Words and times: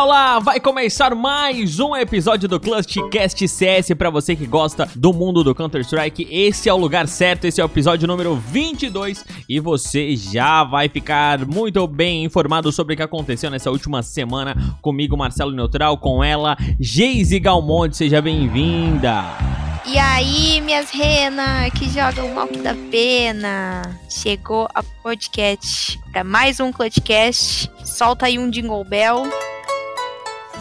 Olá! 0.00 0.38
Vai 0.38 0.60
começar 0.60 1.12
mais 1.12 1.80
um 1.80 1.96
episódio 1.96 2.48
do 2.48 2.60
Clutchcast 2.60 3.48
CS 3.48 3.88
para 3.98 4.08
você 4.10 4.36
que 4.36 4.46
gosta 4.46 4.88
do 4.94 5.12
mundo 5.12 5.42
do 5.42 5.52
Counter-Strike. 5.52 6.28
Esse 6.30 6.68
é 6.68 6.72
o 6.72 6.76
lugar 6.76 7.08
certo, 7.08 7.46
esse 7.46 7.60
é 7.60 7.64
o 7.64 7.66
episódio 7.66 8.06
número 8.06 8.36
22 8.36 9.24
e 9.48 9.58
você 9.58 10.14
já 10.14 10.62
vai 10.62 10.88
ficar 10.88 11.44
muito 11.44 11.84
bem 11.88 12.22
informado 12.22 12.70
sobre 12.70 12.94
o 12.94 12.96
que 12.96 13.02
aconteceu 13.02 13.50
nessa 13.50 13.72
última 13.72 14.00
semana 14.04 14.54
comigo, 14.80 15.16
Marcelo 15.16 15.50
Neutral, 15.50 15.98
com 15.98 16.22
ela, 16.22 16.56
Geise 16.78 17.40
Galmonte. 17.40 17.96
Seja 17.96 18.22
bem-vinda! 18.22 19.24
E 19.84 19.98
aí, 19.98 20.60
minhas 20.60 20.90
renas 20.90 21.72
que 21.72 21.90
jogam 21.90 22.32
mal 22.34 22.46
que 22.46 22.58
dá 22.58 22.76
pena. 22.88 23.82
Chegou 24.08 24.68
a 24.72 24.80
podcast 25.02 25.98
para 26.12 26.22
mais 26.22 26.60
um 26.60 26.70
Clutchcast. 26.70 27.68
Solta 27.84 28.26
aí 28.26 28.38
um 28.38 28.48
Jingle 28.48 28.84
Bell 28.84 29.28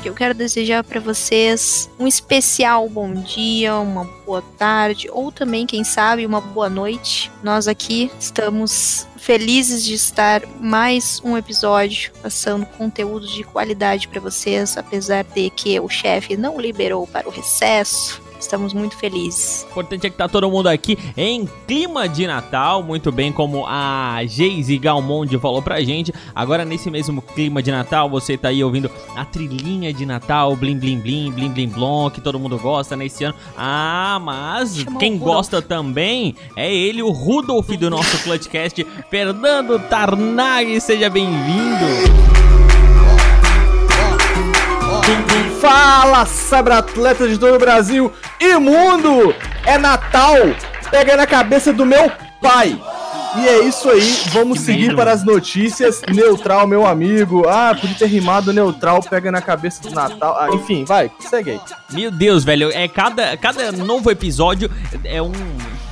eu 0.06 0.14
quero 0.14 0.34
desejar 0.34 0.84
para 0.84 1.00
vocês 1.00 1.90
um 2.00 2.08
especial 2.08 2.88
bom 2.88 3.14
dia, 3.14 3.76
uma 3.76 4.06
boa 4.26 4.42
tarde 4.58 5.10
ou 5.12 5.32
também, 5.32 5.66
quem 5.66 5.84
sabe, 5.84 6.26
uma 6.26 6.40
boa 6.40 6.70
noite. 6.70 7.32
Nós 7.44 7.68
aqui 7.68 8.12
estamos 8.20 9.08
felizes 9.18 9.84
de 9.84 9.94
estar 9.94 10.42
mais 10.60 11.22
um 11.24 11.36
episódio 11.36 12.12
passando 12.22 12.66
conteúdo 12.66 13.28
de 13.28 13.44
qualidade 13.44 14.08
para 14.08 14.22
vocês, 14.22 14.78
apesar 14.78 15.24
de 15.24 15.50
que 15.50 15.80
o 15.80 15.90
chefe 15.90 16.38
não 16.38 16.60
liberou 16.60 17.06
para 17.08 17.28
o 17.28 17.32
recesso. 17.32 18.22
Estamos 18.40 18.74
muito 18.74 18.96
felizes. 18.96 19.66
O 19.68 19.72
importante 19.72 20.08
é 20.08 20.10
que 20.10 20.18
tá 20.18 20.28
todo 20.28 20.50
mundo 20.50 20.68
aqui 20.68 20.98
em 21.16 21.48
clima 21.68 22.08
de 22.08 22.28
Natal, 22.28 22.84
muito 22.84 23.12
bem 23.12 23.32
como 23.32 23.66
a 23.68 24.20
Geise 24.26 24.78
Galmonde 24.78 25.38
falou 25.40 25.62
pra 25.62 25.82
gente. 25.82 26.14
Agora 26.34 26.64
nesse 26.64 26.90
mesmo 26.90 27.22
clima 27.22 27.62
de 27.62 27.72
Natal, 27.72 28.10
você 28.10 28.38
tá 28.38 28.50
aí 28.50 28.64
ouvindo 28.64 28.90
a 29.16 29.26
trilhinha 29.26 29.94
de 29.94 30.06
Natal, 30.06 30.56
blim 30.56 30.78
blim 30.78 31.00
blim, 31.00 31.32
blim 31.32 31.50
blim 31.50 31.70
blom, 31.70 32.10
que 32.10 32.22
todo 32.22 32.40
mundo 32.40 32.58
gosta 32.58 32.96
nesse 32.96 33.24
ano. 33.24 33.36
Ah, 33.58 34.20
mas 34.22 34.78
Chamou 34.78 35.00
quem 35.00 35.18
gosta 35.18 35.62
também 35.62 36.36
é 36.56 36.74
ele, 36.74 37.02
o 37.02 37.12
Rudolf 37.12 37.70
do 37.70 37.90
nosso 37.90 38.24
Clutchcast, 38.24 38.86
Fernando 39.10 39.80
Tarnag, 39.90 40.80
seja 40.80 41.10
bem-vindo. 41.10 42.57
Fala, 45.60 46.26
cyberatletas 46.26 47.30
de 47.30 47.40
todo 47.40 47.56
o 47.56 47.60
Brasil 47.60 48.12
e 48.40 48.58
mundo! 48.58 49.34
É 49.66 49.78
Natal! 49.78 50.36
Pega 50.90 51.18
na 51.18 51.26
cabeça 51.26 51.74
do 51.74 51.86
meu 51.86 52.12
pai! 52.42 52.80
E 53.36 53.48
é 53.48 53.64
isso 53.64 53.90
aí, 53.90 54.18
vamos 54.32 54.62
seguir 54.62 54.96
para 54.96 55.12
as 55.12 55.24
notícias. 55.24 56.02
Neutral, 56.12 56.66
meu 56.66 56.88
amigo. 56.88 57.48
Ah, 57.48 57.76
podia 57.80 57.96
ter 57.96 58.08
rimado 58.08 58.52
neutral, 58.52 59.02
pega 59.04 59.32
na 59.32 59.42
cabeça 59.42 59.82
do 59.84 59.94
Natal. 59.94 60.36
Ah, 60.40 60.50
enfim, 60.54 60.86
vai, 60.86 61.12
segue 61.20 61.52
aí. 61.52 61.62
Meu 61.92 62.10
Deus, 62.10 62.44
velho, 62.44 62.72
é 62.72 62.88
cada, 62.88 63.38
cada 63.38 63.72
novo 63.72 64.10
episódio 64.10 64.72
é 65.04 65.22
um 65.22 65.34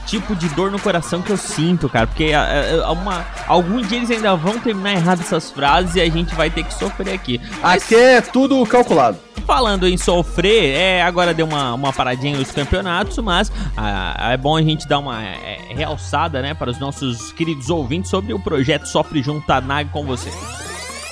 tipo 0.06 0.36
de 0.36 0.48
dor 0.50 0.72
no 0.72 0.80
coração 0.80 1.22
que 1.22 1.31
eu 1.31 1.38
sinto, 1.38 1.89
cara. 1.89 2.08
Porque 2.08 2.25
é, 2.25 2.78
é, 2.78 2.88
uma, 2.88 3.25
algum 3.48 3.81
dia 3.81 3.98
eles 3.98 4.11
ainda 4.11 4.36
vão 4.36 4.59
terminar 4.59 4.94
errado 4.94 5.22
essas 5.22 5.52
frases 5.52 5.95
e 5.95 6.02
a 6.02 6.09
gente 6.09 6.34
vai 6.36 6.50
ter 6.50 6.64
que 6.64 6.73
sofrer 6.73 7.14
aqui. 7.14 7.42
Mas... 7.61 7.84
Aqui 7.84 7.95
é 7.95 8.22
tudo 8.22 8.66
calculado. 8.66 9.17
Falando 9.45 9.88
em 9.88 9.95
sofrer, 9.95 10.76
é, 10.76 11.03
agora 11.03 11.33
deu 11.33 11.45
uma, 11.45 11.73
uma 11.73 11.94
paradinha 11.94 12.36
nos 12.36 12.52
campeonatos, 12.52 13.17
mas 13.20 13.52
ah, 13.78 14.31
é 14.31 14.38
bom 14.38 14.58
a 14.58 14.61
gente 14.61 14.88
dar 14.88 14.98
uma 14.98 15.21
é, 15.23 15.60
realçada, 15.70 16.42
né, 16.42 16.55
para 16.55 16.72
os 16.72 16.80
nossos 16.80 17.32
queridos 17.32 17.70
ouvintes 17.70 18.10
sobre 18.10 18.33
o 18.33 18.39
projeto 18.39 18.87
Sofre 18.87 19.22
Junto 19.22 19.45
Tanag 19.45 19.92
com 19.92 20.04
você. 20.04 20.32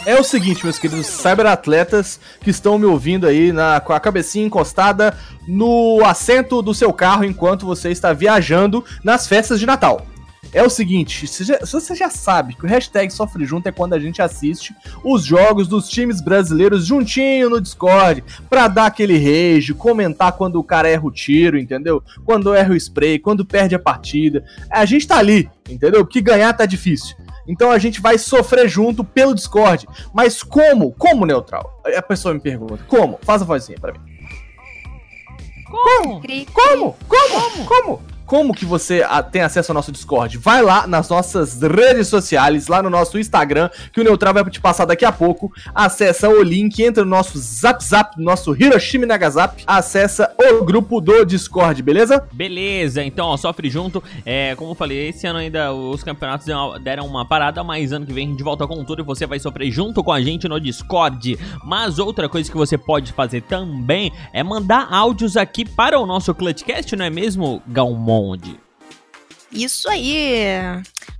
É 0.06 0.20
o 0.20 0.24
seguinte, 0.24 0.66
meus 0.66 0.78
queridos 0.78 1.08
cyberatletas 1.08 2.20
que 2.42 2.50
estão 2.50 2.78
me 2.78 2.86
ouvindo 2.86 3.26
aí 3.26 3.54
na, 3.54 3.80
com 3.80 3.94
a 3.94 4.00
cabecinha 4.02 4.46
encostada 4.46 5.18
no 5.48 6.04
assento 6.04 6.62
do 6.62 6.74
seu 6.74 6.92
carro 6.92 7.24
enquanto 7.24 7.66
você 7.66 7.90
está 7.90 8.12
viajando 8.12 8.84
nas 9.02 9.28
festas 9.28 9.62
de 9.62 9.66
Natal. 9.66 10.06
É 10.52 10.62
o 10.62 10.70
seguinte, 10.70 11.26
se, 11.26 11.44
já, 11.44 11.66
se 11.66 11.72
você 11.72 11.96
já 11.96 12.10
sabe 12.10 12.54
que 12.54 12.66
o 12.66 12.68
hashtag 12.68 13.12
Sofre 13.12 13.46
Junto 13.46 13.68
é 13.68 13.72
quando 13.72 13.94
a 13.94 14.00
gente 14.00 14.22
assiste 14.22 14.76
os 15.04 15.24
jogos 15.26 15.68
dos 15.68 15.90
times 15.90 16.22
brasileiros 16.22 16.86
juntinho 16.86 17.50
no 17.50 17.62
Discord, 17.62 18.24
pra 18.50 18.68
dar 18.68 18.88
aquele 18.88 19.18
rage, 19.18 19.74
comentar 19.74 20.34
quando 20.34 20.60
o 20.60 20.64
cara 20.64 20.90
erra 20.90 21.06
o 21.06 21.12
tiro, 21.12 21.58
entendeu? 21.58 22.04
Quando 22.26 22.54
erra 22.54 22.74
o 22.74 22.76
spray, 22.76 23.18
quando 23.18 23.46
perde 23.46 23.74
a 23.74 23.80
partida. 23.80 24.44
A 24.70 24.86
gente 24.86 25.08
tá 25.08 25.18
ali, 25.18 25.50
entendeu? 25.70 26.06
Porque 26.06 26.22
ganhar 26.22 26.54
tá 26.54 26.66
difícil. 26.66 27.16
Então 27.48 27.72
a 27.72 27.80
gente 27.80 28.00
vai 28.00 28.18
sofrer 28.18 28.70
junto 28.70 29.04
pelo 29.04 29.34
Discord. 29.34 29.88
Mas 30.14 30.44
como? 30.44 30.92
Como 30.94 31.26
neutral? 31.26 31.82
A 31.98 32.02
pessoa 32.02 32.34
me 32.34 32.40
pergunta. 32.40 32.80
Como? 32.88 33.20
Faz 33.24 33.42
a 33.42 33.46
vozinha 33.46 33.78
para 33.80 33.94
mim. 33.94 34.00
Como? 35.66 36.22
Como? 36.22 36.46
Como? 36.54 36.96
Como? 37.08 37.66
Como? 37.66 37.66
Como 37.66 38.13
que 38.56 38.66
você 38.66 39.04
tem 39.32 39.44
acesso 39.44 39.72
ao 39.72 39.76
nosso 39.76 39.92
Discord? 39.92 40.40
Vai 40.40 40.64
lá 40.64 40.88
nas 40.88 41.08
nossas 41.08 41.62
redes 41.62 42.08
sociais, 42.08 42.68
lá 42.68 42.82
no 42.82 42.90
nosso 42.90 43.20
Instagram, 43.20 43.70
que 43.92 44.02
o 44.02 44.04
Neutral 44.04 44.34
vai 44.34 44.44
te 44.50 44.60
passar 44.60 44.86
daqui 44.86 45.06
a 45.06 45.12
pouco. 45.12 45.52
Acessa 45.74 46.28
o 46.28 46.42
link, 46.42 46.82
entra 46.82 47.04
no 47.04 47.12
nosso 47.12 47.38
Zap 47.38 47.84
Zap, 47.84 48.18
no 48.18 48.24
nosso 48.24 48.56
Hiroshima 48.56 49.06
Nagasap, 49.06 49.64
acessa 49.68 50.34
o 50.40 50.64
grupo 50.66 51.00
do 51.00 51.24
Discord, 51.24 51.84
beleza? 51.84 52.28
Beleza, 52.32 53.04
então 53.04 53.28
ó, 53.28 53.38
sofre 53.38 53.70
junto. 53.70 54.04
É, 54.26 54.56
como 54.56 54.72
eu 54.72 54.76
falei, 54.76 55.10
esse 55.10 55.28
ano 55.28 55.38
ainda 55.38 55.72
os 55.72 56.04
campeonatos 56.04 56.48
deram 56.84 57.06
uma 57.06 57.26
parada, 57.26 57.64
mas 57.64 57.94
ano 57.94 58.06
que 58.06 58.14
vem 58.14 58.28
a 58.28 58.32
gente 58.32 58.44
volta 58.44 58.66
com 58.66 58.84
tudo 58.84 59.04
e 59.04 59.06
você 59.06 59.28
vai 59.28 59.38
sofrer 59.38 59.70
junto 59.70 60.04
com 60.04 60.12
a 60.12 60.22
gente 60.22 60.48
no 60.48 60.60
Discord. 60.60 61.38
Mas 61.64 62.00
outra 62.00 62.28
coisa 62.28 62.50
que 62.50 62.58
você 62.58 62.80
pode 62.80 63.14
fazer 63.14 63.42
também 63.42 64.12
é 64.32 64.42
mandar 64.42 64.88
áudios 64.90 65.38
aqui 65.38 65.64
para 65.64 66.00
o 66.00 66.06
nosso 66.08 66.34
Clutchcast, 66.34 66.96
não 66.96 67.06
é 67.06 67.12
mesmo, 67.12 67.62
Galmon? 67.68 68.23
Onde? 68.24 68.60
Isso 69.52 69.88
aí! 69.88 70.48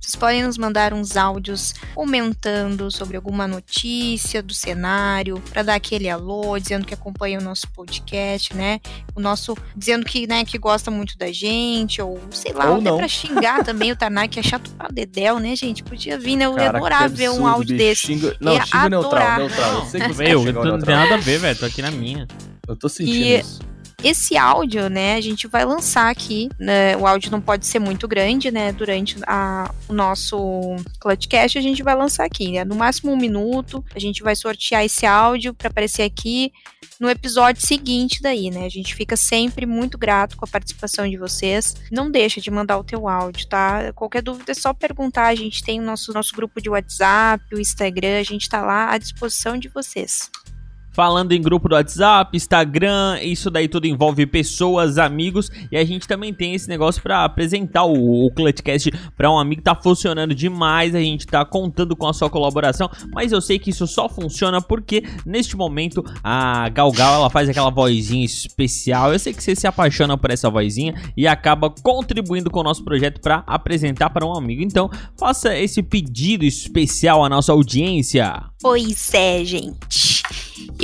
Vocês 0.00 0.16
podem 0.16 0.42
nos 0.42 0.58
mandar 0.58 0.92
uns 0.92 1.16
áudios 1.16 1.72
comentando 1.94 2.90
sobre 2.90 3.16
alguma 3.16 3.48
notícia 3.48 4.42
do 4.42 4.52
cenário, 4.52 5.42
para 5.50 5.62
dar 5.62 5.74
aquele 5.76 6.10
alô, 6.10 6.58
dizendo 6.58 6.84
que 6.84 6.92
acompanha 6.92 7.38
o 7.38 7.42
nosso 7.42 7.66
podcast, 7.70 8.54
né? 8.54 8.80
O 9.14 9.20
nosso 9.20 9.56
dizendo 9.74 10.04
que, 10.04 10.26
né, 10.26 10.44
que 10.44 10.58
gosta 10.58 10.90
muito 10.90 11.16
da 11.16 11.32
gente, 11.32 12.02
ou 12.02 12.20
sei 12.30 12.52
lá, 12.52 12.70
ou 12.70 12.80
até 12.80 12.92
para 12.94 13.08
xingar 13.08 13.62
também 13.64 13.92
o 13.92 13.96
Tanak, 13.96 14.28
que 14.28 14.40
é 14.40 14.42
chato 14.42 14.70
pra 14.72 14.88
dedéu, 14.88 15.38
né, 15.38 15.56
gente? 15.56 15.82
Podia 15.82 16.18
vir, 16.18 16.36
né? 16.36 16.44
Eu 16.44 16.58
ia 16.58 16.68
adorar 16.68 17.08
ver 17.08 17.30
um 17.30 17.46
áudio 17.46 17.76
desse. 17.78 18.08
Xingo... 18.08 18.32
Não, 18.40 18.60
xingo 18.60 18.88
neutral, 18.90 19.38
neutral. 19.38 19.74
Eu 19.74 19.86
sei 19.86 20.00
que 20.00 20.12
você 20.12 20.52
não 20.52 20.78
tem 20.80 20.94
nada 20.94 21.14
a 21.14 21.18
ver, 21.18 21.38
velho. 21.38 21.58
Tô 21.58 21.64
aqui 21.64 21.80
na 21.80 21.90
minha. 21.90 22.26
Eu 22.68 22.76
tô 22.76 22.88
sentindo 22.90 23.16
e... 23.16 23.40
isso. 23.40 23.73
Esse 24.02 24.36
áudio, 24.36 24.88
né, 24.88 25.14
a 25.16 25.20
gente 25.20 25.46
vai 25.46 25.64
lançar 25.64 26.10
aqui. 26.10 26.48
Né, 26.58 26.96
o 26.96 27.06
áudio 27.06 27.30
não 27.30 27.40
pode 27.40 27.66
ser 27.66 27.78
muito 27.78 28.06
grande, 28.06 28.50
né? 28.50 28.72
Durante 28.72 29.16
a, 29.26 29.72
o 29.88 29.92
nosso 29.92 30.76
Clutchcast, 31.00 31.58
a 31.58 31.62
gente 31.62 31.82
vai 31.82 31.94
lançar 31.94 32.24
aqui, 32.24 32.52
né? 32.52 32.64
No 32.64 32.74
máximo 32.74 33.12
um 33.12 33.16
minuto. 33.16 33.84
A 33.94 33.98
gente 33.98 34.22
vai 34.22 34.36
sortear 34.36 34.84
esse 34.84 35.06
áudio 35.06 35.54
para 35.54 35.68
aparecer 35.68 36.02
aqui 36.02 36.52
no 37.00 37.08
episódio 37.08 37.66
seguinte 37.66 38.20
daí, 38.22 38.50
né? 38.50 38.64
A 38.64 38.68
gente 38.68 38.94
fica 38.94 39.16
sempre 39.16 39.66
muito 39.66 39.98
grato 39.98 40.36
com 40.36 40.44
a 40.44 40.48
participação 40.48 41.08
de 41.08 41.16
vocês. 41.16 41.76
Não 41.90 42.10
deixa 42.10 42.40
de 42.40 42.50
mandar 42.50 42.78
o 42.78 42.84
teu 42.84 43.08
áudio, 43.08 43.46
tá? 43.46 43.92
Qualquer 43.94 44.22
dúvida 44.22 44.52
é 44.52 44.54
só 44.54 44.72
perguntar. 44.72 45.26
A 45.28 45.34
gente 45.34 45.62
tem 45.62 45.80
o 45.80 45.84
nosso, 45.84 46.12
nosso 46.12 46.34
grupo 46.34 46.60
de 46.60 46.70
WhatsApp, 46.70 47.42
o 47.54 47.60
Instagram, 47.60 48.20
a 48.20 48.22
gente 48.22 48.48
tá 48.48 48.62
lá 48.62 48.92
à 48.92 48.98
disposição 48.98 49.58
de 49.58 49.68
vocês. 49.68 50.30
Falando 50.94 51.32
em 51.32 51.42
grupo 51.42 51.68
do 51.68 51.74
WhatsApp, 51.74 52.36
Instagram, 52.36 53.18
isso 53.20 53.50
daí 53.50 53.66
tudo 53.66 53.86
envolve 53.86 54.24
pessoas, 54.26 54.96
amigos. 54.96 55.50
E 55.72 55.76
a 55.76 55.84
gente 55.84 56.06
também 56.06 56.32
tem 56.32 56.54
esse 56.54 56.68
negócio 56.68 57.02
para 57.02 57.24
apresentar 57.24 57.84
o, 57.84 58.26
o 58.26 58.30
Clutchcast 58.30 58.92
para 59.16 59.28
um 59.28 59.36
amigo. 59.36 59.60
Tá 59.60 59.74
funcionando 59.74 60.32
demais, 60.32 60.94
a 60.94 61.00
gente 61.00 61.26
tá 61.26 61.44
contando 61.44 61.96
com 61.96 62.06
a 62.06 62.12
sua 62.12 62.30
colaboração. 62.30 62.88
Mas 63.12 63.32
eu 63.32 63.40
sei 63.40 63.58
que 63.58 63.70
isso 63.70 63.88
só 63.88 64.08
funciona 64.08 64.62
porque 64.62 65.02
neste 65.26 65.56
momento 65.56 66.04
a 66.22 66.68
Galgal 66.68 67.14
ela 67.14 67.28
faz 67.28 67.48
aquela 67.48 67.70
vozinha 67.70 68.24
especial. 68.24 69.12
Eu 69.12 69.18
sei 69.18 69.34
que 69.34 69.42
você 69.42 69.56
se 69.56 69.66
apaixona 69.66 70.16
por 70.16 70.30
essa 70.30 70.48
vozinha 70.48 70.94
e 71.16 71.26
acaba 71.26 71.70
contribuindo 71.70 72.52
com 72.52 72.60
o 72.60 72.64
nosso 72.64 72.84
projeto 72.84 73.20
para 73.20 73.42
apresentar 73.48 74.10
para 74.10 74.24
um 74.24 74.32
amigo. 74.32 74.62
Então, 74.62 74.88
faça 75.18 75.58
esse 75.58 75.82
pedido 75.82 76.44
especial 76.44 77.24
à 77.24 77.28
nossa 77.28 77.50
audiência. 77.50 78.44
Pois 78.62 79.12
é, 79.12 79.44
gente. 79.44 80.13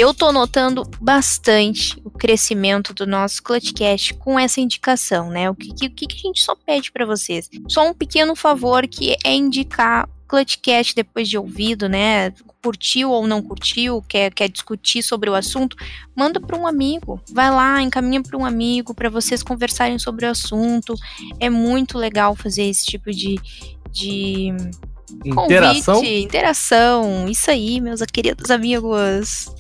Eu 0.01 0.15
tô 0.15 0.33
notando 0.33 0.83
bastante 0.99 2.01
o 2.03 2.11
crescimento 2.11 2.95
do 2.95 3.07
nosso 3.07 3.43
Clutchcast 3.43 4.15
com 4.15 4.39
essa 4.39 4.59
indicação, 4.59 5.29
né? 5.29 5.51
O 5.51 5.55
que, 5.55 5.91
que, 5.91 6.07
a 6.11 6.17
gente 6.17 6.43
só 6.43 6.57
pede 6.57 6.91
para 6.91 7.05
vocês? 7.05 7.51
Só 7.69 7.87
um 7.87 7.93
pequeno 7.93 8.35
favor 8.35 8.89
que 8.89 9.15
é 9.23 9.35
indicar 9.35 10.09
Clutchcast 10.27 10.95
depois 10.95 11.29
de 11.29 11.37
ouvido, 11.37 11.87
né? 11.87 12.33
curtiu 12.63 13.11
ou 13.11 13.27
não 13.27 13.43
curtiu, 13.43 14.03
quer, 14.09 14.33
quer 14.33 14.49
discutir 14.49 15.03
sobre 15.03 15.29
o 15.29 15.35
assunto, 15.35 15.77
manda 16.17 16.41
para 16.41 16.59
um 16.59 16.67
amigo. 16.67 17.21
Vai 17.31 17.51
lá, 17.51 17.83
encaminha 17.83 18.23
para 18.23 18.39
um 18.39 18.47
amigo 18.47 18.95
para 18.95 19.11
vocês 19.11 19.43
conversarem 19.43 19.99
sobre 19.99 20.25
o 20.25 20.31
assunto. 20.31 20.95
É 21.39 21.51
muito 21.51 21.99
legal 21.99 22.35
fazer 22.35 22.63
esse 22.63 22.87
tipo 22.87 23.11
de, 23.11 23.39
de 23.91 24.55
Interação? 25.25 25.95
convite, 25.97 26.23
interação. 26.23 27.29
Isso 27.29 27.51
aí, 27.51 27.81
meus 27.81 28.01
queridos 28.03 28.51
amigos. 28.51 29.51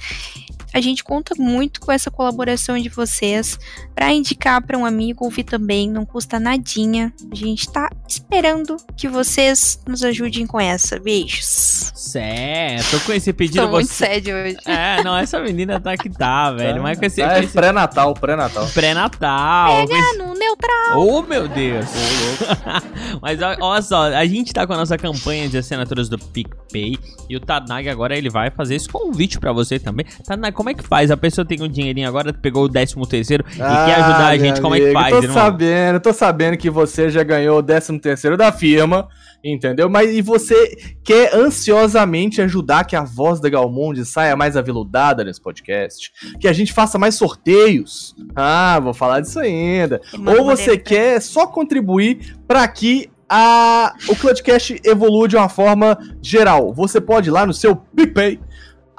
A 0.72 0.80
gente 0.80 1.02
conta 1.02 1.34
muito 1.36 1.80
com 1.80 1.90
essa 1.92 2.10
colaboração 2.10 2.78
de 2.78 2.88
vocês 2.88 3.58
para 3.94 4.12
indicar 4.12 4.62
para 4.62 4.78
um 4.78 4.84
amigo 4.86 5.24
ouvir 5.24 5.44
também, 5.44 5.88
não 5.90 6.04
custa 6.06 6.38
nadinha. 6.38 7.12
A 7.30 7.34
gente 7.34 7.68
tá 7.70 7.90
esperando 8.08 8.76
que 8.96 9.08
vocês 9.08 9.80
nos 9.86 10.02
ajudem 10.04 10.46
com 10.46 10.60
essa. 10.60 10.98
Beijos. 11.00 11.92
Certo, 11.94 13.00
com 13.04 13.12
esse 13.12 13.32
pedido 13.32 13.62
Tô 13.64 13.68
muito 13.70 13.88
você. 13.88 14.06
sério 14.06 14.34
hoje. 14.36 14.56
É, 14.66 15.02
não, 15.02 15.16
essa 15.16 15.38
menina 15.40 15.78
tá 15.80 15.96
que 15.96 16.08
tá, 16.08 16.50
velho. 16.54 16.82
Mas 16.82 16.98
com 16.98 17.04
esse, 17.04 17.20
Ah, 17.22 17.28
com 17.28 17.34
é 17.34 17.44
esse 17.44 17.52
pré-natal, 17.52 18.14
pré-natal. 18.14 18.66
pré-natal. 18.72 19.84
esse- 19.84 19.92
Ah, 19.94 20.14
no 20.18 20.34
neutral. 20.34 20.98
Oh, 20.98 21.22
meu 21.22 21.46
Deus! 21.48 21.86
Mas 23.20 23.38
olha 23.60 23.82
só, 23.82 24.04
a 24.12 24.24
gente 24.26 24.52
tá 24.52 24.66
com 24.66 24.72
a 24.72 24.76
nossa 24.76 24.96
campanha 24.96 25.48
de 25.48 25.58
assinaturas 25.58 26.08
do 26.08 26.18
PicPay 26.18 26.98
e 27.28 27.36
o 27.36 27.40
Tadnag 27.40 27.88
agora 27.88 28.16
ele 28.16 28.30
vai 28.30 28.50
fazer 28.50 28.74
esse 28.76 28.88
convite 28.88 29.38
pra 29.38 29.52
você 29.52 29.78
também. 29.78 30.06
Tadnag, 30.24 30.54
como 30.60 30.68
é 30.68 30.74
que 30.74 30.84
faz? 30.86 31.10
A 31.10 31.16
pessoa 31.16 31.42
tem 31.42 31.62
um 31.62 31.66
dinheirinho 31.68 32.06
agora, 32.06 32.34
pegou 32.34 32.64
o 32.64 32.68
13 32.68 32.94
terceiro 33.08 33.42
e 33.50 33.56
quer 33.56 33.64
ajudar 33.64 34.26
a 34.26 34.28
Ah, 34.28 34.36
gente, 34.38 34.60
como 34.60 34.74
é 34.74 34.80
que 34.80 34.92
faz, 34.92 35.08
Tô 35.10 35.22
irmão? 35.22 35.34
sabendo, 35.34 36.00
tô 36.00 36.12
sabendo 36.12 36.56
que 36.58 36.68
você 36.68 37.08
já 37.08 37.22
ganhou 37.22 37.58
o 37.58 37.62
13 37.62 37.98
terceiro 37.98 38.36
da 38.36 38.52
firma, 38.52 39.08
entendeu? 39.42 39.88
Mas 39.88 40.10
e 40.14 40.20
você 40.20 40.76
quer 41.02 41.34
ansiosamente 41.34 42.42
ajudar 42.42 42.84
que 42.84 42.94
a 42.94 43.02
voz 43.02 43.40
da 43.40 43.48
Galmonde 43.48 44.04
saia 44.04 44.36
mais 44.36 44.54
aveludada 44.54 45.24
nesse 45.24 45.40
podcast? 45.40 46.12
Que 46.38 46.46
a 46.46 46.52
gente 46.52 46.74
faça 46.74 46.98
mais 46.98 47.14
sorteios? 47.14 48.14
Ah, 48.36 48.78
vou 48.82 48.92
falar 48.92 49.20
disso 49.20 49.40
ainda. 49.40 49.98
Ou 50.26 50.44
você 50.44 50.76
quer 50.76 51.22
só 51.22 51.46
contribuir 51.46 52.36
para 52.46 52.68
que 52.68 53.08
a, 53.32 53.94
o 54.08 54.16
Clutchcast 54.16 54.80
evolua 54.84 55.26
de 55.26 55.36
uma 55.36 55.48
forma 55.48 55.96
geral. 56.20 56.74
Você 56.74 57.00
pode 57.00 57.28
ir 57.28 57.32
lá 57.32 57.46
no 57.46 57.54
seu 57.54 57.76
PicPay, 57.76 58.40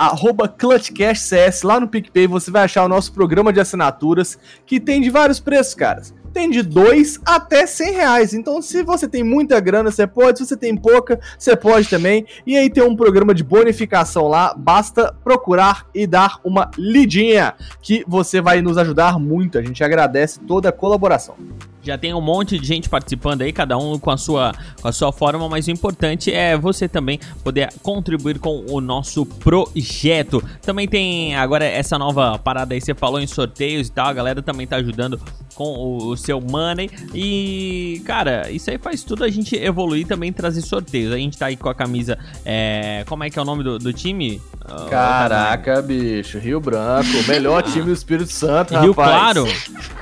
arroba 0.02 0.48
ClutchCastCS, 0.48 1.62
lá 1.62 1.80
no 1.80 1.88
PicPay 1.88 2.26
você 2.26 2.50
vai 2.50 2.64
achar 2.64 2.84
o 2.84 2.90
nosso 2.90 3.14
programa 3.14 3.54
de 3.54 3.60
assinaturas, 3.60 4.38
que 4.66 4.80
tem 4.80 5.00
de 5.00 5.12
vários 5.12 5.40
preços, 5.40 5.76
caras. 5.76 6.14
Tem 6.34 6.50
de 6.50 6.64
2 6.64 7.20
até 7.26 7.68
100 7.68 7.92
reais. 7.92 8.34
Então, 8.34 8.62
se 8.62 8.84
você 8.84 9.08
tem 9.08 9.22
muita 9.22 9.60
grana, 9.60 9.92
você 9.92 10.08
pode. 10.08 10.40
Se 10.40 10.46
você 10.46 10.56
tem 10.56 10.78
pouca, 10.78 11.20
você 11.38 11.58
pode 11.58 11.90
também. 11.90 12.26
E 12.48 12.56
aí 12.56 12.70
tem 12.70 12.82
um 12.82 12.96
programa 12.96 13.34
de 13.34 13.44
bonificação 13.44 14.30
lá. 14.30 14.56
Basta 14.58 15.14
procurar 15.26 15.86
e 15.94 16.08
dar 16.08 16.40
uma 16.42 16.72
lidinha, 16.78 17.54
que 17.82 18.06
você 18.08 18.40
vai 18.40 18.62
nos 18.62 18.78
ajudar 18.78 19.20
muito. 19.20 19.58
A 19.58 19.62
gente 19.62 19.84
agradece 19.84 20.40
toda 20.40 20.70
a 20.70 20.72
colaboração. 20.72 21.36
Já 21.84 21.98
tem 21.98 22.14
um 22.14 22.22
monte 22.22 22.60
de 22.60 22.66
gente 22.66 22.90
participando 22.90 23.42
aí, 23.42 23.52
cada 23.52 23.78
um 23.78 23.98
com 23.98 24.12
a 24.12 24.18
sua, 24.18 24.54
com 24.82 24.88
a 24.88 24.92
sua 24.92 25.12
forma, 25.12 25.48
mas 25.50 25.68
o 25.68 25.72
importante 25.72 26.32
é 26.32 26.58
você 26.58 26.88
também 26.88 27.20
poder 27.44 27.74
contribuir 27.82 28.40
com 28.40 28.66
o 28.70 28.80
nosso 28.80 29.26
projeto. 29.26 30.44
Também 30.62 30.88
tem 30.88 31.36
agora 31.36 31.66
essa 31.66 31.98
nova 31.98 32.38
parada 32.38 32.74
aí, 32.74 32.82
você 32.82 32.94
falou 32.94 33.20
em 33.20 33.28
sorteios 33.28 33.88
e 33.88 33.92
tal, 33.92 34.08
a 34.08 34.14
galera 34.14 34.42
também 34.42 34.68
tá 34.68 34.78
ajudando 34.78 35.20
com 35.56 35.66
o, 35.66 36.08
o 36.10 36.18
seu 36.18 36.40
money. 36.40 36.90
E, 37.14 38.02
cara, 38.06 38.50
isso 38.50 38.70
aí 38.70 38.78
faz 38.78 39.04
tudo 39.04 39.24
a 39.24 39.30
gente 39.30 39.56
evoluir 39.56 40.08
também 40.08 40.32
trazer 40.32 40.62
sorteios. 40.62 41.14
A 41.14 41.18
gente 41.18 41.38
tá 41.38 41.48
aí 41.48 41.58
com 41.58 41.70
a 41.70 41.76
camisa. 41.76 42.18
É, 42.46 43.04
como 43.08 43.24
é 43.24 43.30
que 43.30 43.38
é 43.38 43.42
o 43.42 43.46
nome 43.46 43.64
do, 43.64 43.78
do 43.78 43.94
time? 43.94 44.42
Ah, 44.66 44.88
Caraca, 44.90 45.82
bicho. 45.82 46.38
Rio 46.38 46.60
Branco, 46.60 47.10
melhor 47.28 47.62
time 47.64 47.86
do 47.86 47.94
Espírito 47.94 48.32
Santo, 48.32 48.78
Rio 48.78 48.92
rapaz. 48.92 49.34
Claro? 49.34 49.48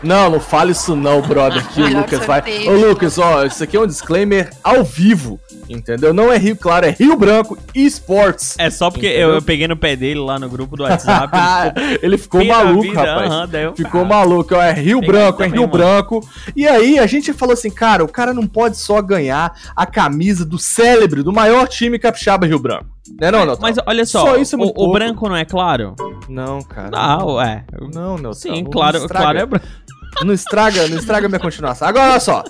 Não, 0.03 0.29
não 0.29 0.39
fale 0.39 0.71
isso 0.71 0.95
não, 0.95 1.21
brother, 1.21 1.65
que 1.73 1.81
o 1.81 1.97
Lucas 1.97 2.25
vai... 2.25 2.41
Ô, 2.67 2.71
Lucas, 2.87 3.17
ó, 3.17 3.45
isso 3.45 3.63
aqui 3.63 3.77
é 3.77 3.79
um 3.79 3.87
disclaimer 3.87 4.49
ao 4.63 4.83
vivo, 4.83 5.39
entendeu? 5.69 6.13
Não 6.13 6.31
é 6.31 6.37
Rio 6.37 6.55
Claro, 6.55 6.85
é 6.85 6.91
Rio 6.91 7.15
Branco 7.15 7.57
Esports. 7.73 8.55
É 8.57 8.69
só 8.69 8.91
porque 8.91 9.07
eu, 9.07 9.29
eu 9.35 9.41
peguei 9.41 9.67
no 9.67 9.77
pé 9.77 9.95
dele 9.95 10.19
lá 10.19 10.37
no 10.37 10.49
grupo 10.49 10.75
do 10.75 10.83
WhatsApp. 10.83 11.33
ele 12.01 12.09
Ele 12.09 12.17
ficou 12.17 12.43
maluco, 12.43 12.81
vida, 12.81 13.03
rapaz. 13.03 13.73
Ficou 13.75 14.03
maluco, 14.03 14.55
ó, 14.55 14.61
é 14.61 14.73
Rio 14.73 14.99
Peguei 14.99 15.13
Branco, 15.13 15.43
é 15.43 15.45
também, 15.45 15.59
Rio 15.59 15.69
mano. 15.69 15.71
Branco. 15.71 16.29
E 16.55 16.67
aí 16.67 16.97
a 16.99 17.05
gente 17.05 17.31
falou 17.33 17.53
assim, 17.53 17.69
cara, 17.69 18.03
o 18.03 18.07
cara 18.07 18.33
não 18.33 18.47
pode 18.47 18.77
só 18.77 19.01
ganhar 19.01 19.53
a 19.75 19.85
camisa 19.85 20.43
do 20.43 20.57
célebre, 20.57 21.23
do 21.23 21.31
maior 21.31 21.67
time 21.67 21.99
capixaba 21.99 22.47
Rio 22.47 22.59
Branco. 22.59 22.99
Né 23.19 23.31
não, 23.31 23.45
não? 23.45 23.57
Mas 23.59 23.77
olha 23.85 24.05
só, 24.05 24.21
Só 24.21 24.37
isso 24.37 24.55
é 24.55 24.59
o, 24.59 24.73
o 24.75 24.91
branco 24.91 25.27
não 25.27 25.35
é 25.35 25.45
claro? 25.45 25.95
Não, 26.27 26.61
cara. 26.61 26.89
Não, 26.91 27.41
é. 27.41 27.63
Não, 27.93 28.17
não. 28.17 28.33
Sim, 28.33 28.63
claro, 28.65 29.07
claro 29.07 29.39
é 29.39 29.45
branco. 29.45 29.65
Não 30.23 30.33
estraga, 30.33 30.87
não 30.87 30.97
estraga 30.97 31.27
minha 31.27 31.39
continuação. 31.39 31.87
Agora, 31.87 32.11
olha 32.11 32.19
só. 32.19 32.43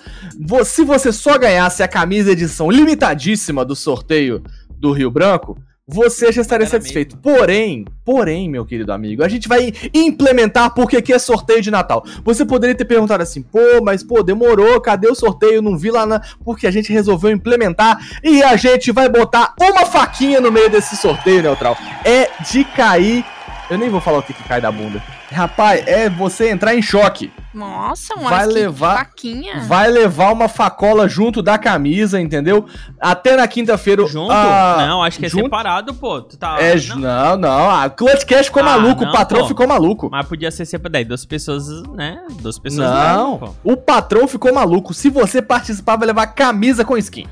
Se 0.65 0.83
você 0.83 1.11
só 1.11 1.37
ganhasse 1.37 1.83
a 1.83 1.87
camisa 1.87 2.31
edição 2.31 2.69
limitadíssima 2.69 3.63
do 3.63 3.75
sorteio 3.75 4.43
do 4.69 4.91
Rio 4.91 5.11
Branco, 5.11 5.57
você 5.91 6.31
já 6.31 6.41
estaria 6.41 6.65
Era 6.65 6.71
satisfeito. 6.71 7.17
Porém, 7.17 7.83
porém, 8.05 8.47
meu 8.47 8.63
querido 8.63 8.93
amigo, 8.93 9.23
a 9.23 9.27
gente 9.27 9.47
vai 9.47 9.73
implementar 9.91 10.71
porque 10.75 10.97
aqui 10.97 11.11
é 11.11 11.17
sorteio 11.17 11.63
de 11.63 11.71
Natal. 11.71 12.05
Você 12.23 12.45
poderia 12.45 12.75
ter 12.75 12.85
perguntado 12.85 13.23
assim, 13.23 13.41
pô, 13.41 13.81
mas 13.83 14.03
pô, 14.03 14.21
demorou, 14.21 14.79
cadê 14.79 15.07
o 15.07 15.15
sorteio? 15.15 15.63
Não 15.63 15.75
vi 15.75 15.89
lá 15.89 16.05
na. 16.05 16.21
Porque 16.45 16.67
a 16.67 16.71
gente 16.71 16.93
resolveu 16.93 17.31
implementar 17.31 17.99
e 18.23 18.43
a 18.43 18.55
gente 18.55 18.91
vai 18.91 19.09
botar 19.09 19.55
uma 19.59 19.83
faquinha 19.85 20.39
no 20.39 20.51
meio 20.51 20.69
desse 20.69 20.95
sorteio 20.95 21.41
neutral. 21.41 21.75
É 22.05 22.29
de 22.51 22.63
cair. 22.63 23.25
Eu 23.67 23.77
nem 23.77 23.89
vou 23.89 23.99
falar 23.99 24.19
o 24.19 24.23
que, 24.23 24.33
que 24.33 24.43
cai 24.43 24.61
da 24.61 24.71
bunda. 24.71 25.01
Rapaz, 25.31 25.83
é 25.87 26.09
você 26.09 26.49
entrar 26.49 26.75
em 26.75 26.81
choque. 26.81 27.31
Nossa, 27.53 28.13
um 28.17 28.23
Vai 28.23 28.45
levar- 28.45 28.97
faquinha. 28.97 29.61
Vai 29.61 29.89
levar 29.89 30.31
uma 30.31 30.47
facola 30.47 31.07
junto 31.07 31.41
da 31.41 31.57
camisa, 31.57 32.19
entendeu? 32.19 32.65
Até 32.99 33.35
na 33.35 33.47
quinta-feira. 33.47 34.05
Junto? 34.05 34.31
ah, 34.31 34.85
não, 34.87 35.03
acho 35.03 35.19
que 35.19 35.25
é 35.25 35.29
junto? 35.29 35.43
separado, 35.45 35.93
pô. 35.93 36.21
Tu 36.21 36.37
tá... 36.37 36.57
É, 36.59 36.75
não. 36.89 36.97
não, 36.97 37.37
não. 37.37 37.69
A 37.71 37.89
Clutch 37.89 38.23
Cash 38.25 38.47
ficou 38.47 38.61
Ah, 38.63 38.65
maluco, 38.65 39.03
não, 39.03 39.09
o 39.09 39.13
patrão 39.13 39.41
pô. 39.41 39.47
ficou 39.47 39.67
maluco. 39.67 40.09
Mas 40.11 40.27
podia 40.27 40.51
ser 40.51 40.65
separado. 40.65 40.93
Daí 40.93 41.05
duas 41.05 41.25
pessoas, 41.25 41.67
né? 41.93 42.21
Duas 42.41 42.57
pessoas 42.59 42.89
Não, 42.89 43.37
pô. 43.37 43.49
o 43.63 43.75
patrão 43.77 44.27
ficou 44.27 44.53
maluco. 44.53 44.93
Se 44.93 45.09
você 45.09 45.41
participar, 45.41 45.95
vai 45.97 46.07
levar 46.07 46.27
camisa 46.27 46.85
com 46.85 46.97
skin. 46.97 47.27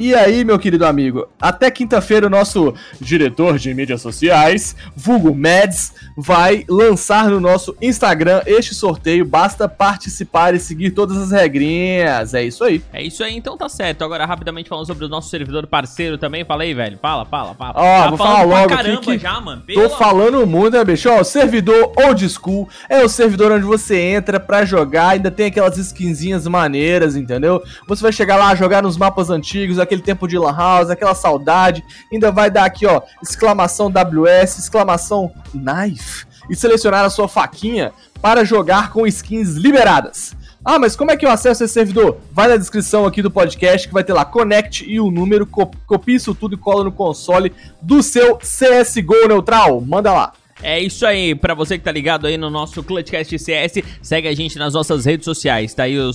E 0.00 0.14
aí, 0.14 0.44
meu 0.44 0.60
querido 0.60 0.86
amigo, 0.86 1.26
até 1.40 1.72
quinta-feira 1.72 2.28
o 2.28 2.30
nosso 2.30 2.72
diretor 3.00 3.58
de 3.58 3.74
mídias 3.74 4.00
sociais, 4.00 4.76
vulgo 4.94 5.34
Mads, 5.34 5.92
vai 6.16 6.64
lançar 6.68 7.28
no 7.28 7.40
nosso 7.40 7.76
Instagram 7.82 8.40
este 8.46 8.76
sorteio. 8.76 9.24
Basta 9.24 9.68
participar 9.68 10.54
e 10.54 10.60
seguir 10.60 10.92
todas 10.92 11.16
as 11.16 11.32
regrinhas. 11.32 12.32
É 12.32 12.44
isso 12.44 12.62
aí. 12.62 12.80
É 12.92 13.02
isso 13.02 13.24
aí, 13.24 13.36
então 13.36 13.56
tá 13.56 13.68
certo. 13.68 14.04
Agora, 14.04 14.24
rapidamente 14.24 14.68
falando 14.68 14.86
sobre 14.86 15.04
o 15.04 15.08
nosso 15.08 15.30
servidor 15.30 15.66
parceiro 15.66 16.16
também. 16.16 16.44
Fala 16.44 16.62
aí, 16.62 16.72
velho. 16.72 16.96
Fala, 17.02 17.24
fala, 17.24 17.54
fala. 17.56 17.72
Ó, 17.74 18.02
Tá 18.04 18.08
vou 18.10 18.18
falar 18.18 18.42
logo 18.44 18.68
caramba 18.68 19.00
que 19.00 19.18
já, 19.18 19.40
mano. 19.40 19.64
Tô 19.74 19.90
falando 19.90 20.46
muito, 20.46 20.76
né, 20.76 20.84
bicho? 20.84 21.10
Ó, 21.10 21.22
o 21.22 21.24
servidor 21.24 21.92
old 21.96 22.28
school 22.28 22.68
é 22.88 23.02
o 23.02 23.08
servidor 23.08 23.50
onde 23.50 23.64
você 23.64 23.98
entra 23.98 24.38
pra 24.38 24.64
jogar, 24.64 25.08
ainda 25.08 25.30
tem 25.30 25.46
aquelas 25.46 25.76
skinzinhas 25.76 26.46
maneiras, 26.46 27.16
entendeu? 27.16 27.60
Você 27.88 28.00
vai 28.00 28.12
chegar 28.12 28.36
lá, 28.36 28.54
jogar 28.54 28.80
nos 28.80 28.96
mapas 28.96 29.28
antigos, 29.28 29.80
aquele 29.88 30.02
tempo 30.02 30.28
de 30.28 30.38
lan 30.38 30.54
house, 30.56 30.90
aquela 30.90 31.14
saudade, 31.14 31.82
ainda 32.12 32.30
vai 32.30 32.50
dar 32.50 32.64
aqui, 32.64 32.86
ó, 32.86 33.02
exclamação 33.22 33.90
WS, 33.90 34.58
exclamação 34.58 35.32
knife, 35.52 36.26
e 36.48 36.54
selecionar 36.54 37.04
a 37.04 37.10
sua 37.10 37.26
faquinha 37.28 37.92
para 38.22 38.44
jogar 38.44 38.90
com 38.92 39.06
skins 39.06 39.54
liberadas. 39.54 40.36
Ah, 40.64 40.78
mas 40.78 40.94
como 40.96 41.10
é 41.10 41.16
que 41.16 41.24
eu 41.24 41.30
acesso 41.30 41.64
esse 41.64 41.72
servidor? 41.72 42.18
Vai 42.32 42.48
na 42.48 42.56
descrição 42.56 43.06
aqui 43.06 43.22
do 43.22 43.30
podcast 43.30 43.86
que 43.88 43.94
vai 43.94 44.04
ter 44.04 44.12
lá 44.12 44.24
Connect 44.24 44.84
e 44.90 45.00
o 45.00 45.10
número, 45.10 45.46
co- 45.46 45.70
copia 45.86 46.16
isso 46.16 46.34
tudo 46.34 46.54
e 46.56 46.58
cola 46.58 46.84
no 46.84 46.92
console 46.92 47.52
do 47.80 48.02
seu 48.02 48.36
CSGO 48.36 49.28
neutral. 49.28 49.80
Manda 49.80 50.12
lá. 50.12 50.32
É 50.62 50.80
isso 50.80 51.06
aí, 51.06 51.34
pra 51.36 51.54
você 51.54 51.78
que 51.78 51.84
tá 51.84 51.92
ligado 51.92 52.26
aí 52.26 52.36
no 52.36 52.50
nosso 52.50 52.82
Clutchcast 52.82 53.38
CS, 53.38 53.74
segue 54.02 54.26
a 54.26 54.34
gente 54.34 54.58
nas 54.58 54.74
nossas 54.74 55.04
redes 55.04 55.24
sociais, 55.24 55.72
tá 55.72 55.84
aí 55.84 55.96
o 55.98 56.10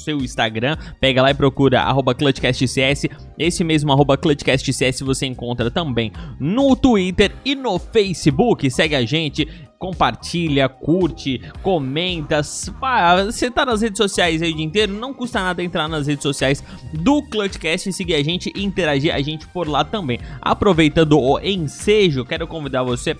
seu 0.00 0.18
Instagram, 0.18 0.76
pega 1.00 1.22
lá 1.22 1.30
e 1.30 1.34
procura 1.34 1.84
ClutchCastCS, 2.18 3.08
esse 3.38 3.62
mesmo 3.62 3.92
arroba 3.92 4.16
ClutchCastCS 4.16 5.00
você 5.02 5.26
encontra 5.26 5.70
também 5.70 6.12
no 6.38 6.74
Twitter 6.74 7.32
e 7.44 7.54
no 7.54 7.78
Facebook, 7.78 8.70
segue 8.70 8.94
a 8.94 9.04
gente, 9.04 9.46
compartilha, 9.78 10.68
curte, 10.68 11.40
comenta, 11.62 12.42
você 12.42 13.50
tá 13.50 13.64
nas 13.64 13.80
redes 13.80 13.96
sociais 13.96 14.42
aí 14.42 14.52
o 14.52 14.56
dia 14.56 14.64
inteiro, 14.64 14.92
não 14.92 15.14
custa 15.14 15.40
nada 15.40 15.62
entrar 15.62 15.88
nas 15.88 16.06
redes 16.06 16.22
sociais 16.22 16.62
do 16.92 17.22
Clutchcast, 17.22 17.90
seguir 17.92 18.14
a 18.14 18.22
gente 18.22 18.52
e 18.54 18.62
interagir 18.62 19.14
a 19.14 19.22
gente 19.22 19.46
por 19.48 19.66
lá 19.66 19.82
também. 19.82 20.20
Aproveitando 20.40 21.18
o 21.18 21.38
ensejo, 21.40 22.26
quero 22.26 22.46
convidar 22.46 22.82
você 22.82 23.16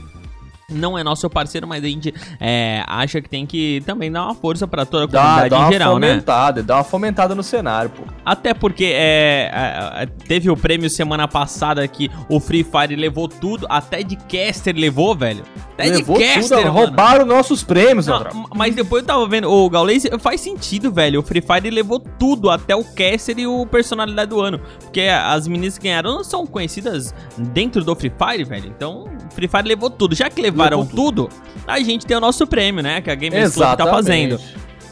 não 0.70 0.98
é 0.98 1.02
nosso 1.04 1.28
parceiro, 1.28 1.66
mas 1.66 1.82
a 1.84 1.86
gente 1.86 2.14
é, 2.40 2.82
acha 2.86 3.20
que 3.20 3.28
tem 3.28 3.44
que 3.46 3.82
também 3.86 4.10
dar 4.10 4.24
uma 4.24 4.34
força 4.34 4.66
para 4.66 4.84
toda 4.86 5.04
a 5.04 5.06
Dá, 5.06 5.20
comunidade 5.22 5.50
dá 5.50 5.56
em 5.56 5.60
uma 5.62 5.72
geral, 5.72 5.98
né? 5.98 6.08
fomentada, 6.08 6.62
dá 6.62 6.76
uma 6.76 6.84
fomentada 6.84 7.34
no 7.34 7.42
cenário, 7.42 7.90
pô. 7.90 8.02
Até 8.24 8.54
porque 8.54 8.84
é, 8.84 9.50
é, 9.52 10.02
é, 10.02 10.06
teve 10.06 10.50
o 10.50 10.56
prêmio 10.56 10.88
semana 10.90 11.26
passada 11.28 11.86
que 11.88 12.10
o 12.28 12.38
Free 12.40 12.64
Fire 12.64 12.94
levou 12.96 13.28
tudo, 13.28 13.66
até 13.68 14.02
de 14.02 14.16
caster 14.16 14.74
levou, 14.76 15.14
velho. 15.14 15.42
Até 15.74 15.88
Levou 15.90 16.18
de 16.18 16.24
caster, 16.24 16.58
tudo, 16.58 16.72
mano. 16.72 16.72
roubaram 16.86 17.24
nossos 17.24 17.62
prêmios, 17.62 18.06
Não, 18.06 18.16
André. 18.16 18.30
mas 18.54 18.74
depois 18.74 19.02
eu 19.02 19.06
tava 19.06 19.26
vendo, 19.26 19.50
o 19.50 19.70
Gaules 19.70 20.06
faz 20.20 20.40
sentido, 20.42 20.92
velho. 20.92 21.20
O 21.20 21.22
Free 21.22 21.40
Fire 21.40 21.70
levou 21.70 21.98
tudo, 21.98 22.50
até 22.50 22.76
o 22.76 22.84
caster 22.84 23.38
e 23.38 23.46
o 23.46 23.64
personalidade 23.64 24.28
do 24.28 24.40
ano. 24.40 24.60
Porque 24.78 25.00
as 25.00 25.48
meninas 25.48 25.78
que 25.78 25.84
ganharam 25.84 26.16
não 26.16 26.22
são 26.24 26.46
conhecidas 26.46 27.14
dentro 27.38 27.82
do 27.82 27.94
Free 27.96 28.12
Fire, 28.16 28.44
velho. 28.44 28.66
Então, 28.76 29.06
Free 29.40 29.48
Fire 29.48 29.66
levou 29.68 29.88
tudo. 29.88 30.14
Já 30.14 30.28
que 30.28 30.40
levaram 30.40 30.80
Levou 30.80 30.94
tudo, 30.94 31.30
a 31.66 31.80
gente 31.80 32.06
tem 32.06 32.16
o 32.16 32.20
nosso 32.20 32.46
prêmio, 32.46 32.82
né? 32.82 33.00
Que 33.00 33.10
a 33.10 33.14
Gamers 33.14 33.54
Club 33.54 33.76
tá 33.76 33.86
fazendo. 33.86 34.38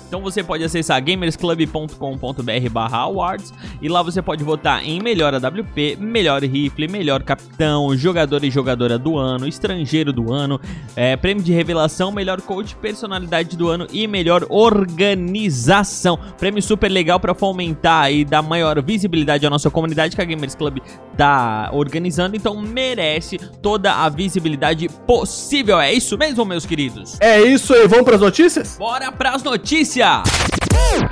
Então 0.08 0.22
você 0.22 0.42
pode 0.42 0.64
acessar 0.64 1.02
gamersclub.com.br 1.04 2.70
barra 2.72 2.98
awards 2.98 3.52
e 3.80 3.88
lá 3.88 4.02
você 4.02 4.22
pode 4.22 4.42
votar 4.42 4.82
em 4.82 5.00
melhor 5.00 5.34
AWP, 5.34 5.98
melhor 6.00 6.42
rifle, 6.42 6.88
melhor 6.88 7.22
capitão, 7.22 7.94
jogador 7.94 8.42
e 8.42 8.50
jogadora 8.50 8.98
do 8.98 9.18
ano, 9.18 9.46
estrangeiro 9.46 10.10
do 10.10 10.32
ano, 10.32 10.58
é, 10.96 11.14
prêmio 11.14 11.44
de 11.44 11.52
revelação, 11.52 12.10
melhor 12.10 12.40
coach, 12.40 12.74
personalidade 12.76 13.54
do 13.54 13.68
ano 13.68 13.86
e 13.92 14.06
melhor 14.06 14.46
organização. 14.48 16.18
Prêmio 16.38 16.62
super 16.62 16.88
legal 16.88 17.20
para 17.20 17.34
fomentar 17.34 18.10
e 18.10 18.24
dar 18.24 18.40
maior 18.40 18.82
visibilidade 18.82 19.46
à 19.46 19.50
nossa 19.50 19.70
comunidade 19.70 20.16
que 20.16 20.22
a 20.22 20.24
Gamers 20.24 20.54
Club 20.54 20.78
tá 21.18 21.68
organizando, 21.72 22.34
então 22.34 22.58
merece 22.58 23.36
toda 23.60 23.92
a 23.92 24.08
visibilidade 24.08 24.88
possível. 25.06 25.78
É 25.78 25.92
isso 25.92 26.16
mesmo, 26.16 26.44
meus 26.46 26.64
queridos? 26.64 27.18
É 27.20 27.42
isso 27.42 27.74
aí, 27.74 27.86
vamos 27.86 28.06
pras 28.06 28.20
notícias? 28.20 28.76
Bora 28.78 29.12
pras 29.12 29.42
notícias! 29.42 29.97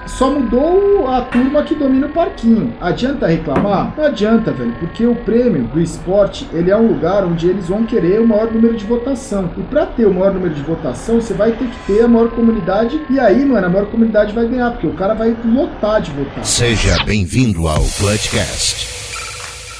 Só 0.06 0.30
mudou 0.30 1.08
a 1.08 1.22
turma 1.22 1.62
que 1.64 1.74
domina 1.74 2.06
o 2.06 2.10
parquinho. 2.10 2.72
Adianta 2.80 3.26
reclamar? 3.26 3.92
Não 3.96 4.04
adianta, 4.04 4.52
velho, 4.52 4.72
porque 4.78 5.04
o 5.04 5.14
prêmio 5.14 5.64
do 5.64 5.80
esporte, 5.80 6.48
ele 6.52 6.70
é 6.70 6.76
um 6.76 6.86
lugar 6.86 7.24
onde 7.24 7.48
eles 7.48 7.68
vão 7.68 7.84
querer 7.84 8.20
o 8.20 8.26
maior 8.26 8.50
número 8.52 8.76
de 8.76 8.84
votação. 8.84 9.50
E 9.56 9.62
para 9.62 9.86
ter 9.86 10.06
o 10.06 10.14
maior 10.14 10.32
número 10.32 10.54
de 10.54 10.62
votação, 10.62 11.20
você 11.20 11.34
vai 11.34 11.52
ter 11.52 11.66
que 11.66 11.78
ter 11.86 12.04
a 12.04 12.08
maior 12.08 12.30
comunidade. 12.30 13.00
E 13.10 13.18
aí, 13.18 13.44
mano, 13.44 13.66
a 13.66 13.70
maior 13.70 13.86
comunidade 13.86 14.32
vai 14.32 14.46
ganhar, 14.46 14.70
porque 14.70 14.86
o 14.86 14.94
cara 14.94 15.14
vai 15.14 15.36
lotar 15.44 16.00
de 16.00 16.12
votar. 16.12 16.44
Seja 16.44 17.02
bem-vindo 17.04 17.66
ao 17.66 17.82
Clutchcast. 17.98 19.05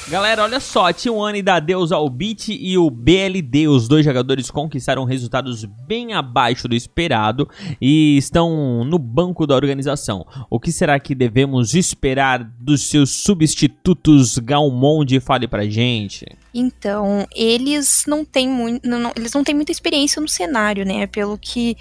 Galera, 0.09 0.45
olha 0.45 0.61
só, 0.61 0.87
a 0.89 0.95
T1 0.95 1.43
dá 1.43 1.57
adeus 1.57 1.91
ao 1.91 2.09
Beat 2.09 2.49
e 2.51 2.79
o 2.79 2.89
BLD. 2.89 3.67
Os 3.67 3.89
dois 3.89 4.05
jogadores 4.05 4.53
conquistaram 4.53 5.03
resultados 5.03 5.65
bem 5.65 6.13
abaixo 6.13 6.69
do 6.69 6.77
esperado 6.77 7.49
e 7.81 8.17
estão 8.17 8.85
no 8.85 9.01
banco 9.01 9.49
da 9.49 9.57
organização. 9.57 10.25
O 10.49 10.61
que 10.61 10.71
será 10.71 11.01
que 11.01 11.13
devemos 11.13 11.75
esperar 11.75 12.45
dos 12.61 12.83
seus 12.89 13.17
substitutos 13.17 14.39
Galmonde? 14.39 15.19
Fale 15.19 15.49
pra 15.49 15.67
gente. 15.69 16.25
Então, 16.55 17.27
eles 17.35 18.05
não 18.07 18.25
têm 18.25 18.49
muito, 18.49 18.89
não- 18.89 19.13
eles 19.17 19.33
não 19.33 19.43
têm 19.43 19.57
muita 19.57 19.73
experiência 19.73 20.23
no 20.23 20.29
cenário, 20.29 20.87
né? 20.87 21.09
Pelo 21.09 21.37
que 21.37 21.77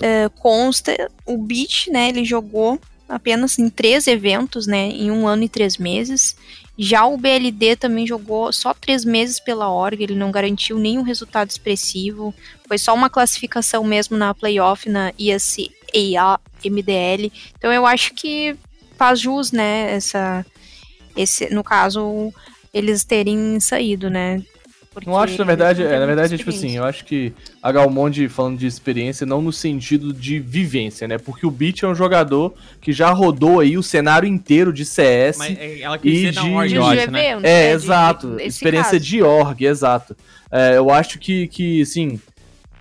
eh, 0.00 0.30
consta, 0.40 1.10
o 1.26 1.36
Beat, 1.38 1.88
né? 1.88 2.08
Ele 2.10 2.24
jogou 2.24 2.80
apenas 3.08 3.58
em 3.58 3.68
três 3.68 4.06
eventos, 4.06 4.66
né? 4.66 4.90
Em 4.90 5.10
um 5.10 5.26
ano 5.26 5.42
e 5.42 5.48
três 5.48 5.76
meses. 5.76 6.36
Já 6.76 7.06
o 7.06 7.16
BLD 7.16 7.76
também 7.76 8.06
jogou 8.06 8.52
só 8.52 8.74
três 8.74 9.04
meses 9.04 9.38
pela 9.38 9.70
org, 9.70 10.02
ele 10.02 10.16
não 10.16 10.32
garantiu 10.32 10.78
nenhum 10.78 11.02
resultado 11.02 11.50
expressivo. 11.50 12.34
Foi 12.66 12.78
só 12.78 12.92
uma 12.92 13.08
classificação 13.08 13.84
mesmo 13.84 14.16
na 14.16 14.34
playoff, 14.34 14.88
na 14.88 15.12
IACA 15.18 16.40
MDL. 16.64 17.32
Então 17.56 17.72
eu 17.72 17.86
acho 17.86 18.12
que 18.14 18.56
faz 18.96 19.20
jus, 19.20 19.52
né? 19.52 19.92
Essa, 19.92 20.44
esse, 21.16 21.48
no 21.54 21.62
caso, 21.62 22.32
eles 22.72 23.04
terem 23.04 23.60
saído, 23.60 24.10
né? 24.10 24.42
Porque 24.94 25.10
Não 25.10 25.18
acho, 25.18 25.36
na 25.38 25.44
verdade, 25.44 25.82
é, 25.82 25.98
na 25.98 26.06
verdade, 26.06 26.34
é 26.34 26.38
tipo 26.38 26.50
assim, 26.50 26.76
eu 26.76 26.84
acho 26.84 27.04
que 27.04 27.32
a 27.60 27.72
Galmonde 27.72 28.28
falando 28.28 28.56
de 28.56 28.66
experiência, 28.66 29.26
não 29.26 29.42
no 29.42 29.52
sentido 29.52 30.12
de 30.12 30.38
vivência, 30.38 31.08
né? 31.08 31.18
Porque 31.18 31.44
o 31.44 31.50
Beat 31.50 31.82
é 31.82 31.88
um 31.88 31.94
jogador 31.96 32.54
que 32.80 32.92
já 32.92 33.10
rodou 33.10 33.58
aí 33.58 33.76
o 33.76 33.82
cenário 33.82 34.28
inteiro 34.28 34.72
de 34.72 34.84
CS. 34.84 35.36
Mas 35.36 35.58
é, 35.58 35.80
ela 35.80 35.96
E 35.96 35.98
quis 35.98 36.12
dizer 36.18 36.32
de- 36.32 36.38
Org, 36.52 36.68
De 36.68 36.74
de 36.74 36.78
acho, 36.80 36.94
né? 36.94 37.02
evento, 37.02 37.38
É, 37.44 37.62
né, 37.64 37.66
de- 37.68 37.72
exato. 37.74 38.28
desse 38.36 38.46
experiência 38.48 38.92
caso. 38.92 39.04
de 39.04 39.22
org, 39.22 39.62
exato. 39.64 40.16
É, 40.50 40.76
eu 40.76 40.88
acho 40.90 41.18
que, 41.18 41.48
que, 41.48 41.82
assim, 41.82 42.20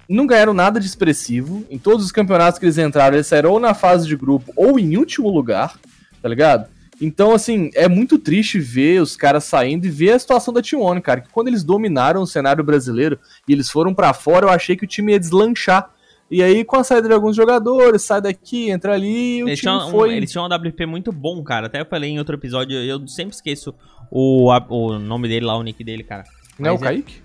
não 0.08 0.28
ganharam 0.28 0.54
nada 0.54 0.80
de 0.80 0.86
expressivo. 0.86 1.66
Em 1.72 1.80
todos 1.80 2.06
os 2.06 2.12
campeonatos 2.12 2.60
que 2.60 2.66
eles 2.66 2.78
entraram, 2.78 3.16
eles 3.16 3.26
saíram 3.26 3.52
ou 3.52 3.60
na 3.60 3.74
fase 3.74 4.08
de 4.08 4.16
grupo 4.16 4.54
ou 4.56 4.78
em 4.78 4.96
último 4.98 5.30
lugar, 5.30 5.80
tá 6.22 6.30
ligado? 6.30 6.68
Então, 7.06 7.34
assim, 7.34 7.70
é 7.76 7.88
muito 7.90 8.18
triste 8.18 8.60
ver 8.60 9.02
os 9.02 9.16
caras 9.16 9.44
saindo 9.44 9.86
e 9.86 9.90
ver 9.90 10.12
a 10.12 10.20
situação 10.20 10.54
da 10.54 10.62
T1, 10.62 11.02
cara. 11.02 11.22
Que 11.22 11.30
quando 11.30 11.50
eles 11.50 11.64
dominaram 11.64 12.22
o 12.22 12.28
cenário 12.28 12.64
brasileiro 12.64 13.20
e 13.48 13.52
eles 13.52 13.70
foram 13.70 13.94
pra 13.94 14.14
fora, 14.14 14.46
eu 14.46 14.50
achei 14.50 14.76
que 14.78 14.86
o 14.86 14.88
time 14.88 15.12
ia 15.12 15.20
deslanchar. 15.20 15.90
E 16.32 16.42
aí, 16.42 16.64
com 16.64 16.78
a 16.78 16.84
saída 16.84 17.08
de 17.10 17.14
alguns 17.14 17.36
jogadores, 17.36 18.02
sai 18.04 18.22
daqui, 18.22 18.70
entra 18.72 18.94
ali, 18.94 19.38
e 19.40 19.44
o 19.44 19.50
Eles 19.50 19.60
time 19.60 19.74
tinham, 19.74 19.88
um, 19.88 19.92
foi. 19.92 20.16
eles 20.16 20.32
tinham 20.32 20.46
um 20.46 20.48
WP 20.56 20.86
muito 20.86 21.12
bom, 21.12 21.44
cara. 21.44 21.68
Até 21.68 21.82
eu 21.82 21.86
falei 21.86 22.10
em 22.12 22.18
outro 22.18 22.36
episódio, 22.36 22.76
eu 22.78 23.06
sempre 23.08 23.36
esqueço 23.36 23.76
o, 24.10 24.50
a- 24.52 24.66
o 24.70 24.98
nome 24.98 25.28
dele 25.28 25.46
lá, 25.46 25.58
o 25.58 25.62
nick 25.62 25.84
dele, 25.84 26.04
cara. 26.04 26.24
Não 26.58 26.70
é 26.70 26.72
o 26.72 26.76
Mas 26.76 26.84
Kaique? 26.84 27.22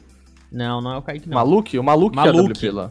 Não, 0.50 0.80
não 0.82 0.92
é 0.92 0.97
o 0.99 1.02
Kaique, 1.02 1.28
não. 1.28 1.37
Maluque? 1.37 1.78
O 1.78 1.85
Maluque 1.85 2.16
que 2.16 2.28
é 2.28 2.32
Maluque. 2.32 2.52
WP 2.66 2.70
lá. 2.70 2.90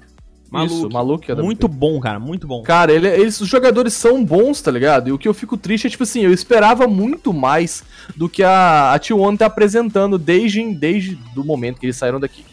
Maluque. 0.51 0.73
Isso, 0.75 0.89
Maluque 0.89 1.31
é. 1.31 1.35
Muito 1.35 1.67
bom, 1.67 1.99
cara, 1.99 2.19
muito 2.19 2.47
bom. 2.47 2.63
Cara, 2.63 2.91
ele- 2.93 3.07
eles, 3.07 3.39
os 3.41 3.47
jogadores 3.49 3.93
são 3.93 4.23
bons, 4.23 4.61
tá 4.61 4.71
ligado? 4.71 5.09
E 5.09 5.11
o 5.11 5.17
que 5.17 5.27
eu 5.27 5.33
fico 5.33 5.57
triste 5.57 5.87
é, 5.87 5.89
tipo 5.89 6.03
assim, 6.03 6.21
eu 6.21 6.31
esperava 6.31 6.87
muito 6.87 7.33
mais 7.33 7.83
do 8.15 8.29
que 8.29 8.43
a, 8.43 8.93
a 8.93 8.99
T1 8.99 9.37
tá 9.37 9.45
apresentando 9.47 10.17
desde, 10.17 10.63
desde 10.73 11.15
do 11.35 11.43
momento 11.43 11.79
que 11.79 11.85
eles 11.85 11.97
saíram 11.97 12.19
daqui. 12.19 12.45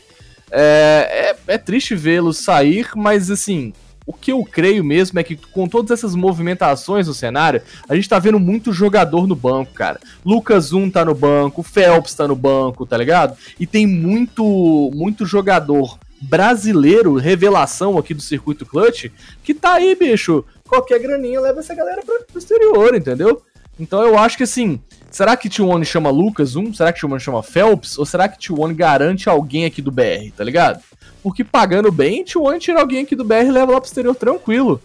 É, 0.51 1.35
é, 1.49 1.55
é 1.55 1.59
triste 1.59 1.95
vê-los 1.95 2.39
sair, 2.39 2.91
mas 2.95 3.31
assim, 3.31 3.73
o 4.07 4.13
que 4.13 4.31
eu 4.33 4.45
creio 4.45 4.85
mesmo 4.85 5.19
é 5.19 5.23
que 5.25 5.35
com 5.37 5.67
todas 5.67 5.91
essas 5.91 6.15
movimentações 6.15 7.09
no 7.09 7.15
cenário, 7.15 7.63
a 7.89 7.95
gente 7.95 8.09
tá 8.09 8.19
vendo 8.19 8.39
muito 8.39 8.73
jogador 8.73 9.27
no 9.27 9.35
banco, 9.35 9.73
cara. 9.73 9.99
Lucas 10.25 10.73
1 10.73 10.91
tá 10.91 11.05
no 11.05 11.15
banco, 11.15 11.63
Phelps 11.63 12.15
tá 12.15 12.29
no 12.29 12.37
banco, 12.37 12.85
tá 12.87 12.97
ligado? 12.97 13.37
E 13.59 13.67
tem 13.67 13.87
muito, 13.87 14.91
muito 14.95 15.25
jogador 15.25 15.99
brasileiro, 16.29 17.15
revelação 17.15 17.99
aqui 17.99 18.15
do 18.15 18.23
circuito 18.23 18.67
clutch, 18.67 19.07
que 19.43 19.55
tá 19.55 19.75
aí, 19.75 19.95
bicho. 19.95 20.45
Qualquer 20.67 20.99
graninha 20.99 21.41
leva 21.41 21.61
essa 21.61 21.75
galera 21.75 22.03
pro 22.03 22.39
exterior, 22.39 22.95
entendeu? 22.95 23.43
Então 23.79 24.03
eu 24.03 24.19
acho 24.19 24.37
que 24.37 24.45
assim, 24.45 24.81
será 25.11 25.37
que 25.37 25.49
T1 25.49 25.85
chama 25.85 26.11
Lucas 26.11 26.57
1? 26.57 26.75
Será 26.75 26.93
que 26.93 27.01
T1 27.01 27.19
chama 27.19 27.43
Phelps? 27.43 27.99
Ou 27.99 28.07
será 28.07 28.29
que 28.29 28.39
T1 28.39 28.75
garante 28.75 29.29
alguém 29.29 29.65
aqui 29.65 29.83
do 29.83 29.91
BR, 29.91 30.31
tá 30.37 30.45
ligado? 30.45 30.83
Porque 31.23 31.43
pagando 31.43 31.91
bem, 31.91 32.25
T1 32.25 32.59
tira 32.59 32.81
alguém 32.81 33.03
aqui 33.03 33.17
do 33.17 33.25
BR 33.25 33.47
e 33.47 33.51
leva 33.51 33.73
lá 33.73 33.81
pro 33.81 33.89
exterior 33.89 34.15
tranquilo. 34.15 34.81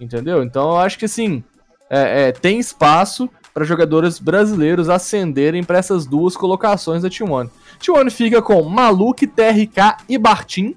Entendeu? 0.00 0.42
Então 0.42 0.70
eu 0.70 0.76
acho 0.76 0.98
que 0.98 1.06
assim, 1.06 1.42
é, 1.90 2.28
é, 2.28 2.32
tem 2.32 2.58
espaço 2.58 3.28
para 3.58 3.64
jogadores 3.64 4.20
brasileiros 4.20 4.88
ascenderem 4.88 5.64
para 5.64 5.78
essas 5.78 6.06
duas 6.06 6.36
colocações 6.36 7.02
da 7.02 7.10
T1. 7.10 7.50
T1 7.80 8.08
fica 8.08 8.40
com 8.40 8.62
Maluk, 8.62 9.26
TRK 9.26 10.04
e 10.08 10.16
Bartim. 10.16 10.76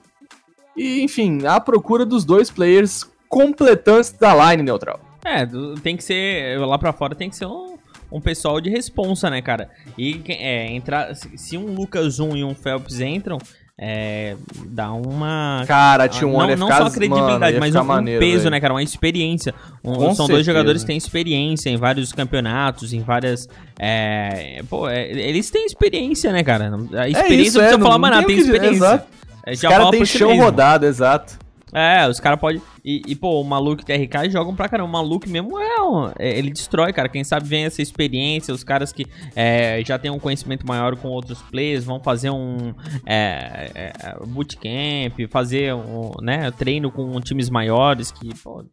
E, 0.76 1.04
enfim, 1.04 1.46
à 1.46 1.60
procura 1.60 2.08
dos 2.08 2.26
dois 2.26 2.50
players 2.50 3.08
completantes 3.30 4.12
da 4.14 4.34
line 4.34 4.64
neutral. 4.64 5.00
É, 5.24 5.48
tem 5.84 5.96
que 5.96 6.04
ser. 6.04 6.60
Lá 6.60 6.80
pra 6.80 6.92
fora 6.92 7.14
tem 7.14 7.30
que 7.30 7.36
ser 7.36 7.46
um, 7.46 7.78
um 8.12 8.20
pessoal 8.20 8.60
de 8.60 8.72
responsa, 8.72 9.30
né, 9.30 9.44
cara? 9.44 9.70
E 9.96 10.20
é, 10.30 10.72
entrar. 10.72 11.14
Se 11.16 11.56
um 11.58 11.76
Lucas 11.76 12.20
1 12.20 12.38
e 12.38 12.44
um 12.44 12.56
Phelps 12.56 13.00
entram, 13.00 13.38
é. 13.80 14.36
Dá 14.68 14.92
uma. 14.94 15.64
Cara, 15.68 16.04
a 16.04 16.06
Ah, 16.06 16.10
T1 16.10 16.22
não, 16.32 16.56
não 16.56 16.68
só 16.68 16.84
a 16.86 16.92
credibilidade, 16.92 17.40
mano, 17.40 17.60
mas 17.60 17.76
um, 17.76 17.80
um 17.82 17.84
maneiro, 17.84 18.20
peso, 18.20 18.38
velho. 18.40 18.50
né, 18.52 18.60
cara? 18.60 18.74
Uma 18.74 18.84
experiência. 18.84 19.54
Um- 19.84 19.94
são 19.94 20.04
dois 20.06 20.18
certeza. 20.28 20.44
jogadores 20.44 20.82
que 20.84 20.88
têm 20.88 20.98
experiência 20.98 21.70
em 21.70 21.78
vários 21.78 22.12
campeonatos, 22.14 22.94
em 22.94 23.02
várias. 23.02 23.48
É, 23.80 24.62
pô, 24.70 24.88
é, 24.88 25.12
eles 25.12 25.50
têm 25.50 25.66
experiência, 25.66 26.32
né, 26.32 26.44
cara? 26.44 26.72
A 26.94 27.10
experiência 27.10 27.48
isso, 27.48 27.58
não 27.58 27.64
é, 27.66 27.68
precisa 27.70 27.84
falar 27.86 27.98
mais 27.98 28.14
nada, 28.16 28.28
tem 28.28 28.36
tem 28.36 28.46
experiência. 28.46 28.76
exato. 28.78 29.08
É, 29.46 29.52
Os 29.54 29.60
já 29.60 29.90
têm 29.90 30.00
por 30.00 30.08
si 30.08 30.18
chão 30.20 30.38
rodado, 30.38 30.86
exato. 30.86 31.40
É, 31.74 32.08
os 32.08 32.20
caras 32.20 32.40
podem. 32.40 32.62
E, 32.84 33.02
e, 33.08 33.16
pô, 33.16 33.40
o 33.40 33.44
Maluco 33.44 33.82
e 33.82 33.84
o 33.84 33.86
TRK 33.86 34.30
jogam 34.30 34.56
pra 34.56 34.68
caramba. 34.68 34.90
O 34.90 34.92
Maluco 34.92 35.30
mesmo 35.30 35.58
é, 35.60 35.82
um, 35.82 36.12
é, 36.20 36.38
Ele 36.38 36.52
destrói, 36.52 36.92
cara. 36.92 37.08
Quem 37.08 37.24
sabe 37.24 37.48
vem 37.48 37.66
essa 37.66 37.82
experiência. 37.82 38.54
Os 38.54 38.64
caras 38.64 38.92
que 38.92 39.06
é, 39.36 39.82
já 39.86 39.98
têm 39.98 40.12
um 40.12 40.20
conhecimento 40.20 40.68
maior 40.68 40.96
com 40.96 41.08
outros 41.08 41.42
players 41.44 41.86
vão 41.86 42.00
fazer 42.02 42.30
um 42.30 42.74
é, 43.06 43.72
é, 43.74 44.26
bootcamp, 44.26 45.18
fazer 45.30 45.74
um 45.74 46.12
né, 46.22 46.52
treino 46.52 46.92
com 46.92 47.20
times 47.22 47.50
maiores. 47.50 48.12
Que, 48.12 48.36
pô. 48.44 48.66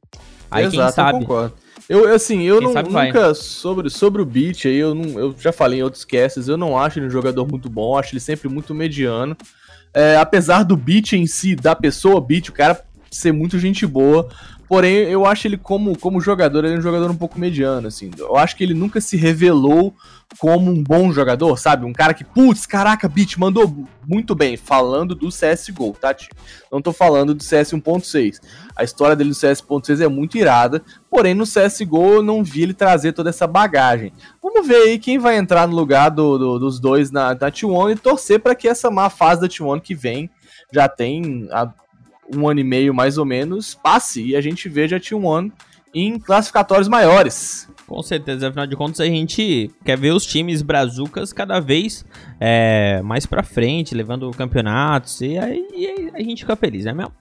Aí 0.50 0.64
Exato, 0.64 0.76
quem 0.76 0.80
eu 0.80 0.92
sabe. 0.92 1.18
concordo. 1.20 1.54
Eu, 1.88 2.14
assim, 2.14 2.42
eu 2.42 2.60
não, 2.60 2.72
nunca, 2.74 3.34
sobre, 3.34 3.88
sobre 3.88 4.20
o 4.20 4.26
Beat 4.26 4.66
aí, 4.66 4.76
eu, 4.76 4.94
não, 4.94 5.18
eu 5.18 5.34
já 5.38 5.52
falei 5.52 5.80
em 5.80 5.82
outros 5.82 6.04
casts, 6.04 6.46
eu 6.46 6.56
não 6.56 6.76
acho 6.76 6.98
ele 6.98 7.06
um 7.06 7.10
jogador 7.10 7.46
muito 7.48 7.70
bom, 7.70 7.96
acho 7.96 8.12
ele 8.12 8.20
sempre 8.20 8.46
muito 8.46 8.74
mediano. 8.74 9.34
É, 9.94 10.16
apesar 10.16 10.64
do 10.64 10.76
beat 10.76 11.14
em 11.14 11.26
si, 11.26 11.56
da 11.56 11.74
pessoa 11.74 12.20
beat, 12.20 12.50
o 12.50 12.52
cara 12.52 12.74
ser 13.10 13.32
muito 13.32 13.58
gente 13.58 13.86
boa. 13.86 14.28
Porém, 14.68 14.96
eu 15.08 15.24
acho 15.24 15.46
ele 15.46 15.56
como, 15.56 15.98
como 15.98 16.20
jogador, 16.20 16.62
ele 16.62 16.74
é 16.74 16.78
um 16.78 16.82
jogador 16.82 17.10
um 17.10 17.16
pouco 17.16 17.40
mediano, 17.40 17.88
assim. 17.88 18.10
Eu 18.18 18.36
acho 18.36 18.54
que 18.54 18.62
ele 18.62 18.74
nunca 18.74 19.00
se 19.00 19.16
revelou 19.16 19.94
como 20.38 20.70
um 20.70 20.82
bom 20.82 21.10
jogador, 21.10 21.56
sabe? 21.58 21.86
Um 21.86 21.92
cara 21.92 22.12
que, 22.12 22.22
putz, 22.22 22.66
caraca, 22.66 23.08
Beat 23.08 23.38
mandou 23.38 23.88
muito 24.06 24.34
bem, 24.34 24.58
falando 24.58 25.14
do 25.14 25.28
CSGO, 25.28 25.96
tá, 25.98 26.12
tio? 26.12 26.28
Não 26.70 26.82
tô 26.82 26.92
falando 26.92 27.34
do 27.34 27.42
CS 27.42 27.72
1.6. 27.72 28.40
A 28.76 28.84
história 28.84 29.16
dele 29.16 29.30
no 29.30 29.34
CS 29.34 29.62
1.6 29.62 30.04
é 30.04 30.08
muito 30.08 30.36
irada, 30.36 30.82
porém 31.10 31.34
no 31.34 31.44
CSGO 31.44 32.16
eu 32.16 32.22
não 32.22 32.44
vi 32.44 32.64
ele 32.64 32.74
trazer 32.74 33.12
toda 33.12 33.30
essa 33.30 33.46
bagagem. 33.46 34.12
Vamos 34.42 34.68
ver 34.68 34.82
aí 34.82 34.98
quem 34.98 35.18
vai 35.18 35.38
entrar 35.38 35.66
no 35.66 35.74
lugar 35.74 36.10
do, 36.10 36.36
do, 36.36 36.58
dos 36.58 36.78
dois 36.78 37.10
na, 37.10 37.28
na 37.28 37.50
T1 37.50 37.92
e 37.92 37.96
torcer 37.96 38.38
para 38.38 38.54
que 38.54 38.68
essa 38.68 38.90
má 38.90 39.08
fase 39.08 39.40
da 39.40 39.48
T1 39.48 39.80
que 39.80 39.94
vem 39.94 40.28
já 40.70 40.86
tem 40.88 41.48
a, 41.50 41.72
um 42.34 42.48
ano 42.48 42.60
e 42.60 42.64
meio 42.64 42.94
mais 42.94 43.18
ou 43.18 43.24
menos 43.24 43.74
passe 43.74 44.24
e 44.24 44.36
a 44.36 44.40
gente 44.40 44.68
veja 44.68 44.96
a 44.96 45.00
T1 45.00 45.50
em 45.94 46.18
classificatórios 46.18 46.88
maiores. 46.88 47.68
Com 47.86 48.02
certeza, 48.02 48.48
afinal 48.48 48.66
de 48.66 48.76
contas, 48.76 49.00
a 49.00 49.06
gente 49.06 49.70
quer 49.84 49.96
ver 49.96 50.12
os 50.12 50.26
times 50.26 50.60
brazucas 50.60 51.32
cada 51.32 51.58
vez 51.58 52.04
é, 52.38 53.00
mais 53.02 53.24
pra 53.24 53.42
frente, 53.42 53.94
levando 53.94 54.30
campeonatos, 54.32 55.22
e 55.22 55.38
aí, 55.38 55.66
e 55.74 55.86
aí 55.86 56.10
a 56.14 56.18
gente 56.22 56.42
fica 56.42 56.54
feliz, 56.54 56.84
né 56.84 56.92
mesmo? 56.92 57.12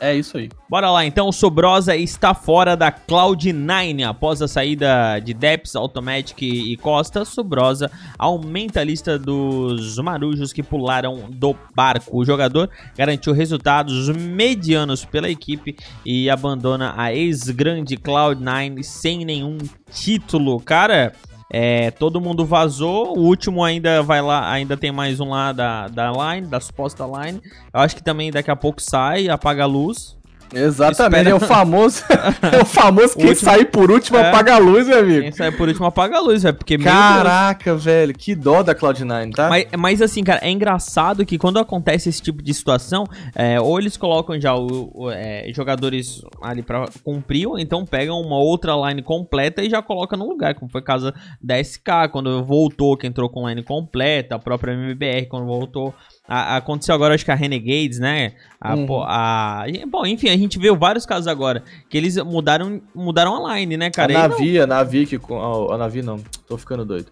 É 0.00 0.14
isso 0.14 0.36
aí. 0.36 0.48
Bora 0.68 0.90
lá, 0.90 1.04
então, 1.04 1.28
o 1.28 1.32
Sobrosa 1.32 1.96
está 1.96 2.34
fora 2.34 2.76
da 2.76 2.90
Cloud9 2.90 4.04
após 4.04 4.42
a 4.42 4.48
saída 4.48 5.18
de 5.20 5.32
Deps, 5.32 5.76
Automatic 5.76 6.42
e 6.42 6.76
Costa. 6.78 7.24
Sobrosa 7.24 7.90
aumenta 8.18 8.80
a 8.80 8.84
lista 8.84 9.18
dos 9.18 9.98
marujos 9.98 10.52
que 10.52 10.62
pularam 10.62 11.30
do 11.30 11.54
barco. 11.74 12.18
O 12.18 12.24
jogador 12.24 12.68
garantiu 12.96 13.32
resultados 13.32 14.08
medianos 14.08 15.04
pela 15.04 15.30
equipe 15.30 15.76
e 16.04 16.28
abandona 16.28 16.94
a 16.96 17.14
ex-grande 17.14 17.96
Cloud9 17.96 18.82
sem 18.82 19.24
nenhum 19.24 19.58
título. 19.92 20.58
Cara, 20.60 21.12
é, 21.56 21.92
todo 21.92 22.20
mundo 22.20 22.44
vazou. 22.44 23.16
O 23.16 23.20
último 23.20 23.62
ainda 23.62 24.02
vai 24.02 24.20
lá, 24.20 24.50
ainda 24.50 24.76
tem 24.76 24.90
mais 24.90 25.20
um 25.20 25.28
lá 25.28 25.52
da, 25.52 25.86
da 25.86 26.10
line, 26.10 26.48
da 26.48 26.58
suposta 26.58 27.04
line. 27.04 27.40
Eu 27.72 27.78
acho 27.78 27.94
que 27.94 28.02
também 28.02 28.32
daqui 28.32 28.50
a 28.50 28.56
pouco 28.56 28.82
sai, 28.82 29.28
apaga 29.28 29.62
a 29.62 29.66
luz. 29.66 30.16
Exatamente, 30.52 31.28
Espera... 31.28 31.30
é 31.30 31.34
o 31.34 31.40
famoso. 31.40 32.02
é 32.52 32.62
o 32.62 32.64
famoso 32.64 33.16
quem 33.16 33.28
último... 33.28 33.44
sai 33.44 33.64
por 33.64 33.90
último 33.90 34.18
é... 34.18 34.28
apaga 34.28 34.54
a 34.54 34.58
luz, 34.58 34.86
meu 34.86 34.98
amigo. 34.98 35.22
Quem 35.22 35.32
sai 35.32 35.52
por 35.52 35.68
último 35.68 35.86
apaga 35.86 36.16
a 36.18 36.20
luz, 36.20 36.42
velho. 36.42 36.54
Porque 36.54 36.78
Caraca, 36.78 37.74
velho, 37.74 38.12
que 38.14 38.34
dó 38.34 38.62
da 38.62 38.74
Cloud9, 38.74 39.32
tá? 39.34 39.48
Mas, 39.48 39.66
mas, 39.76 40.02
assim, 40.02 40.22
cara, 40.22 40.40
é 40.42 40.50
engraçado 40.50 41.24
que 41.24 41.38
quando 41.38 41.58
acontece 41.58 42.08
esse 42.08 42.20
tipo 42.20 42.42
de 42.42 42.52
situação, 42.52 43.04
é, 43.34 43.60
ou 43.60 43.78
eles 43.78 43.96
colocam 43.96 44.38
já 44.40 44.54
o, 44.54 44.90
o 44.94 45.10
é, 45.10 45.50
jogadores 45.54 46.22
ali 46.42 46.62
pra 46.62 46.86
cumprir, 47.02 47.46
ou 47.46 47.58
então 47.58 47.84
pegam 47.84 48.20
uma 48.20 48.38
outra 48.38 48.74
line 48.88 49.02
completa 49.02 49.62
e 49.62 49.70
já 49.70 49.82
coloca 49.82 50.16
no 50.16 50.28
lugar, 50.28 50.54
como 50.54 50.70
foi 50.70 50.80
o 50.80 50.84
caso 50.84 51.12
da 51.40 51.62
SK, 51.62 52.10
quando 52.10 52.44
voltou, 52.44 52.96
que 52.96 53.06
entrou 53.06 53.28
com 53.28 53.48
line 53.48 53.62
completa, 53.62 54.36
a 54.36 54.38
própria 54.38 54.72
MBR, 54.72 55.26
quando 55.26 55.46
voltou. 55.46 55.94
A, 56.26 56.56
aconteceu 56.56 56.94
agora, 56.94 57.14
acho 57.14 57.24
que 57.24 57.30
a 57.30 57.34
Renegades, 57.34 57.98
né? 57.98 58.32
A, 58.58 58.74
uhum. 58.74 59.02
a, 59.02 59.64
bom, 59.90 60.06
enfim, 60.06 60.30
a 60.30 60.36
gente 60.36 60.58
viu 60.58 60.74
vários 60.74 61.04
casos 61.04 61.26
agora 61.26 61.62
que 61.88 61.98
eles 61.98 62.16
mudaram, 62.16 62.80
mudaram 62.94 63.46
a 63.46 63.56
line, 63.56 63.76
né, 63.76 63.90
cara? 63.90 64.18
A 64.18 64.28
Navi, 64.28 64.54
não... 64.54 64.62
a 64.62 64.66
Navi 64.66 65.06
que. 65.06 65.16
A, 65.16 65.74
a 65.74 65.78
Navi 65.78 66.02
não, 66.02 66.18
tô 66.48 66.56
ficando 66.56 66.84
doido. 66.84 67.10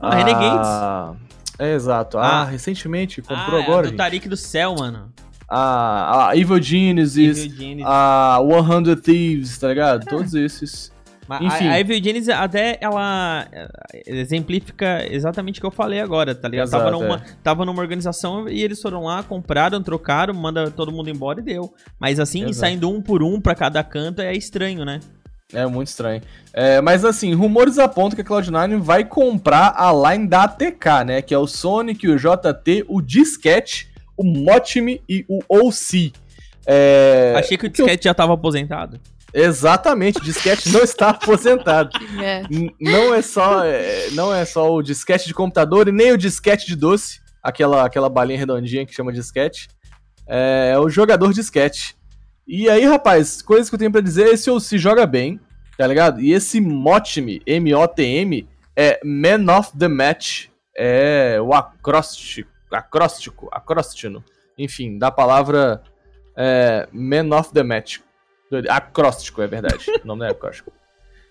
A, 0.00 0.08
a 0.08 0.14
Renegades. 0.14 1.18
É, 1.58 1.74
exato. 1.74 2.18
Ah, 2.18 2.42
ah 2.42 2.44
recentemente, 2.44 3.20
comprou 3.20 3.60
ah, 3.60 3.64
agora. 3.64 3.88
É 3.88 3.90
do 3.90 3.96
Tarik 3.96 4.28
do 4.28 4.36
céu, 4.36 4.76
mano. 4.78 5.12
A, 5.48 6.28
a 6.28 6.36
Evil 6.36 6.62
Genesis, 6.62 7.38
Evil 7.38 7.56
Genesis. 7.56 7.84
a 7.86 8.38
100 8.40 8.96
Thieves, 8.96 9.58
tá 9.58 9.68
ligado? 9.68 10.02
É. 10.06 10.10
Todos 10.10 10.34
esses. 10.34 10.91
Enfim. 11.40 11.68
A, 11.68 11.72
a 11.72 11.80
Evil 11.80 12.02
Genesis 12.02 12.28
até 12.28 12.78
ela 12.80 13.46
exemplifica 14.06 15.06
exatamente 15.10 15.58
o 15.58 15.60
que 15.60 15.66
eu 15.66 15.70
falei 15.70 16.00
agora, 16.00 16.34
tá 16.34 16.48
ligado? 16.48 16.68
Exato, 16.68 16.84
tava, 16.84 16.96
numa, 16.96 17.16
é. 17.16 17.22
tava 17.42 17.64
numa 17.64 17.80
organização 17.80 18.48
e 18.48 18.62
eles 18.62 18.80
foram 18.80 19.04
lá, 19.04 19.22
compraram, 19.22 19.82
trocaram, 19.82 20.34
manda 20.34 20.70
todo 20.70 20.92
mundo 20.92 21.08
embora 21.08 21.40
e 21.40 21.42
deu. 21.42 21.72
Mas 21.98 22.18
assim, 22.18 22.42
Exato. 22.42 22.54
saindo 22.54 22.90
um 22.90 23.00
por 23.00 23.22
um 23.22 23.40
pra 23.40 23.54
cada 23.54 23.82
canto 23.84 24.20
é 24.20 24.34
estranho, 24.34 24.84
né? 24.84 25.00
É 25.52 25.66
muito 25.66 25.88
estranho. 25.88 26.22
É, 26.52 26.80
mas 26.80 27.04
assim, 27.04 27.34
rumores 27.34 27.78
apontam 27.78 28.16
que 28.16 28.22
a 28.22 28.24
Cloud9 28.24 28.78
vai 28.78 29.04
comprar 29.04 29.74
a 29.76 29.92
line 29.92 30.26
da 30.26 30.44
ATK, 30.44 31.04
né? 31.06 31.22
Que 31.22 31.34
é 31.34 31.38
o 31.38 31.46
Sonic, 31.46 32.08
o 32.08 32.16
JT, 32.16 32.86
o 32.88 33.02
Disquete, 33.02 33.88
o 34.16 34.24
Motime 34.24 35.02
e 35.08 35.24
o 35.28 35.40
OC. 35.48 36.12
É... 36.66 37.34
Achei 37.36 37.58
que 37.58 37.66
o 37.66 37.68
Disquete 37.68 38.06
eu... 38.06 38.10
já 38.10 38.14
tava 38.14 38.32
aposentado. 38.32 38.98
Exatamente, 39.34 40.18
o 40.18 40.22
disquete 40.22 40.70
não 40.70 40.80
está 40.80 41.10
aposentado. 41.10 41.90
É. 42.22 42.42
Não 42.78 43.14
é 43.14 43.22
só 43.22 43.64
é, 43.64 44.10
não 44.12 44.32
é 44.32 44.44
só 44.44 44.72
o 44.72 44.82
disquete 44.82 45.26
de 45.26 45.34
computador 45.34 45.88
e 45.88 45.92
nem 45.92 46.12
o 46.12 46.18
disquete 46.18 46.66
de 46.66 46.76
doce, 46.76 47.20
aquela 47.42 47.84
aquela 47.84 48.08
balinha 48.08 48.38
redondinha 48.38 48.86
que 48.86 48.94
chama 48.94 49.12
disquete. 49.12 49.68
É, 50.28 50.72
é 50.74 50.78
o 50.78 50.88
jogador 50.88 51.32
disquete. 51.32 51.96
E 52.46 52.68
aí, 52.68 52.84
rapaz, 52.84 53.40
coisas 53.40 53.68
que 53.68 53.74
eu 53.74 53.78
tenho 53.78 53.90
para 53.90 54.00
dizer, 54.00 54.26
esse 54.26 54.50
ou 54.50 54.60
se 54.60 54.78
joga 54.78 55.06
bem, 55.06 55.40
tá 55.76 55.86
ligado? 55.86 56.20
E 56.20 56.32
esse 56.32 56.60
Motm, 56.60 57.40
M-O-T-M, 57.46 58.48
é 58.76 59.00
Man 59.04 59.58
of 59.58 59.76
the 59.78 59.88
Match, 59.88 60.46
é 60.76 61.40
o 61.40 61.52
acróstico, 61.52 62.50
acróstico, 62.70 63.48
acróstino, 63.52 64.24
enfim, 64.58 64.98
da 64.98 65.10
palavra 65.10 65.82
é, 66.36 66.88
Man 66.92 67.36
of 67.36 67.52
the 67.52 67.62
Match. 67.62 67.98
Acróstico, 68.68 69.42
é 69.42 69.46
verdade. 69.46 69.84
O 70.02 70.06
nome 70.06 70.20
não 70.20 70.26
é 70.26 70.30
acróstico. 70.30 70.72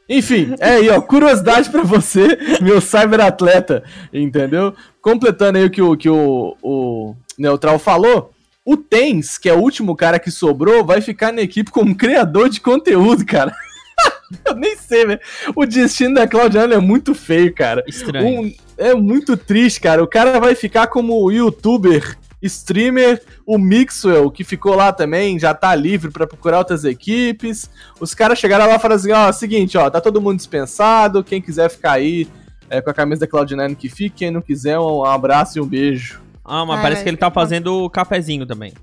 Enfim, 0.10 0.56
é 0.60 0.72
aí, 0.72 0.90
ó, 0.90 1.00
curiosidade 1.00 1.70
para 1.70 1.84
você, 1.84 2.38
meu 2.62 2.82
cyberatleta, 2.82 3.84
entendeu? 4.12 4.76
Completando 5.02 5.58
aí 5.58 5.66
o 5.66 5.70
que 5.70 5.82
o, 5.82 5.96
que 5.96 6.10
o, 6.10 6.58
o 6.62 7.16
Neutral 7.38 7.80
falou, 7.80 8.34
o 8.66 8.76
Tens, 8.76 9.38
que 9.38 9.48
é 9.48 9.54
o 9.54 9.60
último 9.60 9.96
cara 9.96 10.20
que 10.20 10.30
sobrou, 10.30 10.86
vai 10.86 11.00
ficar 11.00 11.32
na 11.32 11.42
equipe 11.42 11.72
como 11.72 11.96
criador 11.96 12.50
de 12.50 12.60
conteúdo, 12.60 13.26
cara. 13.26 13.56
Eu 14.46 14.56
nem 14.56 14.76
sei, 14.76 15.06
velho. 15.06 15.20
O 15.56 15.66
destino 15.66 16.16
da 16.16 16.28
Claudiana 16.28 16.76
é 16.76 16.80
muito 16.80 17.14
feio, 17.14 17.54
cara. 17.54 17.84
Estranho. 17.88 18.42
Um, 18.42 18.54
é 18.78 18.94
muito 18.94 19.36
triste, 19.38 19.80
cara. 19.80 20.04
O 20.04 20.08
cara 20.08 20.40
vai 20.40 20.56
ficar 20.56 20.88
como 20.88 21.32
youtuber 21.32 22.18
streamer, 22.42 23.22
o 23.46 23.58
Mixwell, 23.58 24.32
que 24.32 24.44
ficou 24.44 24.76
lá 24.76 24.92
também, 24.92 25.40
já 25.40 25.54
tá 25.54 25.74
livre 25.76 26.12
para 26.12 26.28
procurar 26.28 26.60
outras 26.60 26.84
equipes. 26.84 27.70
Os 28.00 28.14
caras 28.14 28.40
chegaram 28.40 28.68
lá 28.68 28.76
e 28.76 28.80
falaram 28.80 29.00
assim: 29.00 29.12
ó, 29.12 29.32
seguinte, 29.32 29.78
ó, 29.78 29.90
tá 29.90 30.02
todo 30.02 30.22
mundo 30.22 30.38
dispensado, 30.38 31.24
quem 31.24 31.42
quiser 31.42 31.70
ficar 31.70 31.94
aí 31.94 32.28
é, 32.70 32.82
com 32.82 32.90
a 32.90 32.94
camisa 32.94 33.22
da 33.22 33.28
Cloud9 33.28 33.76
que 33.76 33.90
fique, 33.90 34.18
quem 34.18 34.32
não 34.32 34.42
quiser, 34.42 34.80
um 34.80 35.04
abraço 35.06 35.58
e 35.58 35.62
um 35.62 35.68
beijo. 35.68 36.22
Ah, 36.44 36.66
mas 36.66 36.82
parece 36.82 37.04
que 37.04 37.10
ele 37.10 37.18
tá 37.18 37.30
fazendo 37.30 37.90
cafezinho 37.90 38.46
também. 38.46 38.74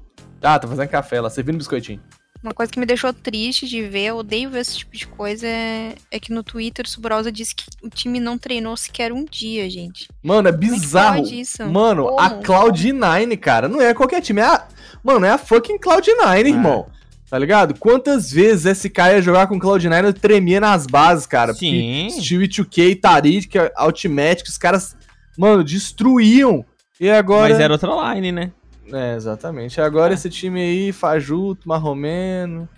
Ah, 0.42 0.58
tá 0.58 0.68
fazendo 0.68 0.88
café 0.88 1.20
lá, 1.20 1.28
servindo 1.28 1.58
biscoitinho. 1.58 2.00
Uma 2.42 2.54
coisa 2.54 2.70
que 2.70 2.78
me 2.78 2.86
deixou 2.86 3.12
triste 3.12 3.66
de 3.66 3.82
ver, 3.82 4.06
eu 4.06 4.18
odeio 4.18 4.48
ver 4.48 4.60
esse 4.60 4.78
tipo 4.78 4.96
de 4.96 5.06
coisa, 5.06 5.46
é, 5.46 5.94
é 6.10 6.20
que 6.20 6.32
no 6.32 6.44
Twitter 6.44 6.84
o 6.86 6.88
Subrosa 6.88 7.32
disse 7.32 7.54
que 7.54 7.64
o 7.82 7.90
time 7.90 8.20
não 8.20 8.38
treinou 8.38 8.76
sequer 8.76 9.12
um 9.12 9.24
dia, 9.24 9.68
gente. 9.68 10.08
Mano, 10.22 10.48
é, 10.48 10.52
é 10.52 10.56
bizarro. 10.56 11.24
É 11.26 11.64
Mano, 11.64 12.04
Como? 12.04 12.20
a 12.20 12.30
Cloud9, 12.40 13.36
cara, 13.38 13.68
não 13.68 13.80
é 13.80 13.92
qualquer 13.92 14.20
time. 14.20 14.40
É 14.40 14.44
a... 14.44 14.68
Mano, 15.02 15.26
é 15.26 15.30
a 15.30 15.38
fucking 15.38 15.78
Cloud9, 15.78 16.36
é. 16.36 16.48
irmão. 16.48 16.86
Tá 17.28 17.38
ligado? 17.38 17.74
Quantas 17.78 18.30
vezes 18.30 18.64
esse 18.64 18.88
cara 18.88 19.14
ia 19.14 19.22
jogar 19.22 19.48
com 19.48 19.58
Cloud9 19.60 20.04
eu 20.04 20.14
tremia 20.14 20.60
nas 20.60 20.86
bases, 20.86 21.26
cara? 21.26 21.52
Sim. 21.52 22.08
Steve 22.10 22.48
2K, 22.48 23.00
Tarik, 23.00 23.50
Ultimate, 23.84 24.44
os 24.44 24.56
caras, 24.56 24.96
mano, 25.36 25.62
destruíam. 25.62 26.64
E 26.98 27.10
agora. 27.10 27.50
Mas 27.50 27.60
era 27.60 27.74
outra 27.74 28.14
line, 28.14 28.32
né? 28.32 28.50
É, 28.92 29.14
exatamente. 29.14 29.80
Agora 29.80 30.12
é. 30.12 30.14
esse 30.14 30.30
time 30.30 30.60
aí, 30.60 30.92
fajuto, 30.92 31.68
marromeno, 31.68 32.68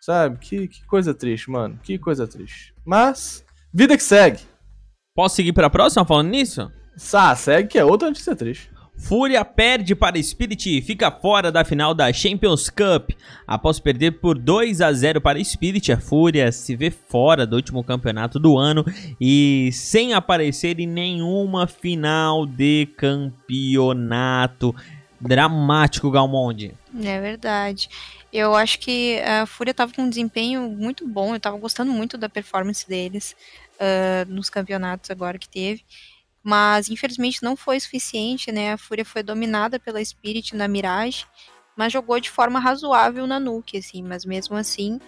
sabe? 0.00 0.38
Que, 0.38 0.68
que 0.68 0.84
coisa 0.84 1.12
triste, 1.14 1.50
mano. 1.50 1.78
Que 1.82 1.98
coisa 1.98 2.26
triste. 2.26 2.74
Mas, 2.84 3.44
vida 3.72 3.96
que 3.96 4.02
segue. 4.02 4.40
Posso 5.14 5.36
seguir 5.36 5.52
pra 5.52 5.70
próxima 5.70 6.04
falando 6.04 6.28
nisso? 6.28 6.70
Sá, 6.96 7.34
segue 7.34 7.68
que 7.68 7.78
é 7.78 7.84
outra 7.84 8.08
notícia 8.08 8.36
triste. 8.36 8.70
Fúria 8.98 9.44
perde 9.44 9.94
para 9.94 10.20
Spirit 10.22 10.78
e 10.78 10.80
fica 10.80 11.10
fora 11.10 11.52
da 11.52 11.64
final 11.64 11.94
da 11.94 12.12
Champions 12.12 12.70
Cup. 12.70 13.10
Após 13.46 13.78
perder 13.78 14.12
por 14.12 14.38
2 14.38 14.80
a 14.80 14.92
0 14.92 15.20
para 15.20 15.42
Spirit, 15.44 15.92
a 15.92 16.00
Fúria 16.00 16.50
se 16.50 16.74
vê 16.74 16.90
fora 16.90 17.46
do 17.46 17.56
último 17.56 17.84
campeonato 17.84 18.38
do 18.38 18.56
ano 18.56 18.84
e 19.20 19.70
sem 19.72 20.14
aparecer 20.14 20.80
em 20.80 20.86
nenhuma 20.86 21.66
final 21.66 22.46
de 22.46 22.88
campeonato 22.96 24.74
dramático, 25.20 26.10
Galmonde. 26.10 26.74
É 27.02 27.20
verdade. 27.20 27.88
Eu 28.32 28.54
acho 28.54 28.78
que 28.78 29.20
a 29.20 29.46
Fúria 29.46 29.70
estava 29.70 29.92
com 29.92 30.02
um 30.02 30.08
desempenho 30.08 30.68
muito 30.68 31.06
bom, 31.06 31.30
eu 31.30 31.36
estava 31.36 31.56
gostando 31.56 31.92
muito 31.92 32.18
da 32.18 32.28
performance 32.28 32.86
deles 32.86 33.34
uh, 33.76 34.30
nos 34.30 34.50
campeonatos 34.50 35.10
agora 35.10 35.38
que 35.38 35.48
teve. 35.48 35.84
Mas 36.42 36.88
infelizmente 36.88 37.42
não 37.42 37.56
foi 37.56 37.80
suficiente, 37.80 38.52
né? 38.52 38.72
A 38.72 38.78
Fúria 38.78 39.04
foi 39.04 39.22
dominada 39.22 39.80
pela 39.80 40.04
Spirit 40.04 40.54
na 40.54 40.68
Mirage, 40.68 41.26
mas 41.76 41.92
jogou 41.92 42.20
de 42.20 42.30
forma 42.30 42.60
razoável 42.60 43.26
na 43.26 43.40
Nuke, 43.40 43.78
assim. 43.78 44.02
Mas 44.02 44.24
mesmo 44.24 44.56
assim, 44.56 45.00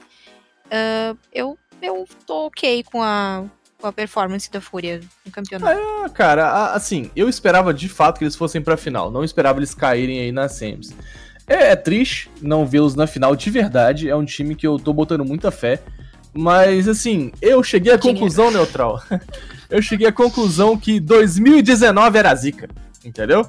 uh, 0.66 1.18
eu, 1.32 1.58
eu 1.80 2.08
tô 2.26 2.46
ok 2.46 2.82
com 2.84 3.02
a, 3.02 3.44
com 3.80 3.86
a 3.86 3.92
performance 3.92 4.50
da 4.50 4.60
Fúria 4.60 5.00
no 5.24 5.30
campeonato. 5.30 5.78
Ah, 5.78 6.08
cara, 6.08 6.72
assim, 6.72 7.10
eu 7.14 7.28
esperava 7.28 7.72
de 7.72 7.88
fato 7.88 8.18
que 8.18 8.24
eles 8.24 8.34
fossem 8.34 8.60
pra 8.60 8.76
final. 8.76 9.10
Não 9.10 9.22
esperava 9.22 9.58
eles 9.60 9.74
caírem 9.74 10.20
aí 10.20 10.32
nas 10.32 10.52
semis. 10.52 10.94
É, 11.46 11.70
é 11.70 11.76
triste 11.76 12.30
não 12.42 12.66
vê-los 12.66 12.94
na 12.94 13.06
final 13.06 13.34
de 13.36 13.50
verdade. 13.50 14.08
É 14.08 14.16
um 14.16 14.24
time 14.24 14.54
que 14.54 14.66
eu 14.66 14.78
tô 14.78 14.92
botando 14.92 15.24
muita 15.24 15.50
fé. 15.50 15.80
Mas, 16.34 16.88
assim, 16.88 17.32
eu 17.40 17.62
cheguei 17.62 17.92
à 17.92 17.96
Dinheiro. 17.96 18.18
conclusão, 18.18 18.50
Neutral. 18.50 19.02
eu 19.70 19.80
cheguei 19.80 20.08
à 20.08 20.12
conclusão 20.12 20.76
que 20.76 21.00
2019 21.00 22.18
era 22.18 22.34
zica. 22.34 22.68
Entendeu? 23.04 23.46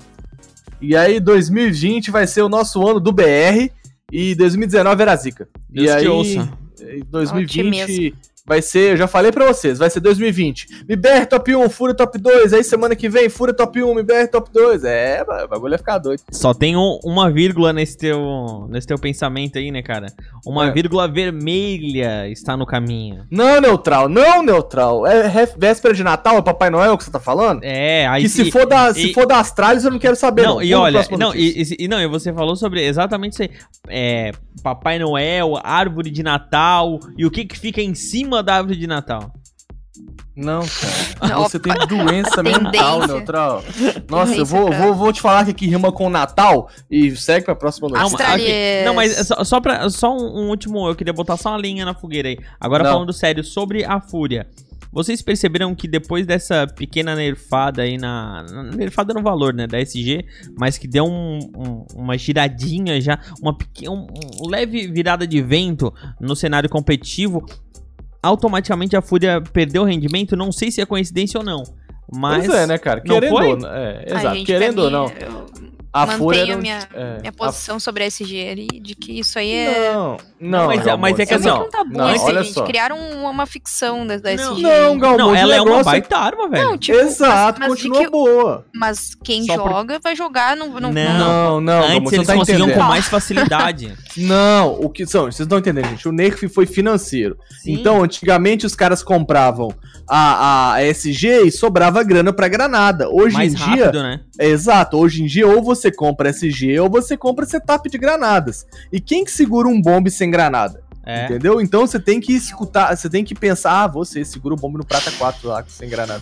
E 0.79 0.95
aí, 0.95 1.19
2020 1.19 2.11
vai 2.11 2.25
ser 2.25 2.43
o 2.43 2.49
nosso 2.49 2.87
ano 2.87 2.99
do 2.99 3.11
BR. 3.11 3.69
E 4.11 4.33
2019 4.35 5.01
era 5.01 5.15
zica. 5.15 5.49
Deus 5.67 5.87
e 5.87 5.91
aí, 5.91 6.07
ouça. 6.07 6.49
em 6.81 7.03
2020 7.03 7.43
Otimismo. 7.43 8.17
Vai 8.49 8.61
ser, 8.63 8.93
eu 8.93 8.97
já 8.97 9.07
falei 9.07 9.31
pra 9.31 9.45
vocês, 9.45 9.77
vai 9.77 9.89
ser 9.91 9.99
2020. 9.99 10.83
MBR 10.89 11.27
top 11.27 11.55
1, 11.55 11.69
Fúria 11.69 11.95
top 11.95 12.17
2. 12.17 12.51
Aí 12.51 12.63
semana 12.63 12.95
que 12.95 13.07
vem, 13.07 13.29
Fúria 13.29 13.53
top 13.53 13.81
1, 13.81 13.91
MBR 13.91 14.27
top 14.27 14.49
2. 14.51 14.83
É, 14.83 15.21
o 15.21 15.47
bagulho 15.47 15.69
vai 15.69 15.77
ficar 15.77 15.99
doido. 15.99 16.21
Só 16.31 16.53
tem 16.53 16.75
um- 16.75 16.99
uma 17.05 17.29
vírgula 17.31 17.71
nesse 17.71 17.95
teu, 17.97 18.67
nesse 18.69 18.87
teu 18.87 18.97
pensamento 18.97 19.57
aí, 19.59 19.69
né, 19.71 19.83
cara? 19.83 20.07
Uma 20.45 20.67
É. 20.69 20.71
vírgula 20.71 21.07
vermelha 21.07 22.27
está 22.29 22.57
no 22.57 22.65
caminho. 22.65 23.25
Não, 23.29 23.61
neutral, 23.61 24.09
não, 24.09 24.41
neutral. 24.43 25.05
É 25.05 25.27
ré- 25.27 25.53
véspera 25.57 25.93
de 25.93 26.03
Natal, 26.03 26.37
é 26.37 26.41
Papai 26.41 26.69
Noel 26.69 26.97
que 26.97 27.03
você 27.03 27.11
tá 27.11 27.19
falando? 27.19 27.61
É, 27.63 28.07
aí 28.07 28.23
que 28.23 28.29
se, 28.29 28.51
for 28.51 28.65
da, 28.65 28.93
se 28.93 29.11
e- 29.11 29.13
for 29.13 29.25
da 29.27 29.39
Astralis, 29.39 29.83
eu 29.85 29.91
não 29.91 29.99
quero 29.99 30.15
saber. 30.15 30.43
Não, 30.43 30.55
Não, 30.55 30.63
e 30.63 30.73
olha, 30.73 31.05
não, 31.17 31.35
e, 31.35 31.61
e- 31.61 31.83
e 31.83 31.87
não, 31.87 32.01
e 32.01 32.07
você 32.07 32.33
falou 32.33 32.55
sobre 32.55 32.83
exatamente 32.83 33.33
isso 33.33 33.43
aí. 33.43 33.51
É, 33.87 34.31
Papai 34.63 34.97
Noel, 34.99 35.53
árvore 35.63 36.09
de 36.09 36.23
Natal 36.23 36.99
e 37.17 37.25
o 37.25 37.31
que 37.31 37.45
que 37.45 37.57
fica 37.57 37.81
em 37.81 37.93
cima 37.93 38.38
da 38.41 38.55
árvore 38.55 38.77
de 38.77 38.87
Natal. 38.87 39.31
Não, 40.35 40.61
cara. 40.61 41.33
Não, 41.33 41.43
Você 41.43 41.59
tem 41.59 41.73
doença 41.87 42.41
mental, 42.41 43.05
neutral. 43.05 43.61
Nossa, 44.09 44.35
eu 44.35 44.45
vou, 44.45 44.71
vou, 44.71 44.93
vou 44.95 45.11
te 45.11 45.19
falar 45.19 45.43
que 45.43 45.51
aqui 45.51 45.67
rima 45.67 45.91
com 45.91 46.09
Natal 46.09 46.69
e 46.89 47.13
segue 47.17 47.43
pra 47.45 47.55
próxima 47.55 47.89
notícia. 47.89 48.05
mas- 48.05 48.13
Astralis. 48.21 48.45
ok. 48.45 48.85
Não, 48.85 48.93
mas 48.93 49.27
só, 49.27 49.43
só, 49.43 49.59
pra, 49.59 49.89
só 49.89 50.15
um, 50.15 50.43
um 50.45 50.49
último, 50.49 50.87
eu 50.87 50.95
queria 50.95 51.11
botar 51.11 51.35
só 51.35 51.49
uma 51.49 51.57
linha 51.57 51.83
na 51.83 51.93
fogueira 51.93 52.29
aí. 52.29 52.37
Agora 52.59 52.83
Não. 52.85 52.91
falando 52.93 53.11
sério 53.11 53.43
sobre 53.43 53.83
a 53.83 53.99
Fúria. 53.99 54.47
Vocês 54.91 55.21
perceberam 55.21 55.75
que 55.75 55.87
depois 55.87 56.25
dessa 56.25 56.65
pequena 56.65 57.15
nerfada 57.15 57.83
aí 57.83 57.95
na. 57.97 58.43
na- 58.49 58.63
Nerfada 58.63 59.13
no 59.13 59.21
valor, 59.21 59.53
né? 59.53 59.67
Da 59.67 59.77
SG, 59.79 60.25
mas 60.57 60.77
que 60.79 60.87
deu 60.87 61.05
um- 61.05 61.37
um- 61.55 61.85
uma 61.95 62.17
giradinha 62.17 62.99
já, 62.99 63.19
uma 63.41 63.55
pequena, 63.55 63.91
um, 63.91 64.07
um 64.41 64.47
leve 64.49 64.87
virada 64.87 65.27
de 65.27 65.41
vento 65.43 65.93
no 66.19 66.35
cenário 66.35 66.67
competitivo, 66.69 67.45
automaticamente 68.21 68.95
a 68.95 69.01
Fúria 69.01 69.41
perdeu 69.41 69.83
rendimento. 69.83 70.35
Não 70.35 70.51
sei 70.51 70.71
se 70.71 70.81
é 70.81 70.85
coincidência 70.85 71.39
ou 71.39 71.45
não. 71.45 71.63
Mas. 72.11 72.45
Pois 72.45 72.59
é, 72.59 72.67
né, 72.67 72.77
cara? 72.77 73.01
Querendo 73.01 73.33
ou 73.33 73.57
não. 73.57 73.69
É, 73.69 74.05
exato, 74.07 74.43
querendo 74.43 74.79
ou 74.79 74.89
não. 74.89 75.05
Eu 75.05 75.68
A 75.91 76.05
mantenho 76.05 76.53
não. 76.55 76.61
minha, 76.61 76.79
é, 76.93 77.17
minha 77.19 77.29
a- 77.29 77.33
posição 77.33 77.79
sobre 77.79 78.03
a 78.03 78.07
SG 78.07 78.47
ali, 78.49 78.67
de 78.79 78.93
que 78.93 79.19
isso 79.19 79.39
aí 79.39 79.51
é. 79.51 79.91
Não, 79.93 80.17
não, 80.39 80.67
mas 80.67 80.85
é- 80.85 80.95
mas 80.95 81.19
é 81.19 81.25
que 81.25 81.33
assim, 81.33 81.47
não 81.47 81.67
tá 81.67 81.83
bom 81.83 81.97
não, 81.97 82.13
isso, 82.15 82.25
olha 82.25 82.43
gente. 82.43 82.53
só. 82.53 82.63
Criaram 82.63 82.97
uma, 82.99 83.45
ficção 83.47 84.05
da, 84.05 84.17
da 84.17 84.35
Não, 84.35 84.53
SG. 84.53 84.61
Não, 84.61 84.97
Galmonte, 84.99 85.17
Não, 85.23 85.35
ela 85.35 85.55
é 85.55 85.61
uma 85.61 85.65
negócio 85.65 85.85
baita 85.85 86.17
arma, 86.17 86.47
velho. 86.47 86.63
Não, 86.69 86.77
tipo, 86.77 86.97
Exato, 86.97 87.59
mas- 87.59 87.69
mas 87.69 87.81
continua 87.81 88.01
que- 88.03 88.09
boa. 88.11 88.65
Mas 88.73 89.15
quem 89.23 89.43
Só 89.45 89.57
por- 89.57 89.69
joga 89.71 89.99
vai 89.99 90.15
jogar, 90.15 90.55
não. 90.55 90.67
não, 90.79 90.91
Não. 90.91 90.91
Não, 90.91 91.61
não, 91.61 91.73
Antes 91.79 91.89
Galmonte, 91.93 92.09
você 92.09 92.15
eles 92.15 92.27
não 92.27 92.33
tá 92.35 92.39
conseguiam 92.39 92.67
entendendo. 92.67 92.83
com 92.83 92.87
mais 92.89 93.07
facilidade. 93.07 93.93
Não, 94.17 94.73
o 94.73 94.89
que 94.89 95.05
são? 95.05 95.23
Vocês 95.23 95.47
não 95.47 95.57
estão 95.57 95.59
entendendo, 95.59 95.89
gente. 95.91 96.07
O 96.09 96.11
nerf 96.11 96.47
foi 96.49 96.65
financeiro. 96.65 97.37
Sim. 97.63 97.71
Então, 97.73 98.03
antigamente 98.03 98.65
os 98.65 98.75
caras 98.75 99.01
compravam 99.01 99.73
a, 100.09 100.73
a 100.73 100.83
SG 100.83 101.43
e 101.45 101.51
sobrava 101.51 102.03
grana 102.03 102.33
pra 102.33 102.47
granada. 102.49 103.07
Hoje 103.09 103.35
mais 103.35 103.53
em 103.53 103.55
dia, 103.55 103.65
rápido, 103.85 104.03
né? 104.03 104.19
é 104.37 104.47
exato, 104.47 104.97
hoje 104.97 105.23
em 105.23 105.25
dia 105.25 105.47
ou 105.47 105.63
você 105.63 105.78
compra 105.89 106.29
SG 106.29 106.79
ou 106.79 106.89
você 106.89 107.15
compra 107.15 107.45
setup 107.45 107.89
de 107.89 107.97
granadas. 107.97 108.67
E 108.91 108.99
quem 108.99 109.23
que 109.23 109.31
segura 109.31 109.67
um 109.69 109.81
bombe 109.81 110.11
sem 110.11 110.29
granada? 110.29 110.81
É. 111.05 111.25
Entendeu? 111.25 111.59
Então 111.61 111.87
você 111.87 111.99
tem 111.99 112.19
que 112.19 112.33
escutar, 112.33 112.95
você 112.95 113.09
tem 113.09 113.23
que 113.23 113.33
pensar, 113.33 113.83
ah, 113.83 113.87
você 113.87 114.23
segura 114.25 114.53
o 114.53 114.57
bombe 114.57 114.77
no 114.77 114.85
prata 114.85 115.09
4 115.11 115.47
lá 115.47 115.63
sem 115.67 115.89
granada. 115.89 116.21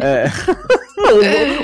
É. 0.00 0.24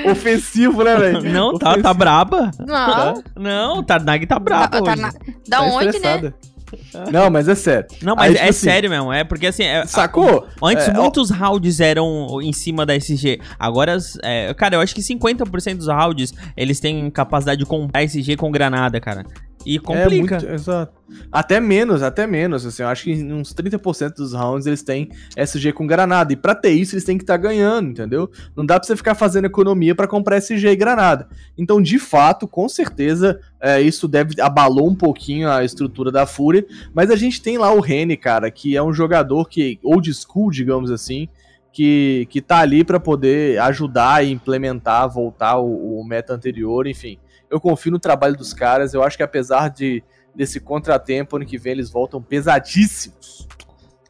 Ofensivo, 0.10 0.84
né, 0.84 0.96
velho? 0.96 1.22
Não, 1.32 1.58
tá, 1.58 1.68
Ofensivo. 1.70 1.82
tá 1.82 1.94
braba. 1.94 2.50
Não, 2.58 3.22
Não, 3.36 3.78
o 3.78 3.82
Tarnag 3.82 4.26
tá 4.26 4.38
brabo 4.38 4.70
tá- 4.70 4.82
tá 4.82 4.92
hoje. 4.92 5.00
na- 5.02 5.08
da 5.48 5.56
Tá 5.58 5.62
onde, 5.62 5.98
né? 5.98 6.32
Não, 7.10 7.30
mas 7.30 7.48
é 7.48 7.54
sério. 7.54 7.86
Não, 8.02 8.14
mas 8.14 8.26
Aí, 8.28 8.32
tipo 8.34 8.44
é 8.46 8.48
assim, 8.48 8.60
sério 8.66 8.90
mesmo. 8.90 9.12
É 9.12 9.24
porque 9.24 9.46
assim. 9.46 9.64
é- 9.64 9.84
Sacou? 9.86 10.46
Antes 10.62 10.88
É, 10.88 10.90
ó- 10.92 11.02
muitos 11.02 11.30
rounds 11.30 11.80
eram 11.80 12.40
em 12.42 12.52
cima 12.52 12.84
da 12.86 12.94
SG. 12.94 13.40
Agora, 13.58 13.96
é, 14.22 14.52
cara, 14.54 14.76
eu 14.76 14.80
acho 14.80 14.94
que 14.94 15.02
50% 15.02 15.76
dos 15.78 15.86
rounds 15.88 16.32
eles 16.56 16.80
têm 16.80 17.10
capacidade 17.10 17.58
de 17.58 17.66
comprar 17.66 18.02
SG 18.02 18.36
com 18.36 18.50
granada, 18.50 19.00
cara. 19.00 19.24
E 19.64 19.78
complica. 19.78 20.36
É 20.36 20.38
muito, 20.38 20.52
exato. 20.54 21.00
Até 21.30 21.60
menos, 21.60 22.02
até 22.02 22.26
menos. 22.26 22.64
Assim, 22.64 22.82
eu 22.82 22.88
acho 22.88 23.04
que 23.04 23.12
em 23.12 23.32
uns 23.32 23.52
30% 23.52 24.14
dos 24.14 24.32
rounds 24.32 24.66
eles 24.66 24.82
têm 24.82 25.10
SG 25.36 25.72
com 25.72 25.86
granada. 25.86 26.32
E 26.32 26.36
pra 26.36 26.54
ter 26.54 26.70
isso, 26.70 26.94
eles 26.94 27.04
têm 27.04 27.18
que 27.18 27.24
estar 27.24 27.36
ganhando, 27.36 27.90
entendeu? 27.90 28.30
Não 28.56 28.64
dá 28.64 28.78
pra 28.78 28.86
você 28.86 28.96
ficar 28.96 29.14
fazendo 29.14 29.44
economia 29.44 29.94
pra 29.94 30.06
comprar 30.06 30.38
SG 30.38 30.68
e 30.68 30.76
granada. 30.76 31.28
Então, 31.58 31.80
de 31.80 31.98
fato, 31.98 32.48
com 32.48 32.68
certeza, 32.68 33.40
é, 33.60 33.80
isso 33.80 34.08
deve 34.08 34.40
abalou 34.40 34.88
um 34.88 34.94
pouquinho 34.94 35.50
a 35.50 35.64
estrutura 35.64 36.10
da 36.10 36.26
Fúria. 36.26 36.64
Mas 36.94 37.10
a 37.10 37.16
gente 37.16 37.42
tem 37.42 37.58
lá 37.58 37.72
o 37.72 37.80
Rene, 37.80 38.16
cara, 38.16 38.50
que 38.50 38.76
é 38.76 38.82
um 38.82 38.92
jogador 38.92 39.48
que, 39.48 39.78
old 39.82 40.12
school, 40.14 40.50
digamos 40.50 40.90
assim. 40.90 41.28
Que, 41.72 42.26
que 42.28 42.40
tá 42.40 42.58
ali 42.58 42.82
pra 42.82 42.98
poder 42.98 43.60
ajudar 43.60 44.24
e 44.24 44.32
implementar, 44.32 45.08
voltar 45.08 45.56
o, 45.58 46.00
o 46.00 46.04
meta 46.04 46.34
anterior, 46.34 46.84
enfim 46.84 47.16
eu 47.50 47.60
confio 47.60 47.92
no 47.92 47.98
trabalho 47.98 48.36
dos 48.36 48.52
caras. 48.52 48.94
Eu 48.94 49.02
acho 49.02 49.16
que 49.16 49.22
apesar 49.22 49.68
de 49.68 50.02
desse 50.34 50.60
contratempo, 50.60 51.36
ano 51.36 51.44
que 51.44 51.58
vem 51.58 51.72
eles 51.72 51.90
voltam 51.90 52.22
pesadíssimos. 52.22 53.48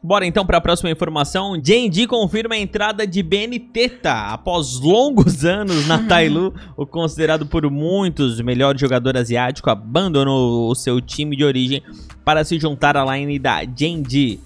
Bora 0.03 0.25
então 0.25 0.43
pra 0.43 0.59
próxima 0.59 0.89
informação. 0.89 1.59
J&D 1.61 2.07
confirma 2.07 2.55
a 2.55 2.57
entrada 2.57 3.05
de 3.05 3.21
BNTeta. 3.21 4.11
Após 4.33 4.79
longos 4.79 5.45
anos 5.45 5.87
na 5.87 6.07
Tailu, 6.07 6.55
o 6.75 6.87
considerado 6.87 7.45
por 7.45 7.69
muitos 7.69 8.39
o 8.39 8.43
melhor 8.43 8.75
jogador 8.77 9.15
asiático 9.15 9.69
abandonou 9.69 10.69
o 10.69 10.75
seu 10.75 10.99
time 10.99 11.35
de 11.35 11.43
origem 11.43 11.83
para 12.25 12.43
se 12.43 12.59
juntar 12.59 12.97
à 12.97 13.15
line 13.15 13.37
da 13.37 13.63
J&D. 13.63 14.39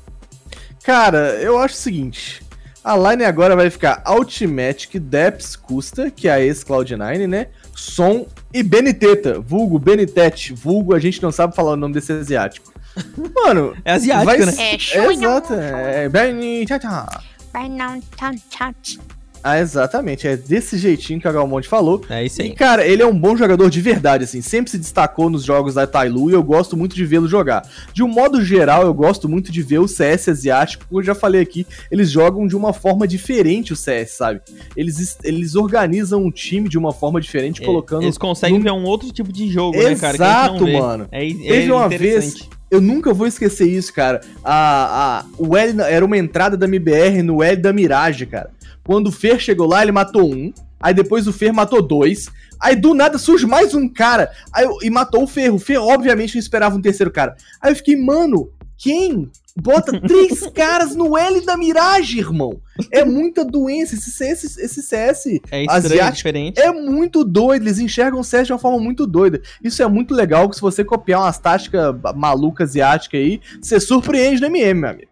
Cara, 0.83 1.41
eu 1.41 1.57
acho 1.57 1.75
o 1.75 1.77
seguinte. 1.77 2.43
A 2.83 2.95
line 2.97 3.23
agora 3.23 3.55
vai 3.55 3.69
ficar 3.69 4.03
Ultimatic, 4.07 4.99
Deps, 4.99 5.55
Custa, 5.55 6.11
que 6.11 6.27
é 6.27 6.33
a 6.33 6.41
ex-Cloud9, 6.41 7.27
né? 7.27 7.47
Som 7.75 8.25
e 8.53 8.63
Beniteta, 8.63 9.39
vulgo 9.39 9.77
Benitete, 9.77 10.53
vulgo 10.53 10.95
a 10.95 10.99
gente 10.99 11.21
não 11.21 11.31
sabe 11.31 11.53
falar 11.53 11.73
o 11.73 11.75
nome 11.75 11.93
desse 11.93 12.13
asiático. 12.13 12.73
Mano, 13.35 13.75
É 13.83 13.91
asiático, 13.91 14.25
vai 14.25 14.37
né? 14.39 14.53
É, 14.57 14.97
é 14.97 15.11
exato, 15.11 15.53
é 15.53 16.09
Beniteta. 16.09 17.05
Vai 17.51 17.67
não, 17.67 17.99
tchau, 17.99 18.31
tchau, 18.49 18.73
tchau. 18.81 19.14
Ah, 19.47 19.59
exatamente, 19.59 20.27
é 20.27 20.35
desse 20.35 20.75
jeitinho 20.75 21.21
que 21.21 21.27
a 21.27 21.31
Galmonte 21.31 21.67
falou. 21.67 22.01
É 22.09 22.25
isso 22.25 22.41
E, 22.41 22.45
aí. 22.45 22.55
cara, 22.55 22.83
ele 22.83 23.03
é 23.03 23.05
um 23.05 23.15
bom 23.17 23.37
jogador 23.37 23.69
de 23.69 23.79
verdade, 23.79 24.23
assim. 24.23 24.41
Sempre 24.41 24.71
se 24.71 24.77
destacou 24.79 25.29
nos 25.29 25.43
jogos 25.43 25.75
da 25.75 25.85
Tailu 25.85 26.31
e 26.31 26.33
eu 26.33 26.41
gosto 26.41 26.75
muito 26.75 26.95
de 26.95 27.05
vê-lo 27.05 27.27
jogar. 27.27 27.61
De 27.93 28.01
um 28.01 28.07
modo 28.07 28.43
geral, 28.43 28.81
eu 28.81 28.93
gosto 28.93 29.29
muito 29.29 29.51
de 29.51 29.61
ver 29.61 29.77
o 29.77 29.87
CS 29.87 30.29
asiático, 30.29 30.85
como 30.89 30.99
eu 30.99 31.05
já 31.05 31.13
falei 31.13 31.41
aqui, 31.41 31.67
eles 31.91 32.09
jogam 32.09 32.47
de 32.47 32.55
uma 32.55 32.73
forma 32.73 33.07
diferente 33.07 33.71
o 33.71 33.75
CS, 33.75 34.11
sabe? 34.17 34.41
Eles, 34.75 35.15
eles 35.23 35.53
organizam 35.55 36.23
um 36.23 36.31
time 36.31 36.67
de 36.67 36.77
uma 36.79 36.91
forma 36.91 37.21
diferente, 37.21 37.61
colocando. 37.61 38.01
Eles 38.01 38.17
conseguem 38.17 38.57
num- 38.57 38.63
ver 38.63 38.71
um 38.71 38.83
outro 38.83 39.11
tipo 39.11 39.31
de 39.31 39.47
jogo, 39.47 39.77
né, 39.77 39.93
cara? 39.93 40.15
Exato, 40.15 40.67
mano. 40.67 41.07
É, 41.11 41.23
é 41.29 41.33
Teve 41.33 41.71
uma 41.71 41.87
vez. 41.87 42.49
Eu 42.71 42.81
nunca 42.81 43.13
vou 43.13 43.27
esquecer 43.27 43.67
isso, 43.67 43.93
cara. 43.93 44.21
A, 44.43 45.19
a, 45.19 45.25
o 45.37 45.55
L 45.55 45.79
era 45.83 46.03
uma 46.03 46.17
entrada 46.17 46.57
da 46.57 46.65
MBR 46.65 47.21
no 47.21 47.43
L 47.43 47.55
da 47.57 47.71
Mirage, 47.71 48.25
cara. 48.25 48.49
Quando 48.85 49.07
o 49.07 49.11
Fer 49.11 49.39
chegou 49.39 49.67
lá, 49.67 49.81
ele 49.81 49.91
matou 49.91 50.31
um. 50.31 50.53
Aí 50.79 50.93
depois 50.93 51.27
o 51.27 51.33
Fer 51.33 51.51
matou 51.51 51.81
dois. 51.81 52.27
Aí 52.59 52.75
do 52.75 52.93
nada 52.93 53.17
surge 53.17 53.45
mais 53.45 53.73
um 53.73 53.89
cara. 53.89 54.31
Aí, 54.53 54.65
e 54.83 54.89
matou 54.89 55.23
o 55.23 55.27
Fer. 55.27 55.53
O 55.53 55.57
Fer, 55.59 55.81
obviamente, 55.81 56.35
não 56.35 56.39
esperava 56.39 56.75
um 56.75 56.81
terceiro 56.81 57.11
cara. 57.11 57.35
Aí 57.59 57.71
eu 57.71 57.75
fiquei, 57.75 57.95
mano, 57.97 58.49
Quem 58.77 59.31
bota 59.55 59.99
três 60.01 60.41
caras 60.53 60.95
no 60.95 61.17
L 61.17 61.41
da 61.41 61.55
Mirage, 61.57 62.19
irmão? 62.19 62.59
É 62.91 63.05
muita 63.05 63.43
doença. 63.45 63.95
Esse 63.95 64.11
CS, 64.11 64.57
esse 64.57 64.81
CS 64.83 65.25
É 65.51 65.61
estranho, 65.61 65.69
asiático 65.71 66.15
diferente. 66.17 66.59
é 66.59 66.71
muito 66.71 67.23
doido. 67.23 67.63
Eles 67.63 67.79
enxergam 67.79 68.19
o 68.19 68.23
CS 68.23 68.47
de 68.47 68.53
uma 68.53 68.59
forma 68.59 68.79
muito 68.79 69.07
doida. 69.07 69.41
Isso 69.63 69.81
é 69.81 69.87
muito 69.87 70.13
legal, 70.13 70.49
que 70.49 70.55
se 70.55 70.61
você 70.61 70.83
copiar 70.83 71.21
umas 71.21 71.37
táticas 71.37 71.95
malucas 72.15 72.69
asiáticas 72.71 73.19
aí, 73.19 73.39
você 73.61 73.79
surpreende 73.79 74.41
no 74.41 74.47
MM, 74.47 74.79
meu 74.81 74.89
amigo. 74.89 75.09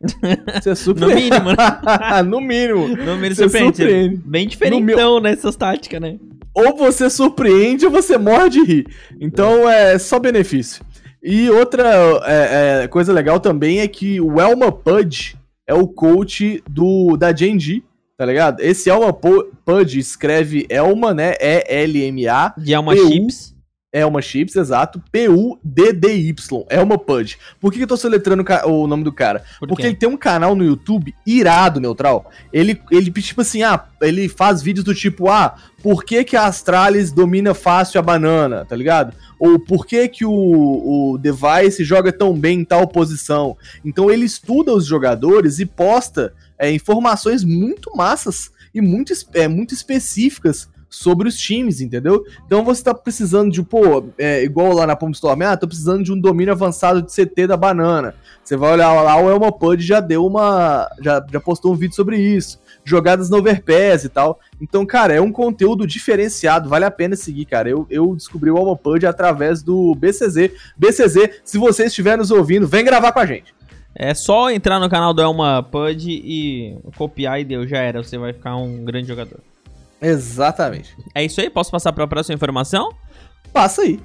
Você 0.62 0.70
No 0.74 0.76
surpreende. 0.76 1.22
mínimo, 1.24 1.50
né? 1.52 2.24
no 2.28 2.42
mínimo. 2.42 2.88
No 2.90 3.16
mínimo 3.16 3.36
Você 3.36 3.44
surpreende. 3.44 3.78
surpreende. 3.78 4.22
Bem 4.26 4.48
diferentão 4.48 5.20
nessas 5.20 5.56
táticas, 5.56 6.02
né? 6.02 6.18
ou 6.56 6.78
você 6.78 7.10
surpreende 7.10 7.84
ou 7.84 7.92
você 7.92 8.16
morre 8.16 8.48
de 8.50 8.64
rir. 8.64 8.88
Então 9.20 9.68
é 9.68 9.98
só 9.98 10.20
benefício. 10.20 10.84
E 11.24 11.50
outra 11.50 11.84
é, 12.26 12.84
é, 12.84 12.88
coisa 12.88 13.14
legal 13.14 13.40
também 13.40 13.80
é 13.80 13.88
que 13.88 14.20
o 14.20 14.42
Elma 14.42 14.72
Pudge 14.72 15.36
é 15.66 15.74
o 15.74 15.88
coach 15.88 16.62
do 16.70 17.16
da 17.16 17.34
Genji, 17.34 17.84
tá 18.18 18.26
ligado? 18.26 18.60
Esse 18.60 18.90
Elma 18.90 19.14
Pu- 19.14 19.50
Pudge 19.66 20.00
escreve 20.00 20.66
Elma, 20.70 21.14
né? 21.14 21.36
E-L-M-A. 21.40 22.54
De 22.58 22.74
Alma 22.74 22.94
Eu- 22.94 23.08
Chips. 23.08 23.53
Elma 23.94 24.24
Chips, 24.24 24.56
exato. 24.56 25.02
P-U-D-D-Y. 25.12 26.66
Elma 26.68 26.98
Pudge. 26.98 27.38
Por 27.62 27.72
que, 27.72 27.78
que 27.78 27.84
eu 27.84 27.88
tô 27.88 27.96
soletrando 27.96 28.44
o 28.66 28.88
nome 28.88 29.04
do 29.04 29.14
cara? 29.14 29.44
Por 29.60 29.68
Porque 29.68 29.86
ele 29.86 29.96
tem 29.96 30.10
um 30.10 30.18
canal 30.18 30.56
no 30.56 30.66
YouTube 30.66 31.14
irado, 31.26 31.80
neutral. 31.80 32.32
Ele, 32.52 32.82
ele, 32.90 33.12
tipo 33.12 33.42
assim, 33.42 33.62
ah, 33.62 33.86
ele 34.02 34.28
faz 34.28 34.64
vídeos 34.64 34.84
do 34.84 34.96
tipo, 34.96 35.30
ah, 35.30 35.56
por 35.84 36.04
que, 36.04 36.24
que 36.24 36.36
a 36.36 36.48
Astralis 36.48 37.12
domina 37.12 37.54
fácil 37.54 38.00
a 38.00 38.02
banana, 38.02 38.66
tá 38.66 38.76
ligado? 38.76 39.16
Ou 39.38 39.60
por 39.60 39.86
que, 39.86 40.08
que 40.08 40.26
o, 40.26 40.32
o 40.32 41.18
Device 41.20 41.84
joga 41.84 42.12
tão 42.12 42.34
bem 42.36 42.62
em 42.62 42.66
tal 42.66 42.88
posição. 42.88 43.56
Então 43.86 44.10
ele 44.10 44.26
estuda 44.26 44.74
os 44.74 44.88
jogadores 44.88 45.60
e 45.60 45.68
posta 45.68 46.34
é, 46.58 46.72
informações 46.72 47.44
muito 47.44 47.96
massas 47.96 48.52
e 48.74 48.82
muito, 48.82 49.14
é, 49.34 49.48
muito 49.48 49.74
específicas 49.74 50.68
sobre 50.94 51.28
os 51.28 51.36
times, 51.36 51.82
entendeu? 51.82 52.24
Então 52.46 52.64
você 52.64 52.84
tá 52.84 52.94
precisando 52.94 53.52
de, 53.52 53.64
pô, 53.64 54.06
é, 54.16 54.44
igual 54.44 54.74
lá 54.74 54.86
na 54.86 54.96
Pomp 54.96 55.14
Storm, 55.16 55.42
ah, 55.42 55.58
tô 55.58 55.68
precisando 55.68 56.04
de 56.04 56.14
um 56.14 56.20
domínio 56.20 56.54
avançado 56.54 57.02
de 57.02 57.12
CT 57.12 57.48
da 57.48 57.58
banana. 57.58 58.14
Você 58.44 58.56
vai 58.56 58.74
olhar 58.74 58.94
lá, 58.94 59.18
o 59.18 59.28
Elma 59.28 59.52
Pud 59.52 59.84
já 59.84 60.00
deu 60.00 60.24
uma. 60.24 60.88
Já, 61.02 61.26
já 61.32 61.40
postou 61.40 61.74
um 61.74 61.76
vídeo 61.76 61.96
sobre 61.96 62.18
isso. 62.18 62.60
Jogadas 62.86 63.28
no 63.30 63.38
overpass 63.38 64.04
e 64.04 64.10
tal. 64.10 64.40
Então, 64.62 64.86
cara, 64.86 65.14
é 65.14 65.22
um 65.22 65.32
conteúdo 65.32 65.88
diferenciado, 65.88 66.70
vale 66.70 66.86
a 66.86 66.92
pena 66.92 67.16
seguir, 67.16 67.46
cara. 67.46 67.68
Eu, 67.68 67.88
eu 67.90 68.16
descobri 68.16 68.52
o 68.52 68.58
Elma 68.58 68.76
Pud 68.76 69.04
através 69.08 69.64
do 69.64 69.96
BCZ. 69.96 70.52
BCZ, 70.78 71.42
se 71.44 71.58
você 71.58 71.86
estiver 71.86 72.18
nos 72.18 72.30
ouvindo, 72.30 72.68
vem 72.68 72.86
gravar 72.86 73.12
com 73.12 73.20
a 73.20 73.26
gente. 73.26 73.54
É 73.96 74.14
só 74.14 74.52
entrar 74.52 74.80
no 74.80 74.90
canal 74.90 75.14
do 75.14 75.22
Elma 75.22 75.64
Pud 75.64 76.08
e 76.08 76.78
copiar 76.96 77.40
e 77.40 77.46
deu, 77.46 77.68
já 77.68 77.80
era. 77.80 78.04
Você 78.04 78.18
vai 78.18 78.34
ficar 78.34 78.56
um 78.58 78.84
grande 78.86 79.08
jogador. 79.08 79.40
Exatamente. 80.04 80.96
É 81.16 81.24
isso 81.24 81.40
aí? 81.40 81.50
Posso 81.50 81.72
passar 81.72 81.94
para 81.94 82.04
a 82.04 82.08
próxima 82.08 82.36
informação? 82.36 82.90
Passa 83.54 83.84
aí. 83.84 84.00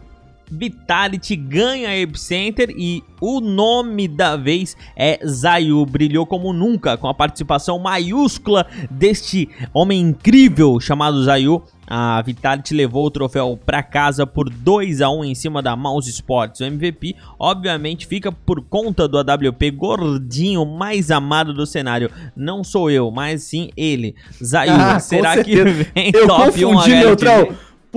Vitality 0.51 1.37
ganha 1.37 1.89
a 1.91 1.97
Epicenter 1.99 2.71
e 2.77 3.03
o 3.21 3.41
nome 3.41 4.07
da 4.09 4.37
vez 4.37 4.77
é 4.97 5.19
Zayu. 5.27 5.85
Brilhou 5.87 6.25
como 6.27 6.53
nunca 6.53 6.97
com 6.97 7.09
a 7.09 7.15
participação 7.15 7.79
maiúscula 7.79 8.67
deste 8.91 9.49
homem 9.73 10.01
incrível 10.01 10.79
chamado 10.81 11.23
Zayu. 11.25 11.63
A 11.91 12.21
Vitality 12.21 12.75
levou 12.75 13.07
o 13.07 13.11
troféu 13.11 13.59
para 13.65 13.83
casa 13.83 14.27
por 14.27 14.51
2 14.51 15.01
a 15.01 15.09
1 15.09 15.25
em 15.25 15.35
cima 15.35 15.63
da 15.63 15.75
Mouse 15.75 16.11
Sports. 16.11 16.61
O 16.61 16.65
MVP, 16.65 17.17
obviamente, 17.39 18.07
fica 18.07 18.31
por 18.31 18.61
conta 18.61 19.09
do 19.09 19.17
AWP 19.19 19.71
gordinho 19.71 20.67
mais 20.67 21.11
amado 21.11 21.55
do 21.55 21.65
cenário. 21.65 22.11
Não 22.37 22.63
sou 22.63 22.91
eu, 22.91 23.11
mas 23.11 23.43
sim 23.45 23.71
ele. 23.75 24.15
Zayu, 24.45 24.73
Ah, 24.75 25.01
será 25.01 25.43
que 25.43 25.65
vem 25.65 26.13
Eu 26.13 26.27
top 26.27 26.63
1 26.63 26.73
confundi, 26.75 26.91
HLTV? 26.93 27.05
neutral. 27.07 27.49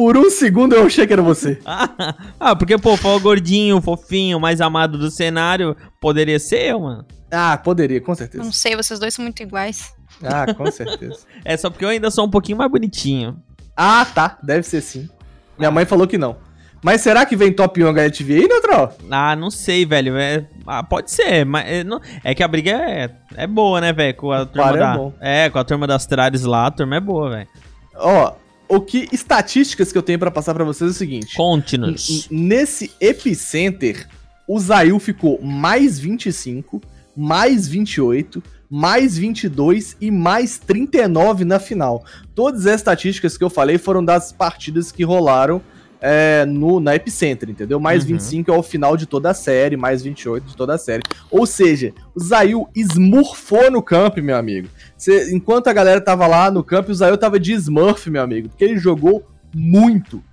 Por 0.01 0.17
um 0.17 0.31
segundo 0.31 0.73
eu 0.73 0.87
achei 0.87 1.05
que 1.05 1.13
era 1.13 1.21
você. 1.21 1.59
ah, 2.39 2.55
porque, 2.55 2.75
pô, 2.75 2.97
foi 2.97 3.11
o 3.11 3.19
gordinho, 3.19 3.79
fofinho, 3.79 4.39
mais 4.39 4.59
amado 4.59 4.97
do 4.97 5.11
cenário. 5.11 5.77
Poderia 5.99 6.39
ser 6.39 6.71
eu, 6.71 6.79
mano. 6.79 7.05
Ah, 7.31 7.55
poderia, 7.55 8.01
com 8.01 8.15
certeza. 8.15 8.43
Não 8.43 8.51
sei, 8.51 8.75
vocês 8.75 8.99
dois 8.99 9.13
são 9.13 9.21
muito 9.21 9.43
iguais. 9.43 9.93
Ah, 10.23 10.51
com 10.55 10.65
certeza. 10.71 11.19
É 11.45 11.55
só 11.55 11.69
porque 11.69 11.85
eu 11.85 11.89
ainda 11.89 12.09
sou 12.09 12.25
um 12.25 12.29
pouquinho 12.31 12.57
mais 12.57 12.71
bonitinho. 12.71 13.37
Ah, 13.77 14.03
tá. 14.03 14.39
Deve 14.41 14.63
ser 14.63 14.81
sim. 14.81 15.07
Minha 15.55 15.69
mãe 15.69 15.85
falou 15.85 16.07
que 16.07 16.17
não. 16.17 16.35
Mas 16.81 17.01
será 17.01 17.23
que 17.23 17.35
vem 17.35 17.53
top 17.53 17.83
1 17.83 17.87
HLTV 17.89 18.33
aí, 18.33 18.47
neutral? 18.47 18.97
Ah, 19.11 19.35
não 19.35 19.51
sei, 19.51 19.85
velho. 19.85 20.17
É, 20.17 20.47
ah, 20.65 20.81
pode 20.81 21.11
ser, 21.11 21.45
mas 21.45 21.67
é, 21.67 21.83
não- 21.83 22.01
é 22.23 22.33
que 22.33 22.41
a 22.41 22.47
briga 22.47 22.71
é, 22.71 23.07
é 23.35 23.45
boa, 23.45 23.79
né, 23.79 23.93
velho? 23.93 24.15
Com 24.15 24.31
a 24.31 24.47
turma 24.47 24.71
é 24.71 24.77
da. 24.77 24.97
É, 25.21 25.49
com 25.51 25.59
a 25.59 25.63
turma 25.63 25.85
das 25.85 26.07
Trares 26.07 26.43
lá, 26.43 26.65
a 26.65 26.71
turma 26.71 26.95
é 26.95 26.99
boa, 26.99 27.29
velho. 27.29 27.47
Ó, 27.95 28.33
o 28.75 28.81
que 28.81 29.07
estatísticas 29.11 29.91
que 29.91 29.97
eu 29.97 30.01
tenho 30.03 30.17
pra 30.19 30.31
passar 30.31 30.53
pra 30.53 30.63
vocês 30.63 30.89
é 30.89 30.93
o 30.93 30.97
seguinte. 30.97 31.35
Conte-nos. 31.35 32.27
N- 32.31 32.47
Nesse 32.47 32.91
epicenter, 32.99 34.07
o 34.47 34.59
Zayu 34.59 34.97
ficou 34.99 35.41
mais 35.41 35.99
25, 35.99 36.81
mais 37.15 37.67
28, 37.67 38.41
mais 38.69 39.17
22 39.17 39.97
e 39.99 40.09
mais 40.09 40.57
39 40.57 41.43
na 41.45 41.59
final. 41.59 42.05
Todas 42.33 42.65
as 42.65 42.75
estatísticas 42.75 43.37
que 43.37 43.43
eu 43.43 43.49
falei 43.49 43.77
foram 43.77 44.03
das 44.03 44.31
partidas 44.31 44.91
que 44.91 45.03
rolaram 45.03 45.61
é, 46.01 46.45
no, 46.45 46.79
na 46.79 46.95
Epicenter, 46.95 47.49
entendeu? 47.49 47.79
Mais 47.79 48.01
Uhum. 48.03 48.09
25 48.09 48.51
é 48.51 48.57
o 48.57 48.63
final 48.63 48.97
de 48.97 49.05
toda 49.05 49.29
a 49.29 49.33
série, 49.33 49.77
mais 49.77 50.01
28 50.01 50.43
de 50.47 50.57
toda 50.57 50.73
a 50.73 50.77
série. 50.77 51.03
Ou 51.29 51.45
seja, 51.45 51.93
o 52.15 52.19
Zayu 52.19 52.67
esmurfou 52.75 53.69
no 53.69 53.81
camp, 53.83 54.17
meu 54.17 54.35
amigo. 54.35 54.67
Cê- 54.97 55.31
enquanto 55.33 55.67
a 55.67 55.73
galera 55.73 56.01
tava 56.01 56.25
lá 56.27 56.49
no 56.49 56.63
camp, 56.63 56.89
o 56.89 56.93
Zayu 56.93 57.17
tava 57.17 57.39
de 57.39 57.53
Smurf, 57.53 58.09
meu 58.09 58.21
amigo, 58.23 58.49
porque 58.49 58.63
ele 58.63 58.77
jogou 58.77 59.23
muito. 59.53 60.23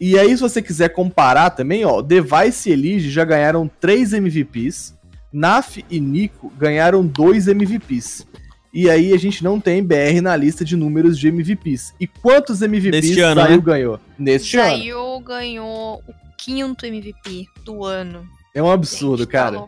E 0.00 0.18
aí, 0.18 0.34
se 0.34 0.42
você 0.42 0.60
quiser 0.60 0.88
comparar 0.88 1.50
também, 1.50 1.84
ó, 1.84 2.02
Device 2.02 2.68
e 2.68 2.72
Elige 2.72 3.10
já 3.10 3.24
ganharam 3.24 3.70
3 3.80 4.12
MVPs, 4.14 4.94
Naf 5.32 5.84
e 5.88 6.00
Nico 6.00 6.52
ganharam 6.58 7.06
2 7.06 7.46
MVPs. 7.48 8.26
E 8.72 8.88
aí 8.88 9.12
a 9.12 9.18
gente 9.18 9.44
não 9.44 9.60
tem 9.60 9.82
BR 9.84 10.20
na 10.22 10.34
lista 10.34 10.64
de 10.64 10.76
números 10.76 11.18
de 11.18 11.28
MVPs. 11.28 11.94
E 12.00 12.06
quantos 12.06 12.62
MVPs 12.62 13.06
Neste 13.06 13.20
ano, 13.20 13.40
Zayu 13.42 13.56
né? 13.56 13.62
ganhou? 13.62 14.00
Neste 14.18 14.56
ano. 14.56 14.68
Zayu 14.70 15.20
ganhou 15.20 16.02
o 16.08 16.14
quinto 16.38 16.86
MVP 16.86 17.46
do 17.64 17.84
ano. 17.84 18.26
É 18.54 18.62
um 18.62 18.70
absurdo, 18.70 19.18
Gente, 19.24 19.32
tá 19.32 19.32
cara. 19.32 19.64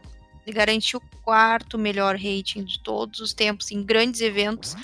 Ele 0.46 0.56
garantiu 0.56 0.98
o 1.00 1.16
quarto 1.22 1.78
melhor 1.78 2.16
rating 2.16 2.64
de 2.64 2.78
todos 2.80 3.20
os 3.20 3.32
tempos 3.34 3.70
em 3.70 3.82
grandes 3.82 4.20
eventos, 4.20 4.74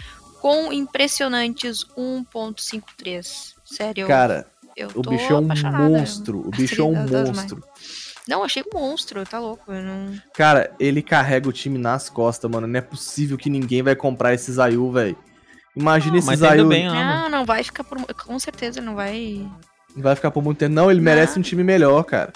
com 0.40 0.72
impressionantes 0.72 1.84
1.53. 1.96 3.54
Sério, 3.64 4.06
Cara, 4.06 4.46
eu 4.76 4.88
o 4.94 5.02
tô 5.02 5.10
bicho 5.10 5.32
é 5.32 5.34
um 5.34 5.44
apaixonada. 5.44 5.88
monstro. 5.88 6.40
O 6.46 6.50
bicho 6.50 6.80
é 6.80 6.84
um 6.84 6.94
monstro. 7.06 7.62
Não, 8.28 8.42
achei 8.44 8.62
um 8.62 8.78
monstro, 8.78 9.24
tá 9.24 9.38
louco. 9.38 9.72
Eu 9.72 9.82
não... 9.82 10.12
Cara, 10.34 10.70
ele 10.78 11.02
carrega 11.02 11.48
o 11.48 11.52
time 11.52 11.78
nas 11.78 12.08
costas, 12.08 12.50
mano. 12.50 12.66
Não 12.66 12.78
é 12.78 12.82
possível 12.82 13.36
que 13.36 13.50
ninguém 13.50 13.82
vai 13.82 13.96
comprar 13.96 14.34
esse 14.34 14.52
Zayu, 14.52 14.90
velho. 14.92 15.16
Imagina 15.76 16.18
esse 16.18 16.28
tá 16.28 16.36
Zayu. 16.36 16.66
bem, 16.68 16.88
ó. 16.88 16.94
não, 16.94 17.28
não 17.28 17.44
vai 17.44 17.62
ficar 17.62 17.84
por. 17.84 17.98
Com 18.14 18.38
certeza 18.38 18.80
não 18.80 18.94
vai. 18.94 19.46
Vai 19.96 20.14
ficar 20.14 20.30
por 20.30 20.42
muito 20.42 20.58
tempo. 20.58 20.74
Não, 20.74 20.90
ele 20.90 21.00
merece 21.00 21.38
um 21.38 21.42
time 21.42 21.62
melhor, 21.64 22.02
cara. 22.04 22.32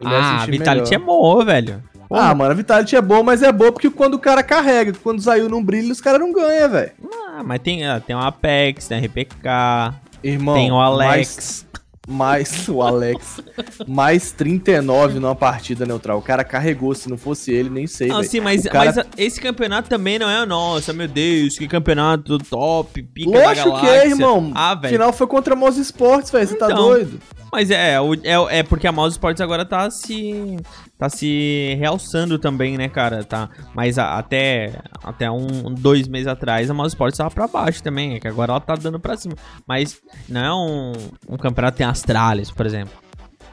Ele 0.00 0.08
merece 0.10 0.28
Ah, 0.28 0.42
a 0.42 0.46
Vitality 0.46 0.94
é 0.94 0.98
melhor. 0.98 1.06
boa, 1.14 1.44
velho. 1.44 1.82
Pô, 2.08 2.16
Ah, 2.16 2.34
mano, 2.34 2.50
a 2.50 2.54
Vitality 2.54 2.96
é 2.96 3.00
boa, 3.00 3.22
mas 3.22 3.42
é 3.42 3.50
boa 3.50 3.72
porque 3.72 3.88
quando 3.90 4.14
o 4.14 4.18
cara 4.18 4.42
carrega, 4.42 4.92
quando 5.02 5.18
o 5.18 5.22
Zayu 5.22 5.48
não 5.48 5.64
brilha, 5.64 5.90
os 5.92 6.00
caras 6.00 6.20
não 6.20 6.32
ganham, 6.32 6.68
velho. 6.70 6.92
ah, 7.36 7.42
mas 7.44 7.60
tem, 7.60 7.86
ah, 7.86 8.00
tem 8.00 8.14
o 8.14 8.18
Apex, 8.20 8.86
tem 8.88 9.00
o 9.00 9.04
RPK, 9.06 9.94
Irmão, 10.22 10.54
tem 10.54 10.70
o 10.70 10.76
Alex. 10.78 11.06
Mais, 11.08 11.66
mais 12.08 12.68
o 12.68 12.82
Alex. 12.82 13.40
mais 13.86 14.30
39 14.32 15.18
numa 15.18 15.34
partida 15.34 15.86
neutral. 15.86 16.18
O 16.18 16.22
cara 16.22 16.44
carregou, 16.44 16.94
se 16.94 17.08
não 17.08 17.16
fosse 17.16 17.52
ele, 17.52 17.70
nem 17.70 17.86
sei, 17.86 18.08
Não, 18.08 18.22
sim, 18.22 18.40
mas, 18.40 18.62
cara- 18.64 18.92
mas 18.96 19.06
esse 19.16 19.40
campeonato 19.40 19.88
também 19.88 20.18
não 20.18 20.28
é 20.28 20.42
o 20.42 20.46
nosso, 20.46 20.92
meu 20.94 21.08
Deus, 21.08 21.56
que 21.58 21.66
campeonato 21.68 22.38
top, 22.38 23.02
pica 23.02 23.30
da 23.30 23.38
Lógico 23.48 23.80
que 23.80 23.86
é, 23.86 24.06
irmão. 24.06 24.52
Ah. 24.54 24.78
Final 24.84 25.12
foi 25.12 25.26
contra 25.26 25.54
a 25.54 25.56
Mouse 25.56 25.80
Sports, 25.80 26.30
velho. 26.30 26.46
Você 26.46 26.56
tá 26.56 26.66
Então. 26.66 26.76
doido? 26.88 27.20
Mas 27.52 27.70
é, 27.70 28.00
o- 28.00 28.14
é, 28.14 28.58
é 28.58 28.62
porque 28.64 28.86
a 28.86 28.92
Mouse 28.92 29.14
Sports 29.14 29.40
agora 29.40 29.64
tá 29.64 29.88
se 29.90 30.56
tá 31.04 31.16
se 31.16 31.76
realçando 31.78 32.38
também, 32.38 32.76
né, 32.78 32.88
cara? 32.88 33.22
Tá, 33.24 33.48
mas 33.74 33.98
a- 33.98 34.18
até 34.18 34.72
até 35.02 35.30
um 35.30 35.72
dois 35.74 36.08
meses 36.08 36.26
atrás 36.26 36.70
a 36.70 36.74
Mouse 36.74 36.94
Sports 36.94 37.18
tava 37.18 37.30
pra 37.30 37.46
baixo 37.46 37.82
também, 37.82 38.14
é 38.14 38.20
que 38.20 38.28
agora 38.28 38.52
ela 38.52 38.60
tá 38.60 38.74
dando 38.74 38.98
pra 38.98 39.16
cima. 39.16 39.34
Mas 39.66 40.00
não 40.28 40.40
é 40.44 40.54
um, 40.54 40.92
um 41.34 41.36
campeonato 41.36 41.76
tem 41.78 41.86
Astralis, 41.86 42.50
por 42.50 42.64
exemplo. 42.66 42.94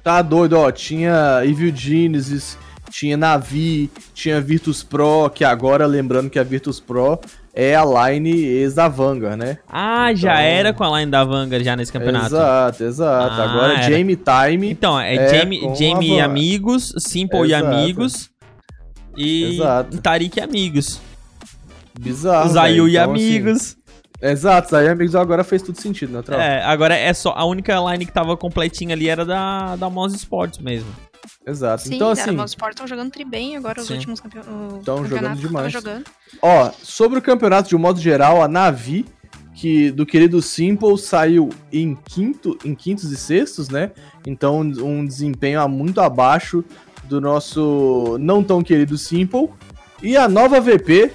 Tá 0.04 0.22
doido, 0.22 0.54
ó. 0.58 0.72
Tinha 0.72 1.42
Evil 1.44 1.76
Genesis, 1.76 2.58
tinha 2.90 3.16
Navi, 3.18 3.90
tinha 4.14 4.42
Virtus 4.42 4.82
Pro, 4.84 5.30
que 5.30 5.44
agora, 5.44 5.86
lembrando 5.86 6.30
que 6.30 6.40
a 6.40 6.44
Virtus 6.44 6.80
Pro 6.80 7.20
é 7.54 7.76
a 7.76 7.84
line 8.10 8.30
ex 8.32 8.74
da 8.76 8.88
Vanguard, 8.88 9.38
né? 9.38 9.58
Ah, 9.68 10.14
já 10.14 10.32
Então- 10.34 10.44
era 10.44 10.74
com 10.74 10.84
a 10.84 11.00
line 11.00 11.12
da 11.12 11.24
Vanguard 11.24 11.64
já 11.64 11.76
nesse 11.76 11.92
campeonato. 11.92 12.28
Exato, 12.28 12.84
exato. 12.84 13.42
Ah, 13.42 13.44
agora 13.44 13.74
era. 13.74 13.82
Jamie 13.84 14.16
Time. 14.18 14.70
Então, 14.72 15.00
é, 15.00 15.16
É, 15.16 15.40
Jamie, 15.40 15.62
Jamie 15.76 16.14
e 16.16 16.20
amigos, 16.22 16.94
Simple 16.98 17.40
e 17.42 17.54
Exato. 17.54 17.66
amigos. 17.68 18.30
e 19.18 19.56
Exato. 19.56 19.98
Tarik 20.02 20.38
e 20.40 20.42
amigos. 20.42 21.02
Bizarro. 22.00 22.50
Zayu 22.50 22.88
e 22.88 22.92
Então, 22.98 23.14
assim, 23.14 23.26
amigos. 23.30 23.78
exato, 24.22 24.70
Zayu 24.72 24.88
e 24.88 24.90
amigos 24.90 25.16
agora 25.16 25.44
fez 25.44 25.62
tudo 25.62 25.80
sentido, 25.82 26.14
né? 26.14 26.24
É, 26.38 26.64
agora 26.64 26.96
é 26.96 27.14
só. 27.14 27.34
A 27.36 27.44
única 27.44 27.76
line 27.92 28.06
que 28.06 28.12
tava 28.14 28.38
completinha 28.38 28.96
ali 28.96 29.10
era 29.10 29.26
da, 29.26 29.76
da 29.76 29.90
Mouse 29.90 30.16
Sports 30.16 30.60
mesmo. 30.60 30.88
Exato. 31.46 31.84
Sim, 31.84 31.96
então, 31.96 32.14
né, 32.14 32.22
assim, 32.22 32.38
o 32.38 32.46
Sport 32.46 32.74
estão 32.74 32.88
jogando 32.88 33.12
tri 33.12 33.26
bem 33.26 33.56
agora, 33.56 33.82
os 33.82 33.88
Sim. 33.88 33.96
últimos 33.96 34.20
campe... 34.20 34.40
o 34.40 34.82
Tão 34.84 35.06
jogando 35.06 35.38
demais. 35.38 35.72
jogando. 35.72 36.06
ó, 36.42 36.72
sobre 36.82 37.20
o 37.20 37.22
campeonato 37.22 37.70
de 37.70 37.76
um 37.76 37.80
modo 37.80 38.00
geral, 38.00 38.42
a 38.42 38.48
Navi, 38.48 39.06
que 39.54 39.92
do 39.92 40.06
querido 40.06 40.42
Simple 40.42 40.98
saiu 40.98 41.50
em 41.72 41.96
quinto, 41.96 42.58
em 42.64 42.74
quintos 42.74 43.12
e 43.12 43.18
sextos, 43.18 43.70
né? 43.70 43.92
Então, 44.26 44.60
um 44.62 45.06
desempenho 45.06 45.68
muito 45.68 46.00
abaixo 46.02 46.64
do 47.04 47.20
nosso 47.20 48.18
não 48.20 48.44
tão 48.44 48.64
querido 48.64 48.98
Simple. 48.98 49.50
E 50.02 50.16
a 50.18 50.28
nova 50.28 50.60
VP, 50.60 51.12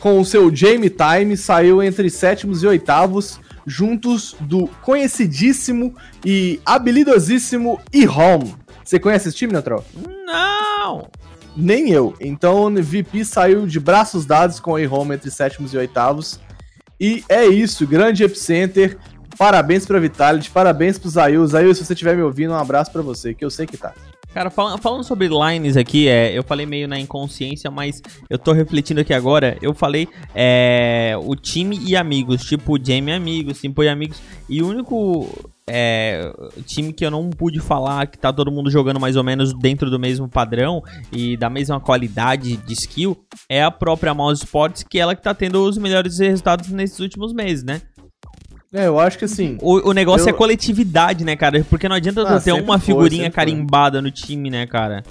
com 0.00 0.20
o 0.20 0.24
seu 0.24 0.54
Jamie 0.54 0.90
Time, 0.90 1.36
saiu 1.36 1.82
entre 1.82 2.10
sétimos 2.10 2.62
e 2.62 2.66
oitavos, 2.66 3.40
juntos 3.66 4.36
do 4.40 4.66
conhecidíssimo 4.82 5.94
e 6.24 6.60
habilidosíssimo 6.66 7.80
E-Home. 7.92 8.54
Você 8.86 9.00
conhece 9.00 9.28
esse 9.28 9.36
time, 9.36 9.52
Neutral? 9.52 9.84
Não! 10.24 11.08
Nem 11.56 11.90
eu. 11.90 12.14
Então, 12.20 12.66
o 12.66 12.70
VP 12.82 13.24
saiu 13.24 13.66
de 13.66 13.80
braços 13.80 14.24
dados 14.24 14.60
com 14.60 14.72
o 14.72 14.78
E-Home 14.78 15.14
entre 15.14 15.30
sétimos 15.30 15.74
e 15.74 15.76
oitavos. 15.76 16.38
E 17.00 17.24
é 17.28 17.46
isso, 17.46 17.86
grande 17.86 18.22
Epicenter. 18.22 18.96
Parabéns 19.36 19.84
pra 19.84 19.98
Vitality, 19.98 20.50
parabéns 20.50 20.98
pro 20.98 21.10
Zayu. 21.10 21.46
Zayu, 21.46 21.74
se 21.74 21.84
você 21.84 21.92
estiver 21.94 22.16
me 22.16 22.22
ouvindo, 22.22 22.52
um 22.52 22.56
abraço 22.56 22.90
pra 22.92 23.02
você, 23.02 23.34
que 23.34 23.44
eu 23.44 23.50
sei 23.50 23.66
que 23.66 23.76
tá. 23.76 23.92
Cara, 24.32 24.50
fal- 24.50 24.76
falando 24.78 25.02
sobre 25.02 25.28
lines 25.28 25.76
aqui, 25.76 26.08
é, 26.08 26.32
eu 26.36 26.42
falei 26.42 26.66
meio 26.66 26.86
na 26.86 26.98
inconsciência, 26.98 27.70
mas 27.70 28.02
eu 28.30 28.38
tô 28.38 28.52
refletindo 28.52 29.00
aqui 29.00 29.12
agora. 29.14 29.56
Eu 29.62 29.74
falei 29.74 30.06
é, 30.34 31.14
o 31.22 31.34
time 31.34 31.78
e 31.86 31.96
amigos, 31.96 32.44
tipo 32.44 32.76
Jamie 32.82 33.12
e 33.12 33.16
amigos, 33.16 33.58
Simple 33.58 33.86
e 33.86 33.88
amigos. 33.88 34.20
E 34.48 34.62
o 34.62 34.68
único 34.68 35.50
é, 35.68 36.32
time 36.64 36.92
que 36.92 37.04
eu 37.04 37.10
não 37.10 37.28
pude 37.30 37.58
falar 37.60 38.06
que 38.06 38.16
tá 38.18 38.32
todo 38.32 38.50
mundo 38.52 38.70
jogando 38.70 39.00
mais 39.00 39.16
ou 39.16 39.24
menos 39.24 39.52
dentro 39.52 39.90
do 39.90 39.98
mesmo 39.98 40.28
padrão 40.28 40.82
e 41.12 41.36
da 41.36 41.50
mesma 41.50 41.80
qualidade 41.80 42.56
de 42.56 42.72
skill 42.72 43.16
é 43.48 43.62
a 43.62 43.70
própria 43.70 44.14
Mouse 44.14 44.44
Sports, 44.44 44.84
que 44.88 44.98
é 44.98 45.02
ela 45.02 45.14
que 45.16 45.22
tá 45.22 45.34
tendo 45.34 45.62
os 45.64 45.76
melhores 45.76 46.18
resultados 46.18 46.68
nesses 46.70 47.00
últimos 47.00 47.32
meses, 47.32 47.64
né? 47.64 47.82
É, 48.72 48.86
eu 48.88 48.98
acho 49.00 49.16
que 49.18 49.24
assim. 49.24 49.56
O, 49.62 49.90
o 49.90 49.92
negócio 49.92 50.28
Eu- 50.28 50.34
é 50.34 50.36
coletividade, 50.36 51.24
né, 51.24 51.34
cara? 51.36 51.64
Porque 51.70 51.88
não 51.88 51.96
adianta 51.96 52.22
Ah, 52.28 52.40
ter 52.40 52.52
uma 52.52 52.78
foi, 52.78 52.86
figurinha 52.86 53.24
foi. 53.24 53.30
carimbada 53.30 54.02
no 54.02 54.10
time, 54.10 54.50
né, 54.50 54.66
cara? 54.66 55.02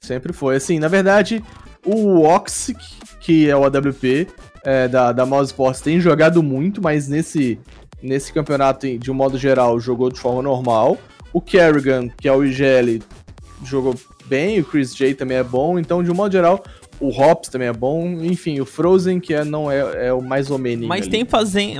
Sempre 0.00 0.32
foi. 0.32 0.56
Assim, 0.56 0.78
na 0.78 0.88
verdade, 0.88 1.42
o 1.84 2.22
Oxic, 2.22 2.78
que 3.20 3.48
é 3.48 3.56
o 3.56 3.64
AWP 3.64 4.28
é, 4.62 4.86
da, 4.88 5.10
da 5.12 5.26
Mouse 5.26 5.50
Sports, 5.50 5.80
tem 5.80 5.98
jogado 6.00 6.42
muito, 6.42 6.80
mas 6.82 7.08
nesse, 7.08 7.58
nesse 8.02 8.32
campeonato, 8.32 8.86
de 8.98 9.10
um 9.10 9.14
modo 9.14 9.38
geral, 9.38 9.78
jogou 9.80 10.10
de 10.10 10.18
forma 10.18 10.42
normal. 10.42 10.96
O 11.32 11.40
Kerrigan, 11.40 12.08
que 12.08 12.28
é 12.28 12.32
o 12.32 12.44
IGL, 12.44 13.02
jogou 13.64 13.94
bem, 14.26 14.60
o 14.60 14.64
Chris 14.64 14.94
J 14.94 15.14
também 15.14 15.36
é 15.36 15.42
bom, 15.42 15.78
então, 15.78 16.02
de 16.02 16.10
um 16.10 16.14
modo 16.14 16.32
geral, 16.32 16.62
o 17.00 17.08
Hops 17.08 17.48
também 17.48 17.68
é 17.68 17.72
bom, 17.72 18.06
enfim, 18.22 18.60
o 18.60 18.66
Frozen, 18.66 19.20
que 19.20 19.32
é, 19.32 19.44
não 19.44 19.70
é, 19.70 20.08
é 20.08 20.12
o 20.12 20.20
mais 20.20 20.50
ou 20.50 20.58
menos. 20.58 20.86
Mas 20.86 21.06
tem 21.06 21.26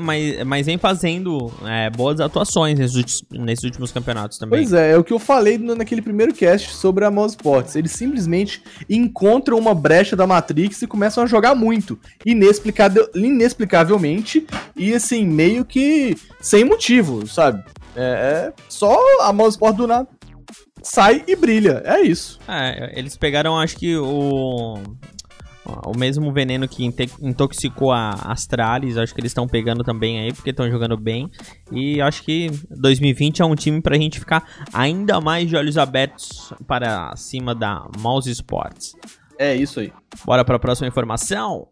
mas, 0.03 0.45
mas 0.45 0.67
vem 0.67 0.79
fazendo 0.79 1.53
é, 1.65 1.91
boas 1.91 2.21
atuações 2.21 2.79
nesses, 2.79 3.23
nesses 3.31 3.65
últimos 3.65 3.91
campeonatos 3.91 4.39
também. 4.39 4.61
Pois 4.61 4.73
é, 4.73 4.93
é 4.93 4.97
o 4.97 5.03
que 5.03 5.13
eu 5.13 5.19
falei 5.19 5.59
no- 5.59 5.75
naquele 5.75 6.03
primeiro 6.03 6.33
cast 6.33 6.75
sobre 6.75 7.05
a 7.05 7.11
Mouse 7.11 7.35
Sports. 7.35 7.75
Eles 7.75 7.93
simplesmente 7.93 8.63
encontram 8.89 9.59
uma 9.59 9.75
brecha 9.75 10.15
da 10.15 10.27
Matrix 10.27 10.83
e 10.83 10.87
começam 10.87 11.25
a 11.25 11.27
jogar 11.27 11.55
muito. 11.55 11.99
Inexplicável, 12.25 13.09
inexplicavelmente. 13.15 14.47
E 14.77 14.95
assim, 14.95 15.25
meio 15.25 15.65
que 15.65 16.17
sem 16.41 16.65
motivo, 16.65 17.27
sabe? 17.27 17.63
É, 17.97 18.51
é 18.51 18.53
só 18.69 18.97
a 19.23 19.33
Mouse 19.33 19.57
Sports 19.57 19.77
do 19.79 19.87
nada 19.87 20.07
sai 20.83 21.25
e 21.27 21.37
brilha. 21.37 21.83
É 21.85 22.01
isso. 22.01 22.39
É, 22.49 22.93
eles 22.99 23.17
pegaram, 23.17 23.59
acho 23.59 23.77
que 23.77 23.97
o. 23.97 24.79
O 25.85 25.95
mesmo 25.95 26.33
veneno 26.33 26.67
que 26.67 26.83
intoxicou 27.21 27.93
a 27.93 28.13
Astralis, 28.13 28.97
acho 28.97 29.15
que 29.15 29.21
eles 29.21 29.33
estão 29.33 29.47
pegando 29.47 29.85
também 29.85 30.19
aí, 30.19 30.33
porque 30.33 30.49
estão 30.49 30.71
jogando 30.71 30.97
bem. 30.97 31.31
E 31.71 32.01
acho 32.01 32.23
que 32.23 32.51
2020 32.71 33.43
é 33.43 33.45
um 33.45 33.55
time 33.55 33.83
pra 33.83 33.95
gente 33.99 34.19
ficar 34.19 34.49
ainda 34.73 35.21
mais 35.21 35.47
de 35.47 35.57
olhos 35.57 35.77
abertos 35.77 36.55
para 36.67 37.15
cima 37.17 37.55
da 37.55 37.87
Mouse 37.99 38.31
Sports. 38.31 38.95
É 39.39 39.55
isso 39.55 39.81
aí. 39.81 39.93
Bora 40.25 40.43
pra 40.43 40.59
próxima 40.59 40.89
informação. 40.89 41.69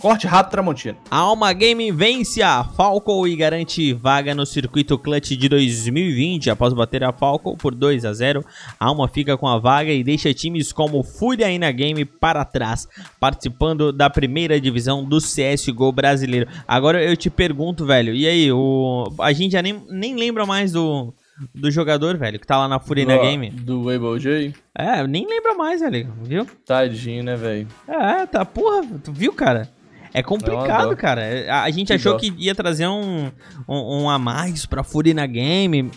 Corte 0.00 0.26
rápido, 0.26 0.50
Tramontina. 0.50 0.98
A 1.10 1.18
Alma 1.18 1.52
Game 1.52 1.90
vence 1.92 2.42
a 2.42 2.64
Falco 2.64 3.26
e 3.26 3.36
garante 3.36 3.92
vaga 3.94 4.34
no 4.34 4.44
circuito 4.44 4.98
Clutch 4.98 5.30
de 5.30 5.48
2020. 5.48 6.50
Após 6.50 6.74
bater 6.74 7.04
a 7.04 7.12
Falco 7.12 7.56
por 7.56 7.74
2 7.74 8.04
a 8.04 8.12
0, 8.12 8.44
a 8.78 8.86
Alma 8.86 9.08
fica 9.08 9.38
com 9.38 9.48
a 9.48 9.58
vaga 9.58 9.92
e 9.92 10.04
deixa 10.04 10.34
times 10.34 10.72
como 10.72 11.02
Fúria 11.02 11.50
e 11.50 11.58
na 11.58 11.70
Game 11.70 12.04
para 12.04 12.44
trás, 12.44 12.88
participando 13.18 13.92
da 13.92 14.10
primeira 14.10 14.60
divisão 14.60 15.04
do 15.04 15.18
CSGO 15.18 15.92
brasileiro. 15.92 16.50
Agora 16.66 17.02
eu 17.02 17.16
te 17.16 17.30
pergunto, 17.30 17.86
velho, 17.86 18.12
e 18.14 18.26
aí, 18.26 18.52
o... 18.52 19.10
a 19.20 19.32
gente 19.32 19.52
já 19.52 19.62
nem, 19.62 19.80
nem 19.88 20.16
lembra 20.16 20.44
mais 20.44 20.72
do, 20.72 21.14
do 21.54 21.70
jogador, 21.70 22.16
velho, 22.18 22.38
que 22.38 22.46
tá 22.46 22.58
lá 22.58 22.68
na 22.68 22.80
Fúria 22.80 23.02
e 23.02 23.06
na 23.06 23.16
Game? 23.16 23.48
Do 23.50 23.88
Able 23.88 24.18
J. 24.18 24.52
É, 24.74 25.06
nem 25.06 25.26
lembra 25.26 25.54
mais, 25.54 25.80
velho, 25.80 26.12
viu? 26.22 26.46
Tadinho, 26.66 27.22
né, 27.22 27.36
velho? 27.36 27.68
É, 27.88 28.26
tá, 28.26 28.44
porra, 28.44 28.82
tu 29.02 29.12
viu, 29.12 29.32
cara? 29.32 29.68
É 30.14 30.20
É 30.20 30.22
complicado, 30.22 30.90
dó. 30.90 30.96
cara. 30.96 31.22
A, 31.50 31.64
a 31.64 31.70
gente 31.70 31.88
Que 31.88 31.92
achou 31.94 32.12
dó. 32.12 32.18
que 32.18 32.32
ia 32.38 32.54
trazer 32.54 32.86
um, 32.86 33.30
um, 33.68 34.02
um 34.04 34.10
a 34.10 34.18
mais 34.18 34.64
pra 34.64 34.82
Fury 34.84 35.12
na 35.12 35.26
game. 35.26 35.90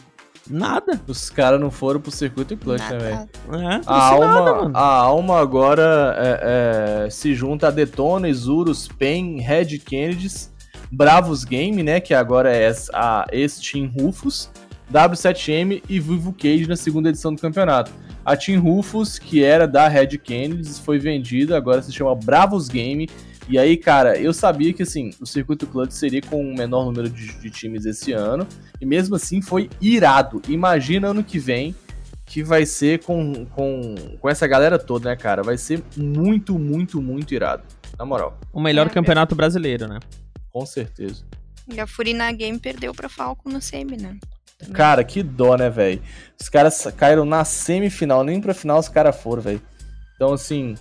Nada. 0.49 0.99
Os 1.07 1.29
caras 1.29 1.59
não 1.59 1.69
foram 1.69 1.99
pro 1.99 2.09
circuito 2.09 2.53
e 2.53 2.57
clutch, 2.57 2.81
né, 2.89 2.97
velho? 2.97 3.61
É, 3.61 3.81
A 3.85 4.07
alma, 4.09 4.27
nada, 4.27 4.77
a 4.79 4.87
alma 5.01 5.39
agora 5.39 6.15
é, 6.17 7.05
é, 7.05 7.09
se 7.09 7.35
junta 7.35 7.67
a 7.67 7.71
Detona, 7.71 8.27
Isurus, 8.29 8.87
Pen, 8.87 9.39
Red 9.41 9.77
Kennedys, 9.79 10.51
Bravos 10.91 11.43
Game, 11.43 11.83
né? 11.83 11.99
Que 11.99 12.13
agora 12.13 12.49
é 12.55 12.71
a 12.93 13.25
ex-Team 13.31 13.91
Rufus, 13.99 14.49
W7M 14.91 15.83
e 15.89 15.99
Vivo 15.99 16.31
Cage 16.33 16.65
na 16.65 16.77
segunda 16.77 17.09
edição 17.09 17.33
do 17.35 17.41
campeonato. 17.41 17.91
A 18.25 18.35
Team 18.35 18.61
Rufus, 18.61 19.19
que 19.19 19.43
era 19.43 19.67
da 19.67 19.87
Red 19.89 20.17
Kennedys, 20.17 20.79
foi 20.79 20.97
vendida, 20.97 21.57
agora 21.57 21.81
se 21.81 21.91
chama 21.91 22.15
Bravos 22.15 22.67
Game. 22.69 23.09
E 23.49 23.57
aí, 23.57 23.77
cara, 23.77 24.17
eu 24.19 24.33
sabia 24.33 24.73
que 24.73 24.83
assim, 24.83 25.11
o 25.21 25.25
circuito 25.25 25.65
clutch 25.67 25.91
seria 25.91 26.21
com 26.21 26.43
um 26.43 26.53
menor 26.53 26.85
número 26.85 27.09
de, 27.09 27.33
de 27.39 27.49
times 27.49 27.85
esse 27.85 28.11
ano. 28.11 28.45
E 28.81 28.85
mesmo 28.85 29.15
assim 29.15 29.41
foi 29.41 29.69
irado. 29.81 30.41
Imagina 30.49 31.07
ano 31.09 31.23
que 31.23 31.39
vem 31.39 31.73
que 32.25 32.43
vai 32.43 32.65
ser 32.65 33.03
com, 33.03 33.45
com, 33.45 33.95
com 34.19 34.29
essa 34.29 34.45
galera 34.45 34.77
toda, 34.77 35.09
né, 35.09 35.15
cara? 35.15 35.41
Vai 35.43 35.57
ser 35.57 35.81
muito, 35.95 36.59
muito, 36.59 37.01
muito 37.01 37.33
irado. 37.33 37.63
Na 37.97 38.05
moral, 38.05 38.37
O 38.51 38.59
melhor 38.59 38.87
É, 38.87 38.89
campeonato 38.89 39.33
brasileiro, 39.33 39.87
né? 39.87 39.99
com 40.51 40.65
certeza. 40.65 41.23
E 41.71 41.79
a 41.79 41.85
Furina 41.87 42.31
Game 42.31 42.57
perdeu 42.59 42.93
pra 42.93 43.07
Falco 43.07 43.49
no 43.49 43.61
semi, 43.61 43.95
né? 43.95 44.17
Cara, 44.73 45.03
que 45.03 45.21
dó, 45.21 45.55
né, 45.55 45.69
velho? 45.69 46.01
Os 46.39 46.49
caras 46.49 46.87
caíram 46.97 47.25
na 47.25 47.45
semifinal, 47.45 48.23
nem 48.23 48.41
pra 48.41 48.53
final 48.55 48.79
os 48.79 48.89
caras 48.89 49.15
foram, 49.21 49.41
velho. 49.41 49.61
Então, 50.15 50.33
assim, 50.33 50.75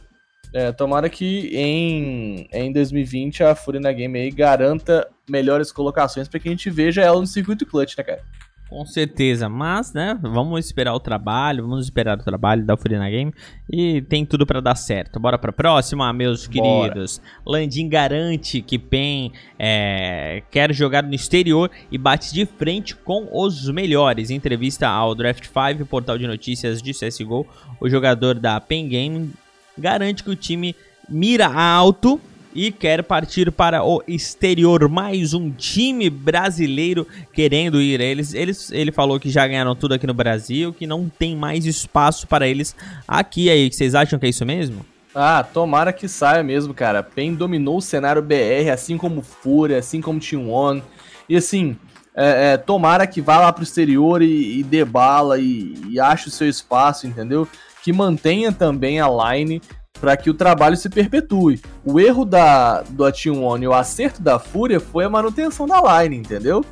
é, 0.57 0.73
tomara 0.73 1.11
que 1.11 1.51
em, 1.55 2.49
em 2.51 2.73
2020 2.73 3.45
a 3.45 3.55
Furina 3.55 3.93
Game 3.93 4.19
aí 4.19 4.31
garanta 4.31 5.07
melhores 5.29 5.71
colocações 5.71 6.29
pra 6.29 6.41
que 6.41 6.49
a 6.49 6.51
gente 6.51 6.71
veja 6.71 7.03
ela 7.03 7.21
no 7.21 7.27
circuito 7.27 7.67
clutch, 7.67 7.95
né, 7.99 8.03
cara? 8.03 8.23
Com 8.71 8.87
certeza, 8.87 9.51
mas, 9.51 9.93
né, 9.93 10.19
vamos 10.21 10.65
esperar 10.65 10.95
o 10.95 10.99
trabalho, 10.99 11.63
vamos 11.69 11.85
esperar 11.85 12.19
o 12.19 12.23
trabalho 12.23 12.65
da 12.65 12.75
Furina 12.75 13.09
Game 13.11 13.35
e 13.71 14.01
tem 14.01 14.25
tudo 14.25 14.47
pra 14.47 14.61
dar 14.61 14.75
certo. 14.77 15.21
Bora 15.21 15.39
pra 15.39 15.53
próxima, 15.53 16.11
meus 16.15 16.47
Bora. 16.47 16.89
queridos. 16.89 17.21
Landim 17.47 17.87
garante 17.87 18.63
que 18.63 18.79
PEN 18.79 19.33
é, 19.59 20.43
quer 20.51 20.73
jogar 20.73 21.03
no 21.03 21.15
exterior 21.15 21.71
e 21.93 21.99
bate 21.99 22.33
de 22.33 22.47
frente 22.47 22.97
com 22.97 23.29
os 23.31 23.69
melhores. 23.69 24.31
Em 24.31 24.37
entrevista 24.37 24.89
ao 24.89 25.15
Draft 25.15 25.45
5, 25.45 25.85
portal 25.85 26.17
de 26.17 26.27
notícias 26.27 26.81
de 26.81 26.93
CSGO, 26.93 27.47
o 27.79 27.91
jogador 27.91 28.37
da 28.37 28.59
PEN 28.59 28.89
Game 28.89 29.33
garante 29.77 30.23
que 30.23 30.31
o 30.31 30.37
time 30.37 30.75
mira 31.09 31.47
alto 31.47 32.21
e 32.55 32.73
quer 32.73 33.03
partir 33.03 33.53
para 33.53 33.85
o 33.85 34.03
exterior. 34.09 34.89
Mais 34.89 35.35
um 35.35 35.51
time 35.51 36.09
brasileiro 36.09 37.07
querendo 37.33 37.81
ir. 37.81 38.01
Eles, 38.01 38.33
eles, 38.33 38.71
ele 38.73 38.91
falou 38.91 39.21
que 39.21 39.29
já 39.29 39.47
ganharam 39.47 39.77
tudo 39.77 39.95
aqui 39.95 40.07
no 40.07 40.15
Brasil, 40.15 40.73
que 40.73 40.87
não 40.87 41.09
tem 41.09 41.37
mais 41.37 41.67
espaço 41.67 42.27
para 42.27 42.49
eles 42.49 42.75
aqui. 43.07 43.51
Aí, 43.51 43.71
vocês 43.71 43.95
acham 43.95 44.19
que 44.19 44.25
é 44.25 44.31
isso 44.31 44.47
mesmo? 44.47 44.85
Ah, 45.15 45.43
tomara 45.43 45.93
que 45.93 46.09
saia 46.09 46.43
mesmo, 46.43 46.73
cara. 46.73 47.03
PEN 47.03 47.35
dominou 47.35 47.79
o 47.79 47.83
cenário 47.83 48.23
BR, 48.23 48.71
assim 48.73 48.97
como 48.97 49.23
Fúria, 49.23 49.79
assim 49.79 50.01
como 50.01 50.21
Team 50.21 50.51
One. 50.51 50.83
E 51.29 51.37
assim, 51.37 51.77
é, 52.15 52.53
é, 52.53 52.57
tomara 52.57 53.07
que 53.07 53.21
vá 53.21 53.39
lá 53.39 53.53
pro 53.53 53.63
exterior 53.63 54.23
e, 54.23 54.61
e 54.61 54.63
dê 54.63 54.85
bala 54.85 55.39
e, 55.39 55.75
e 55.91 56.01
ache 56.01 56.29
o 56.29 56.31
seu 56.31 56.49
espaço, 56.49 57.07
entendeu? 57.07 57.47
Que 57.87 57.93
mantenha 57.93 58.51
também 58.51 59.01
a 59.01 59.07
line, 59.09 59.63
para 60.01 60.17
que 60.17 60.29
o 60.29 60.35
trabalho 60.35 60.77
se 60.77 60.91
perpetue. 60.91 61.63
O 61.85 62.01
erro 62.01 62.25
da, 62.25 62.83
do 62.83 63.05
Ation 63.05 63.57
e 63.59 63.69
o 63.69 63.73
acerto 63.73 64.21
da 64.21 64.41
Fúria 64.41 64.81
foi 64.81 65.05
a 65.05 65.09
manutenção 65.09 65.69
da 65.69 66.03
line, 66.03 66.17
entendeu? 66.17 66.65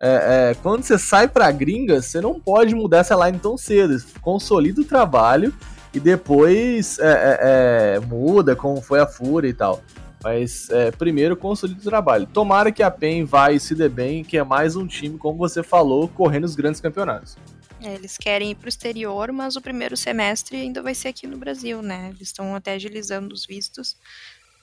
É, 0.00 0.52
é, 0.52 0.54
quando 0.62 0.84
você 0.84 0.96
sai 0.96 1.26
pra 1.26 1.50
gringa, 1.50 2.00
você 2.00 2.20
não 2.20 2.38
pode 2.38 2.72
mudar 2.72 2.98
essa 2.98 3.16
line 3.16 3.40
tão 3.40 3.58
cedo. 3.58 4.00
Consolida 4.20 4.80
o 4.80 4.84
trabalho 4.84 5.52
e 5.92 5.98
depois 5.98 7.00
é, 7.00 7.04
é, 7.04 7.96
é 7.96 8.00
muda, 8.06 8.54
como 8.54 8.80
foi 8.80 9.00
a 9.00 9.08
Fúria 9.08 9.48
e 9.48 9.52
tal. 9.52 9.82
Mas 10.22 10.70
é, 10.70 10.92
primeiro 10.92 11.36
consolida 11.36 11.80
o 11.80 11.82
trabalho. 11.82 12.28
Tomara 12.28 12.70
que 12.70 12.84
a 12.84 12.92
PEN 12.92 13.24
vai 13.24 13.58
se 13.58 13.74
dê 13.74 13.88
bem, 13.88 14.22
que 14.22 14.38
é 14.38 14.44
mais 14.44 14.76
um 14.76 14.86
time, 14.86 15.18
como 15.18 15.36
você 15.36 15.64
falou, 15.64 16.06
correndo 16.06 16.44
os 16.44 16.54
grandes 16.54 16.80
campeonatos. 16.80 17.36
É, 17.82 17.94
eles 17.94 18.18
querem 18.18 18.50
ir 18.50 18.54
para 18.54 18.66
o 18.66 18.68
exterior, 18.68 19.32
mas 19.32 19.56
o 19.56 19.60
primeiro 19.60 19.96
semestre 19.96 20.56
ainda 20.56 20.82
vai 20.82 20.94
ser 20.94 21.08
aqui 21.08 21.26
no 21.26 21.38
Brasil, 21.38 21.80
né? 21.80 22.10
Eles 22.14 22.28
estão 22.28 22.54
até 22.54 22.74
agilizando 22.74 23.34
os 23.34 23.46
vistos, 23.46 23.96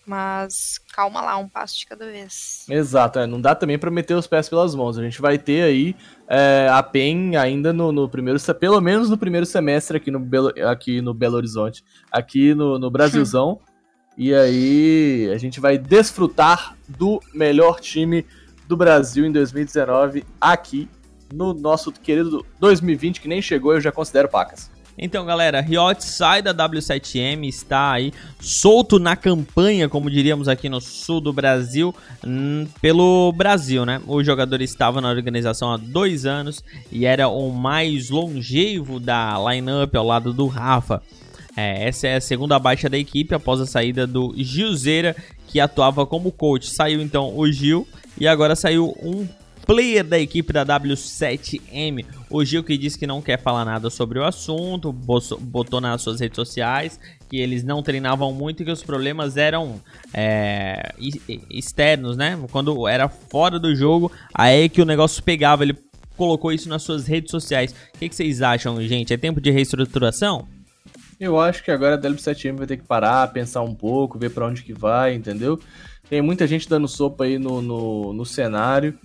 mas 0.05 0.80
calma 0.93 1.22
lá, 1.22 1.36
um 1.38 1.49
passo 1.49 1.78
de 1.80 1.88
cada 1.88 2.05
vez. 2.05 2.65
Exato, 2.70 3.20
é, 3.20 3.26
não 3.26 3.41
dá 3.41 3.55
também 3.55 3.78
para 3.78 3.89
meter 3.89 4.13
os 4.13 4.28
pés 4.28 4.47
pelas 4.47 4.76
mãos. 4.76 4.99
A 4.99 5.03
gente 5.03 5.20
vai 5.20 5.38
ter 5.38 5.63
aí 5.63 5.95
é, 6.28 6.70
a 6.72 6.84
PEN 6.84 7.36
ainda 7.36 7.74
no, 7.74 7.91
no, 7.91 8.07
primeiro, 8.07 8.39
pelo 8.55 8.80
menos 8.80 9.09
no 9.09 9.18
primeiro 9.18 9.45
semestre 9.45 9.97
aqui 9.97 10.11
no 10.11 10.20
Belo, 10.20 10.53
aqui 10.70 11.01
no 11.01 11.13
Belo 11.13 11.38
Horizonte, 11.38 11.84
aqui 12.11 12.53
no, 12.53 12.78
no 12.78 12.91
Brasilzão. 12.91 13.59
e 14.15 14.34
aí 14.34 15.32
a 15.34 15.38
gente 15.38 15.59
vai 15.59 15.78
desfrutar 15.78 16.78
do 16.88 17.20
melhor 17.34 17.80
time 17.80 18.26
do 18.68 18.78
Brasil 18.78 19.26
em 19.26 19.32
2019 19.32 20.24
aqui 20.39 20.88
no 21.34 21.53
nosso 21.53 21.91
querido 21.91 22.45
2020, 22.59 23.21
que 23.21 23.28
nem 23.28 23.41
chegou, 23.41 23.73
eu 23.73 23.82
já 23.82 23.91
considero 23.91 24.28
pacas. 24.28 24.69
Então, 24.99 25.23
galera, 25.23 25.61
Riot 25.61 26.03
sai 26.03 26.41
da 26.41 26.51
W7M, 26.51 27.47
está 27.47 27.91
aí 27.91 28.11
solto 28.39 28.97
na 28.97 29.15
campanha, 29.15 29.88
como 29.88 30.09
diríamos 30.09 30.47
aqui 30.47 30.67
no 30.67 30.82
sul 30.82 31.21
do 31.21 31.32
Brasil, 31.32 31.93
hum, 32.25 32.65
pelo 32.82 33.32
Brasil, 33.32 33.86
né? 33.86 34.01
O 34.07 34.23
jogador 34.23 34.59
estava 34.59 34.99
na 34.99 35.09
organização 35.09 35.71
há 35.71 35.78
dois 35.78 36.25
anos 36.25 36.63
e 36.91 37.05
era 37.05 37.28
o 37.28 37.51
mais 37.51 38.09
longevo 38.09 38.99
da 38.99 39.38
lineup 39.51 39.93
ao 39.95 40.05
lado 40.05 40.34
do 40.34 40.47
Rafa. 40.47 41.03
É, 41.55 41.88
essa 41.88 42.07
é 42.07 42.15
a 42.15 42.21
segunda 42.21 42.57
baixa 42.57 42.89
da 42.89 42.97
equipe 42.97 43.36
após 43.36 43.61
a 43.61 43.67
saída 43.67 44.07
do 44.07 44.34
Gilzeira, 44.36 45.15
que 45.47 45.59
atuava 45.59 46.07
como 46.07 46.32
coach. 46.32 46.71
Saiu 46.71 47.01
então 47.01 47.38
o 47.38 47.51
Gil 47.51 47.88
e 48.19 48.28
agora 48.28 48.55
saiu 48.55 48.95
um 49.01 49.28
player 49.68 50.03
da 50.03 50.18
equipe 50.18 50.53
da 50.53 50.65
W7M, 50.65 52.05
o 52.30 52.43
Gil 52.43 52.63
que 52.63 52.78
disse 52.78 52.97
que 52.97 53.05
não 53.05 53.22
quer 53.22 53.38
falar 53.38 53.65
nada 53.65 53.89
sobre 53.89 54.18
o 54.18 54.24
assunto, 54.24 54.93
botou 54.93 55.82
nas 55.82 56.01
suas 56.01 56.22
redes 56.22 56.38
sociais 56.38 56.97
que 57.30 57.38
eles 57.38 57.63
não 57.63 57.84
treinavam 57.84 58.32
muito 58.32 58.63
e 58.63 58.65
que 58.65 58.72
os 58.72 58.82
problemas 58.82 59.36
eram 59.36 59.82
é, 60.13 60.93
externos, 61.49 62.15
né? 62.15 62.39
Quando 62.49 62.88
era 62.88 63.09
fora 63.09 63.59
do 63.59 63.76
jogo, 63.76 64.09
aí 64.34 64.70
que 64.70 64.82
o 64.82 64.86
negócio 64.86 65.22
pegava, 65.22 65.63
ele 65.63 65.78
colocou 66.15 66.53
isso 66.53 66.70
nas 66.70 66.84
suas 66.84 67.05
redes 67.05 67.30
sociais. 67.30 67.76
O 67.93 67.99
que, 67.99 68.07
que 68.07 68.15
vocês 68.15 68.41
acham, 68.41 68.82
gente? 68.82 69.13
É 69.13 69.18
tempo 69.18 69.41
de 69.41 69.51
reestruturação? 69.51 70.47
Eu 71.20 71.39
acho 71.39 71.63
que 71.63 71.72
agora 71.72 71.95
a 71.95 71.99
W7M 71.99 72.55
vai 72.55 72.68
ter 72.68 72.78
que 72.78 72.86
parar, 72.86 73.28
pensar 73.34 73.61
um 73.61 73.76
pouco, 73.76 74.18
ver 74.18 74.30
para 74.30 74.45
onde 74.45 74.63
que 74.63 74.74
vai, 74.74 75.13
entendeu? 75.13 75.59
Tem 76.09 76.22
muita 76.22 76.47
gente 76.47 76.70
dando 76.70 76.88
sopa 76.88 77.26
aí 77.26 77.38
no, 77.38 77.61
no, 77.61 78.13
no 78.13 78.26
cenário. 78.26 78.97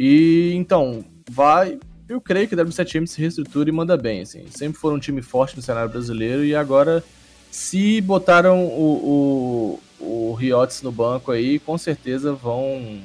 E 0.00 0.52
então, 0.54 1.04
vai. 1.28 1.76
Eu 2.08 2.20
creio 2.20 2.46
que 2.46 2.54
a 2.54 2.58
W7M 2.58 3.04
se 3.04 3.20
reestrutura 3.20 3.68
e 3.68 3.72
manda 3.72 3.96
bem, 3.96 4.22
assim. 4.22 4.46
Sempre 4.48 4.78
foram 4.78 4.96
um 4.96 5.00
time 5.00 5.20
forte 5.20 5.56
no 5.56 5.62
cenário 5.62 5.90
brasileiro 5.90 6.44
e 6.44 6.54
agora, 6.54 7.02
se 7.50 8.00
botaram 8.00 8.64
o, 8.64 9.80
o, 10.00 10.30
o 10.30 10.34
Riots 10.34 10.82
no 10.82 10.92
banco 10.92 11.32
aí, 11.32 11.58
com 11.58 11.76
certeza 11.76 12.32
vão 12.32 13.02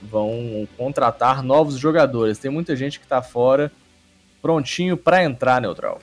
vão 0.00 0.66
contratar 0.78 1.42
novos 1.42 1.76
jogadores. 1.76 2.38
Tem 2.38 2.50
muita 2.50 2.76
gente 2.76 3.00
que 3.00 3.06
tá 3.06 3.20
fora, 3.20 3.70
prontinho 4.40 4.96
para 4.96 5.24
entrar 5.24 5.60
neutral. 5.60 6.00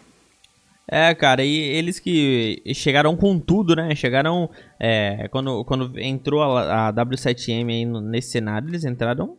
É, 0.90 1.16
cara, 1.16 1.44
e 1.44 1.58
eles 1.58 2.00
que 2.00 2.62
chegaram 2.74 3.16
com 3.16 3.40
tudo, 3.40 3.76
né? 3.76 3.96
Chegaram. 3.96 4.50
É, 4.80 5.28
quando, 5.30 5.66
quando 5.66 6.00
entrou 6.00 6.42
a, 6.44 6.90
a 6.90 6.94
W7M 6.94 7.70
aí 7.70 7.86
nesse 7.86 8.30
cenário, 8.32 8.70
eles 8.70 8.86
entraram 8.86 9.38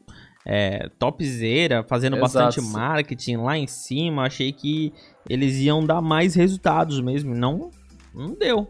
é, 0.50 0.88
topzera, 0.98 1.84
fazendo 1.84 2.16
Exato. 2.16 2.32
bastante 2.32 2.72
marketing 2.72 3.36
lá 3.36 3.58
em 3.58 3.66
cima. 3.66 4.24
Achei 4.24 4.50
que 4.50 4.94
eles 5.28 5.56
iam 5.56 5.84
dar 5.84 6.00
mais 6.00 6.34
resultados 6.34 7.02
mesmo. 7.02 7.34
Não, 7.34 7.70
não 8.14 8.32
deu. 8.32 8.66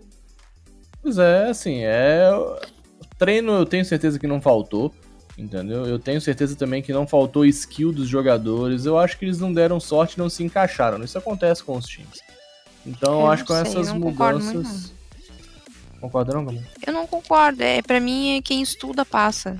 Pois 1.00 1.18
é, 1.18 1.48
assim, 1.48 1.84
é. 1.84 2.28
Treino 3.16 3.52
eu 3.52 3.64
tenho 3.64 3.84
certeza 3.84 4.18
que 4.18 4.26
não 4.26 4.40
faltou. 4.40 4.92
Entendeu? 5.38 5.86
Eu 5.86 6.00
tenho 6.00 6.20
certeza 6.20 6.56
também 6.56 6.82
que 6.82 6.92
não 6.92 7.06
faltou 7.06 7.46
skill 7.46 7.92
dos 7.92 8.08
jogadores. 8.08 8.84
Eu 8.84 8.98
acho 8.98 9.16
que 9.16 9.24
eles 9.24 9.38
não 9.38 9.52
deram 9.52 9.78
sorte 9.78 10.18
não 10.18 10.28
se 10.28 10.42
encaixaram. 10.42 11.04
Isso 11.04 11.16
acontece 11.16 11.62
com 11.62 11.76
os 11.76 11.86
times. 11.86 12.18
Então, 12.84 13.20
eu 13.20 13.30
acho 13.30 13.44
que 13.44 13.52
com 13.52 13.64
sei, 13.64 13.80
essas 13.80 13.92
mudanças. 13.92 14.92
Concorda 16.00 16.32
não, 16.34 16.44
Gamu? 16.44 16.64
Eu 16.84 16.92
não 16.92 17.06
concordo. 17.06 17.62
É, 17.62 17.80
pra 17.82 18.00
mim, 18.00 18.36
é 18.36 18.42
quem 18.42 18.60
estuda 18.60 19.04
passa. 19.04 19.56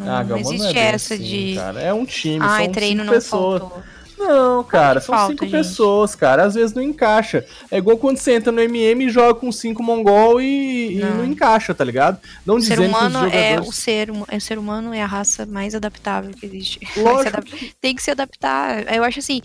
Ah, 0.00 0.24
não, 0.24 0.36
existe 0.36 0.78
é 0.78 0.80
essa 0.80 1.14
assim, 1.14 1.22
de. 1.22 1.54
Cara. 1.56 1.80
É 1.80 1.92
um 1.92 2.04
time, 2.04 2.38
Ai, 2.40 2.64
são 2.64 2.72
treino 2.72 3.02
cinco 3.02 3.14
pessoas. 3.14 3.60
Faltou. 3.60 3.82
Não, 4.18 4.62
cara, 4.62 5.00
são 5.00 5.14
falta, 5.14 5.32
cinco 5.32 5.44
gente. 5.44 5.52
pessoas, 5.52 6.14
cara. 6.14 6.44
Às 6.44 6.54
vezes 6.54 6.74
não 6.74 6.82
encaixa. 6.82 7.44
É 7.70 7.78
igual 7.78 7.98
quando 7.98 8.18
você 8.18 8.34
entra 8.34 8.52
no 8.52 8.60
MM 8.60 9.06
e 9.06 9.10
joga 9.10 9.34
com 9.34 9.50
cinco 9.50 9.82
mongol 9.82 10.40
e 10.40 10.96
não, 11.00 11.08
e 11.08 11.12
não 11.14 11.24
encaixa, 11.24 11.74
tá 11.74 11.84
ligado? 11.84 12.20
Não 12.46 12.56
o 12.56 12.62
ser 12.62 12.78
humano 12.78 13.20
jogadores... 13.20 13.34
é 13.34 13.60
o 13.60 13.72
ser, 13.72 14.08
é 14.28 14.36
o 14.36 14.40
ser 14.40 14.58
humano 14.58 14.94
é 14.94 15.02
a 15.02 15.06
raça 15.06 15.44
mais 15.44 15.74
adaptável 15.74 16.30
que 16.32 16.46
existe. 16.46 16.80
Lógico. 16.96 17.42
Tem 17.80 17.94
que 17.94 18.02
se 18.02 18.10
adaptar. 18.10 18.92
Eu 18.94 19.02
acho 19.02 19.18
assim, 19.18 19.42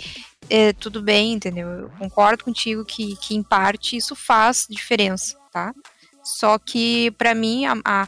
é, 0.49 0.73
tudo 0.73 1.01
bem, 1.01 1.33
entendeu? 1.33 1.67
Eu 1.67 1.91
concordo 1.97 2.43
contigo 2.43 2.85
que, 2.85 3.15
que 3.17 3.35
em 3.35 3.41
parte 3.41 3.97
isso 3.97 4.15
faz 4.15 4.67
diferença, 4.69 5.35
tá? 5.51 5.73
Só 6.23 6.59
que 6.59 7.09
para 7.11 7.33
mim 7.33 7.65
a, 7.65 7.77
a 7.85 8.07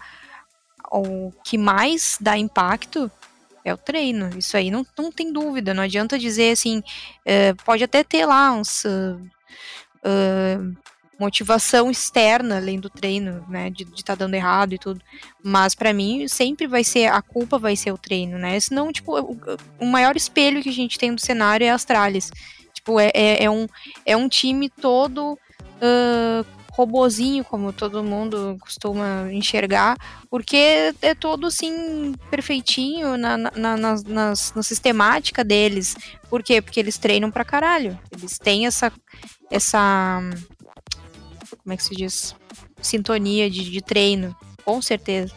o 0.91 1.31
que 1.43 1.57
mais 1.57 2.17
dá 2.19 2.37
impacto 2.37 3.11
é 3.63 3.73
o 3.73 3.77
treino. 3.77 4.29
Isso 4.37 4.55
aí 4.57 4.71
não, 4.71 4.85
não 4.97 5.11
tem 5.11 5.31
dúvida. 5.31 5.73
Não 5.73 5.83
adianta 5.83 6.17
dizer 6.17 6.51
assim, 6.51 6.79
uh, 6.79 7.63
pode 7.63 7.83
até 7.83 8.03
ter 8.03 8.25
lá 8.25 8.51
uns. 8.51 8.83
Uh, 8.85 10.75
motivação 11.19 11.91
externa 11.91 12.55
além 12.55 12.79
do 12.79 12.89
treino, 12.89 13.45
né, 13.49 13.69
de 13.69 13.83
estar 13.83 14.15
tá 14.15 14.15
dando 14.15 14.35
errado 14.35 14.73
e 14.73 14.79
tudo. 14.79 15.01
Mas 15.43 15.75
para 15.75 15.91
mim 15.91 16.27
sempre 16.29 16.65
vai 16.65 16.83
ser 16.83 17.07
a 17.07 17.21
culpa 17.21 17.59
vai 17.59 17.75
ser 17.75 17.91
o 17.91 17.97
treino, 17.97 18.37
né? 18.37 18.57
Senão, 18.59 18.91
tipo, 18.91 19.19
o, 19.19 19.37
o 19.77 19.85
maior 19.85 20.15
espelho 20.15 20.63
que 20.63 20.69
a 20.69 20.73
gente 20.73 20.97
tem 20.97 21.13
do 21.13 21.19
cenário 21.19 21.65
é 21.65 21.69
a 21.69 21.75
Astralis. 21.75 22.31
Tipo, 22.73 22.99
é, 22.99 23.11
é, 23.13 23.43
é 23.43 23.49
um, 23.49 23.67
é 24.05 24.15
um 24.15 24.29
time 24.29 24.69
todo 24.69 25.33
uh, 25.33 26.58
robozinho, 26.71 27.43
como 27.43 27.73
todo 27.73 28.03
mundo 28.03 28.57
costuma 28.59 29.31
enxergar, 29.31 29.97
porque 30.29 30.93
é 31.01 31.13
todo 31.13 31.47
assim 31.47 32.13
perfeitinho 32.29 33.17
na, 33.17 33.37
na, 33.37 33.51
na, 33.55 33.95
na, 34.07 34.35
sistemática 34.35 35.43
deles. 35.43 35.95
Por 36.29 36.43
quê? 36.43 36.61
Porque 36.61 36.79
eles 36.79 36.97
treinam 36.97 37.31
pra 37.31 37.43
caralho. 37.43 37.97
Eles 38.11 38.37
têm 38.37 38.65
essa. 38.65 38.91
essa 39.49 40.19
como 41.63 41.73
é 41.73 41.77
que 41.77 41.83
se 41.83 41.95
diz? 41.95 42.35
Sintonia 42.81 43.49
de, 43.49 43.69
de 43.69 43.81
treino, 43.81 44.35
com 44.63 44.81
certeza. 44.81 45.33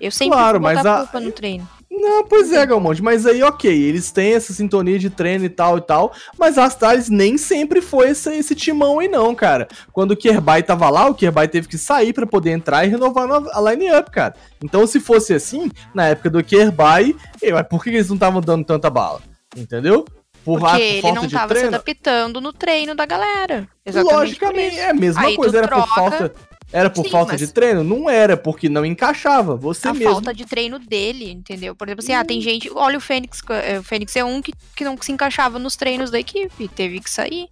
Eu 0.00 0.10
sempre 0.10 0.36
claro, 0.36 0.60
mas 0.60 0.84
a 0.84 0.98
culpa 1.00 1.20
no 1.20 1.30
treino. 1.30 1.68
Não, 2.00 2.24
pois 2.24 2.50
é, 2.50 2.64
Galmonte, 2.64 3.02
mas 3.02 3.26
aí 3.26 3.42
ok, 3.42 3.70
eles 3.70 4.10
têm 4.10 4.32
essa 4.32 4.54
sintonia 4.54 4.98
de 4.98 5.10
treino 5.10 5.44
e 5.44 5.50
tal 5.50 5.76
e 5.76 5.82
tal, 5.82 6.14
mas 6.38 6.56
a 6.56 6.64
Astralis 6.64 7.10
nem 7.10 7.36
sempre 7.36 7.82
foi 7.82 8.08
esse, 8.08 8.34
esse 8.34 8.54
timão 8.54 9.00
aí 9.00 9.06
não, 9.08 9.34
cara. 9.34 9.68
Quando 9.92 10.12
o 10.12 10.16
Kerbai 10.16 10.62
tava 10.62 10.88
lá, 10.88 11.06
o 11.06 11.14
Kerbai 11.14 11.46
teve 11.46 11.68
que 11.68 11.76
sair 11.76 12.14
para 12.14 12.26
poder 12.26 12.52
entrar 12.52 12.86
e 12.86 12.88
renovar 12.88 13.28
a 13.52 13.60
line-up, 13.70 14.10
cara. 14.10 14.34
Então 14.64 14.86
se 14.86 14.98
fosse 14.98 15.34
assim, 15.34 15.70
na 15.94 16.06
época 16.06 16.30
do 16.30 16.42
Kerbai, 16.42 17.14
por 17.68 17.84
que 17.84 17.90
eles 17.90 18.08
não 18.08 18.16
estavam 18.16 18.40
dando 18.40 18.64
tanta 18.64 18.88
bala? 18.88 19.20
Entendeu? 19.54 20.06
Por, 20.42 20.58
Porque 20.58 21.00
por 21.02 21.08
ele 21.08 21.12
não 21.12 21.28
tava 21.28 21.54
se 21.54 21.66
adaptando 21.66 22.40
no 22.40 22.50
treino 22.50 22.94
da 22.94 23.04
galera. 23.04 23.68
Exatamente 23.84 24.16
Logicamente, 24.16 24.78
é 24.78 24.88
a 24.88 24.94
mesma 24.94 25.20
aí 25.20 25.36
coisa, 25.36 25.58
era 25.58 25.68
troca... 25.68 25.86
por 25.86 25.94
falta 25.94 26.49
era 26.72 26.88
por 26.88 27.04
Sim, 27.04 27.10
falta 27.10 27.36
de 27.36 27.48
treino? 27.48 27.82
Não 27.82 28.08
era, 28.08 28.36
porque 28.36 28.68
não 28.68 28.84
encaixava. 28.84 29.56
Você 29.56 29.88
a 29.88 29.92
mesmo. 29.92 30.12
falta 30.12 30.32
de 30.32 30.44
treino 30.44 30.78
dele, 30.78 31.30
entendeu? 31.30 31.74
Por 31.74 31.88
exemplo, 31.88 32.04
assim, 32.04 32.12
hum. 32.12 32.18
ah, 32.18 32.24
tem 32.24 32.38
hum. 32.38 32.42
gente. 32.42 32.70
Olha 32.72 32.98
o 32.98 33.00
Fênix. 33.00 33.40
É, 33.64 33.78
o 33.78 33.82
Fênix 33.82 34.14
é 34.14 34.24
um 34.24 34.40
que, 34.40 34.52
que 34.76 34.84
não 34.84 34.96
se 35.00 35.10
encaixava 35.10 35.58
nos 35.58 35.76
treinos 35.76 36.10
da 36.10 36.20
equipe. 36.20 36.68
Teve 36.68 37.00
que 37.00 37.10
sair. 37.10 37.48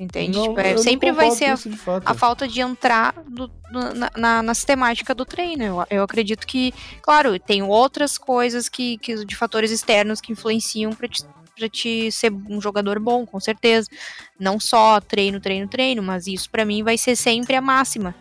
Entende? 0.00 0.38
Não, 0.38 0.48
tipo, 0.48 0.60
é, 0.60 0.76
sempre 0.76 1.10
vai 1.10 1.32
ser 1.32 1.46
a, 1.46 1.58
a, 2.04 2.14
falta 2.14 2.46
de 2.46 2.60
entrar 2.60 3.14
do, 3.26 3.48
do, 3.48 3.94
na, 3.94 4.10
na, 4.16 4.42
na, 4.44 4.54
sistemática 4.54 5.12
do 5.12 5.24
treino. 5.24 5.64
Eu, 5.64 5.84
eu, 5.90 6.02
acredito 6.04 6.46
que, 6.46 6.72
claro, 7.02 7.36
tem 7.40 7.64
outras 7.64 8.16
coisas 8.16 8.68
que, 8.68 8.96
que 8.98 9.24
de 9.24 9.34
fatores 9.34 9.72
externos 9.72 10.20
que 10.20 10.30
influenciam 10.30 10.92
para 10.92 11.08
te, 11.08 11.24
pra 11.58 11.68
te 11.68 12.10
ser 12.12 12.32
um 12.32 12.60
jogador 12.60 12.98
bom, 12.98 13.26
com 13.26 13.40
certeza. 13.40 13.88
Não 14.38 14.60
só 14.60 15.00
treino, 15.00 15.40
treino, 15.40 15.68
treino, 15.68 16.02
mas 16.02 16.26
isso 16.26 16.48
para 16.50 16.64
mim 16.64 16.82
vai 16.82 16.96
ser 16.96 17.16
sempre 17.16 17.56
a 17.56 17.60
máxima. 17.60 18.14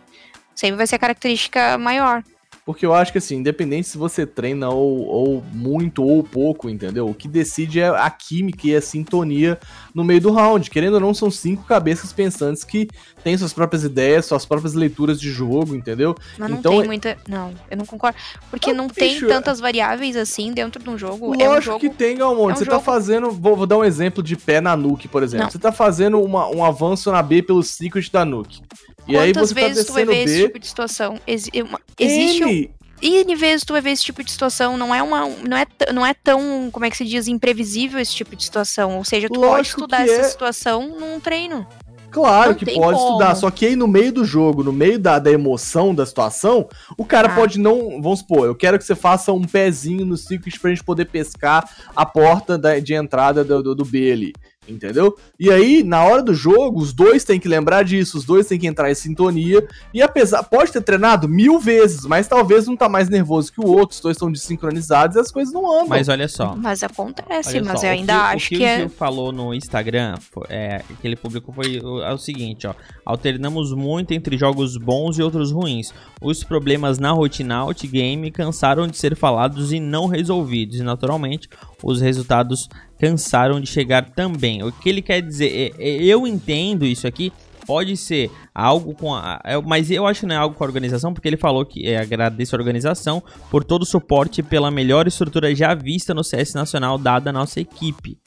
Sempre 0.55 0.77
vai 0.77 0.87
ser 0.87 0.95
a 0.95 0.99
característica 0.99 1.77
maior. 1.77 2.23
Porque 2.67 2.85
eu 2.85 2.93
acho 2.93 3.13
que 3.13 3.17
assim, 3.17 3.37
independente 3.37 3.87
se 3.87 3.97
você 3.97 4.25
treina 4.25 4.67
ou, 4.69 5.05
ou 5.07 5.43
muito 5.53 6.03
ou 6.03 6.21
pouco, 6.21 6.69
entendeu? 6.69 7.07
O 7.07 7.13
que 7.13 7.25
decide 7.25 7.79
é 7.79 7.87
a 7.87 8.09
química 8.09 8.67
e 8.67 8.75
a 8.75 8.81
sintonia 8.81 9.57
no 9.95 10.03
meio 10.03 10.19
do 10.19 10.31
round. 10.33 10.69
Querendo 10.69 10.95
ou 10.95 10.99
não, 10.99 11.13
são 11.13 11.31
cinco 11.31 11.63
cabeças 11.63 12.11
pensantes 12.11 12.65
que 12.65 12.89
têm 13.23 13.37
suas 13.37 13.53
próprias 13.53 13.85
ideias, 13.85 14.25
suas 14.25 14.45
próprias 14.45 14.73
leituras 14.73 15.17
de 15.17 15.31
jogo, 15.31 15.73
entendeu? 15.77 16.13
Mas 16.37 16.49
não 16.51 16.57
Então, 16.57 16.71
tem 16.73 16.81
é- 16.81 16.85
muita. 16.85 17.17
Não, 17.25 17.53
eu 17.71 17.77
não 17.77 17.85
concordo. 17.85 18.17
Porque 18.51 18.73
não 18.73 18.89
tem 18.89 19.17
tantas 19.21 19.61
variáveis 19.61 20.17
assim 20.17 20.51
dentro 20.51 20.83
de 20.83 20.89
um 20.89 20.97
jogo. 20.97 21.27
Lógico 21.27 21.43
é 21.43 21.57
um 21.57 21.61
jogo. 21.61 21.79
que 21.79 21.89
tem, 21.89 22.17
Galmonte. 22.17 22.49
é 22.49 22.53
um 22.53 22.57
você 22.57 22.65
tá 22.65 22.71
jogo- 22.73 22.83
fazendo. 22.83 23.31
Vou, 23.31 23.55
vou 23.55 23.65
dar 23.65 23.77
um 23.77 23.85
exemplo 23.85 24.21
de 24.21 24.35
pé 24.35 24.59
na 24.59 24.75
nuke, 24.75 25.07
por 25.07 25.23
exemplo. 25.23 25.45
Não. 25.45 25.51
Você 25.51 25.57
tá 25.57 25.71
fazendo 25.71 26.21
uma- 26.21 26.49
um 26.53 26.65
avanço 26.65 27.09
na 27.13 27.23
B 27.23 27.41
pelo 27.41 27.63
secret 27.63 28.11
da 28.11 28.25
nuke. 28.25 28.61
E 29.07 29.17
aí 29.17 29.31
Quantas 29.33 29.49
tá 29.49 29.55
vezes 29.55 29.85
tu 29.85 29.93
vai 29.93 30.05
ver 30.05 30.23
esse 30.23 30.37
B. 30.39 30.43
tipo 30.47 30.59
de 30.59 30.67
situação? 30.67 31.19
Exi- 31.25 31.51
uma- 31.55 31.79
existe 31.99 32.43
um. 32.43 32.77
N, 32.99 33.35
vezes 33.35 33.63
tu 33.63 33.73
vai 33.73 33.81
ver 33.81 33.91
esse 33.91 34.03
tipo 34.03 34.23
de 34.23 34.31
situação. 34.31 34.75
Não 34.75 34.93
é 34.93 35.01
uma. 35.03 35.27
Não 35.47 35.55
é, 35.57 35.65
não 35.93 36.05
é 36.05 36.13
tão, 36.13 36.69
como 36.71 36.83
é 36.85 36.89
que 36.89 36.97
se 36.97 37.05
diz, 37.05 37.27
imprevisível 37.27 37.99
esse 37.99 38.13
tipo 38.15 38.35
de 38.35 38.43
situação. 38.43 38.97
Ou 38.97 39.03
seja, 39.05 39.27
tu 39.27 39.35
pode 39.35 39.45
Lógico 39.45 39.81
estudar 39.81 40.03
que 40.03 40.09
essa 40.11 40.21
é. 40.21 40.23
situação 40.23 40.87
num 40.99 41.19
treino. 41.19 41.65
Claro 42.09 42.51
Não 42.51 42.57
que 42.57 42.65
pode 42.65 42.79
como. 42.97 43.09
estudar, 43.09 43.35
só 43.35 43.51
que 43.51 43.65
aí 43.65 43.75
no 43.75 43.85
meio 43.87 44.11
do 44.13 44.23
jogo, 44.25 44.63
no 44.63 44.71
meio 44.71 44.97
da, 44.97 45.19
da 45.19 45.29
emoção 45.29 45.93
da 45.93 46.05
situação, 46.05 46.67
o 46.97 47.03
cara 47.05 47.27
Ah. 47.27 47.35
pode 47.35 47.59
não. 47.59 48.01
Vamos 48.01 48.19
supor, 48.19 48.47
eu 48.47 48.55
quero 48.55 48.79
que 48.79 48.85
você 48.85 48.95
faça 48.95 49.31
um 49.33 49.43
pezinho 49.43 50.05
no 50.05 50.15
Secret 50.17 50.57
pra 50.59 50.69
gente 50.71 50.83
poder 50.85 51.05
pescar 51.05 51.69
a 51.95 52.05
porta 52.05 52.57
da- 52.57 52.79
de 52.79 52.93
entrada 52.95 53.43
do, 53.43 53.61
do, 53.61 53.75
do 53.75 53.85
B 53.85 54.09
ali. 54.11 54.33
Entendeu? 54.67 55.17
E 55.39 55.49
aí, 55.49 55.83
na 55.83 56.03
hora 56.03 56.21
do 56.21 56.33
jogo, 56.33 56.79
os 56.79 56.93
dois 56.93 57.23
têm 57.23 57.39
que 57.39 57.47
lembrar 57.47 57.83
disso, 57.83 58.17
os 58.17 58.25
dois 58.25 58.47
têm 58.47 58.59
que 58.59 58.67
entrar 58.67 58.91
em 58.91 58.95
sintonia. 58.95 59.65
E 59.93 60.01
apesar, 60.01 60.43
pode 60.43 60.71
ter 60.71 60.81
treinado 60.81 61.27
mil 61.27 61.59
vezes, 61.59 62.05
mas 62.05 62.27
talvez 62.27 62.67
um 62.67 62.75
tá 62.75 62.89
mais 62.89 63.09
nervoso 63.09 63.51
que 63.51 63.61
o 63.61 63.67
outro, 63.67 63.95
os 63.95 64.01
dois 64.01 64.15
estão 64.15 64.31
desincronizados 64.31 65.15
e 65.15 65.19
as 65.19 65.31
coisas 65.31 65.53
não 65.53 65.71
andam. 65.71 65.87
Mas 65.87 66.09
olha 66.09 66.27
só. 66.27 66.55
Mas 66.55 66.83
acontece, 66.83 67.57
Olha 67.57 67.63
mas 67.63 67.81
só, 67.81 67.87
eu 67.87 67.91
o 67.91 67.93
ainda 67.93 68.13
que, 68.13 68.19
acho 68.19 68.45
o 68.45 68.49
que, 68.49 68.57
que, 68.57 68.63
o 68.63 68.67
é. 68.67 68.77
Gil 68.79 68.89
falou 68.89 69.31
no 69.31 69.53
Instagram, 69.53 70.15
é, 70.49 70.81
que 70.99 71.07
ele 71.07 71.15
publicou 71.15 71.53
foi 71.53 71.79
o, 71.79 72.01
é 72.01 72.13
o 72.13 72.17
seguinte, 72.17 72.67
ó. 72.67 72.73
Alternamos 73.05 73.73
muito 73.73 74.13
entre 74.13 74.37
jogos 74.37 74.75
bons 74.77 75.17
e 75.17 75.23
outros 75.23 75.51
ruins. 75.51 75.93
Os 76.21 76.43
problemas 76.43 76.99
na 76.99 77.11
rotina 77.11 77.63
outgame 77.63 78.31
cansaram 78.31 78.87
de 78.87 78.97
ser 78.97 79.15
falados 79.15 79.71
e 79.71 79.79
não 79.79 80.07
resolvidos. 80.07 80.79
E 80.79 80.83
naturalmente, 80.83 81.49
os 81.83 82.01
resultados 82.01 82.67
cansaram 82.99 83.59
de 83.61 83.67
chegar 83.67 84.09
também. 84.11 84.63
O 84.63 84.71
que 84.71 84.89
ele 84.89 85.01
quer 85.01 85.21
dizer? 85.21 85.73
é- 85.79 85.83
é- 85.89 86.03
eu 86.03 86.25
entendo 86.25 86.85
isso 86.85 87.07
aqui. 87.07 87.31
Pode 87.65 87.97
ser 87.97 88.31
algo 88.57 88.95
com 88.95 89.13
a. 89.13 89.39
Mas 89.65 89.91
eu 89.91 90.07
acho 90.07 90.21
que 90.21 90.25
não 90.25 90.35
é 90.35 90.37
algo 90.39 90.55
com 90.55 90.63
a 90.63 90.67
organização, 90.67 91.13
porque 91.13 91.27
ele 91.27 91.37
falou 91.37 91.63
que 91.63 91.87
é, 91.87 91.99
agradeço 91.99 92.55
a 92.55 92.59
organização 92.59 93.21
por 93.51 93.63
todo 93.63 93.83
o 93.83 93.85
suporte 93.85 94.41
e 94.41 94.43
pela 94.43 94.71
melhor 94.71 95.07
estrutura 95.07 95.53
já 95.53 95.75
vista 95.75 96.11
no 96.11 96.23
CS 96.23 96.55
Nacional 96.55 96.97
dada 96.97 97.29
à 97.29 97.33
nossa 97.33 97.59
equipe. 97.61 98.17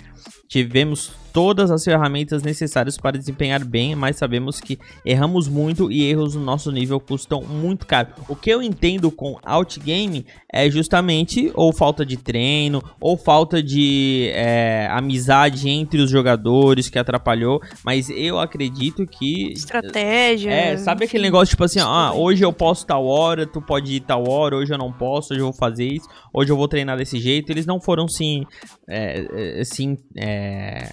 Tivemos 0.49 1.13
todas 1.33 1.71
as 1.71 1.85
ferramentas 1.85 2.43
necessárias 2.43 2.97
para 2.97 3.17
desempenhar 3.17 3.65
bem, 3.65 3.95
mas 3.95 4.17
sabemos 4.17 4.61
que 4.61 4.79
erramos 5.05 5.49
muito 5.49 5.91
e 5.91 6.03
erros 6.03 6.35
no 6.35 6.43
nosso 6.43 6.71
nível 6.73 6.99
custam 6.99 7.43
muito 7.43 7.87
caro. 7.87 8.09
O 8.29 8.35
que 8.35 8.51
eu 8.51 8.61
entendo 8.61 9.11
com 9.11 9.39
outgame 9.45 10.27
é 10.53 10.69
justamente 10.69 11.53
ou 11.55 11.73
falta 11.73 12.05
de 12.05 12.17
treino, 12.17 12.83
ou 13.01 13.17
falta 13.17 13.63
de 13.63 14.29
é, 14.33 14.89
amizade 14.91 15.69
entre 15.69 16.01
os 16.01 16.11
jogadores 16.11 16.89
que 16.89 16.99
atrapalhou, 16.99 17.61
mas 17.85 18.11
eu 18.11 18.39
acredito 18.39 19.07
que 19.07 19.53
Estratégia. 19.53 19.93
É, 20.49 20.77
sabe 20.77 21.05
aquele 21.05 21.23
enfim. 21.23 21.33
negócio 21.33 21.51
tipo 21.51 21.65
assim, 21.65 21.81
ah, 21.81 22.13
hoje 22.15 22.45
eu 22.45 22.53
posso 22.53 22.87
tal 22.87 23.07
hora, 23.07 23.47
tu 23.47 23.61
pode 23.61 23.95
ir 23.95 24.01
tal 24.01 24.29
hora, 24.29 24.57
hoje 24.57 24.73
eu 24.73 24.79
não 24.79 24.93
posso, 24.93 25.33
hoje 25.33 25.41
eu 25.41 25.47
vou 25.47 25.55
fazer 25.55 25.87
isso, 25.87 26.09
hoje 26.33 26.51
eu 26.51 26.57
vou 26.57 26.69
treinar 26.69 26.97
desse 26.97 27.19
jeito. 27.19 27.51
Eles 27.51 27.67
não 27.67 27.81
foram 27.81 28.07
sim, 28.09 28.45
é, 28.89 29.27
é, 29.33 29.61
assim, 29.61 29.99
é, 30.17 30.93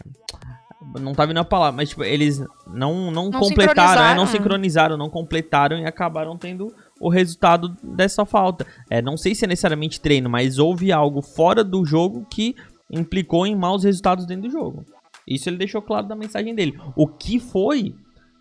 não 0.99 1.13
tá 1.13 1.25
vindo 1.25 1.37
a 1.39 1.45
palavra, 1.45 1.75
mas 1.75 1.89
tipo, 1.89 2.03
eles 2.03 2.39
não, 2.67 3.11
não, 3.11 3.29
Não 3.29 3.39
completaram, 3.39 4.03
é, 4.03 4.15
não 4.15 4.25
sincronizaram. 4.25 4.27
sincronizaram, 4.27 4.97
não 4.97 5.09
completaram 5.09 5.79
e 5.79 5.85
acabaram 5.85 6.37
tendo 6.37 6.73
o 6.99 7.09
resultado 7.09 7.75
dessa 7.83 8.25
falta. 8.25 8.65
É, 8.89 9.01
não 9.01 9.17
sei 9.17 9.35
se 9.35 9.45
é 9.45 9.47
necessariamente 9.47 9.99
treino, 9.99 10.29
mas 10.29 10.57
houve 10.57 10.91
algo 10.91 11.21
fora 11.21 11.63
do 11.63 11.85
jogo 11.85 12.25
que 12.29 12.55
implicou 12.91 13.45
em 13.45 13.55
maus 13.55 13.83
resultados 13.83 14.25
dentro 14.25 14.43
do 14.43 14.51
jogo. 14.51 14.85
Isso 15.27 15.49
ele 15.49 15.57
deixou 15.57 15.81
claro 15.81 16.07
da 16.07 16.15
mensagem 16.15 16.55
dele. 16.55 16.79
O 16.95 17.07
que 17.07 17.39
foi, 17.39 17.93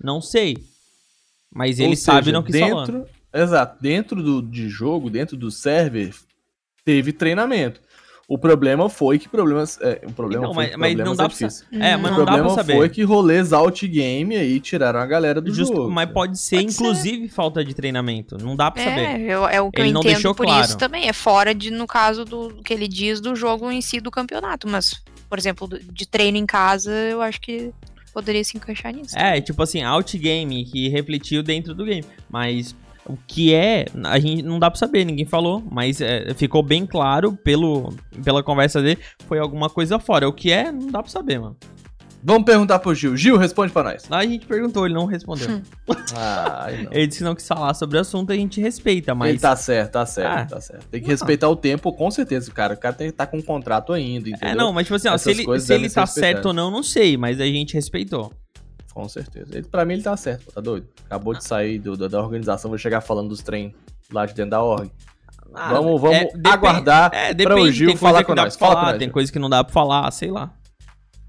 não 0.03 0.21
sei. 0.21 0.57
Mas 1.55 1.79
Ou 1.79 1.87
ele 1.87 1.97
seja, 1.97 2.13
sabe 2.13 2.33
não 2.33 2.43
que 2.43 2.59
falando. 2.59 2.87
dentro, 2.93 3.17
Exato, 3.35 3.77
dentro 3.83 4.23
do, 4.23 4.41
de 4.43 4.69
jogo, 4.69 5.11
dentro 5.11 5.37
do 5.37 5.51
server, 5.51 6.15
teve 6.85 7.13
treinamento. 7.13 7.81
O 8.29 8.37
problema 8.37 8.89
foi 8.89 9.21
que 9.21 9.29
problemas. 9.29 9.79
É, 9.81 10.01
o 10.05 10.13
problema 10.13 10.45
Então, 10.47 10.55
foi 10.55 10.65
mas- 10.65 10.73
que 10.73 10.77
mas 10.79 10.97
não 10.97 11.15
dá 11.15 11.29
pra. 11.29 11.37
É, 11.87 11.97
mas 11.97 12.11
O 12.11 12.19
não 12.19 12.25
dá 12.25 12.25
pra 12.25 12.25
problema 12.25 12.51
saber. 12.57 12.75
foi 12.77 12.89
que 12.89 13.03
rolês 13.05 13.53
outgame 13.53 14.35
aí 14.37 14.59
tiraram 14.59 14.99
a 14.99 15.07
galera 15.07 15.41
do 15.41 15.55
Justo- 15.55 15.77
jogo. 15.77 15.91
mas 15.91 16.11
pode 16.11 16.37
ser, 16.37 16.57
Pode 16.57 16.73
ser. 16.73 16.83
inclusive, 16.83 17.29
falta 17.29 17.65
de 17.65 17.73
treinamento. 17.73 18.37
Não 18.37 18.57
dá 18.57 18.69
pra 18.71 18.83
saber. 18.83 19.01
É, 19.21 19.21
eu- 19.33 19.47
é 19.47 19.61
o 19.61 19.71
que 19.71 19.81
Ele 19.81 19.91
eu 19.91 19.95
não 19.95 20.01
entendo 20.01 20.35
por 20.35 20.45
claro. 20.45 20.65
isso 20.65 20.77
também. 20.77 21.07
É 21.09 21.13
fora 21.13 21.55
de, 21.55 21.71
no 21.71 21.87
caso 21.87 22.25
do 22.25 22.61
que 22.65 22.73
ele 22.75 22.89
diz 22.89 23.21
do 23.21 23.37
jogo 23.37 23.71
em 23.71 23.81
si 23.81 24.01
do 24.01 24.11
campeonato. 24.11 24.67
Mas, 24.69 25.01
por 25.29 25.39
exemplo, 25.39 25.69
de 25.69 26.09
treino 26.09 26.37
em 26.37 26.47
casa, 26.47 26.91
eu 26.93 27.23
acho 27.23 27.41
que 27.41 27.71
poderia 28.17 28.43
se 28.43 28.57
encaixar 28.57 28.95
nisso. 28.95 29.15
É, 29.19 29.39
tipo 29.43 29.63
assim, 29.63 29.83
outgame 29.83 30.65
que 30.65 30.89
refletiu 30.89 31.43
dentro 31.43 31.75
do 31.75 31.85
game. 31.85 32.03
Mas 32.31 32.75
o 33.05 33.15
que 33.27 33.53
é, 33.53 33.85
a 34.05 34.19
gente 34.19 34.43
não 34.43 34.59
dá 34.59 34.71
pra 34.71 34.79
saber, 34.79 35.05
ninguém 35.05 35.27
falou. 35.27 35.63
Mas 35.71 36.01
é, 36.01 36.33
ficou 36.33 36.63
bem 36.63 36.87
claro 36.87 37.37
pelo, 37.37 37.93
pela 38.25 38.43
conversa 38.43 38.81
dele, 38.81 38.99
foi 39.29 39.39
alguma 39.39 39.69
coisa 39.69 39.99
fora. 39.99 40.27
O 40.27 40.33
que 40.33 40.51
é, 40.51 40.73
não 40.73 40.87
dá 40.87 41.03
pra 41.03 41.13
saber, 41.13 41.39
mano. 41.39 41.59
Vamos 42.29 42.45
perguntar 42.45 42.81
pro 42.81 42.93
Gil. 42.93 43.17
Gil, 43.17 43.37
responde 43.37 43.73
pra 43.73 43.85
nós. 43.85 44.09
Lá 44.09 44.19
a 44.19 44.27
gente 44.27 44.47
perguntou, 44.47 44.85
ele 44.85 44.95
não 44.95 45.07
respondeu. 45.07 45.49
Hum. 45.49 45.63
Ah, 46.17 46.67
não. 46.71 46.93
Ele 46.93 47.07
disse 47.07 47.19
que 47.19 47.25
não 47.25 47.35
quis 47.35 47.47
falar 47.47 47.73
sobre 47.75 47.97
o 47.99 48.01
assunto, 48.01 48.33
a 48.33 48.35
gente 48.35 48.61
respeita, 48.61 49.11
Ele 49.13 49.19
mas. 49.19 49.41
tá 49.41 49.55
certo, 49.55 49.93
tá 49.93 50.07
certo, 50.07 50.29
Ah. 50.33 50.45
tá 50.57 50.61
certo. 50.61 50.87
Tem 50.89 51.01
que 51.01 51.07
Não. 51.07 51.13
respeitar 51.13 51.49
o 51.49 51.55
tempo, 51.57 51.93
com 51.93 52.11
certeza, 52.11 52.51
cara. 52.51 52.75
O 52.75 52.77
cara 52.77 52.95
tem 52.95 53.09
que 53.09 53.13
tá 53.13 53.27
com 53.27 53.39
um 53.39 53.43
contrato 53.43 53.93
ainda, 53.93 54.29
entendeu? 54.29 54.49
É, 54.49 54.55
não, 54.55 54.73
mas 54.73 54.87
tipo 54.87 54.95
assim, 54.97 55.09
ó, 55.09 55.17
se 55.19 55.31
ele, 55.31 55.61
se 55.61 55.73
ele 55.75 55.89
tá 55.91 56.05
certo 56.07 56.47
ou 56.47 56.53
não, 56.53 56.71
não 56.71 56.83
sei, 56.83 57.17
mas 57.17 57.41
a 57.41 57.45
gente 57.47 57.75
respeitou. 57.75 58.33
Com 58.93 59.09
certeza. 59.09 59.47
Ele, 59.59 59.67
pra 59.69 59.85
mim 59.85 59.95
ele 59.95 60.03
tá 60.03 60.17
certo, 60.17 60.47
pô, 60.47 60.53
tá 60.53 60.61
doido? 60.61 60.87
Acabou 61.05 61.35
de 61.35 61.45
sair 61.45 61.79
do- 61.79 61.97
da- 61.97 62.09
da 62.09 62.21
organização, 62.21 62.69
vou 62.71 62.79
chegar 62.79 63.01
falando 63.01 63.29
dos 63.29 63.43
trem 63.43 63.75
lá 64.13 64.25
de 64.27 64.35
dentro 64.35 64.51
da 64.51 64.63
org. 64.63 64.91
Ah, 65.55 65.73
vamos 65.73 66.01
vamos 66.01 66.17
é, 66.17 66.25
depende- 66.25 66.49
aguardar 66.49 67.11
É, 67.15 67.27
pra 67.27 67.33
depende, 67.35 67.61
o 67.69 67.73
Gil 67.73 67.97
falar 67.97 68.25
com 68.25 68.35
dá 68.35 68.45
nós. 68.45 68.57
pra 68.57 68.67
Fala 68.67 68.75
falar, 68.81 68.85
com 68.87 68.91
nós, 68.93 68.99
tem 68.99 69.07
Gil. 69.09 69.13
coisa 69.13 69.33
que 69.33 69.39
não 69.39 69.49
dá 69.51 69.63
pra 69.65 69.73
falar, 69.73 70.11
sei 70.13 70.31
lá. 70.31 70.51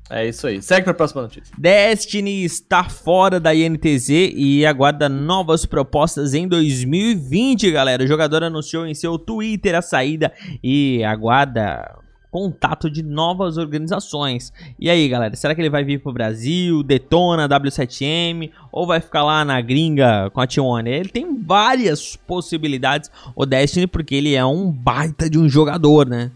É 0.10 0.28
isso 0.28 0.48
aí. 0.48 0.62
Segue 0.62 0.86
pra 0.86 0.94
próxima 0.94 1.22
notícia. 1.22 1.54
Destiny 1.58 2.44
está 2.44 2.86
fora 2.86 3.40
da 3.40 3.54
INTZ 3.54 4.10
e 4.10 4.66
aguarda 4.66 5.10
novas 5.10 5.66
propostas 5.66 6.34
em 6.34 6.48
2020, 6.48 7.72
galera. 7.72 8.04
O 8.04 8.08
jogador 8.08 8.44
anunciou 8.44 8.88
em 8.88 8.94
seu 8.94 9.20
Twitter 9.20 9.76
a 9.76 9.82
saída 9.82 10.32
e 10.64 11.04
aguarda 11.04 11.98
contato 12.32 12.90
de 12.90 13.02
novas 13.02 13.58
organizações. 13.58 14.54
E 14.80 14.90
aí, 14.90 15.08
galera, 15.10 15.36
será 15.36 15.56
que 15.56 15.62
ele 15.62 15.70
vai 15.70 15.84
vir 15.84 16.02
pro 16.02 16.14
Brasil, 16.14 16.84
detona 16.84 17.48
W7M 17.50 18.52
ou 18.72 18.86
vai 18.86 19.00
ficar 19.00 19.24
lá 19.24 19.44
na 19.44 19.60
gringa 19.60 20.30
com 20.32 20.42
a 20.42 20.48
T1? 20.48 20.88
Ele 20.88 21.10
tem 21.10 21.42
várias 21.42 22.16
possibilidades, 22.16 23.10
o 23.36 23.46
Destiny, 23.46 23.88
porque 23.88 24.16
ele 24.16 24.36
é 24.36 24.46
um 24.46 24.72
baita 24.72 25.30
de 25.30 25.38
um 25.38 25.50
jogador, 25.50 26.08
né? 26.08 26.32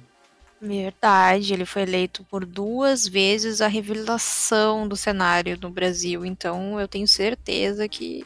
Verdade, 0.61 1.53
ele 1.53 1.65
foi 1.65 1.81
eleito 1.81 2.23
por 2.25 2.45
duas 2.45 3.07
vezes 3.07 3.61
a 3.61 3.67
revelação 3.67 4.87
do 4.87 4.95
cenário 4.95 5.57
no 5.59 5.71
Brasil. 5.71 6.23
Então 6.23 6.79
eu 6.79 6.87
tenho 6.87 7.07
certeza 7.07 7.87
que, 7.87 8.23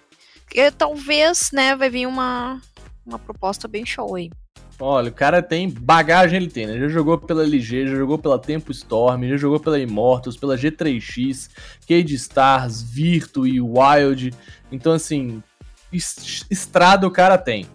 que 0.50 0.70
talvez, 0.72 1.52
né, 1.54 1.76
vai 1.78 1.90
vir 1.90 2.06
uma, 2.08 2.62
uma 3.06 3.18
proposta 3.18 3.70
bem 3.70 3.86
show 3.86 4.16
aí. 4.16 4.30
Olha, 4.78 5.10
o 5.10 5.14
cara 5.14 5.42
tem 5.42 5.70
bagagem, 5.70 6.36
ele 6.36 6.50
tem, 6.50 6.68
né? 6.68 6.78
Já 6.78 6.90
jogou 6.90 7.18
pela 7.18 7.44
LG, 7.44 7.88
já 7.88 7.96
jogou 7.96 8.18
pela 8.18 8.38
Tempo 8.38 8.74
Storm, 8.74 9.24
já 9.30 9.38
jogou 9.38 9.58
pela 9.58 9.80
Immortals, 9.80 10.36
pela 10.36 10.58
G3X, 10.58 11.50
Cade 11.88 12.14
Stars, 12.16 12.82
Virtu 12.82 13.48
e 13.48 13.62
Wild. 13.62 14.34
Então, 14.70 14.92
assim, 14.92 15.42
es- 15.94 16.46
estrada 16.52 17.08
o 17.08 17.12
cara 17.12 17.38
tem. 17.38 17.66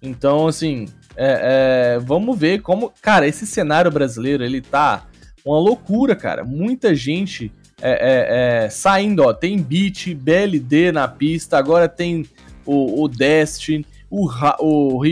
Então, 0.00 0.46
assim, 0.46 0.86
é, 1.16 1.96
é, 1.96 1.98
vamos 1.98 2.38
ver 2.38 2.60
como. 2.60 2.92
Cara, 3.00 3.26
esse 3.26 3.46
cenário 3.46 3.90
brasileiro, 3.90 4.44
ele 4.44 4.60
tá 4.60 5.06
uma 5.44 5.58
loucura, 5.58 6.16
cara. 6.16 6.44
Muita 6.44 6.94
gente 6.94 7.52
é, 7.80 7.90
é, 7.90 8.64
é, 8.64 8.70
saindo, 8.70 9.22
ó. 9.22 9.32
Tem 9.32 9.60
Beat, 9.60 10.14
BLD 10.14 10.92
na 10.92 11.06
pista, 11.06 11.58
agora 11.58 11.88
tem 11.88 12.26
o, 12.64 13.02
o 13.02 13.08
Destiny, 13.08 13.86
o, 14.10 14.28
o 14.60 15.04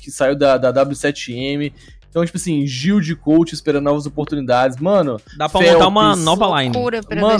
que 0.00 0.10
saiu 0.10 0.36
da, 0.36 0.56
da 0.56 0.72
W7M. 0.72 1.72
Então, 2.16 2.24
tipo 2.24 2.38
assim, 2.38 2.66
Gil 2.66 2.98
de 2.98 3.14
coach 3.14 3.52
esperando 3.52 3.84
novas 3.84 4.06
oportunidades. 4.06 4.78
Mano, 4.78 5.20
Dá 5.36 5.50
pra 5.50 5.60
Felps, 5.60 5.74
montar 5.74 5.88
uma 5.88 6.16
nova 6.16 6.62
line. 6.62 6.74
Mano, 6.74 6.90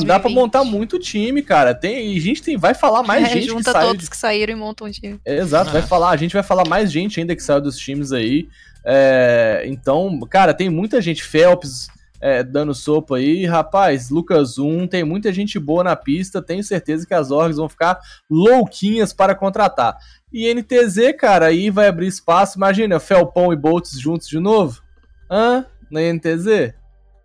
dá 0.05 0.21
pra 0.21 0.29
2020. 0.29 0.35
montar 0.35 0.65
muito 0.65 0.99
time, 0.99 1.41
cara. 1.41 1.75
Tem, 1.75 2.13
e 2.13 2.19
a 2.19 2.21
gente 2.21 2.43
tem, 2.43 2.59
vai 2.59 2.75
falar 2.75 3.03
mais 3.03 3.25
É, 3.25 3.31
gente 3.31 3.45
que 3.47 3.49
junta 3.55 3.73
saiu 3.73 3.87
todos 3.87 4.05
de- 4.05 4.11
que 4.11 4.17
saíram 4.19 4.53
e 4.53 4.57
montam 4.57 4.87
um 4.87 4.91
time. 4.91 5.19
É, 5.25 5.39
Exato, 5.39 5.71
Ah. 5.71 5.73
vai 5.73 5.81
falar, 5.81 6.11
a 6.11 6.17
gente 6.19 6.35
vai 6.35 6.43
falar 6.43 6.69
mais 6.69 6.93
gente 6.93 7.19
ainda 7.19 7.35
que 7.35 7.43
saiu 7.43 7.63
dos 7.63 7.79
times 7.79 8.13
aí. 8.13 8.51
É, 8.85 9.63
então, 9.65 10.21
cara, 10.29 10.53
tem 10.53 10.69
muita 10.69 11.01
gente, 11.01 11.23
Phelps 11.25 11.89
é, 12.21 12.43
dando 12.43 12.75
sopa 12.75 13.17
aí, 13.17 13.47
rapaz, 13.47 14.11
Lucas 14.11 14.59
1, 14.59 14.87
tem 14.87 15.05
muita 15.05 15.33
gente 15.33 15.59
boa 15.59 15.83
na 15.85 15.97
pista, 15.97 16.43
tenho 16.43 16.63
certeza 16.63 17.07
que 17.07 17.15
as 17.15 17.31
orgs 17.31 17.57
vão 17.57 17.69
ficar 17.69 17.99
louquinhas 18.31 19.13
para 19.15 19.35
contratar. 19.35 19.97
E 20.39 20.53
NTZ, 20.53 21.15
cara, 21.19 21.47
aí 21.47 21.71
vai 21.71 21.89
abrir 21.89 22.07
espaço, 22.09 22.59
imagina, 22.59 23.01
Felpão 23.01 23.55
e 23.55 23.57
Boltz 23.57 23.99
juntos 23.99 24.29
de 24.29 24.39
novo? 24.39 24.83
Hã? 25.31 25.65
Na 25.91 26.01
NTZ? 26.03 26.75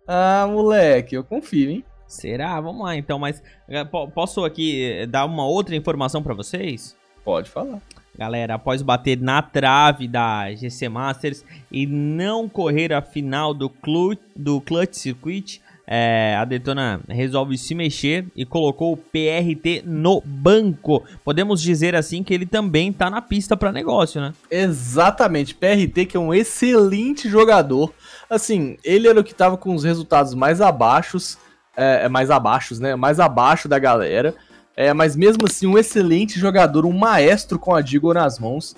Ah, 0.08 0.46
moleque, 0.50 1.14
eu 1.14 1.22
confio, 1.22 1.70
hein? 1.70 1.84
Será? 2.06 2.58
Vamos 2.58 2.82
lá 2.82 2.96
então, 2.96 3.18
mas 3.18 3.42
eh, 3.68 3.84
po- 3.84 4.08
posso 4.08 4.42
aqui 4.46 4.84
eh, 4.84 5.06
dar 5.06 5.26
uma 5.26 5.44
outra 5.46 5.76
informação 5.76 6.22
pra 6.22 6.32
vocês? 6.32 6.96
Pode 7.22 7.50
falar. 7.50 7.82
Galera, 8.16 8.54
após 8.54 8.80
bater 8.80 9.18
na 9.20 9.42
trave 9.42 10.08
da 10.08 10.50
GC 10.54 10.88
Masters 10.88 11.44
e 11.70 11.86
não 11.86 12.48
correr 12.48 12.94
a 12.94 13.02
final 13.02 13.52
do, 13.52 13.68
Clu 13.68 14.16
do 14.34 14.58
Clutch 14.60 14.94
Circuit, 14.94 15.60
é, 15.86 16.36
a 16.38 16.44
Detona 16.44 17.00
resolve 17.08 17.58
se 17.58 17.74
mexer 17.74 18.26
e 18.36 18.46
colocou 18.46 18.92
o 18.92 18.96
PRT 18.96 19.82
no 19.84 20.22
banco. 20.24 21.02
Podemos 21.24 21.60
dizer 21.60 21.96
assim 21.96 22.22
que 22.22 22.32
ele 22.32 22.46
também 22.46 22.92
tá 22.92 23.10
na 23.10 23.20
pista 23.20 23.56
para 23.56 23.72
negócio, 23.72 24.20
né? 24.20 24.32
Exatamente, 24.50 25.54
PRT 25.54 26.06
que 26.06 26.16
é 26.16 26.20
um 26.20 26.32
excelente 26.32 27.28
jogador. 27.28 27.92
Assim, 28.30 28.76
ele 28.84 29.08
era 29.08 29.20
o 29.20 29.24
que 29.24 29.34
tava 29.34 29.56
com 29.56 29.74
os 29.74 29.84
resultados 29.84 30.34
mais 30.34 30.60
abaixos, 30.60 31.36
é, 31.76 32.04
é, 32.04 32.08
mais 32.08 32.30
abaixos, 32.30 32.78
né? 32.78 32.94
Mais 32.94 33.18
abaixo 33.18 33.68
da 33.68 33.78
galera. 33.78 34.34
É, 34.76 34.92
mas 34.94 35.16
mesmo 35.16 35.44
assim, 35.46 35.66
um 35.66 35.76
excelente 35.76 36.38
jogador, 36.38 36.86
um 36.86 36.96
maestro 36.96 37.58
com 37.58 37.74
a 37.74 37.80
Digo 37.80 38.14
nas 38.14 38.38
mãos. 38.38 38.74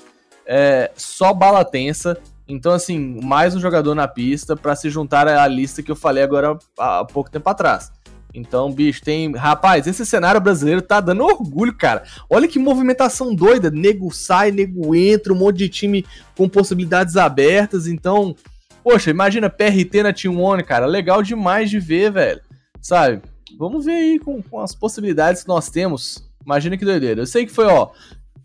É, 0.47 0.91
só 0.97 1.33
bala 1.33 1.65
tensa. 1.65 2.19
Então, 2.47 2.73
assim, 2.73 3.21
mais 3.23 3.55
um 3.55 3.61
jogador 3.61 3.95
na 3.95 4.07
pista 4.07 4.55
pra 4.55 4.77
se 4.77 4.91
juntar 4.91 5.27
à 5.27 5.47
lista 5.49 5.83
que 5.83 5.91
eu 5.91 5.97
falei 5.97 6.23
agora 6.23 6.59
há 6.79 7.01
há 7.01 7.05
pouco 7.05 7.31
tempo 7.31 7.49
atrás. 7.49 7.91
Então, 8.35 8.71
bicho, 8.71 9.01
tem. 9.03 9.33
Rapaz, 9.35 9.87
esse 9.87 10.05
cenário 10.05 10.41
brasileiro 10.41 10.83
tá 10.83 11.01
dando 11.01 11.25
orgulho, 11.25 11.75
cara. 11.75 12.03
Olha 12.29 12.49
que 12.49 12.59
movimentação 12.59 13.35
doida. 13.35 13.71
Nego 13.71 14.11
sai, 14.11 14.51
nego 14.51 14.95
entra, 14.95 15.33
um 15.33 15.37
monte 15.37 15.59
de 15.59 15.69
time 15.69 16.05
com 16.37 16.49
possibilidades 16.49 17.17
abertas. 17.17 17.87
Então, 17.87 18.35
poxa, 18.83 19.11
imagina 19.11 19.49
PRT 19.49 20.03
na 20.03 20.13
Team 20.13 20.39
One, 20.39 20.65
cara. 20.65 20.85
Legal 20.85 21.23
demais 21.23 21.71
de 21.71 21.79
ver, 21.79 22.11
velho. 22.11 22.41
Sabe? 22.81 23.23
Vamos 23.57 23.85
ver 23.85 23.93
aí 23.93 24.19
com, 24.19 24.43
com 24.43 24.61
as 24.61 24.75
possibilidades 24.75 25.43
que 25.43 25.49
nós 25.49 25.71
temos. 25.71 26.29
Imagina 26.45 26.77
que 26.77 26.85
doideira. 26.85 27.23
Eu 27.23 27.27
sei 27.27 27.47
que 27.47 27.53
foi, 27.53 27.67
ó. 27.67 27.91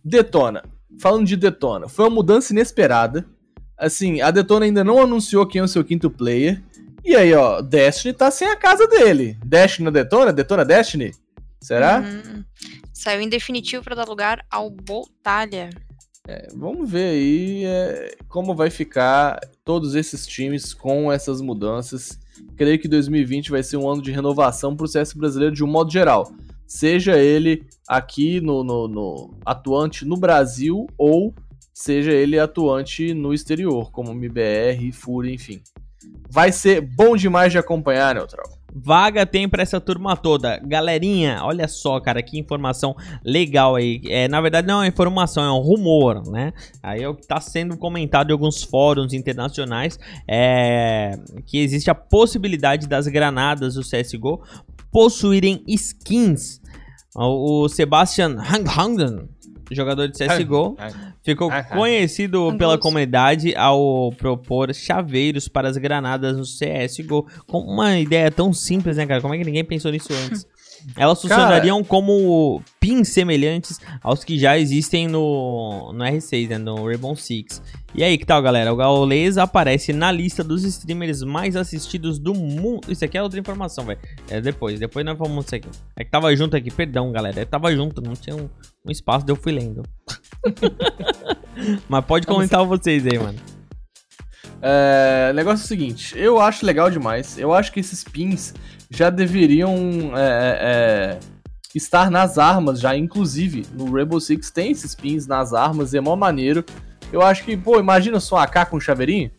Detona. 0.05 0.63
Falando 1.01 1.25
de 1.25 1.35
Detona, 1.35 1.87
foi 1.87 2.05
uma 2.05 2.15
mudança 2.15 2.53
inesperada. 2.53 3.25
Assim, 3.79 4.21
a 4.21 4.29
Detona 4.29 4.65
ainda 4.65 4.83
não 4.83 5.01
anunciou 5.01 5.47
quem 5.47 5.59
é 5.61 5.63
o 5.63 5.67
seu 5.67 5.83
quinto 5.83 6.09
player. 6.09 6.61
E 7.03 7.15
aí, 7.15 7.33
ó, 7.33 7.61
Destiny 7.61 8.13
tá 8.13 8.29
sem 8.29 8.47
a 8.49 8.55
casa 8.55 8.85
dele. 8.87 9.37
Destiny 9.45 9.85
na 9.85 9.91
Detona? 9.91 10.33
Detona 10.33 10.65
Destiny? 10.65 11.13
Será? 11.61 11.99
Uhum. 11.99 12.43
Saiu 12.93 13.21
em 13.21 13.29
definitivo 13.29 13.83
pra 13.83 13.95
dar 13.95 14.07
lugar 14.07 14.45
ao 14.51 14.69
Boltalha. 14.69 15.69
Vamos 16.53 16.87
ver 16.91 17.09
aí 17.09 17.63
é, 17.65 18.15
como 18.27 18.53
vai 18.53 18.69
ficar 18.69 19.39
todos 19.65 19.95
esses 19.95 20.27
times 20.27 20.73
com 20.75 21.11
essas 21.11 21.41
mudanças. 21.41 22.19
Creio 22.55 22.77
que 22.77 22.87
2020 22.87 23.49
vai 23.49 23.63
ser 23.63 23.77
um 23.77 23.89
ano 23.89 24.01
de 24.01 24.11
renovação 24.11 24.75
pro 24.75 24.87
CS 24.87 25.13
brasileiro 25.13 25.55
de 25.55 25.63
um 25.63 25.67
modo 25.67 25.91
geral. 25.91 26.31
Seja 26.67 27.17
ele 27.17 27.65
aqui 27.87 28.39
no, 28.41 28.63
no- 28.63 28.87
no- 28.87 29.33
atuante 29.43 30.05
no 30.05 30.15
Brasil 30.17 30.85
ou 30.95 31.33
seja 31.79 32.11
ele 32.11 32.37
atuante 32.37 33.13
no 33.13 33.33
exterior, 33.33 33.89
como 33.89 34.11
MBR, 34.11 34.91
Fúria, 34.91 35.33
enfim. 35.33 35.61
Vai 36.29 36.51
ser 36.51 36.81
bom 36.81 37.15
demais 37.15 37.53
de 37.53 37.57
acompanhar, 37.57 38.13
Neutral. 38.13 38.45
Vaga 38.75 39.25
tem 39.25 39.47
pra 39.47 39.63
essa 39.63 39.79
turma 39.79 40.15
toda. 40.15 40.59
Galerinha, 40.59 41.39
olha 41.41 41.69
só, 41.69 41.99
cara, 42.01 42.21
que 42.21 42.37
informação 42.37 42.95
legal 43.23 43.77
aí. 43.77 44.01
É, 44.07 44.27
na 44.27 44.41
verdade, 44.41 44.67
não 44.67 44.75
é 44.75 44.77
uma 44.79 44.87
informação, 44.87 45.43
é 45.43 45.51
um 45.51 45.63
rumor, 45.63 46.21
né? 46.29 46.51
Aí 46.83 47.01
é 47.01 47.07
o 47.07 47.15
que 47.15 47.25
tá 47.25 47.39
sendo 47.39 47.77
comentado 47.77 48.29
em 48.29 48.33
alguns 48.33 48.61
fóruns 48.61 49.13
internacionais. 49.13 49.97
É, 50.27 51.17
que 51.45 51.59
existe 51.59 51.89
a 51.89 51.95
possibilidade 51.95 52.87
das 52.87 53.07
granadas 53.07 53.75
do 53.75 53.81
CSGO 53.81 54.43
possuírem 54.91 55.63
skins. 55.65 56.59
O 57.15 57.67
Sebastian 57.69 58.35
Hanghanden, 58.37 59.29
jogador 59.75 60.07
de 60.07 60.17
CSGO, 60.17 60.75
ficou 61.23 61.51
Ah, 61.51 61.57
ah. 61.59 61.75
conhecido 61.75 62.55
pela 62.57 62.77
comunidade 62.77 63.55
ao 63.55 64.11
propor 64.17 64.73
chaveiros 64.73 65.47
para 65.47 65.67
as 65.69 65.77
granadas 65.77 66.37
no 66.37 66.43
CSGO. 66.43 67.27
Com 67.47 67.59
uma 67.59 67.97
ideia 67.97 68.29
tão 68.31 68.51
simples, 68.53 68.97
né, 68.97 69.05
cara? 69.05 69.21
Como 69.21 69.33
é 69.33 69.37
que 69.37 69.43
ninguém 69.45 69.63
pensou 69.63 69.91
nisso 69.91 70.13
antes? 70.13 70.45
Elas 70.95 71.21
funcionariam 71.21 71.83
como 71.83 72.61
pins 72.79 73.09
semelhantes 73.09 73.79
aos 74.01 74.23
que 74.23 74.37
já 74.37 74.57
existem 74.57 75.07
no, 75.07 75.91
no 75.93 76.03
R6, 76.03 76.49
né? 76.49 76.57
No 76.57 76.85
Rainbow 76.85 77.15
Six. 77.15 77.61
E 77.93 78.03
aí, 78.03 78.17
que 78.17 78.25
tal, 78.25 78.41
galera? 78.41 78.71
O 78.71 78.75
Gaules 78.75 79.37
aparece 79.37 79.91
na 79.93 80.11
lista 80.11 80.43
dos 80.43 80.63
streamers 80.63 81.23
mais 81.23 81.55
assistidos 81.55 82.19
do 82.19 82.33
mundo. 82.33 82.91
Isso 82.91 83.03
aqui 83.03 83.17
é 83.17 83.23
outra 83.23 83.39
informação, 83.39 83.85
velho. 83.85 83.99
É 84.29 84.39
depois, 84.39 84.79
depois 84.79 85.05
nós 85.05 85.17
vamos 85.17 85.45
isso 85.45 85.55
aqui. 85.55 85.69
É 85.95 86.03
que 86.03 86.11
tava 86.11 86.35
junto 86.35 86.55
aqui, 86.55 86.71
perdão, 86.71 87.11
galera. 87.11 87.41
Eu 87.41 87.45
tava 87.45 87.73
junto, 87.75 88.01
não 88.01 88.13
tinha 88.13 88.35
um, 88.35 88.49
um 88.85 88.91
espaço, 88.91 89.25
eu 89.27 89.35
fui 89.35 89.51
lendo. 89.51 89.83
Mas 91.89 92.05
pode 92.05 92.27
comentar 92.27 92.63
vocês 92.65 93.05
aí, 93.05 93.17
mano. 93.17 93.58
É, 94.61 95.31
negócio 95.33 95.63
é 95.63 95.65
o 95.65 95.67
seguinte, 95.67 96.13
eu 96.17 96.39
acho 96.39 96.65
legal 96.65 96.89
demais. 96.91 97.37
Eu 97.37 97.53
acho 97.53 97.71
que 97.71 97.79
esses 97.79 98.03
pins 98.03 98.53
já 98.89 99.09
deveriam 99.09 100.11
é, 100.15 101.17
é, 101.17 101.19
estar 101.73 102.09
nas 102.11 102.37
armas 102.37 102.79
já, 102.79 102.95
inclusive 102.95 103.65
no 103.73 103.91
Rainbow 103.91 104.19
Six 104.19 104.49
tem 104.51 104.71
esses 104.71 104.93
pins 104.95 105.25
nas 105.27 105.53
armas, 105.53 105.93
é 105.93 106.01
mó 106.01 106.15
maneiro. 106.15 106.63
Eu 107.11 107.21
acho 107.21 107.43
que, 107.43 107.55
pô, 107.57 107.79
imagina 107.79 108.19
só 108.19 108.37
AK 108.37 108.69
com 108.69 108.79
chaveirinho. 108.79 109.31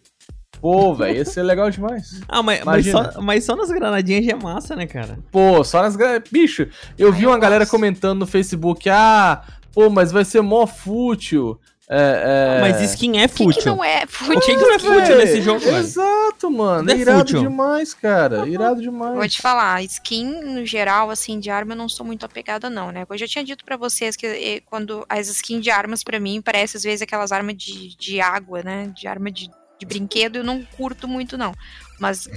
Pô, 0.61 0.95
velho, 0.95 1.17
ia 1.17 1.25
ser 1.25 1.43
legal 1.43 1.71
demais. 1.71 2.21
Ah, 2.29 2.43
mas, 2.43 2.63
mas, 2.65 2.87
só, 2.87 3.21
mas 3.23 3.45
só 3.45 3.57
nas 3.57 3.71
granadinhas 3.71 4.25
já 4.25 4.33
é 4.33 4.35
massa, 4.35 4.77
né, 4.77 4.87
cara? 4.87 5.19
Pô, 5.31 5.63
só 5.65 5.81
nas. 5.83 5.97
gra- 5.97 6.23
Bicho, 6.31 6.67
eu 6.99 7.13
vi 7.13 7.25
eu 7.25 7.31
uma 7.31 7.39
galera 7.39 7.65
gosto. 7.65 7.71
comentando 7.71 8.19
no 8.21 8.27
Facebook, 8.27 8.89
ah, 8.91 9.43
pô, 9.73 9.89
mas 9.89 10.13
vai 10.13 10.25
ser 10.25 10.41
mó 10.43 10.67
fútil. 10.67 11.59
É, 11.93 12.59
é... 12.59 12.61
Mas 12.61 12.81
skin 12.93 13.19
é 13.19 13.25
O 13.25 13.29
que, 13.29 13.35
que 13.35 13.45
fútil. 13.45 13.75
não 13.75 13.83
é 13.83 14.05
O 14.05 14.09
fútil? 14.09 14.41
que, 14.41 14.55
que 14.55 14.63
não 14.63 14.73
é 14.75 14.79
fútil 14.79 15.17
nesse 15.17 15.43
jogo, 15.43 15.59
velho? 15.59 15.77
Exato, 15.79 16.49
mano. 16.49 16.85
Não 16.85 16.95
é 16.95 16.97
irado 16.97 17.19
fútil. 17.19 17.41
demais, 17.41 17.93
cara. 17.93 18.47
Irado 18.49 18.81
demais. 18.81 19.17
Vou 19.17 19.29
te 19.29 19.43
falar, 19.43 19.83
skin 19.83 20.25
no 20.25 20.65
geral, 20.65 21.11
assim, 21.11 21.41
de 21.41 21.51
arma, 21.51 21.73
eu 21.73 21.77
não 21.77 21.89
sou 21.89 22.07
muito 22.07 22.25
apegada, 22.25 22.71
não, 22.71 22.93
né? 22.93 23.05
Eu 23.11 23.19
já 23.19 23.27
tinha 23.27 23.43
dito 23.45 23.65
pra 23.65 23.77
vocês 23.77 24.15
que 24.15 24.25
eh, 24.25 24.63
quando 24.67 25.05
as 25.09 25.27
skins 25.29 25.65
de 25.65 25.71
armas, 25.71 26.05
pra 26.05 26.21
mim, 26.21 26.41
parece 26.41 26.77
às 26.77 26.85
vezes 26.85 27.03
aquelas 27.03 27.33
armas 27.33 27.57
de, 27.57 27.97
de 27.97 28.21
água, 28.21 28.63
né? 28.63 28.93
De 28.97 29.09
arma 29.09 29.29
de, 29.29 29.51
de 29.77 29.85
brinquedo, 29.85 30.37
eu 30.37 30.45
não 30.45 30.63
curto 30.77 31.09
muito, 31.09 31.37
não. 31.37 31.53
Mas 31.99 32.29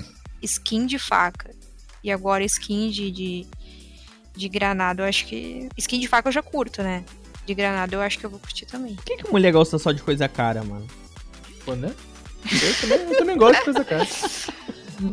skin 0.42 0.88
de 0.88 0.98
faca 0.98 1.52
e 2.04 2.12
agora 2.12 2.44
skin 2.44 2.90
de, 2.90 3.12
de, 3.12 3.48
de 4.36 4.50
granada, 4.50 5.04
eu 5.04 5.08
acho 5.08 5.28
que. 5.28 5.70
Skin 5.78 6.00
de 6.00 6.08
faca 6.08 6.28
eu 6.30 6.34
já 6.34 6.42
curto, 6.42 6.82
né? 6.82 7.04
De 7.46 7.54
granada 7.54 7.96
eu 7.96 8.02
acho 8.02 8.18
que 8.20 8.26
eu 8.26 8.30
vou 8.30 8.40
curtir 8.40 8.66
também. 8.66 8.96
Por 8.96 9.04
que, 9.06 9.18
que 9.18 9.32
mulher 9.32 9.52
gosta 9.52 9.78
só 9.78 9.92
de 9.92 10.02
coisa 10.02 10.28
cara, 10.28 10.64
mano? 10.64 10.88
Pô, 11.66 11.76
né? 11.76 11.92
Eu 12.52 12.76
também, 12.82 13.00
eu 13.12 13.18
também 13.18 13.38
gosto 13.38 13.60
de 13.60 13.64
coisa 13.66 13.84
cara. 13.86 14.08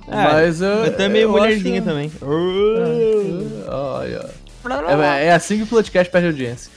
É, 0.08 0.14
Mas 0.14 0.60
eu. 0.60 0.68
Eu 0.68 0.96
também 0.96 1.22
eu 1.22 1.30
mulherzinha 1.30 1.80
acho- 1.80 1.88
também. 1.88 2.12
Ai. 3.68 5.00
É, 5.22 5.26
é 5.26 5.32
assim 5.32 5.56
que 5.56 5.62
o 5.64 5.66
podcast 5.66 6.12
perde 6.12 6.28
audiência. 6.28 6.70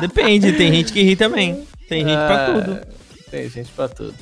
Depende, 0.00 0.52
tem 0.52 0.72
gente 0.72 0.92
que 0.92 1.02
ri 1.02 1.16
também. 1.16 1.66
Tem 1.88 2.04
gente 2.04 2.14
pra 2.14 2.46
Ah, 2.46 2.52
tudo. 2.52 2.80
Tem 3.30 3.48
gente 3.48 3.70
pra 3.72 3.88
tudo. 3.88 4.14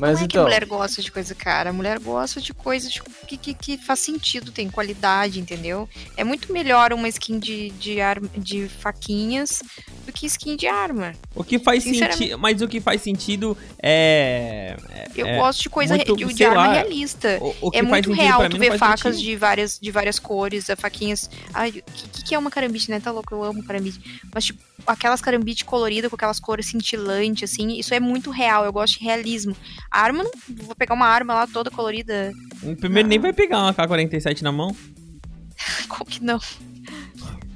Mas 0.00 0.18
não 0.18 0.24
é 0.24 0.28
que 0.28 0.36
então. 0.36 0.42
a 0.42 0.44
mulher 0.44 0.64
gosta 0.64 1.02
de 1.02 1.10
coisa 1.10 1.34
cara, 1.34 1.70
a 1.70 1.72
mulher 1.72 1.98
gosta 1.98 2.40
de 2.40 2.52
coisas 2.52 2.92
tipo, 2.92 3.10
que, 3.26 3.36
que, 3.36 3.54
que 3.54 3.78
faz 3.78 4.00
sentido, 4.00 4.52
tem 4.52 4.68
qualidade, 4.68 5.40
entendeu? 5.40 5.88
É 6.16 6.24
muito 6.24 6.52
melhor 6.52 6.92
uma 6.92 7.08
skin 7.08 7.38
de, 7.38 7.70
de, 7.70 8.00
arma, 8.00 8.28
de 8.36 8.68
faquinhas 8.68 9.62
do 10.06 10.12
que 10.12 10.26
skin 10.26 10.56
de 10.56 10.66
arma. 10.66 11.12
O 11.34 11.42
que 11.42 11.58
faz 11.58 11.82
sentido. 11.82 12.38
Mas 12.38 12.60
o 12.60 12.68
que 12.68 12.80
faz 12.80 13.02
sentido 13.02 13.56
é. 13.82 14.76
Eu 15.16 15.26
é- 15.26 15.36
gosto 15.38 15.62
de 15.62 15.70
coisa 15.70 15.96
muito, 15.96 16.16
de, 16.16 16.34
de 16.34 16.44
arma 16.44 16.66
lá, 16.66 16.72
realista. 16.72 17.38
O, 17.40 17.68
o 17.68 17.70
que 17.70 17.78
é 17.78 17.82
muito 17.82 18.12
real 18.12 18.48
tu 18.48 18.58
ver 18.58 18.78
facas 18.78 19.16
sentido. 19.16 19.30
de 19.30 19.36
várias, 19.36 19.78
de 19.80 19.90
várias 19.90 20.18
cores, 20.18 20.70
a 20.70 20.76
faquinhas. 20.76 21.30
Ai, 21.52 21.70
o 21.70 21.92
que, 21.92 22.24
que 22.24 22.34
é 22.34 22.38
uma 22.38 22.50
carambite, 22.50 22.90
né? 22.90 23.00
Tá 23.00 23.10
louco, 23.10 23.34
eu 23.34 23.44
amo 23.44 23.64
carambite. 23.64 24.00
Mas, 24.32 24.46
tipo, 24.46 24.62
aquelas 24.86 25.20
carambite 25.20 25.64
coloridas 25.64 26.10
com 26.10 26.16
aquelas 26.16 26.40
cores 26.40 26.66
cintilantes, 26.66 27.50
assim, 27.50 27.78
isso 27.78 27.94
é 27.94 28.00
muito 28.00 28.30
real. 28.30 28.64
Eu 28.64 28.72
gosto 28.72 28.98
de 28.98 29.04
realismo. 29.04 29.56
Arma, 29.94 30.24
não 30.24 30.32
vou 30.64 30.74
pegar 30.74 30.94
uma 30.94 31.06
arma 31.06 31.34
lá 31.34 31.46
toda 31.46 31.70
colorida. 31.70 32.32
Primeiro 32.80 33.08
nem 33.08 33.18
vai 33.18 33.32
pegar 33.32 33.58
uma 33.58 33.72
K-47 33.74 34.42
na 34.42 34.50
mão. 34.50 34.74
Como 35.88 36.04
que 36.04 36.22
não? 36.22 36.40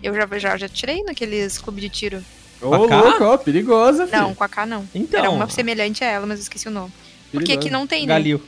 Eu 0.02 0.14
já, 0.14 0.38
já, 0.38 0.56
já 0.56 0.68
tirei 0.68 1.02
naqueles 1.02 1.58
clubes 1.58 1.82
de 1.82 1.88
tiro. 1.88 2.24
Ô, 2.60 2.88
cá? 2.88 3.00
louco, 3.00 3.24
ó, 3.24 3.36
perigosa, 3.36 4.06
filho. 4.06 4.22
Não, 4.22 4.34
com 4.34 4.44
a 4.44 4.48
K 4.48 4.66
não. 4.66 4.88
Então. 4.94 5.20
Era 5.20 5.30
uma 5.30 5.48
semelhante 5.48 6.04
a 6.04 6.06
ela, 6.06 6.26
mas 6.26 6.38
eu 6.38 6.42
esqueci 6.42 6.68
o 6.68 6.70
nome. 6.70 6.92
Porque 7.30 7.46
Perigosa. 7.46 7.58
aqui 7.58 7.70
não 7.70 7.86
tem, 7.86 8.06
né? 8.06 8.14
Galil. 8.14 8.42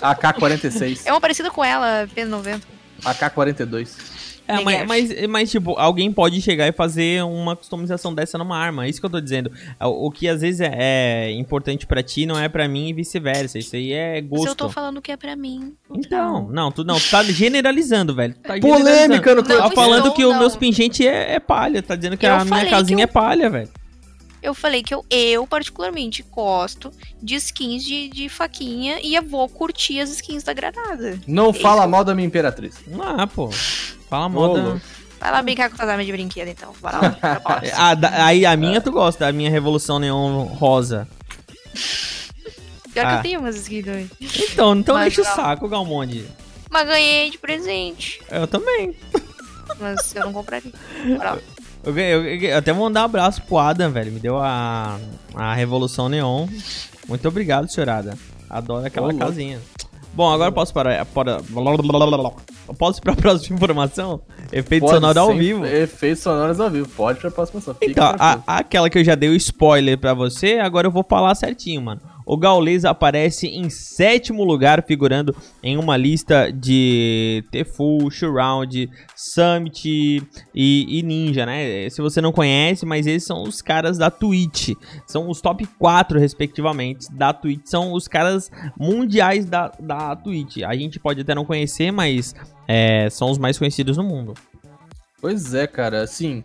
AK-46. 0.00 1.02
É 1.04 1.12
uma 1.12 1.20
parecida 1.20 1.50
com 1.50 1.64
ela, 1.64 2.08
P90. 2.14 2.60
AK-42. 3.04 3.88
É, 4.46 4.60
mas, 4.60 4.86
mas, 4.88 5.26
mas, 5.28 5.50
tipo, 5.50 5.78
alguém 5.78 6.12
pode 6.12 6.42
chegar 6.42 6.66
e 6.66 6.72
fazer 6.72 7.22
uma 7.24 7.54
customização 7.54 8.12
dessa 8.12 8.36
numa 8.36 8.56
arma. 8.58 8.84
É 8.84 8.88
isso 8.88 9.00
que 9.00 9.06
eu 9.06 9.10
tô 9.10 9.20
dizendo. 9.20 9.50
O, 9.80 10.06
o 10.08 10.10
que 10.10 10.28
às 10.28 10.40
vezes 10.40 10.60
é, 10.60 10.70
é 11.28 11.30
importante 11.32 11.86
pra 11.86 12.02
ti 12.02 12.26
não 12.26 12.38
é 12.38 12.48
pra 12.48 12.66
mim 12.68 12.88
e 12.88 12.92
vice-versa. 12.92 13.58
Isso 13.58 13.76
aí 13.76 13.92
é 13.92 14.20
Mas 14.20 14.28
gosto. 14.30 14.48
eu 14.48 14.54
tô 14.54 14.68
falando 14.68 15.00
que 15.00 15.12
é 15.12 15.16
pra 15.16 15.36
mim. 15.36 15.74
Então, 15.94 16.48
não, 16.50 16.70
tu 16.72 16.82
não, 16.84 16.98
tu 16.98 17.08
tá 17.10 17.22
generalizando, 17.24 18.14
velho. 18.14 18.34
Tu 18.34 18.40
tá 18.42 18.58
Polêmica 18.58 19.34
no 19.34 19.42
Não, 19.42 19.48
Tá 19.58 19.70
falando 19.70 19.98
estou, 20.08 20.14
que 20.14 20.24
o 20.24 20.30
não. 20.32 20.38
meus 20.40 20.56
pingentes 20.56 21.00
é, 21.06 21.34
é 21.34 21.40
palha. 21.40 21.82
Tá 21.82 21.94
dizendo 21.94 22.16
que 22.16 22.26
Eu 22.26 22.34
a 22.34 22.44
minha 22.44 22.68
casinha 22.68 22.96
que 22.98 23.02
é 23.02 23.04
eu- 23.04 23.08
palha, 23.12 23.48
velho. 23.48 23.68
Eu 24.42 24.54
falei 24.54 24.82
que 24.82 24.92
eu, 24.92 25.04
eu 25.08 25.46
particularmente, 25.46 26.24
gosto 26.28 26.90
de 27.22 27.36
skins 27.36 27.84
de, 27.84 28.08
de 28.08 28.28
faquinha 28.28 28.98
e 29.00 29.14
eu 29.14 29.22
vou 29.22 29.48
curtir 29.48 30.00
as 30.00 30.10
skins 30.10 30.42
da 30.42 30.52
granada. 30.52 31.16
Não 31.28 31.50
Isso. 31.52 31.60
fala 31.60 31.86
mal 31.86 32.02
da 32.02 32.12
minha 32.12 32.26
imperatriz. 32.26 32.74
Ah, 33.00 33.24
pô. 33.24 33.48
Fala 34.12 34.28
moda. 34.28 34.78
Vai 35.18 35.30
lá 35.30 35.40
brincar 35.40 35.70
com 35.70 35.76
tuas 35.76 35.88
armas 35.88 36.04
de 36.04 36.12
brinquedo, 36.12 36.48
então. 36.48 36.70
Bora 36.82 36.98
lá. 36.98 37.16
Ah, 37.74 37.94
da- 37.94 38.26
aí 38.26 38.44
a 38.44 38.54
minha 38.58 38.78
tu 38.78 38.92
gosta, 38.92 39.26
a 39.26 39.32
minha 39.32 39.48
Revolução 39.50 39.98
Neon 39.98 40.44
Rosa. 40.44 41.08
Pior 42.92 43.06
que 43.06 43.12
Ah. 43.12 43.16
eu 43.16 43.22
tenho 43.22 43.40
umas 43.40 43.56
skins 43.56 43.84
também. 43.86 44.10
Então, 44.20 44.76
então 44.76 44.94
Mas 44.96 45.14
deixa 45.14 45.22
o 45.22 45.34
saco, 45.34 45.66
Galmonde. 45.66 46.26
Mas 46.70 46.86
ganhei 46.86 47.30
de 47.30 47.38
presente. 47.38 48.20
Eu 48.30 48.46
também. 48.46 48.94
Mas 49.80 50.14
eu 50.14 50.24
não 50.26 50.32
compraria. 50.34 50.70
Bora 51.16 51.32
lá. 51.32 51.38
Eu, 51.84 51.90
eu, 51.90 51.94
ganhei- 52.22 52.52
eu 52.52 52.58
até 52.58 52.72
vou 52.72 52.84
mandar 52.84 53.00
um 53.02 53.04
abraço 53.06 53.42
pro 53.42 53.58
Adam, 53.58 53.90
velho. 53.90 54.12
Me 54.12 54.20
deu 54.20 54.38
a, 54.38 55.00
a 55.34 55.52
Revolução 55.52 56.08
Neon. 56.08 56.46
Muito 57.08 57.26
obrigado, 57.26 57.68
senhorada. 57.68 58.16
Adoro 58.48 58.86
aquela 58.86 59.08
louco. 59.08 59.18
casinha. 59.18 59.58
Bom, 60.14 60.30
agora 60.30 60.48
eu 60.50 60.52
posso 60.52 60.72
para, 60.74 61.04
para. 61.06 61.38
Posso 62.78 62.98
ir 62.98 63.02
pra 63.02 63.14
próxima 63.16 63.56
informação? 63.56 64.20
Efeito 64.52 64.82
Pode 64.82 64.94
sonoro 64.94 65.18
ao 65.20 65.34
vivo. 65.34 65.64
Efeitos 65.66 66.22
sonoros 66.22 66.60
ao 66.60 66.70
vivo. 66.70 66.88
Pode 66.88 67.18
pra 67.20 67.30
próxima 67.30 67.60
Então, 67.80 68.14
a- 68.18 68.40
aquela 68.46 68.90
que 68.90 68.98
eu 68.98 69.04
já 69.04 69.14
dei 69.14 69.28
o 69.30 69.34
spoiler 69.34 69.96
pra 69.98 70.12
você, 70.14 70.58
agora 70.58 70.86
eu 70.86 70.90
vou 70.90 71.02
falar 71.02 71.34
certinho, 71.34 71.80
mano. 71.82 72.00
O 72.24 72.36
Gaules 72.36 72.84
aparece 72.84 73.46
em 73.46 73.68
sétimo 73.70 74.44
lugar, 74.44 74.84
figurando 74.86 75.34
em 75.62 75.76
uma 75.76 75.96
lista 75.96 76.52
de 76.52 77.44
Tefu, 77.50 78.10
Shroud, 78.10 78.90
Summit 79.16 80.22
e, 80.54 80.98
e 80.98 81.02
Ninja, 81.02 81.46
né? 81.46 81.88
Se 81.90 82.00
você 82.00 82.20
não 82.20 82.32
conhece, 82.32 82.86
mas 82.86 83.06
eles 83.06 83.24
são 83.24 83.42
os 83.42 83.60
caras 83.60 83.98
da 83.98 84.10
Twitch. 84.10 84.70
São 85.06 85.28
os 85.28 85.40
top 85.40 85.66
4, 85.78 86.18
respectivamente, 86.18 87.12
da 87.12 87.32
Twitch. 87.32 87.62
São 87.64 87.92
os 87.92 88.06
caras 88.06 88.50
mundiais 88.78 89.44
da, 89.44 89.72
da 89.80 90.16
Twitch. 90.16 90.58
A 90.64 90.74
gente 90.74 90.98
pode 90.98 91.20
até 91.20 91.34
não 91.34 91.44
conhecer, 91.44 91.90
mas 91.90 92.34
é, 92.68 93.08
são 93.10 93.30
os 93.30 93.38
mais 93.38 93.58
conhecidos 93.58 93.96
no 93.96 94.04
mundo. 94.04 94.34
Pois 95.20 95.54
é, 95.54 95.66
cara, 95.66 96.02
assim, 96.02 96.42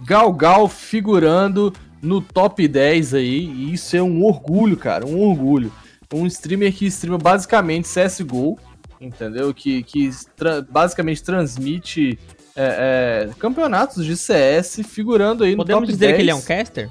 Gal 0.00 0.32
Gal 0.32 0.68
figurando 0.68 1.72
no 2.04 2.20
top 2.20 2.66
10 2.68 3.14
aí, 3.14 3.44
e 3.46 3.72
isso 3.72 3.96
é 3.96 4.02
um 4.02 4.22
orgulho, 4.24 4.76
cara, 4.76 5.04
um 5.06 5.20
orgulho. 5.28 5.72
Um 6.12 6.26
streamer 6.26 6.72
que 6.72 6.86
streama 6.86 7.18
basicamente 7.18 7.88
CSGO, 7.88 8.56
entendeu? 9.00 9.52
Que, 9.52 9.82
que 9.82 10.10
tra- 10.36 10.62
basicamente 10.62 11.22
transmite 11.24 12.16
é, 12.54 13.26
é, 13.28 13.34
campeonatos 13.38 14.04
de 14.04 14.16
CS 14.16 14.80
figurando 14.86 15.42
aí 15.42 15.52
no 15.52 15.56
Podemos 15.58 15.80
top 15.82 15.92
dizer 15.92 16.06
10. 16.06 16.16
que 16.16 16.22
ele 16.22 16.30
é 16.30 16.34
um 16.34 16.40
caster? 16.42 16.88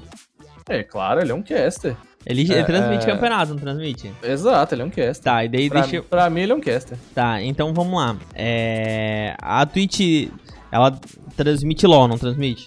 É, 0.68 0.82
claro, 0.82 1.20
ele 1.20 1.30
é 1.32 1.34
um 1.34 1.42
caster. 1.42 1.96
Ele, 2.26 2.50
É, 2.52 2.56
ele 2.56 2.64
transmite 2.64 3.04
é. 3.04 3.12
campeonato, 3.12 3.52
não 3.52 3.58
transmite? 3.60 4.12
Exato, 4.22 4.74
ele 4.74 4.82
é 4.82 4.84
um 4.84 4.90
caster. 4.90 5.22
Tá, 5.24 5.44
e 5.44 5.48
daí 5.48 5.68
Pra, 5.70 5.80
deixa 5.82 5.96
eu... 5.96 6.02
pra 6.04 6.28
mim, 6.28 6.40
ele 6.40 6.52
é 6.52 6.54
um 6.54 6.60
caster. 6.60 6.98
Tá, 7.14 7.42
então 7.42 7.72
vamos 7.72 7.94
lá. 7.94 8.16
É... 8.34 9.34
A 9.40 9.64
Twitch, 9.64 10.28
ela 10.72 10.98
transmite 11.36 11.86
LoL, 11.86 12.08
não 12.08 12.18
transmite? 12.18 12.66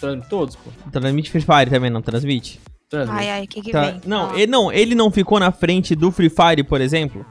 Transmite 0.00 0.28
todos, 0.28 0.56
pô. 0.56 0.70
Transmite 0.90 1.30
Free 1.30 1.40
Fire 1.42 1.70
também, 1.70 1.90
não 1.90 2.02
transmite? 2.02 2.60
Transmite. 2.88 3.18
Ai, 3.20 3.30
ai, 3.30 3.44
o 3.44 3.48
que 3.48 3.62
que 3.62 3.72
Tá, 3.72 3.90
vem? 3.90 4.00
Não, 4.06 4.30
Ah. 4.30 4.38
ele 4.38 4.46
não, 4.50 4.72
ele 4.72 4.94
não 4.94 5.10
ficou 5.10 5.40
na 5.40 5.50
frente 5.50 5.94
do 5.94 6.10
Free 6.12 6.30
Fire, 6.30 6.62
por 6.62 6.80
exemplo? 6.80 7.24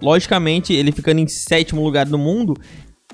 Logicamente, 0.00 0.72
ele 0.72 0.90
ficando 0.90 1.20
em 1.20 1.28
sétimo 1.28 1.82
lugar 1.84 2.06
no 2.06 2.18
mundo, 2.18 2.54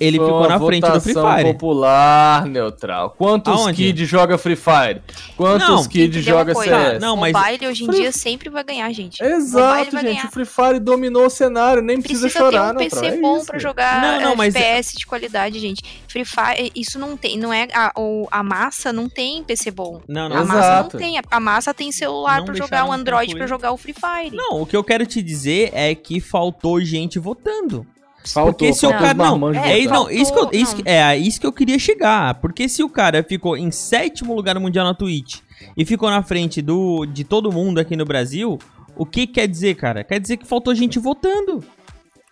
ele 0.01 0.19
ficou 0.19 0.49
na 0.49 0.59
frente 0.59 0.91
do 0.91 1.01
Free 1.01 1.15
Fire. 1.15 1.53
popular, 1.53 2.47
neutral. 2.47 3.15
Quantos 3.17 3.53
Aonde? 3.53 3.77
kids 3.77 4.09
joga 4.09 4.39
Free 4.39 4.57
Fire? 4.57 5.03
Quantos 5.37 5.69
Não, 5.69 5.85
kids 5.87 6.25
joga 6.25 6.53
coisa? 6.55 6.91
CS? 6.93 7.01
Não, 7.01 7.17
mas- 7.17 7.33
Mobile 7.33 7.67
hoje 7.69 7.83
em 7.85 7.87
Free- 7.87 8.01
dia 8.01 8.13
sempre 8.13 8.49
vai 8.51 8.65
ganhar, 8.65 8.91
gente. 8.93 9.23
Exato, 9.23 9.91
gente. 9.93 10.03
ganhar. 10.03 10.27
O 10.27 10.31
Free 10.31 10.45
Fire 10.45 10.79
dominou 10.81 11.27
o 11.27 11.31
cenário, 11.31 11.83
nem 11.83 12.01
precisa, 12.01 12.23
Precisa 12.29 12.45
chorar, 12.45 12.71
ter 12.75 12.77
um 12.77 12.81
neutral. 12.81 13.03
PC 13.03 13.17
é 13.17 13.21
bom 13.21 13.37
isso, 13.37 13.47
pra 13.47 13.59
jogar 13.59 14.01
Não, 14.01 14.21
não, 14.31 14.37
mas- 14.37 14.55
FPS 14.55 14.97
de 14.97 15.07
qualidade, 15.07 15.59
gente. 15.59 15.83
Free 16.09 16.25
Fire, 16.25 16.73
isso 16.75 16.99
não 16.99 17.17
tem, 17.17 17.39
não 17.39 17.53
é 17.53 17.69
a, 17.75 17.93
a 18.31 18.43
massa 18.43 18.93
não 18.93 19.09
tem 19.09 19.43
PC 19.45 19.71
bom. 19.71 20.01
Não, 20.09 20.29
não. 20.29 20.37
A 20.37 20.45
massa 20.45 20.59
Exato. 20.59 20.97
não 20.97 21.01
tem, 21.05 21.21
a, 21.31 21.41
massa 21.41 21.75
tem 21.75 21.93
celular 21.93 22.39
Não 22.39 22.45
pra 22.47 22.55
jogar, 22.55 22.85
o 22.87 22.93
Android 22.93 23.27
concluir. 23.27 23.39
pra 23.39 23.47
jogar 23.47 23.73
o 23.73 23.77
Free 23.77 23.95
Fire. 23.95 24.35
Não, 24.37 24.63
o 24.63 24.67
que 24.67 24.77
eu 24.77 24.83
quero 24.85 25.07
te 25.07 25.23
dizer 25.23 25.71
é 25.73 25.95
que 25.95 26.21
faltou 26.21 26.81
gente 26.81 27.19
votando. 27.19 27.87
Faltou, 28.25 28.53
Porque 28.53 28.73
se 28.75 28.87
o 28.87 28.91
cara. 28.91 29.15
Não, 29.15 29.53
é, 29.55 29.83
não, 29.85 30.11
isso 30.11 30.33
que 30.33 30.39
eu, 30.39 30.51
isso, 30.53 30.77
que- 30.77 30.89
é 30.89 31.17
isso 31.17 31.41
que 31.41 31.47
eu 31.47 31.53
queria 31.53 31.79
chegar. 31.79 32.35
Porque 32.41 32.69
se 32.69 32.83
o 32.83 32.89
cara 32.91 33.23
ficou 33.23 33.57
em 33.57 33.71
sétimo 33.71 34.35
lugar 34.35 34.59
mundial 34.59 34.85
na 34.85 34.95
Twitch 34.95 35.37
e 35.77 35.85
ficou 35.85 36.11
na 36.11 36.23
frente 36.23 36.61
do, 36.61 37.07
de 37.07 37.25
todo 37.25 37.51
mundo 37.53 37.79
aqui 37.79 37.97
no 37.97 38.05
Brasil, 38.05 38.59
o 38.97 39.07
que 39.07 39.27
quer 39.27 39.47
dizer, 39.49 39.77
cara? 39.77 40.05
Quer 40.05 40.21
dizer 40.21 40.37
que 40.37 40.47
faltou 40.47 40.75
gente 40.75 40.99
votando. 40.99 41.65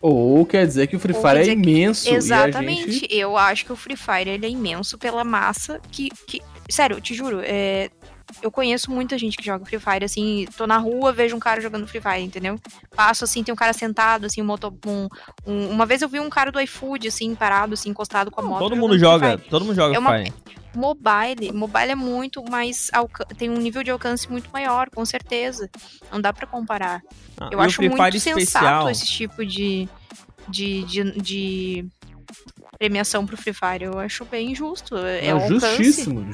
Ou 0.00 0.44
quer 0.44 0.66
dizer 0.66 0.86
que 0.88 0.96
o 0.96 0.98
Free 1.00 1.14
Fire 1.14 1.28
é 1.28 1.38
dizer 1.40 1.56
que- 1.56 1.62
imenso. 1.70 2.08
Exatamente. 2.14 2.80
E 2.80 2.88
a 2.88 2.92
gente... 2.92 3.08
Eu 3.10 3.36
acho 3.36 3.64
que 3.64 3.72
o 3.72 3.76
Free 3.76 3.96
Fire 3.96 4.28
ele 4.28 4.44
é 4.46 4.50
imenso 4.50 4.98
pela 4.98 5.24
massa 5.24 5.80
que. 5.90 6.10
que... 6.26 6.42
Sério, 6.68 6.96
eu 6.96 7.00
te 7.00 7.14
juro, 7.14 7.40
é, 7.42 7.88
eu 8.42 8.50
conheço 8.50 8.90
muita 8.90 9.16
gente 9.18 9.36
que 9.36 9.44
joga 9.44 9.64
Free 9.64 9.78
Fire, 9.78 10.04
assim, 10.04 10.46
tô 10.56 10.66
na 10.66 10.78
rua, 10.78 11.12
vejo 11.12 11.34
um 11.36 11.38
cara 11.40 11.60
jogando 11.60 11.86
Free 11.86 12.00
Fire, 12.00 12.22
entendeu? 12.22 12.58
Passo 12.94 13.24
assim, 13.24 13.42
tem 13.42 13.52
um 13.52 13.56
cara 13.56 13.72
sentado, 13.72 14.26
assim, 14.26 14.42
um 14.42 14.44
moto, 14.44 14.76
um, 14.86 15.08
um- 15.46 15.68
uma 15.70 15.86
vez 15.86 16.02
eu 16.02 16.08
vi 16.08 16.20
um 16.20 16.28
cara 16.30 16.50
do 16.52 16.60
iFood, 16.60 17.08
assim, 17.08 17.34
parado, 17.34 17.74
assim, 17.74 17.90
encostado 17.90 18.30
com 18.30 18.40
a 18.40 18.44
moto. 18.44 18.58
todo 18.58 18.76
mundo 18.76 18.90
Free 18.90 18.98
joga, 19.00 19.38
Fire. 19.38 19.48
todo 19.50 19.64
mundo 19.64 19.74
joga 19.76 19.94
É 19.94 19.98
uma- 19.98 20.10
Free 20.18 20.24
Fire. 20.32 20.56
Mobile, 20.76 21.52
mobile 21.54 21.92
é 21.92 21.94
muito 21.94 22.44
mais. 22.50 22.90
tem 23.38 23.48
um 23.48 23.56
nível 23.56 23.82
de 23.82 23.90
alcance 23.90 24.30
muito 24.30 24.50
maior, 24.52 24.90
com 24.90 25.06
certeza. 25.06 25.70
Não 26.12 26.20
dá 26.20 26.34
pra 26.34 26.46
comparar. 26.46 27.00
Ah, 27.40 27.48
Eu 27.50 27.60
acho 27.62 27.80
muito 27.80 28.20
sensato 28.20 28.90
esse 28.90 29.06
tipo 29.06 29.42
de, 29.46 29.88
de, 30.46 30.82
de, 30.84 31.12
de 31.18 31.86
premiação 32.78 33.24
pro 33.24 33.38
Free 33.38 33.54
Fire. 33.54 33.84
Eu 33.84 33.98
acho 33.98 34.26
bem 34.26 34.54
justo. 34.54 34.94
É 34.98 35.30
Não, 35.30 35.38
um 35.38 35.42
alcance. 35.44 35.76
justíssimo, 36.30 36.32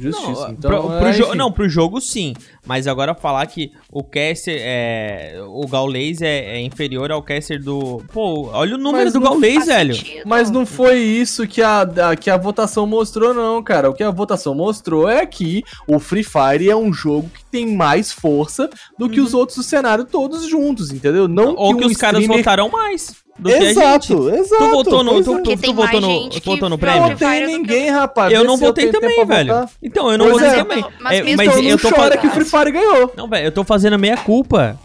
justíssimo. 0.00 0.28
Justíssimo. 0.34 0.46
Não, 0.46 0.52
então, 0.52 0.70
pro, 0.70 0.98
pro 0.98 1.08
é, 1.08 1.12
jo- 1.12 1.24
enfim. 1.28 1.36
não, 1.36 1.52
pro 1.52 1.68
jogo 1.68 2.00
sim. 2.00 2.34
Mas 2.66 2.86
agora 2.86 3.14
falar 3.14 3.46
que 3.46 3.72
o 3.90 4.02
caster 4.02 4.56
é. 4.60 5.34
O 5.48 5.66
Gaules 5.66 6.20
é, 6.22 6.56
é 6.56 6.60
inferior 6.60 7.10
ao 7.10 7.22
caster 7.22 7.62
do. 7.62 8.02
Pô, 8.12 8.48
olha 8.52 8.74
o 8.74 8.78
número 8.78 9.04
Mas 9.04 9.12
do 9.12 9.20
Gaules, 9.20 9.66
velho. 9.66 9.94
sentido. 9.94 10.22
Mas 10.26 10.50
não 10.50 10.64
foi 10.66 10.98
isso 10.98 11.46
que 11.46 11.62
a, 11.62 11.82
a- 11.82 12.16
que 12.16 12.30
a 12.30 12.36
votação 12.36 12.86
mostrou, 12.86 13.32
não, 13.34 13.62
cara. 13.62 13.90
O 13.90 13.94
que 13.94 14.02
a 14.02 14.10
votação 14.10 14.54
mostrou 14.54 15.08
é 15.08 15.24
que 15.26 15.62
o 15.86 15.98
Free 15.98 16.24
Fire 16.24 16.68
é 16.68 16.76
um 16.76 16.92
jogo 16.92 17.28
que 17.30 17.44
tem 17.50 17.74
mais 17.74 18.12
força 18.12 18.68
do 18.98 19.08
que 19.08 19.20
os 19.20 19.34
outros 19.34 19.56
do 19.58 19.62
cenário 19.64 20.04
todos 20.04 20.46
juntos, 20.48 20.90
entendeu? 20.92 21.26
Não 21.26 21.50
Uhum. 21.50 21.54
Ou 21.56 21.76
que 21.76 21.84
um 21.84 21.88
os 21.88 21.96
caras 21.96 22.20
streamer- 22.20 22.44
votaram 22.44 22.68
mais 22.68 23.14
do 23.40 23.48
que 23.48 23.54
a 23.54 23.60
gente. 23.60 23.70
Exato, 23.70 24.30
exato. 24.30 24.64
Tu 24.64 24.70
votou 24.70 25.04
no. 25.04 25.12
Tu, 25.12 25.18
é. 25.18 25.42
tu, 25.42 25.42
tu 25.42 25.56
tem 25.60 25.74
votou 25.74 26.00
no, 26.00 26.30
votou 26.30 26.68
no 26.68 26.68
Não 26.70 26.78
prêmio? 26.78 27.04
Free 27.06 27.16
Fire 27.16 27.40
votei 27.40 27.46
ninguém, 27.56 27.90
rapaz. 27.90 28.32
Eu 28.32 28.44
não 28.44 28.56
votei 28.56 28.90
também, 28.92 29.24
velho. 29.26 29.54
votar. 29.54 29.70
Então, 29.82 30.10
eu 30.12 30.18
não 30.18 30.26
Pois 30.30 30.42
votei 30.42 30.48
é. 30.48 30.62
também. 30.64 30.84
Mas 31.00 31.18
É, 31.18 31.22
mas 31.22 31.48
Então 31.48 31.62
eu 31.62 31.70
não 31.70 31.78
tô 31.78 31.88
chora 31.90 32.02
fazendo. 32.02 32.20
que 32.20 32.26
o 32.26 32.30
Free 32.30 32.44
Fire 32.44 32.70
ganhou. 32.72 33.12
Não, 33.16 33.28
velho, 33.28 33.46
eu 33.46 33.52
tô 33.52 33.64
fazendo 33.64 33.98
meia 33.98 34.16
culpa. 34.16 34.78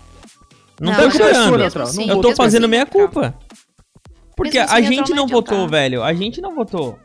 Não, 0.80 0.92
Não, 0.92 1.00
tô 1.00 1.12
chorando. 1.12 1.64
assim, 1.82 2.06
não 2.06 2.16
Eu 2.16 2.22
tô 2.22 2.28
assim, 2.30 2.38
fazendo 2.38 2.68
meia 2.68 2.86
culpa. 2.86 3.34
Porque 4.36 4.58
a 4.58 4.66
assim, 4.66 4.84
gente 4.84 5.10
não 5.12 5.18
não 5.18 5.28
votou, 5.28 5.68
velho. 5.68 6.04
A 6.04 6.14
gente 6.14 6.42
não 6.42 6.54
votou. 6.54 7.00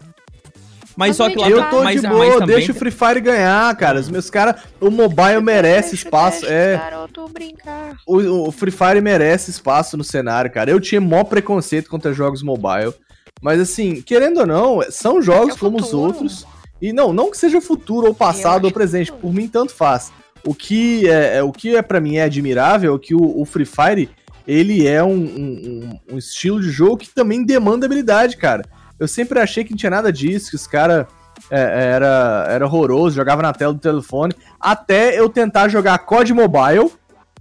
Mas 1.01 1.16
só 1.16 1.28
que 1.28 1.36
lá 1.38 1.48
Eu 1.51 1.68
tô 1.70 1.82
mas, 1.82 2.01
de 2.01 2.07
mas 2.07 2.16
boa, 2.16 2.38
também 2.38 2.57
deixa 2.57 2.70
o 2.72 2.74
Free 2.74 2.90
Fire 2.92 3.20
ganhar, 3.20 3.74
cara. 3.76 3.98
Os 3.98 4.09
meus 4.09 4.30
caras, 4.30 4.62
o 4.80 4.90
mobile 4.90 5.40
merece 5.42 5.94
espaço. 5.96 6.46
É, 6.46 6.76
Garoto 6.76 7.28
brincar. 7.28 7.96
o, 8.07 8.48
o 8.48 8.53
Free 8.53 8.70
Fire 8.70 9.01
merece 9.01 9.51
espaço 9.51 9.96
no 9.96 10.05
cenário, 10.05 10.51
cara. 10.51 10.70
Eu 10.70 10.78
tinha 10.78 11.01
maior 11.01 11.24
preconceito 11.24 11.90
contra 11.90 12.12
jogos 12.12 12.42
mobile. 12.42 12.94
Mas 13.42 13.61
assim, 13.61 14.03
querendo 14.03 14.40
ou 14.40 14.46
não, 14.46 14.82
são 14.90 15.20
jogos 15.22 15.57
É 15.57 15.59
como 15.59 15.78
os 15.80 15.92
outros. 15.94 16.46
E 16.80 16.92
não, 16.92 17.12
não 17.12 17.30
que 17.30 17.36
seja 17.38 17.61
futuro 17.61 18.07
ou 18.07 18.14
passado 18.14 18.64
ou 18.66 18.70
presente, 18.70 19.11
que- 19.12 19.18
por 19.18 19.32
mim 19.32 19.48
tanto 19.48 19.72
faz. 19.74 20.12
O 20.46 20.55
que 20.55 21.09
é, 21.09 21.36
é- 21.38 21.42
o 21.42 21.51
que 21.53 21.74
é 21.76 21.82
para 21.82 22.01
mim 22.01 22.16
é 22.16 22.22
admirável 22.24 22.94
é 22.94 22.98
que 22.98 23.14
o, 23.14 23.40
o 23.40 23.44
Free 23.44 23.66
Fire, 23.66 24.11
ele 24.46 24.86
é 24.86 25.03
um, 25.03 25.11
um- 25.12 25.98
um- 26.11 26.14
um 26.14 26.18
estilo 26.18 26.61
de 26.61 26.70
jogo 26.70 26.96
que 26.98 27.09
também 27.11 27.44
demanda 27.44 27.86
habilidade, 27.86 28.36
cara. 28.36 28.64
Eu 29.01 29.09
sempre 29.09 29.40
achei 29.40 29.64
que 29.64 29.70
não 29.70 29.78
tinha 29.78 29.90
nada 29.90 30.12
disso, 30.12 30.51
que 30.51 30.57
os 30.57 30.66
caras 30.66 31.07
era, 31.51 32.46
era 32.48 32.66
horroroso, 32.66 33.16
jogava 33.16 33.42
na 33.42 33.53
tela 33.53 33.72
do 33.72 33.78
telefone, 33.80 34.34
até 34.61 35.18
eu 35.18 35.28
tentar 35.28 35.68
jogar 35.68 35.98
COD 36.01 36.34
Mobile 36.34 36.92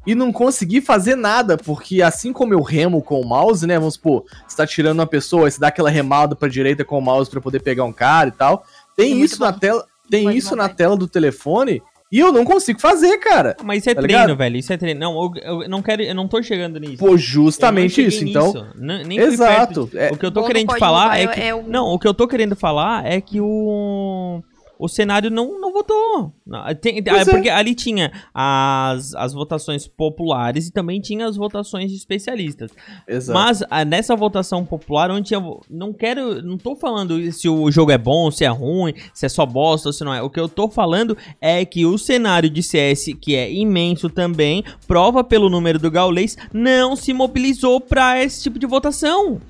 e 0.07 0.15
não 0.15 0.31
conseguir 0.31 0.81
fazer 0.81 1.15
nada, 1.15 1.57
porque 1.57 2.01
assim 2.01 2.31
como 2.31 2.53
eu 2.53 2.61
remo 2.61 3.01
com 3.01 3.19
o 3.19 3.27
mouse, 3.27 3.67
né, 3.67 3.77
vamos 3.77 3.95
supor, 3.95 4.23
você 4.47 4.55
tá 4.55 4.65
tirando 4.65 4.99
uma 4.99 5.05
pessoa, 5.05 5.51
você 5.51 5.59
dá 5.59 5.67
aquela 5.67 5.89
remada 5.89 6.35
pra 6.35 6.47
direita 6.47 6.85
com 6.85 6.97
o 6.97 7.01
mouse 7.01 7.29
pra 7.29 7.41
poder 7.41 7.61
pegar 7.61 7.83
um 7.83 7.91
cara 7.93 8.29
e 8.29 8.31
tal, 8.31 8.63
tem 8.95 9.11
É 9.13 9.15
isso 9.17 9.39
na 9.39 9.51
bom. 9.51 9.59
tela, 9.59 9.85
tem 10.09 10.31
isso 10.31 10.55
na 10.55 10.69
tela 10.69 10.95
do 10.95 11.07
telefone 11.07 11.83
e 12.11 12.19
eu 12.19 12.31
não 12.31 12.43
consigo 12.43 12.79
fazer, 12.79 13.17
cara. 13.19 13.55
Mas 13.63 13.79
isso 13.79 13.89
é 13.89 13.95
Tá 13.95 14.01
treino, 14.01 14.21
ligado? 14.23 14.37
velho. 14.37 14.57
Isso 14.57 14.73
é 14.73 14.77
treino. 14.77 14.99
Não, 14.99 15.31
eu, 15.43 15.61
eu 15.63 15.69
não 15.69 15.81
quero. 15.81 16.01
Eu 16.01 16.15
não 16.15 16.27
tô 16.27 16.41
chegando 16.41 16.79
nisso. 16.79 16.97
Pô, 16.97 17.15
justamente 17.17 17.99
Eu 18.01 18.03
não 18.05 18.09
isso, 18.09 18.23
então. 18.25 18.45
nisso. 18.47 18.65
N- 18.77 19.03
nem 19.03 19.19
Exato. 19.19 19.87
perto. 19.87 19.97
É, 19.97 20.11
O 20.13 20.17
que 20.17 20.25
eu 20.25 20.31
tô 20.31 20.41
Bom 20.41 20.47
do 20.47 20.53
querendo 20.53 20.77
falar 20.77 21.17
é 21.19 21.25
Mobile 21.25 21.33
que. 21.41 21.47
é 21.47 21.55
o- 21.55 21.63
Não, 21.67 21.85
o 21.87 21.99
que 21.99 22.07
eu 22.07 22.13
tô 22.13 22.27
querendo 22.27 22.55
falar 22.55 23.05
é 23.05 23.21
que 23.21 23.39
o. 23.39 24.41
O 24.79 24.87
cenário 24.87 25.29
não, 25.29 25.59
não 25.59 25.73
votou. 25.73 26.33
Não, 26.47 26.63
tem- 26.73 27.03
ah, 27.09 27.17
é. 27.17 27.25
porque 27.25 27.49
ali 27.49 27.75
tinha 27.75 28.13
as, 28.33 29.13
as 29.13 29.33
votações 29.33 29.85
populares 29.85 30.67
e 30.67 30.71
também 30.71 31.01
tinha 31.01 31.27
as 31.27 31.35
votações 31.35 31.91
de 31.91 31.97
especialistas. 31.97 32.71
exato. 33.05 33.37
Mas 33.37 33.61
ah, 33.69 33.83
nessa 33.83 34.15
votação 34.15 34.65
popular, 34.65 35.11
onde 35.11 35.27
tinha. 35.27 35.43
Não 35.69 35.91
quero. 35.91 36.41
Não 36.41 36.57
tô 36.57 36.77
falando 36.77 37.29
se 37.33 37.49
o 37.49 37.69
jogo 37.69 37.91
é 37.91 37.97
bom, 37.97 38.31
se 38.31 38.45
é 38.45 38.47
ruim, 38.47 38.93
se 39.13 39.25
é 39.25 39.29
só 39.29 39.45
bosta 39.45 39.89
ou 39.89 39.93
se 39.93 40.05
não 40.05 40.13
é. 40.13 40.21
O 40.21 40.29
que 40.29 40.39
eu 40.39 40.47
tô 40.47 40.69
falando 40.69 41.17
é 41.41 41.65
que 41.65 41.85
o 41.85 41.97
cenário 41.97 42.49
de 42.49 42.63
CS, 42.63 43.07
que 43.19 43.35
é 43.35 43.51
imenso 43.51 44.09
também, 44.09 44.63
prova 44.87 45.25
pelo 45.25 45.49
número 45.49 45.77
do 45.77 45.91
Gaulês, 45.91 46.37
não 46.53 46.95
se 46.95 47.11
mobilizou 47.11 47.81
pra 47.81 48.23
esse 48.23 48.41
tipo 48.43 48.57
de 48.57 48.65
votação. 48.65 49.41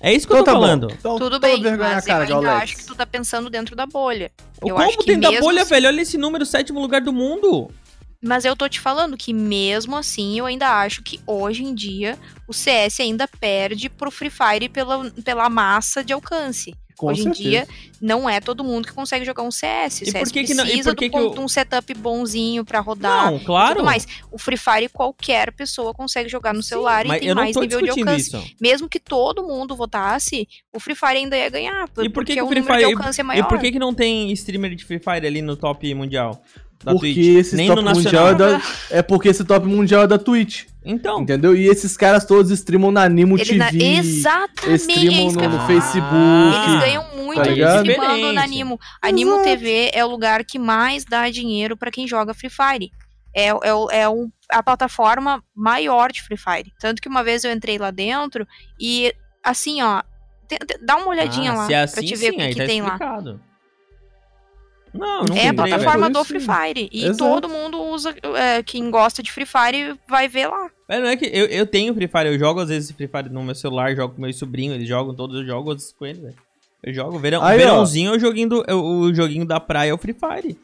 É 0.00 0.12
isso 0.12 0.26
que 0.26 0.32
eu 0.32 0.38
tô 0.38 0.44
tá 0.44 0.52
falando. 0.52 0.88
Então, 0.92 1.18
Tudo 1.18 1.40
bem, 1.40 1.60
vergonha 1.62 1.88
na 1.88 1.94
mas 1.96 2.04
cara, 2.04 2.28
eu 2.30 2.36
ainda 2.36 2.56
acho 2.56 2.76
que 2.76 2.84
tu 2.86 2.94
tá 2.94 3.04
pensando 3.04 3.50
dentro 3.50 3.74
da 3.74 3.86
bolha. 3.86 4.30
O 4.62 4.68
Eu 4.68 4.74
como 4.76 4.86
acho 4.88 4.98
que 4.98 5.06
dentro 5.16 5.32
da 5.32 5.40
bolha, 5.40 5.64
se- 5.64 5.70
velho? 5.70 5.88
Olha 5.88 6.00
esse 6.02 6.16
número, 6.16 6.46
sétimo 6.46 6.80
lugar 6.80 7.00
do 7.00 7.12
mundo. 7.12 7.70
Mas 8.22 8.44
eu 8.44 8.56
tô 8.56 8.68
te 8.68 8.80
falando 8.80 9.16
que 9.16 9.32
mesmo 9.32 9.96
assim, 9.96 10.38
eu 10.38 10.46
ainda 10.46 10.68
acho 10.80 11.02
que 11.02 11.20
hoje 11.26 11.62
em 11.64 11.72
dia 11.74 12.18
o 12.48 12.52
CS 12.52 13.00
ainda 13.00 13.28
perde 13.28 13.88
pro 13.88 14.10
Free 14.10 14.30
Fire 14.30 14.68
pela, 14.68 15.08
pela 15.24 15.48
massa 15.48 16.02
de 16.02 16.12
alcance. 16.12 16.74
Com 16.98 17.06
hoje 17.06 17.22
certeza. 17.22 17.42
em 17.46 17.50
dia, 17.50 17.68
não 18.00 18.28
é 18.28 18.40
todo 18.40 18.62
mundo 18.62 18.86
que 18.86 18.92
consegue 18.92 19.24
jogar 19.24 19.42
um 19.42 19.50
CS. 19.50 20.00
O 20.00 20.04
E 20.04 20.06
por 20.06 20.18
CS 20.18 20.32
que 20.32 20.44
que 20.44 20.54
não- 20.54 20.64
e 20.64 20.66
precisa 20.66 20.90
por 20.90 20.96
que 20.98 21.08
do 21.08 21.12
que 21.12 21.18
o- 21.24 21.30
de 21.30 21.40
um 21.40 21.48
setup 21.48 21.94
bonzinho 21.94 22.64
pra 22.64 22.80
rodar. 22.80 23.30
Não, 23.30 23.38
claro. 23.38 23.84
Mais. 23.84 24.06
O 24.30 24.38
Free 24.38 24.56
Fire 24.56 24.88
qualquer 24.88 25.52
pessoa 25.52 25.94
consegue 25.94 26.28
jogar 26.28 26.52
no 26.52 26.62
celular 26.62 27.04
e 27.06 27.08
Mas 27.08 27.20
tem 27.20 27.28
eu 27.28 27.34
mais 27.34 27.56
nível 27.56 27.80
de 27.80 27.90
alcance. 27.90 28.20
isso. 28.36 28.44
Mesmo 28.60 28.88
que 28.88 28.98
todo 29.00 29.42
mundo 29.46 29.74
votasse, 29.76 30.46
o 30.74 30.80
Free 30.80 30.94
Fire 30.96 31.16
ainda 31.16 31.36
ia 31.36 31.48
ganhar. 31.48 31.84
E 31.84 31.86
por 31.88 32.02
que 32.02 32.10
porque 32.10 32.34
que 32.34 32.42
o 32.42 32.48
Free 32.48 32.60
número 32.60 32.74
Fire- 32.78 32.88
de 32.88 32.94
alcance 32.96 33.20
é 33.20 33.38
E 33.38 33.42
por 33.44 33.58
que, 33.60 33.72
que 33.72 33.78
não 33.78 33.94
tem 33.94 34.30
streamer 34.32 34.74
de 34.74 34.84
Free 34.84 34.98
Fire 34.98 35.26
ali 35.26 35.40
no 35.40 35.56
top 35.56 35.94
mundial? 35.94 36.42
Da 36.84 36.92
Porque 36.92 37.12
Twitch? 37.12 37.36
esse 37.38 37.56
Nem 37.56 37.66
top 37.68 37.82
no 37.82 37.90
mundial 37.90 38.32
nacional. 38.32 38.48
é, 38.54 38.58
da, 38.58 38.62
é 38.90 39.02
porque 39.02 39.28
esse 39.28 39.44
top 39.44 39.66
mundial 39.66 40.02
é 40.02 40.06
da 40.06 40.16
Twitch, 40.16 40.66
Então. 40.84 41.20
entendeu? 41.22 41.56
E 41.56 41.66
esses 41.66 41.96
caras 41.96 42.24
todos 42.24 42.52
streamam 42.52 42.92
na 42.92 43.02
Animo 43.02 43.36
Ele 43.36 43.44
TV. 43.44 43.56
na- 43.58 43.70
Exatamente. 43.72 44.76
streamam 44.82 45.34
que 45.34 45.46
no, 45.48 45.58
no. 45.58 45.66
Facebook. 45.66 46.68
Eles 46.68 46.80
ganham 46.80 47.04
muito 47.16 47.42
tá 47.42 47.50
streamando 47.50 48.32
na 48.32 48.42
Animo. 48.44 48.78
Animo 49.02 49.32
Exato. 49.32 49.44
TV 49.44 49.90
é 49.92 50.04
o 50.04 50.08
lugar 50.08 50.44
que 50.44 50.58
mais 50.58 51.04
dá 51.04 51.28
dinheiro 51.28 51.76
pra 51.76 51.90
quem 51.90 52.06
joga 52.06 52.32
Free 52.32 52.48
Fire. 52.50 52.90
É, 53.34 53.48
é, 53.48 53.74
o- 53.74 53.90
é 53.90 54.08
o- 54.08 54.28
a 54.50 54.62
plataforma 54.62 55.42
maior 55.54 56.10
de 56.12 56.22
Free 56.22 56.38
Fire. 56.38 56.72
Tanto 56.80 57.02
que 57.02 57.08
uma 57.08 57.22
vez 57.24 57.42
eu 57.44 57.52
entrei 57.52 57.76
lá 57.76 57.90
dentro 57.90 58.46
e, 58.80 59.12
assim, 59.44 59.82
ó, 59.82 60.00
te- 60.48 60.58
te- 60.58 60.78
dá 60.82 60.96
uma 60.96 61.08
olhadinha 61.08 61.50
Ah, 61.50 61.54
lá 61.54 61.64
é 61.64 61.68
pra 61.68 61.82
assim, 61.84 62.06
te 62.06 62.14
ver 62.16 62.28
o 62.28 62.30
sim, 62.30 62.36
que, 62.36 62.42
aí 62.42 62.54
que 62.54 62.60
tá 62.60 62.66
tem 62.66 62.80
lá. 62.82 62.96
Não, 64.94 65.24
não 65.24 65.36
É 65.36 65.48
a 65.48 65.54
plataforma 65.54 66.08
do 66.10 66.24
Free. 66.24 66.40
Fire. 66.40 66.88
E 66.92 67.04
Exato. 67.04 67.18
todo 67.18 67.48
mundo 67.48 67.80
usa. 67.80 68.14
é, 68.36 68.62
quem 68.62 68.90
gosta 68.90 69.22
de 69.22 69.30
Free 69.30 69.46
Fire 69.46 69.98
vai 70.08 70.28
ver 70.28 70.46
lá. 70.48 70.70
É, 70.88 70.98
não 71.00 71.08
é 71.08 71.16
que 71.16 71.26
eu, 71.26 71.46
eu 71.46 71.66
tenho 71.66 71.94
Free 71.94 72.08
Fire, 72.08 72.26
eu 72.26 72.38
jogo 72.38 72.60
às 72.60 72.68
vezes 72.68 72.90
Free 72.92 73.08
Fire 73.08 73.28
no 73.28 73.42
meu 73.42 73.54
celular, 73.54 73.94
jogo 73.94 74.14
com 74.14 74.22
meu 74.22 74.32
sobrinho, 74.32 74.72
eles 74.74 74.88
jogam 74.88 75.14
todos, 75.14 75.36
eu 75.40 75.46
jogo 75.46 75.70
às 75.72 75.76
vezes 75.78 75.92
com 75.92 76.06
eles, 76.06 76.22
velho. 76.22 76.34
Eu 76.82 76.94
jogo, 76.94 77.18
verão, 77.18 77.42
Aí, 77.42 77.56
ó. 77.56 77.58
verãozinho 77.58 78.12
é 78.12 78.16
o 78.16 78.20
joguinho, 78.20 78.48
do, 78.48 78.64
o, 78.70 79.00
o 79.00 79.14
joguinho 79.14 79.44
da 79.44 79.58
praia, 79.60 79.90
é 79.90 79.94
o 79.94 79.98
Free 79.98 80.14
Fire. 80.14 80.58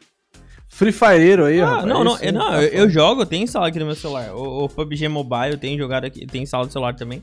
Free 0.69 0.91
Fireiro 0.93 1.45
aí, 1.45 1.61
Ah, 1.61 1.67
rapaz. 1.67 1.87
não, 1.87 2.03
não, 2.03 2.19
eu, 2.21 2.33
não 2.33 2.51
tá 2.51 2.63
eu, 2.63 2.69
eu 2.85 2.91
jogo, 2.91 3.25
tenho 3.27 3.45
instalado 3.45 3.69
aqui 3.71 3.79
no 3.79 3.87
meu 3.87 3.95
celular. 3.95 4.35
O, 4.35 4.65
o 4.65 4.69
PUBG 4.69 5.07
Mobile 5.09 5.53
eu 5.53 5.59
tenho 5.59 5.79
jogado 5.79 6.05
aqui, 6.05 6.27
tem 6.27 6.43
instalado 6.43 6.67
no 6.69 6.73
celular 6.73 6.95
também. 6.97 7.23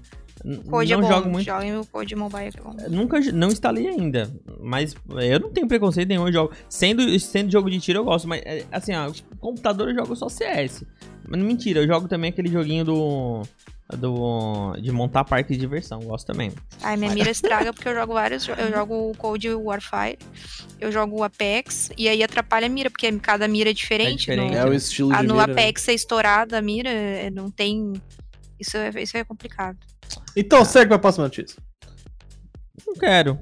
Code 0.69 0.91
não 0.91 0.99
é 0.99 1.01
bom. 1.01 1.07
jogo 1.07 1.29
muito. 1.29 1.45
Joguem 1.45 1.77
o 1.77 1.85
Code 1.85 2.15
Mobile 2.15 2.51
que 2.51 2.59
é 2.59 2.63
bom. 2.63 2.75
Nunca, 2.89 3.19
não 3.31 3.49
instalei 3.49 3.87
ainda, 3.87 4.31
mas 4.59 4.95
eu 5.21 5.39
não 5.39 5.51
tenho 5.51 5.67
preconceito 5.67 6.09
nenhum, 6.09 6.27
eu 6.27 6.33
jogo. 6.33 6.53
Sendo, 6.67 7.19
sendo 7.19 7.51
jogo 7.51 7.69
de 7.69 7.79
tiro 7.79 7.99
eu 7.99 8.03
gosto, 8.03 8.27
mas 8.27 8.41
é, 8.45 8.65
assim, 8.71 8.93
ó, 8.95 9.11
computador 9.39 9.89
eu 9.89 9.95
jogo 9.95 10.15
só 10.15 10.29
CS. 10.29 10.83
Mas 11.27 11.41
mentira, 11.41 11.81
eu 11.81 11.87
jogo 11.87 12.07
também 12.07 12.29
aquele 12.29 12.49
joguinho 12.49 12.83
do 12.83 13.43
do 13.97 14.73
de 14.81 14.91
montar 14.91 15.23
parque 15.23 15.53
de 15.53 15.59
diversão, 15.59 15.99
gosto 15.99 16.27
também. 16.27 16.51
Ai, 16.81 16.97
minha 16.97 17.13
mira 17.13 17.29
estraga 17.31 17.73
porque 17.73 17.87
eu 17.87 17.95
jogo 17.95 18.13
vários. 18.13 18.47
Eu 18.47 18.71
jogo 18.71 19.09
o 19.09 19.17
Code 19.17 19.53
Warfire, 19.53 20.17
eu 20.79 20.91
jogo 20.91 21.17
o 21.19 21.23
Apex, 21.23 21.89
e 21.97 22.07
aí 22.07 22.23
atrapalha 22.23 22.67
a 22.67 22.69
mira, 22.69 22.89
porque 22.89 23.11
cada 23.19 23.47
mira 23.47 23.69
é 23.69 23.73
diferente. 23.73 24.19
diferente. 24.19 24.51
no, 24.51 24.57
É 24.57 24.65
o 24.65 24.73
estilo 24.73 25.13
ah, 25.13 25.21
de 25.21 25.27
no 25.27 25.35
mira, 25.35 25.47
né? 25.47 25.53
Apex 25.53 25.87
é 25.87 25.93
estourada 25.93 26.57
a 26.57 26.61
mira, 26.61 26.89
é, 26.89 27.29
não 27.29 27.49
tem. 27.49 27.93
Isso 28.59 28.77
é, 28.77 28.91
isso 29.01 29.17
é 29.17 29.23
complicado. 29.23 29.77
Então, 30.35 30.63
segue 30.65 30.89
pra 30.89 30.99
próxima 30.99 31.25
notícia. 31.25 31.61
Não 32.85 32.93
quero. 32.95 33.39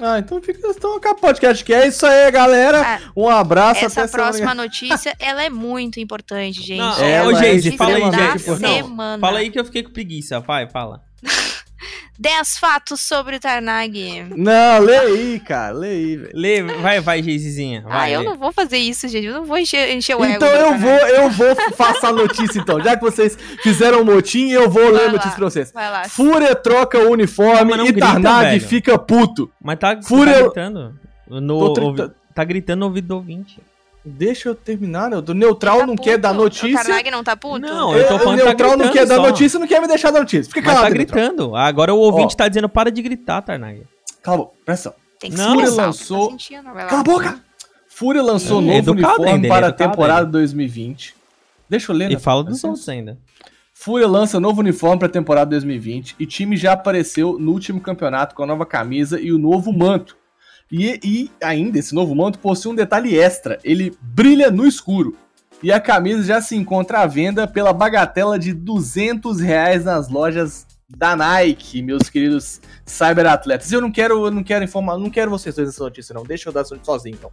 Ah, 0.00 0.18
então 0.18 0.42
fica. 0.42 0.66
Então 0.66 0.96
acaba 0.96 1.16
o 1.16 1.20
podcast 1.20 1.64
que 1.64 1.72
é 1.72 1.86
isso 1.86 2.04
aí, 2.04 2.30
galera. 2.32 2.82
Ah, 2.82 3.12
Um 3.16 3.28
abraço 3.28 3.84
Essa 3.84 4.00
até 4.00 4.08
semana 4.08 4.30
próxima 4.30 4.54
notícia, 4.54 5.14
ela 5.20 5.44
é 5.44 5.48
muito 5.50 6.00
importante, 6.00 6.60
gente. 6.60 6.78
Não, 6.78 6.98
é 6.98 7.12
é 7.12 7.22
notícia 7.22 7.72
fala 7.76 7.94
aí, 7.94 8.38
semana. 8.38 9.20
Fala 9.20 9.38
aí 9.38 9.50
que 9.50 9.60
eu 9.60 9.64
fiquei 9.64 9.84
com 9.84 9.92
preguiça, 9.92 10.40
vai, 10.40 10.68
fala. 10.68 11.02
10 12.22 12.56
fatos 12.58 13.00
sobre 13.00 13.34
o 13.36 13.40
Tarnag. 13.40 14.26
Não, 14.36 14.78
lê 14.80 14.96
aí, 14.96 15.40
cara. 15.40 15.74
Lê 15.74 15.88
aí, 15.88 16.16
velho. 16.16 16.30
Lê, 16.34 16.62
vai, 16.62 17.00
vai, 17.00 17.20
Geizinha. 17.22 17.82
Ah, 17.84 17.98
Vai, 17.98 18.14
eu 18.14 18.20
lê. 18.20 18.26
não 18.26 18.36
vou 18.38 18.52
fazer 18.52 18.76
isso, 18.78 19.08
gente. 19.08 19.26
Eu 19.26 19.34
não 19.34 19.44
vou 19.44 19.58
encher, 19.58 19.90
encher 19.90 20.14
o 20.16 20.24
ego. 20.24 20.34
Então 20.36 20.48
eu 20.48 20.78
vou, 20.78 20.90
eu 20.90 21.30
vou 21.30 21.56
passar 21.76 22.10
a 22.10 22.12
notícia 22.12 22.60
então. 22.60 22.80
Já 22.80 22.96
que 22.96 23.02
vocês 23.02 23.36
fizeram 23.62 24.02
um 24.02 24.04
motim, 24.04 24.50
eu 24.50 24.70
vou 24.70 24.84
ler 24.84 24.92
Vai 25.00 25.06
a 25.06 25.12
notícia 25.12 25.32
pra 25.36 25.44
vocês. 25.50 25.72
Vai 25.72 25.90
lá. 25.90 26.08
Fúria 26.08 26.54
troca 26.54 26.98
o 27.00 27.10
uniforme 27.10 27.76
não 27.76 27.86
e 27.86 27.90
grita, 27.92 28.06
Tarnag 28.06 28.44
velho. 28.50 28.60
fica 28.68 28.96
puto. 28.96 29.50
Mas 29.60 29.78
tá, 29.80 29.96
você 29.96 30.08
Fúria- 30.08 30.34
tá 30.34 30.40
gritando. 30.42 30.94
No, 31.28 31.74
Tô 31.74 31.82
ouvi- 31.82 32.10
tá 32.34 32.44
gritando 32.44 32.80
no 32.80 32.86
ouvido 32.86 33.08
do 33.08 33.14
ouvinte. 33.16 33.58
Deixa 34.04 34.48
eu 34.48 34.54
terminar, 34.54 35.10
né? 35.10 35.16
O 35.16 35.34
neutral 35.34 35.78
Tá 35.80 35.86
não 35.86 35.94
puto? 35.94 36.02
quer 36.08 36.18
dar 36.18 36.32
O 36.32 36.34
notícia. 36.34 36.76
Tarnag 36.82 37.10
não 37.10 37.22
tá 37.22 37.36
puto? 37.36 37.60
Não, 37.60 37.96
eu 37.96 38.08
tô 38.08 38.14
É, 38.16 38.18
falando 38.18 38.34
o 38.34 38.36
que 38.38 38.42
tá 38.42 38.46
neutral 38.48 38.70
não 38.70 38.76
gritando 38.78 38.92
quer 38.92 39.06
dar 39.06 39.14
só. 39.16 39.22
notícia, 39.22 39.58
não 39.60 39.66
quer 39.68 39.80
me 39.80 39.86
deixar 39.88 40.10
dar 40.10 40.18
notícia. 40.20 40.52
Fica 40.52 40.60
Mas 40.66 40.74
calado, 40.74 40.92
tá 40.92 40.98
neutral. 40.98 41.20
gritando. 41.28 41.56
Agora 41.56 41.94
o 41.94 41.98
ouvinte 41.98 42.34
Ó. 42.34 42.36
tá 42.36 42.48
dizendo 42.48 42.68
para 42.68 42.90
de 42.90 43.00
gritar, 43.00 43.42
Tarnag. 43.42 43.82
Calma, 44.22 44.48
presta 44.64 44.88
atenção. 44.88 45.02
Tem 45.20 45.30
que 45.30 45.36
Não. 45.36 45.50
Fúria 45.52 45.64
expressar, 45.64 45.86
lançou- 45.86 46.24
tá 46.26 46.30
sentindo? 46.32 46.64
Cala 46.72 47.00
a 47.00 47.02
boca! 47.04 47.40
Fúria 47.88 48.22
lançou 48.22 48.58
é 48.60 48.64
novo 48.64 48.78
educado 48.90 49.22
uniforme 49.22 49.46
é 49.46 49.48
para 49.48 49.66
a 49.68 49.72
temporada 49.72 50.20
ainda. 50.22 50.32
2020. 50.32 51.14
Deixa 51.68 51.92
eu 51.92 51.96
ler, 51.96 52.10
E 52.10 52.14
né? 52.14 52.20
fala 52.20 52.42
dos 52.42 52.64
outros 52.64 52.88
ainda. 52.88 53.16
Fúria 53.72 54.08
lança 54.08 54.40
novo 54.40 54.60
uniforme 54.60 54.98
para 54.98 55.06
a 55.06 55.10
temporada 55.10 55.50
2020 55.50 56.16
e 56.18 56.26
time 56.26 56.56
já 56.56 56.72
apareceu 56.72 57.38
no 57.38 57.52
último 57.52 57.80
campeonato 57.80 58.34
com 58.34 58.42
a 58.42 58.46
nova 58.46 58.66
camisa 58.66 59.20
e 59.20 59.32
o 59.32 59.38
novo 59.38 59.72
manto. 59.72 60.16
E, 60.72 60.98
e 61.04 61.30
ainda 61.42 61.78
esse 61.78 61.94
novo 61.94 62.14
manto 62.14 62.38
possui 62.38 62.72
um 62.72 62.74
detalhe 62.74 63.16
extra: 63.18 63.58
ele 63.62 63.94
brilha 64.00 64.50
no 64.50 64.66
escuro. 64.66 65.14
E 65.62 65.70
a 65.70 65.78
camisa 65.78 66.24
já 66.24 66.40
se 66.40 66.56
encontra 66.56 67.00
à 67.00 67.06
venda 67.06 67.46
pela 67.46 67.72
bagatela 67.72 68.36
de 68.38 68.52
200 68.52 69.38
reais 69.38 69.84
nas 69.84 70.08
lojas 70.08 70.66
da 70.88 71.14
Nike, 71.14 71.82
meus 71.82 72.10
queridos 72.10 72.60
cyberatletas. 72.84 73.70
Eu 73.70 73.80
não 73.80 73.92
quero, 73.92 74.26
eu 74.26 74.30
não 74.30 74.42
quero 74.42 74.64
informar, 74.64 74.98
não 74.98 75.08
quero 75.08 75.30
vocês 75.30 75.54
dois 75.54 75.68
nessa 75.68 75.84
notícia, 75.84 76.14
não. 76.14 76.24
Deixa 76.24 76.48
eu 76.48 76.52
dar 76.52 76.64
sozinho, 76.64 77.14
então. 77.14 77.30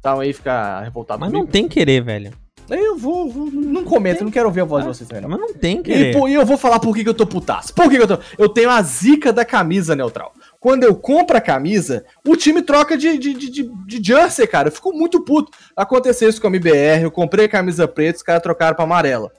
Tá 0.00 0.18
aí 0.20 0.32
ficar 0.32 0.80
revoltado 0.82 1.20
Mas 1.20 1.32
não 1.32 1.40
comigo. 1.40 1.52
tem 1.52 1.68
querer, 1.68 2.02
velho. 2.02 2.32
Eu 2.70 2.96
vou, 2.96 3.28
vou- 3.28 3.50
não 3.50 3.84
comento, 3.84 4.24
não 4.24 4.30
quero 4.30 4.46
ouvir 4.46 4.60
a 4.62 4.64
voz 4.64 4.82
de 4.84 4.88
vocês 4.88 5.08
também, 5.08 5.22
não. 5.22 5.28
Mas 5.28 5.40
não 5.40 5.52
tem, 5.54 5.78
E, 5.80 5.82
querer. 5.82 6.16
pô, 6.16 6.26
e 6.28 6.34
eu 6.34 6.46
vou 6.46 6.56
falar 6.56 6.78
por 6.78 6.94
que, 6.94 7.02
que 7.02 7.08
eu 7.08 7.14
tô 7.14 7.26
putaço. 7.26 7.74
Por 7.74 7.90
que, 7.90 7.96
que 7.96 8.02
eu 8.02 8.06
tô. 8.06 8.18
Eu 8.38 8.48
tenho 8.48 8.70
a 8.70 8.80
zica 8.82 9.32
da 9.32 9.44
camisa 9.44 9.94
neutral. 9.94 10.32
Quando 10.58 10.84
eu 10.84 10.94
compro 10.94 11.36
a 11.36 11.40
camisa, 11.40 12.04
o 12.26 12.36
time 12.36 12.62
troca 12.62 12.96
de, 12.96 13.18
de, 13.18 13.34
de, 13.34 13.50
de, 13.50 13.70
de 13.86 14.02
jersey, 14.02 14.46
cara. 14.46 14.68
Eu 14.68 14.72
fico 14.72 14.92
muito 14.92 15.20
puto. 15.24 15.50
Aconteceu 15.76 16.28
isso 16.30 16.40
com 16.40 16.46
a 16.46 16.50
MBR, 16.50 17.02
eu 17.02 17.10
comprei 17.10 17.46
a 17.46 17.48
camisa 17.48 17.86
preta, 17.88 18.16
os 18.18 18.22
caras 18.22 18.42
trocaram 18.42 18.74
pra 18.74 18.84
amarela. 18.84 19.30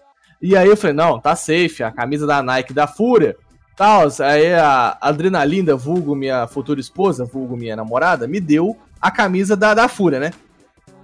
E 0.42 0.56
aí 0.58 0.68
eu 0.68 0.76
falei, 0.76 0.96
não, 0.96 1.20
tá 1.20 1.36
safe, 1.36 1.82
a 1.82 1.92
camisa 1.92 2.28
da 2.28 2.44
Nike 2.44 2.74
da 2.74 2.86
Fúria. 2.86 3.36
Tal, 3.76 4.08
aí 4.20 4.54
a 4.54 4.98
Adrenalinda, 5.02 5.76
vulgo 5.76 6.14
minha 6.14 6.46
futura 6.46 6.80
esposa, 6.80 7.26
vulgo 7.26 7.58
minha 7.58 7.76
namorada, 7.76 8.28
me 8.28 8.40
deu 8.40 8.78
a 9.02 9.10
camisa 9.10 9.56
da, 9.56 9.74
da 9.74 9.88
Fúria, 9.88 10.20
né? 10.20 10.32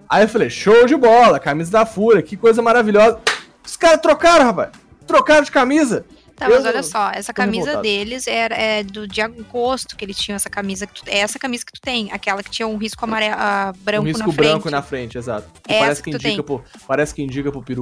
Aí 0.10 0.24
eu 0.24 0.30
falei, 0.30 0.49
show 0.49 0.86
de 0.86 0.95
bola, 0.95 1.39
camisa 1.39 1.72
da 1.72 1.86
Fúria, 1.86 2.22
que 2.22 2.36
coisa 2.36 2.62
maravilhosa. 2.62 3.20
Os 3.66 3.78
caras 3.78 4.01
trocaram, 4.01 4.45
rapaz. 4.45 4.72
Trocaram 5.05 5.43
de 5.43 5.51
camisa. 5.51 6.05
Tá, 6.36 6.47
mas 6.49 6.66
olha 6.66 6.82
só, 6.82 7.12
essa 7.12 7.34
camisa 7.34 7.78
deles 7.82 8.26
era 8.26 8.55
é 8.55 8.82
do 8.82 9.05
de 9.05 9.22
agosto 9.22 9.97
que 9.97 10.05
eles 10.05 10.16
tinham 10.18 10.38
essa 10.38 10.49
camisa 10.49 10.88
que 10.88 10.93
tu, 11.03 11.10
é 11.10 11.18
essa 11.20 11.38
camisa 11.38 11.66
que 11.66 11.74
tu 11.74 11.82
tem, 11.82 12.10
aquela 12.14 12.41
que 12.41 12.49
tinha 12.49 12.66
um 12.66 12.78
risco 12.78 13.03
amarelo, 13.03 13.36
ah, 13.38 13.74
branco 13.82 14.03
um 14.03 14.07
risco 14.07 14.20
na 14.26 14.34
frente. 14.34 14.38
branco 14.49 14.70
na 14.72 14.82
frente, 14.82 15.18
exato. 15.18 15.49
Que 15.62 15.74
Essa 15.74 15.80
parece 15.84 16.01
que 16.03 16.12
que, 16.12 16.18
tu 16.18 16.22
indica 16.28 16.36
tem. 16.38 16.43
pro, 16.45 16.64
parece 16.88 17.14
que 17.14 17.22
indica 17.22 17.51
pro 17.51 17.62
peru. 17.62 17.82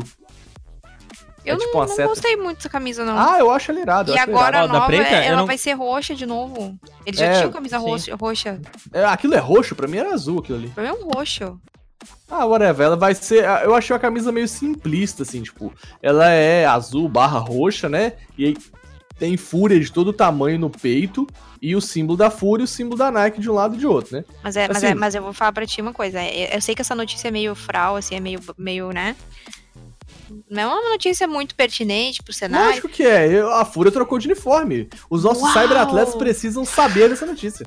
Eu 1.45 1.53
é 1.53 1.57
não, 1.57 1.65
tipo 1.65 1.80
não 1.80 1.88
seta. 1.88 2.07
gostei 2.09 2.36
muito 2.36 2.57
dessa 2.57 2.69
camisa 2.69 3.05
não. 3.05 3.17
Ah, 3.17 3.38
eu 3.39 3.51
acho 3.51 3.71
ele 3.71 3.82
irado. 3.82 4.11
eu 4.11 4.15
e 4.15 4.19
agora 4.19 4.61
a 4.61 4.63
Ó, 4.63 4.67
da 4.67 4.73
nova, 4.73 4.86
preta, 4.88 5.11
eu 5.17 5.21
ela 5.21 5.38
não- 5.38 5.45
vai 5.45 5.57
ser 5.57 5.73
roxa 5.73 6.15
de 6.15 6.25
novo. 6.25 6.78
Eles 7.05 7.19
já 7.19 7.28
É, 7.28 7.38
tinham 7.38 7.51
camisa 7.51 7.78
sim. 7.80 7.86
roxa, 7.86 8.15
roxa. 8.19 8.49
irado. 8.49 8.67
É, 8.91 9.05
aquilo 9.05 9.36
é 9.36 9.39
roxo, 9.39 9.75
pra 9.75 9.88
mim 9.88 9.97
era 9.97 10.13
azul 10.15 10.39
aquilo 10.39 10.57
ali. 10.57 10.69
Pra 10.69 10.84
mim 10.84 10.89
é 10.89 10.93
um 10.93 11.07
roxo. 11.11 11.61
Ah, 12.30 12.45
whatever, 12.45 12.86
ela 12.86 12.95
vai 12.95 13.14
ser. 13.16 13.45
ah, 13.45 13.62
Eu 13.64 13.74
achei 13.74 13.95
a 13.95 14.00
camisa 14.00 14.32
meio 14.32 14.48
simplista, 14.48 15.24
assim, 15.24 15.41
tipo, 15.41 15.74
ela 16.02 16.30
é 16.30 16.66
azul 16.66 17.08
barra 17.08 17.39
roxa, 17.39 17.88
né? 17.89 18.14
E 18.38 18.45
aí 18.45 18.58
tem 19.18 19.36
fúria 19.38 19.80
de 19.80 19.91
todo 19.91 20.14
tamanho 20.14 20.60
no 20.60 20.70
peito. 20.70 21.26
E 21.60 21.76
o 21.76 21.82
símbolo 21.82 22.16
da 22.16 22.30
fúria 22.30 22.62
e 22.62 22.66
o 22.66 22.68
símbolo 22.68 22.98
da 23.00 23.10
Nike 23.10 23.41
de 23.41 23.50
um 23.50 23.54
lado 23.54 23.76
e 23.76 23.80
de 23.80 23.88
outro, 23.88 24.16
né? 24.18 24.24
Mas, 24.43 24.56
é, 24.56 24.68
mas, 24.68 24.78
Assim- 24.78 24.86
é, 24.88 24.93
mas 24.93 25.16
eu 25.16 25.24
vou 25.24 25.34
falar 25.34 25.52
pra 25.52 25.66
ti 25.66 25.82
uma 25.82 25.91
coisa. 25.91 26.20
é- 26.20 26.56
Eu 26.56 26.62
sei 26.62 26.76
que 26.76 26.82
essa 26.82 26.93
notícia 26.93 27.30
é 27.30 27.32
meio 27.32 27.56
frau, 27.56 27.95
assim, 27.95 28.14
é 28.14 28.20
meio, 28.20 28.39
meio 28.56 28.91
né? 28.91 29.16
Não 30.49 30.61
é 30.63 30.65
uma 30.67 30.89
notícia 30.91 31.28
muito 31.28 31.55
pertinente 31.55 32.21
pro 32.23 32.34
cenário. 32.34 32.67
Lógico 32.69 32.89
que 32.89 33.03
é. 33.03 33.28
eu- 33.28 33.51
A 33.53 33.65
Fúria 33.65 33.91
trocou 33.91 34.17
de 34.19 34.28
uniforme. 34.28 34.89
Os 35.09 35.23
nossos 35.23 35.43
Uau! 35.43 35.53
cyberatletas 35.53 36.15
precisam 36.15 36.63
saber 36.65 37.09
dessa 37.09 37.25
notícia. 37.25 37.65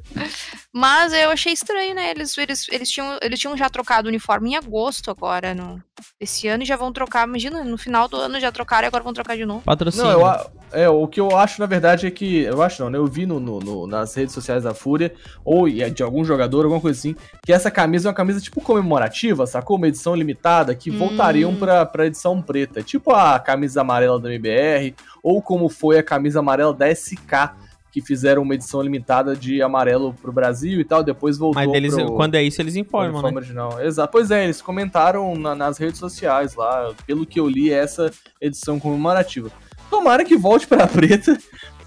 Mas 0.72 1.12
eu 1.12 1.30
achei 1.30 1.52
estranho, 1.52 1.94
né? 1.94 2.10
Eles, 2.10 2.36
eles, 2.38 2.66
eles, 2.70 2.88
tinham, 2.90 3.18
eles 3.22 3.38
tinham 3.38 3.56
já 3.56 3.68
trocado 3.68 4.06
o 4.06 4.08
uniforme 4.08 4.50
em 4.50 4.56
agosto 4.56 5.10
agora, 5.10 5.54
no, 5.54 5.82
esse 6.20 6.46
ano, 6.46 6.62
e 6.62 6.66
já 6.66 6.76
vão 6.76 6.92
trocar. 6.92 7.26
Imagina, 7.26 7.64
no 7.64 7.76
final 7.76 8.06
do 8.08 8.16
ano 8.16 8.38
já 8.38 8.52
trocaram 8.52 8.86
e 8.86 8.88
agora 8.88 9.02
vão 9.02 9.12
trocar 9.12 9.36
de 9.36 9.44
novo. 9.44 9.62
Patrocínio. 9.62 10.06
Não, 10.06 10.20
eu, 10.20 10.50
é, 10.72 10.88
o 10.88 11.08
que 11.08 11.20
eu 11.20 11.36
acho, 11.36 11.60
na 11.60 11.66
verdade, 11.66 12.06
é 12.06 12.10
que. 12.10 12.42
Eu 12.42 12.62
acho 12.62 12.82
não, 12.82 12.90
né? 12.90 12.98
Eu 12.98 13.06
vi 13.06 13.26
no, 13.26 13.40
no- 13.40 13.58
no- 13.60 13.86
nas 13.86 14.14
redes 14.14 14.32
sociais 14.32 14.62
da 14.62 14.72
Fúria, 14.72 15.12
ou 15.44 15.68
de 15.68 16.02
algum 16.02 16.24
jogador, 16.24 16.64
alguma 16.64 16.80
coisa 16.80 16.96
assim, 16.98 17.16
que 17.44 17.52
essa 17.52 17.70
camisa 17.70 18.08
é 18.08 18.10
uma 18.10 18.14
camisa 18.14 18.40
tipo 18.40 18.60
comemorativa, 18.60 19.46
sacou? 19.46 19.76
Uma 19.76 19.88
edição 19.88 20.14
limitada, 20.14 20.74
que 20.74 20.90
Hum. 20.90 20.98
voltariam 20.98 21.54
pra, 21.56 21.84
pra 21.84 22.06
edição 22.06 22.40
preta. 22.50 22.82
Tipo 22.82 23.12
a 23.12 23.38
camisa 23.38 23.80
amarela 23.82 24.18
da 24.18 24.28
MBR, 24.32 24.94
ou 25.22 25.40
como 25.40 25.68
foi 25.68 25.98
a 25.98 26.02
camisa 26.02 26.40
amarela 26.40 26.74
da 26.74 26.92
SK, 26.92 27.52
que 27.92 28.00
fizeram 28.00 28.42
uma 28.42 28.54
edição 28.54 28.80
limitada 28.82 29.34
de 29.36 29.60
amarelo 29.62 30.14
pro 30.14 30.32
Brasil 30.32 30.80
e 30.80 30.84
tal, 30.84 31.02
depois 31.02 31.36
voltou 31.38 31.62
Mas 31.64 31.72
eles, 31.74 31.94
pro... 31.94 32.14
quando 32.14 32.34
é 32.36 32.42
isso, 32.42 32.60
eles 32.60 32.76
informam, 32.76 33.22
né? 33.22 33.36
original. 33.36 33.80
Exato. 33.80 34.10
Pois 34.12 34.30
é, 34.30 34.44
eles 34.44 34.60
comentaram 34.62 35.34
na- 35.36 35.54
nas 35.54 35.78
redes 35.78 35.98
sociais 35.98 36.54
lá, 36.54 36.92
pelo 37.06 37.24
que 37.26 37.38
eu 37.40 37.48
li, 37.48 37.72
essa 37.72 38.10
edição 38.40 38.78
comemorativa. 38.78 39.50
Tomara 39.88 40.24
que 40.24 40.36
volte 40.36 40.66
pra 40.68 40.86
preta, 40.86 41.36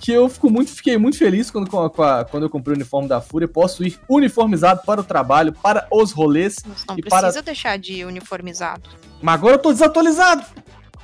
que 0.03 0.11
eu 0.11 0.27
fico 0.27 0.49
muito, 0.49 0.69
fiquei 0.71 0.97
muito 0.97 1.17
feliz 1.17 1.49
quando, 1.49 1.69
com 1.69 1.81
a- 1.81 1.89
com 1.89 2.03
a- 2.03 2.25
quando 2.25 2.43
eu 2.43 2.49
comprei 2.49 2.73
o 2.73 2.77
uniforme 2.77 3.07
da 3.07 3.21
Fúria. 3.21 3.47
Posso 3.47 3.85
ir 3.85 3.97
uniformizado 4.09 4.81
para 4.85 4.99
o 4.99 5.03
trabalho, 5.03 5.53
para 5.53 5.87
os 5.89 6.11
rolês. 6.11 6.57
Mas 6.67 6.83
não 6.85 6.97
E 6.97 7.01
precisa 7.01 7.31
para- 7.31 7.41
deixar 7.41 7.77
de 7.79 8.03
uniformizado. 8.03 8.89
Mas 9.21 9.35
agora 9.35 9.53
eu 9.55 9.59
tô 9.59 9.71
desatualizado, 9.71 10.43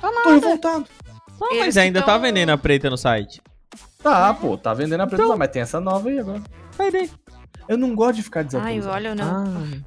Tá 0.00 0.10
tô 0.22 0.30
revoltado. 0.30 0.84
Não, 1.40 1.50
Eles 1.52 1.64
mas 1.66 1.74
que 1.74 1.80
ainda 1.80 2.00
tá 2.00 2.12
tão- 2.12 2.20
vendendo 2.20 2.50
a 2.50 2.58
preta 2.58 2.90
no 2.90 2.98
site. 2.98 3.40
Tá, 4.02 4.34
pô, 4.34 4.58
tá 4.58 4.74
vendendo 4.74 5.00
a 5.00 5.06
preta, 5.06 5.22
Então- 5.22 5.30
lá, 5.30 5.36
mas 5.38 5.50
tem 5.50 5.62
essa 5.62 5.80
nova 5.80 6.08
aí 6.10 6.18
agora. 6.18 6.42
Vai 6.76 6.90
daí. 6.90 7.10
Eu 7.68 7.78
não 7.78 7.94
gosto 7.94 8.16
de 8.16 8.22
ficar 8.22 8.40
Ai, 8.40 8.44
desatualizado. 8.46 8.94
olha, 8.94 9.08
eu 9.08 9.14
não. 9.14 9.24
Ah, 9.46 9.78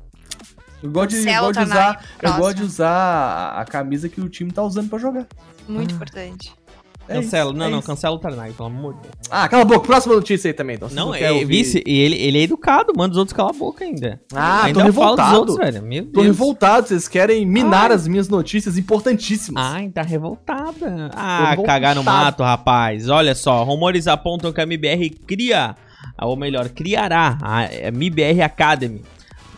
eu 0.82 0.90
gosto 0.92 1.10
de, 1.12 1.16
Cancela 1.18 1.48
gosto 1.48 1.60
de 1.60 1.66
usar, 1.66 2.06
eu 2.22 2.34
gosto 2.34 2.56
de 2.58 2.64
usar 2.64 2.90
a, 2.90 3.62
a 3.62 3.66
camisa 3.66 4.10
que 4.10 4.20
o 4.22 4.28
time 4.30 4.52
tá 4.52 4.64
usando 4.64 4.90
pra 4.90 4.98
jogar. 4.98 5.28
Muito 5.68 5.92
Ah. 5.94 5.96
importante. 5.96 6.56
É 7.08 7.16
cancela. 7.16 7.50
isso, 7.52 7.60
não, 7.60 7.66
é 7.66 7.70
não, 7.70 7.80
isso. 7.80 7.88
cancela 7.88 8.16
o 8.16 8.20
Tarnag, 8.20 8.54
pelo 8.54 8.68
amor 8.70 8.94
de 8.96 9.02
Deus. 9.02 9.14
Ah, 9.30 9.48
cala 9.50 9.64
a 9.64 9.66
boca. 9.66 9.82
Próxima 9.88 10.16
notícia 10.16 10.48
aí 10.50 10.54
também, 10.54 10.76
então. 10.78 10.88
Não, 10.92 11.12
querem 11.12 11.28
é, 11.28 11.32
ouvir- 11.32 11.46
vice, 11.46 11.84
e 11.86 12.00
ele, 12.00 12.16
ele 12.16 12.38
é 12.40 12.42
educado, 12.44 12.94
manda 12.96 13.12
os 13.12 13.18
outros 13.18 13.36
calar 13.36 13.54
a 13.54 13.58
boca 13.58 13.84
ainda. 13.84 14.22
Ah, 14.34 14.64
ainda 14.66 14.86
tô 14.86 14.94
fala 14.94 15.16
dos 15.16 15.26
revoltado. 15.26 15.38
outros, 15.40 15.58
velho. 15.58 15.84
Meu 15.84 16.06
Tô 16.06 16.12
Deus. 16.22 16.26
revoltado. 16.28 16.88
Vocês 16.88 17.08
querem 17.08 17.46
minar 17.46 17.90
Ai. 17.92 17.96
as 17.98 18.08
minhas 18.08 18.30
notícias 18.30 18.78
importantíssimas. 18.78 19.64
Ai, 19.66 19.90
tá 19.90 20.02
revoltada. 20.02 21.10
Tô 21.10 21.18
Ah, 21.18 21.50
revoltado. 21.52 21.64
cagar 21.68 21.96
no 21.96 22.04
mato, 22.04 22.44
rapaz. 22.44 23.10
Olha 23.10 23.36
só, 23.36 23.64
rumores 23.64 24.08
apontam 24.08 24.52
que 24.54 24.60
a 24.62 24.64
MBR 24.64 25.10
cria, 25.28 25.76
ou 26.22 26.36
melhor, 26.38 26.70
criará 26.70 27.38
a 27.42 27.66
MBR 27.88 28.42
Academy. 28.42 29.02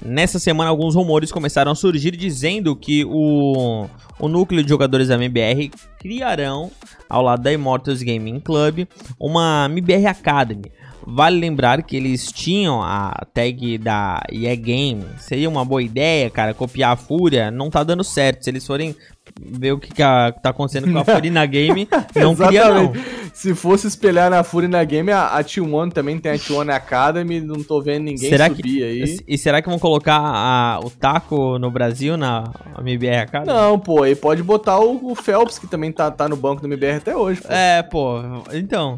Nessa 0.03 0.39
semana, 0.39 0.69
alguns 0.69 0.95
rumores 0.95 1.31
começaram 1.31 1.71
a 1.71 1.75
surgir 1.75 2.11
dizendo 2.11 2.75
que 2.75 3.05
o, 3.05 3.87
o 4.19 4.27
núcleo 4.27 4.63
de 4.63 4.69
jogadores 4.69 5.07
da 5.07 5.15
MBR 5.15 5.71
criarão, 5.99 6.71
ao 7.09 7.21
lado 7.21 7.43
da 7.43 7.51
Immortals 7.51 8.01
Gaming 8.01 8.39
Club, 8.39 8.87
uma 9.19 9.67
MBR 9.69 10.07
Academy. 10.07 10.71
Vale 11.07 11.39
lembrar 11.39 11.83
que 11.83 11.95
eles 11.95 12.31
tinham 12.31 12.81
a 12.81 13.11
tag 13.31 13.77
da 13.77 14.23
EA 14.31 14.55
Game. 14.55 15.05
Seria 15.19 15.47
uma 15.47 15.63
boa 15.63 15.83
ideia, 15.83 16.31
cara, 16.31 16.51
copiar 16.51 16.93
a 16.93 16.95
Fúria. 16.95 17.51
Não 17.51 17.69
tá 17.69 17.83
dando 17.83 18.03
certo. 18.03 18.43
Se 18.43 18.49
eles 18.49 18.65
forem 18.65 18.95
ver 19.39 19.73
o 19.73 19.77
que, 19.79 19.93
que 19.93 20.01
a- 20.01 20.31
tá 20.31 20.49
acontecendo 20.51 20.91
com 20.91 20.97
a 20.99 21.03
Fúria 21.05 21.31
na 21.31 21.45
game, 21.45 21.87
não 22.15 22.35
cria 22.35 22.73
não. 22.73 22.93
Se 23.33 23.53
fosse 23.53 23.85
espelhar 23.87 24.29
na 24.29 24.43
Fury 24.43 24.67
na 24.69 24.81
game, 24.85 25.11
a, 25.11 25.27
a 25.27 25.43
T1 25.43 25.91
também 25.91 26.17
tem 26.17 26.31
a 26.31 26.35
T1 26.35 26.73
Academy. 26.73 27.41
Não 27.41 27.61
tô 27.61 27.81
vendo 27.81 28.03
ninguém 28.05 28.29
Será 28.29 28.47
subir 28.47 28.81
aí. 28.83 29.19
E 29.27 29.37
será 29.37 29.61
que 29.61 29.67
vão 29.69 29.77
colocar 29.77 30.17
a- 30.17 30.79
o 30.81 30.89
taco 30.89 31.59
no 31.59 31.69
Brasil 31.69 32.15
na 32.15 32.45
MBR 32.79 33.17
Academy? 33.23 33.51
Não, 33.51 33.77
pô, 33.77 34.03
aí 34.03 34.15
pode 34.15 34.41
botar 34.41 34.79
o, 34.79 35.11
o 35.11 35.15
Phelps, 35.15 35.59
que 35.59 35.67
também 35.67 35.91
tá, 35.91 36.09
tá 36.09 36.29
no 36.29 36.37
banco 36.37 36.61
do 36.61 36.67
MBR 36.67 36.97
até 36.97 37.15
hoje. 37.15 37.41
Pô. 37.41 37.47
É, 37.51 37.83
pô, 37.83 38.21
então. 38.53 38.97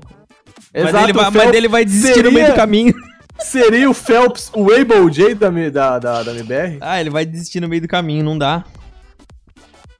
mas, 0.74 0.90
Exato, 0.90 1.06
ele 1.06 1.14
vai, 1.14 1.32
mas 1.32 1.54
ele 1.56 1.68
vai 1.68 1.84
desistir 1.84 2.24
no 2.24 2.32
meio 2.32 2.46
do 2.46 2.50
seria- 2.50 2.56
caminho. 2.56 2.94
Seria 3.40 3.90
o 3.90 3.94
Phelps 3.94 4.52
o 4.56 4.72
Able 4.72 5.12
J 5.12 5.36
da, 5.36 6.00
da, 6.00 6.24
da 6.24 6.32
MBR? 6.32 6.78
Ah, 6.82 7.00
ele 7.02 7.10
vai 7.12 7.24
desistir 7.26 7.60
no 7.60 7.68
meio 7.68 7.82
do 7.82 7.88
caminho, 7.88 8.24
não 8.24 8.38
dá. 8.38 8.64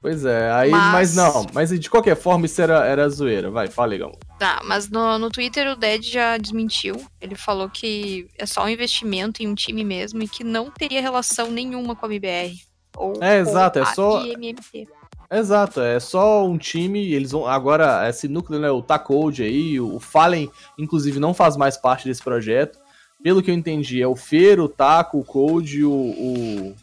Pois 0.00 0.24
é, 0.24 0.50
aí, 0.52 0.70
mas, 0.70 0.92
Mas- 0.92 1.16
não, 1.16 1.46
mas 1.52 1.70
de 1.70 1.90
qualquer 1.90 2.14
forma 2.16 2.46
isso 2.46 2.62
era, 2.62 2.86
era 2.86 3.08
zoeira. 3.08 3.50
Vai, 3.50 3.66
fala, 3.66 3.88
legal. 3.88 4.12
Tá, 4.38 4.60
mas 4.64 4.88
no, 4.88 5.18
no 5.18 5.28
Twitter 5.28 5.66
o 5.72 5.76
Dead 5.76 6.02
já 6.04 6.36
desmentiu. 6.36 6.94
Ele 7.20 7.34
falou 7.34 7.68
que 7.68 8.28
é 8.38 8.46
só 8.46 8.64
um 8.64 8.68
investimento 8.68 9.42
em 9.42 9.48
um 9.48 9.54
time 9.56 9.82
mesmo 9.82 10.22
e 10.22 10.28
que 10.28 10.44
não 10.44 10.70
teria 10.70 11.00
relação 11.02 11.50
nenhuma 11.50 11.96
com 11.96 12.06
a 12.06 12.08
MBR. 12.08 12.54
Ou 12.96 13.14
É, 13.22 13.38
exato, 13.38 13.80
é 13.80 13.84
só- 13.86 14.24
IMMT. 14.24 14.86
Exato, 15.30 15.80
é 15.82 16.00
só 16.00 16.46
um 16.46 16.56
time, 16.56 17.12
eles 17.12 17.32
vão 17.32 17.46
agora 17.46 18.08
esse 18.08 18.26
núcleo, 18.28 18.58
né, 18.58 18.70
o 18.70 18.80
Tacode 18.80 19.42
aí, 19.42 19.78
o 19.78 20.00
Fallen, 20.00 20.50
inclusive 20.78 21.20
não 21.20 21.34
faz 21.34 21.54
mais 21.54 21.76
parte 21.76 22.06
desse 22.06 22.22
projeto. 22.22 22.78
Pelo 23.22 23.42
que 23.42 23.50
eu 23.50 23.54
entendi, 23.54 24.00
é 24.00 24.06
o 24.06 24.16
Fer, 24.16 24.58
o 24.58 24.68
Taco, 24.68 25.18
o 25.18 25.24
Code, 25.24 25.84
o, 25.84 25.90
o 25.92 26.74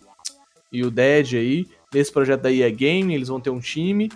e 0.72 0.84
o 0.84 0.92
Dead 0.92 1.34
aí 1.36 1.66
nesse 1.96 2.12
projeto 2.12 2.42
da 2.42 2.52
EA 2.52 2.70
Game, 2.70 3.14
eles 3.14 3.30
vão 3.30 3.40
ter 3.40 3.50
um 3.50 3.60
time. 3.60 4.12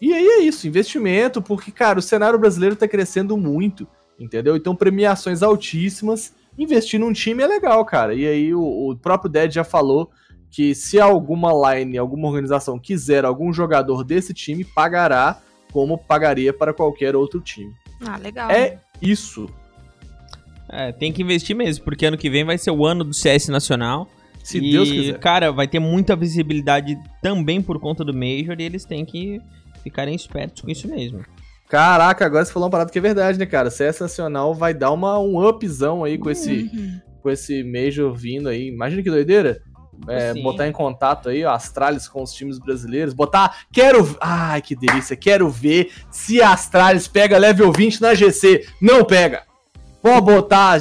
E 0.00 0.12
aí 0.12 0.26
é 0.26 0.40
isso, 0.40 0.66
investimento, 0.66 1.42
porque 1.42 1.70
cara, 1.70 1.98
o 1.98 2.02
cenário 2.02 2.38
brasileiro 2.38 2.76
tá 2.76 2.88
crescendo 2.88 3.36
muito, 3.36 3.86
entendeu? 4.18 4.56
Então 4.56 4.74
premiações 4.74 5.42
altíssimas, 5.42 6.32
investir 6.56 6.98
num 6.98 7.12
time 7.12 7.42
é 7.42 7.46
legal, 7.46 7.84
cara. 7.84 8.14
E 8.14 8.26
aí 8.26 8.54
o, 8.54 8.62
o 8.62 8.96
próprio 8.96 9.30
Dead 9.30 9.52
já 9.52 9.64
falou 9.64 10.10
que 10.50 10.74
se 10.74 10.98
alguma 10.98 11.74
line, 11.74 11.98
alguma 11.98 12.28
organização 12.28 12.78
quiser 12.78 13.24
algum 13.24 13.52
jogador 13.52 14.02
desse 14.02 14.32
time, 14.32 14.64
pagará 14.64 15.40
como 15.72 15.98
pagaria 15.98 16.52
para 16.52 16.72
qualquer 16.72 17.14
outro 17.14 17.40
time. 17.40 17.72
Ah, 18.06 18.16
legal. 18.16 18.50
É 18.50 18.78
isso. 19.02 19.48
É, 20.68 20.92
tem 20.92 21.12
que 21.12 21.22
investir 21.22 21.56
mesmo, 21.56 21.84
porque 21.84 22.06
ano 22.06 22.16
que 22.16 22.30
vem 22.30 22.44
vai 22.44 22.56
ser 22.56 22.70
o 22.70 22.86
ano 22.86 23.04
do 23.04 23.14
CS 23.14 23.48
Nacional. 23.48 24.08
Se 24.48 24.58
e, 24.58 24.72
Deus 24.72 24.90
quiser. 24.90 25.18
cara, 25.18 25.52
vai 25.52 25.68
ter 25.68 25.78
muita 25.78 26.16
visibilidade 26.16 26.96
também 27.22 27.60
por 27.60 27.78
conta 27.78 28.04
do 28.04 28.14
Major 28.14 28.56
e 28.58 28.62
eles 28.62 28.84
têm 28.84 29.04
que 29.04 29.40
ficarem 29.82 30.14
espertos 30.14 30.62
com 30.62 30.70
isso 30.70 30.88
mesmo. 30.88 31.24
Caraca, 31.68 32.24
agora 32.24 32.44
você 32.44 32.52
falou 32.52 32.66
uma 32.66 32.70
parada 32.70 32.90
que 32.90 32.98
é 32.98 33.02
verdade, 33.02 33.38
né, 33.38 33.44
cara? 33.44 33.70
CS 33.70 34.00
Nacional 34.00 34.54
vai 34.54 34.72
dar 34.72 34.90
uma, 34.90 35.18
um 35.18 35.46
upzão 35.46 36.02
aí 36.02 36.16
com 36.16 36.30
esse, 36.30 36.70
Uhum. 36.72 37.00
com 37.22 37.30
esse 37.30 37.62
Major 37.62 38.12
vindo 38.14 38.48
aí. 38.48 38.68
Imagina 38.68 39.02
que 39.02 39.10
doideira. 39.10 39.60
é, 40.08 40.32
botar 40.34 40.66
em 40.68 40.72
contato 40.72 41.28
aí, 41.28 41.44
ó, 41.44 41.50
Astralis 41.52 42.06
com 42.08 42.22
os 42.22 42.32
times 42.32 42.58
brasileiros. 42.58 43.12
Botar. 43.12 43.64
Quero. 43.72 44.16
Ai, 44.20 44.62
que 44.62 44.74
delícia. 44.76 45.16
Quero 45.16 45.50
ver 45.50 45.90
se 46.10 46.40
a 46.40 46.52
Astralis 46.52 47.06
pega 47.08 47.36
level 47.36 47.70
20 47.72 48.00
na 48.00 48.14
GC. 48.14 48.64
Não 48.80 49.04
pega. 49.04 49.42
Pode 50.00 50.26
botar 50.26 50.78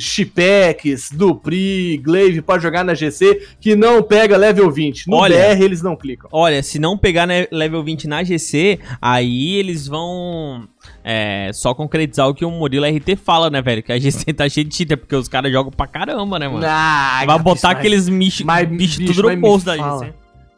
Chipex, 0.00 1.10
Dupri, 1.12 1.98
Glaive 2.04 2.42
pra 2.42 2.58
jogar 2.58 2.84
na 2.84 2.94
GC 2.94 3.46
que 3.60 3.76
não 3.76 4.02
pega 4.02 4.36
level 4.36 4.70
20. 4.70 5.08
No 5.08 5.16
Olha. 5.16 5.36
BR 5.54 5.62
eles 5.62 5.82
não 5.82 5.94
clicam. 5.94 6.28
Olha, 6.32 6.62
se 6.62 6.78
não 6.78 6.98
pegar 6.98 7.28
level 7.52 7.82
20 7.84 8.08
na 8.08 8.22
GC, 8.24 8.80
aí 9.00 9.54
eles 9.56 9.86
vão 9.86 10.66
é, 11.04 11.50
só 11.54 11.74
concretizar 11.74 12.28
o 12.28 12.34
que 12.34 12.44
o 12.44 12.50
Murilo 12.50 12.84
RT 12.86 13.16
fala, 13.16 13.48
né, 13.50 13.62
velho? 13.62 13.82
Que 13.82 13.92
a 13.92 13.98
GC 13.98 14.32
tá 14.32 14.48
cheia 14.48 14.64
de 14.64 14.74
cheater, 14.74 14.96
porque 14.98 15.14
os 15.14 15.28
caras 15.28 15.52
jogam 15.52 15.70
pra 15.70 15.86
caramba, 15.86 16.38
né, 16.38 16.48
mano? 16.48 16.64
Ah, 16.66 17.22
Vai 17.24 17.38
botar 17.38 17.68
mas- 17.68 17.78
aqueles 17.78 18.08
bichos 18.08 18.44
bicho 18.68 18.98
bicho, 19.00 19.14
tudo 19.14 19.30
no 19.30 19.36
bolso 19.40 19.64
da 19.66 19.76
fala. 19.76 20.04
GC. 20.06 20.14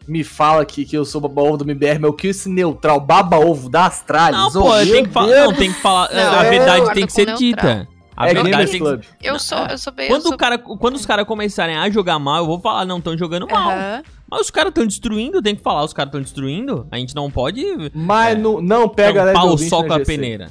Me 0.09 0.25
fala 0.25 0.65
que, 0.65 0.87
que 0.87 0.97
eu 0.97 1.05
sou 1.05 1.21
baba-ovo 1.21 1.59
do 1.59 1.65
MBR, 1.65 1.99
mas 1.99 2.11
o 2.11 2.15
que 2.15 2.29
esse 2.29 2.49
neutral 2.49 2.99
baba-ovo 2.99 3.69
da 3.69 3.85
Astralis? 3.85 4.39
Não, 4.55 4.63
Oh, 4.63 4.65
pô, 4.65 4.75
meu 4.77 4.87
tem 4.87 5.05
que 5.05 5.11
falar. 5.11 5.27
Deus. 5.27 5.45
Não, 5.45 5.53
tem 5.55 5.73
que 5.73 5.81
falar. 5.81 6.11
Não, 6.15 6.33
a 6.33 6.43
verdade 6.45 6.95
tem 6.95 7.07
que 7.07 7.13
ser 7.13 7.27
neutral. 7.27 7.39
dita. 7.39 7.89
A 8.21 8.29
É 8.29 8.35
Gamers 8.35 8.71
tem 8.71 8.81
Club. 8.81 9.03
Eu 9.23 9.39
sou, 9.39 9.59
eu 9.59 9.79
sou 9.79 9.93
bem. 9.93 10.09
Quando, 10.09 10.23
sou... 10.23 10.33
o 10.33 10.37
cara, 10.37 10.59
quando 10.59 10.97
os 10.97 11.07
caras 11.07 11.25
começarem 11.25 11.77
a 11.77 11.89
jogar 11.89 12.19
mal, 12.19 12.39
eu 12.39 12.47
vou 12.47 12.59
falar, 12.59 12.85
não, 12.85 12.99
estão 12.99 13.17
jogando 13.17 13.47
mal. 13.47 13.71
Aham. 13.71 14.03
Mas 14.29 14.41
os 14.41 14.51
caras 14.51 14.71
estão 14.71 14.85
destruindo, 14.85 15.41
tem 15.41 15.55
que 15.55 15.63
falar, 15.63 15.85
os 15.85 15.93
caras 15.93 16.09
estão 16.09 16.21
destruindo. 16.21 16.87
A 16.91 16.99
gente 16.99 17.15
não 17.15 17.31
pode 17.31 17.65
Mas 17.95 18.35
É. 18.37 18.39
não, 18.39 18.61
não 18.61 18.89
pega 18.89 19.23
level 19.23 19.43
o 19.43 19.57
20 19.57 19.69
sol 19.69 19.83
na 19.83 19.89
com 19.89 19.95
a 19.95 19.99
GC. 19.99 20.05
peneira. 20.13 20.51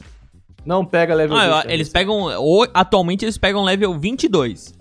Não 0.65 0.85
pega 0.85 1.13
level 1.13 1.35
Ah, 1.37 1.41
20 1.41 1.49
eu- 1.49 1.67
na 1.67 1.73
eles 1.73 1.89
pegam. 1.89 2.15
ou- 2.41 2.67
atualmente 2.73 3.25
eles 3.25 3.37
pegam 3.37 3.63
level 3.63 3.99
22. 3.99 4.73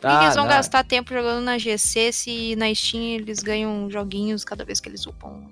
Por 0.00 0.10
que 0.10 0.18
que 0.18 0.24
eles 0.24 0.34
vão 0.34 0.44
não. 0.44 0.50
gastar 0.50 0.84
tempo 0.84 1.14
jogando 1.14 1.42
na 1.42 1.56
GC 1.56 2.12
se 2.12 2.54
na 2.56 2.72
Steam 2.74 3.02
eles 3.02 3.38
ganham 3.42 3.88
joguinhos 3.90 4.44
cada 4.44 4.62
vez 4.62 4.78
que 4.78 4.88
eles 4.90 5.06
upam? 5.06 5.44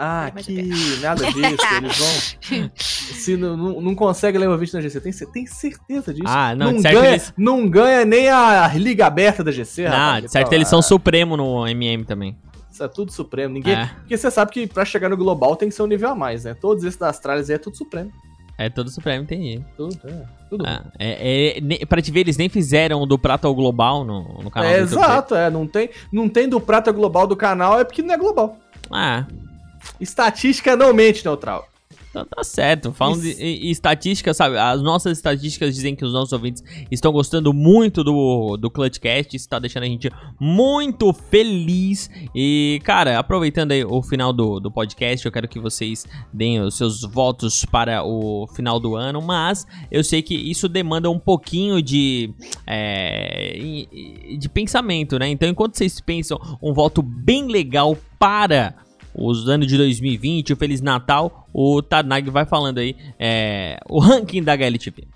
Ah, 0.00 0.30
que 0.36 0.62
nada 1.02 1.24
disso. 1.26 1.40
Eles 1.76 1.98
vão. 1.98 2.70
Se 2.78 3.36
não, 3.36 3.56
não, 3.56 3.80
não 3.80 3.94
consegue 3.96 4.38
level 4.38 4.56
20 4.56 4.74
na 4.74 4.80
GC, 4.80 5.00
tem, 5.00 5.12
tem 5.32 5.46
certeza 5.46 6.14
disso? 6.14 6.24
Ah, 6.28 6.54
não, 6.54 6.72
não, 6.72 6.80
ganha, 6.82 7.08
eles- 7.10 7.34
não 7.36 7.68
ganha 7.68 8.04
nem 8.04 8.28
a 8.28 8.68
liga 8.74 9.06
aberta 9.06 9.42
da 9.42 9.50
GC, 9.50 9.86
Ah, 9.86 9.90
rapaz. 9.90 10.24
de 10.24 10.30
certo 10.30 10.52
eles 10.52 10.68
são 10.68 10.80
supremo 10.80 11.36
no 11.36 11.66
MM 11.66 12.04
também. 12.04 12.36
Isso 12.70 12.84
é 12.84 12.88
tudo 12.88 13.10
supremo. 13.10 13.54
Ninguém. 13.54 13.74
É. 13.74 13.86
Porque 13.98 14.16
você 14.16 14.30
sabe 14.30 14.52
que 14.52 14.66
pra 14.68 14.84
chegar 14.84 15.08
no 15.08 15.16
global 15.16 15.56
tem 15.56 15.68
que 15.68 15.74
ser 15.74 15.82
um 15.82 15.86
nível 15.88 16.10
a 16.10 16.14
mais, 16.14 16.44
né? 16.44 16.54
Todos 16.54 16.84
esses 16.84 16.96
da 16.98 17.08
Astralis 17.08 17.50
aí 17.50 17.56
é 17.56 17.58
tudo 17.58 17.76
supremo. 17.76 18.12
É 18.56 18.68
todo 18.68 18.90
supremo, 18.90 19.22
entendi. 19.24 19.64
Tudo, 19.76 19.98
é. 20.04 20.22
Tudo. 20.48 20.64
Ah, 20.66 20.84
é, 20.98 21.56
é, 21.56 21.60
ne- 21.60 21.78
pra 21.86 22.00
te 22.02 22.10
ver, 22.12 22.20
eles 22.20 22.36
nem 22.36 22.48
fizeram 22.48 23.04
do 23.06 23.18
Prata 23.18 23.48
ao 23.48 23.54
Global 23.54 24.04
no, 24.04 24.42
no 24.44 24.50
canal 24.50 24.68
É, 24.70 24.80
YouTube. 24.80 24.98
exato, 25.00 25.34
é. 25.34 25.50
Não 25.50 25.66
tem, 25.66 25.90
não 26.12 26.28
tem 26.28 26.48
do 26.48 26.60
prata 26.60 26.92
global 26.92 27.26
do 27.26 27.36
canal, 27.36 27.80
é 27.80 27.84
porque 27.84 28.02
não 28.02 28.14
é 28.14 28.16
global. 28.16 28.56
Ah, 28.90 29.24
Estatística 30.00 30.76
não 30.76 30.92
mente, 30.92 31.24
neutral. 31.24 31.68
Então 32.10 32.24
tá 32.24 32.42
certo. 32.42 32.90
Falando 32.90 33.20
de 33.20 33.28
Isso. 33.32 33.42
e- 33.42 33.66
e 33.68 33.70
estatística, 33.70 34.32
sabe? 34.32 34.56
As 34.56 34.80
nossas 34.80 35.18
estatísticas 35.18 35.74
dizem 35.74 35.94
que 35.94 36.06
os 36.06 36.12
nossos 36.14 36.32
ouvintes 36.32 36.64
estão 36.90 37.12
gostando 37.12 37.52
muito 37.52 38.02
do, 38.02 38.56
do 38.56 38.70
Clutchcast. 38.70 39.36
Isso 39.36 39.46
tá 39.46 39.58
deixando 39.58 39.82
a 39.82 39.86
gente 39.86 40.10
muito 40.40 41.12
feliz. 41.12 42.08
E, 42.34 42.80
cara, 42.82 43.18
aproveitando 43.18 43.72
aí 43.72 43.84
o 43.84 44.00
final 44.02 44.32
do, 44.32 44.58
do 44.58 44.70
podcast, 44.70 45.24
eu 45.26 45.30
quero 45.30 45.46
que 45.46 45.60
vocês 45.60 46.06
deem 46.32 46.60
os 46.62 46.78
seus 46.78 47.02
votos 47.02 47.66
para 47.66 48.02
o 48.02 48.46
final 48.56 48.80
do 48.80 48.96
ano. 48.96 49.20
Mas 49.20 49.66
eu 49.90 50.02
sei 50.02 50.22
que 50.22 50.34
isso 50.34 50.66
demanda 50.66 51.10
um 51.10 51.18
pouquinho 51.18 51.82
de, 51.82 52.32
é, 52.66 53.58
de 54.38 54.48
pensamento, 54.48 55.18
né? 55.18 55.28
Então, 55.28 55.46
enquanto 55.46 55.76
vocês 55.76 56.00
pensam 56.00 56.40
um 56.62 56.72
voto 56.72 57.02
bem 57.02 57.46
legal 57.48 57.96
para 58.18 58.74
os 59.20 59.48
anos 59.48 59.66
de 59.66 59.76
2020, 59.76 60.52
o 60.52 60.56
Feliz 60.56 60.80
Natal, 60.80 61.48
o 61.52 61.82
Tarnag 61.82 62.30
vai 62.30 62.46
falando 62.46 62.78
aí 62.78 62.96
é, 63.18 63.78
o 63.88 63.98
ranking 63.98 64.42
da 64.42 64.52
HLTV. 64.52 65.06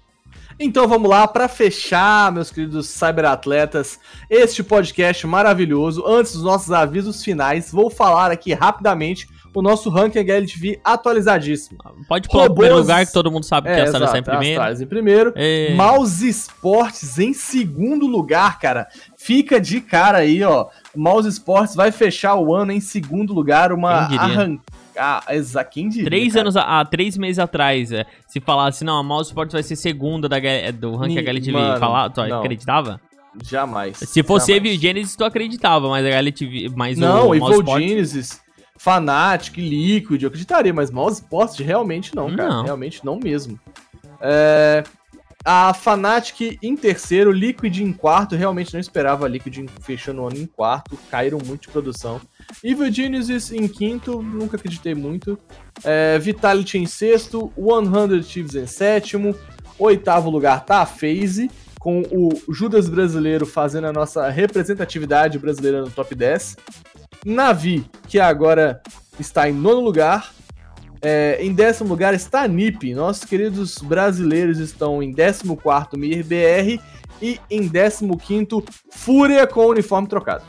Então 0.60 0.86
vamos 0.86 1.08
lá, 1.08 1.26
pra 1.26 1.48
fechar, 1.48 2.30
meus 2.30 2.50
queridos 2.50 2.86
cyberatletas, 2.88 3.98
este 4.28 4.62
podcast 4.62 5.26
maravilhoso. 5.26 6.04
Antes 6.06 6.34
dos 6.34 6.42
nossos 6.42 6.70
avisos 6.70 7.24
finais, 7.24 7.72
vou 7.72 7.90
falar 7.90 8.30
aqui 8.30 8.52
rapidamente 8.52 9.26
o 9.54 9.60
nosso 9.60 9.90
ranking 9.90 10.18
HLTV 10.20 10.80
atualizadíssimo. 10.84 11.78
Pode 12.08 12.28
o 12.28 12.32
Robôs- 12.32 12.52
primeiro 12.54 12.76
lugar 12.78 13.04
que 13.06 13.12
todo 13.12 13.30
mundo 13.30 13.44
sabe 13.44 13.68
que 13.74 13.80
a 13.80 13.86
Sara 13.90 14.04
está 14.06 14.16
em 14.18 14.20
exato, 14.20 14.30
primeiro. 14.30 14.60
Astralis 14.60 14.80
em 14.80 14.86
primeiro. 14.86 15.32
É. 15.36 15.74
Mouse 15.74 16.26
Sports 16.28 17.18
em 17.18 17.34
segundo 17.34 18.06
lugar, 18.06 18.58
cara. 18.58 18.86
Fica 19.24 19.60
de 19.60 19.80
cara 19.80 20.18
aí, 20.18 20.42
ó. 20.42 20.66
Mouse 20.96 21.28
Sports 21.28 21.74
vai 21.74 21.92
fechar 21.92 22.34
o 22.36 22.54
ano 22.54 22.72
em 22.72 22.80
segundo 22.80 23.32
lugar, 23.32 23.72
uma 23.72 24.08
Quem 24.08 24.18
diria? 24.18 24.22
arran... 24.40 24.58
Ah, 24.96 25.22
exa... 25.30 25.62
Quem 25.64 25.88
diria, 25.88 26.04
Três 26.06 26.32
cara? 26.32 26.42
anos, 26.42 26.56
a- 26.56 26.80
há 26.80 26.84
três 26.84 27.16
meses 27.16 27.38
atrás, 27.38 27.92
é, 27.92 28.04
se 28.26 28.40
falasse, 28.40 28.84
não, 28.84 28.98
a 28.98 29.02
Mouse 29.02 29.30
Sports 29.30 29.52
vai 29.52 29.62
ser 29.62 29.76
segunda 29.76 30.28
da, 30.28 30.36
do 30.74 30.96
ranking 30.96 31.14
Ni- 31.14 31.20
HLTV, 31.20 31.52
mano, 31.52 31.78
falar, 31.78 32.10
tu 32.10 32.20
não. 32.26 32.40
acreditava? 32.40 33.00
Jamais. 33.42 33.96
Se 33.96 34.22
fosse. 34.22 34.52
Evil 34.52 34.78
Genesis, 34.78 35.16
tu 35.16 35.24
acreditava, 35.24 35.88
mas 35.88 36.04
a 36.04 36.08
HLTV, 36.08 36.70
mas 36.76 36.98
Não, 36.98 37.30
o 37.30 37.38
Mouse 37.38 37.42
Evil 37.44 37.60
Sports... 37.60 37.88
Genesis, 37.88 38.40
Fnatic, 38.78 39.56
Liquid, 39.56 40.22
eu 40.22 40.28
acreditaria, 40.28 40.74
mas 40.74 40.90
Mouse 40.90 41.20
Sports 41.22 41.56
realmente 41.58 42.14
não, 42.14 42.34
cara. 42.36 42.48
Não. 42.48 42.64
Realmente 42.64 43.04
não 43.04 43.18
mesmo. 43.18 43.58
É, 44.20 44.82
a 45.44 45.74
Fnatic 45.74 46.58
em 46.62 46.76
terceiro, 46.76 47.32
Liquid 47.32 47.78
em 47.78 47.92
quarto, 47.92 48.36
realmente 48.36 48.72
não 48.72 48.80
esperava 48.80 49.26
a 49.26 49.28
Liquid 49.28 49.68
fechando 49.80 50.22
o 50.22 50.26
ano 50.28 50.38
em 50.38 50.46
quarto, 50.46 50.96
caíram 51.10 51.38
muito 51.44 51.62
de 51.62 51.68
produção. 51.68 52.20
Evil 52.62 52.92
Genesis 52.92 53.50
em 53.50 53.66
quinto, 53.66 54.22
nunca 54.22 54.56
acreditei 54.56 54.94
muito. 54.94 55.38
É, 55.82 56.18
Vitality 56.18 56.78
em 56.78 56.86
sexto, 56.86 57.52
100 57.56 58.22
Thieves 58.22 58.54
em 58.54 58.66
sétimo, 58.66 59.34
oitavo 59.78 60.30
lugar 60.30 60.64
tá 60.64 60.82
a 60.82 60.86
FaZe, 60.86 61.50
com 61.80 62.02
o 62.12 62.30
Judas 62.52 62.88
brasileiro 62.88 63.44
fazendo 63.44 63.88
a 63.88 63.92
nossa 63.92 64.28
representatividade 64.28 65.38
brasileira 65.38 65.80
no 65.80 65.90
top 65.90 66.14
10. 66.14 66.56
Navi, 67.24 67.84
que 68.06 68.20
agora 68.20 68.80
está 69.18 69.48
em 69.48 69.52
nono 69.52 69.80
lugar. 69.80 70.32
É, 71.02 71.38
em 71.44 71.52
décimo 71.52 71.88
lugar 71.88 72.14
está 72.14 72.42
a 72.42 72.48
NiP. 72.48 72.94
Nossos 72.94 73.24
queridos 73.24 73.78
brasileiros 73.78 74.58
estão 74.58 75.02
em 75.02 75.12
14 75.12 75.42
MIRBR 75.96 76.80
e 77.20 77.40
em 77.50 77.68
15 77.68 78.06
Fúria 78.90 79.46
com 79.46 79.66
o 79.66 79.70
uniforme 79.70 80.06
trocado. 80.06 80.44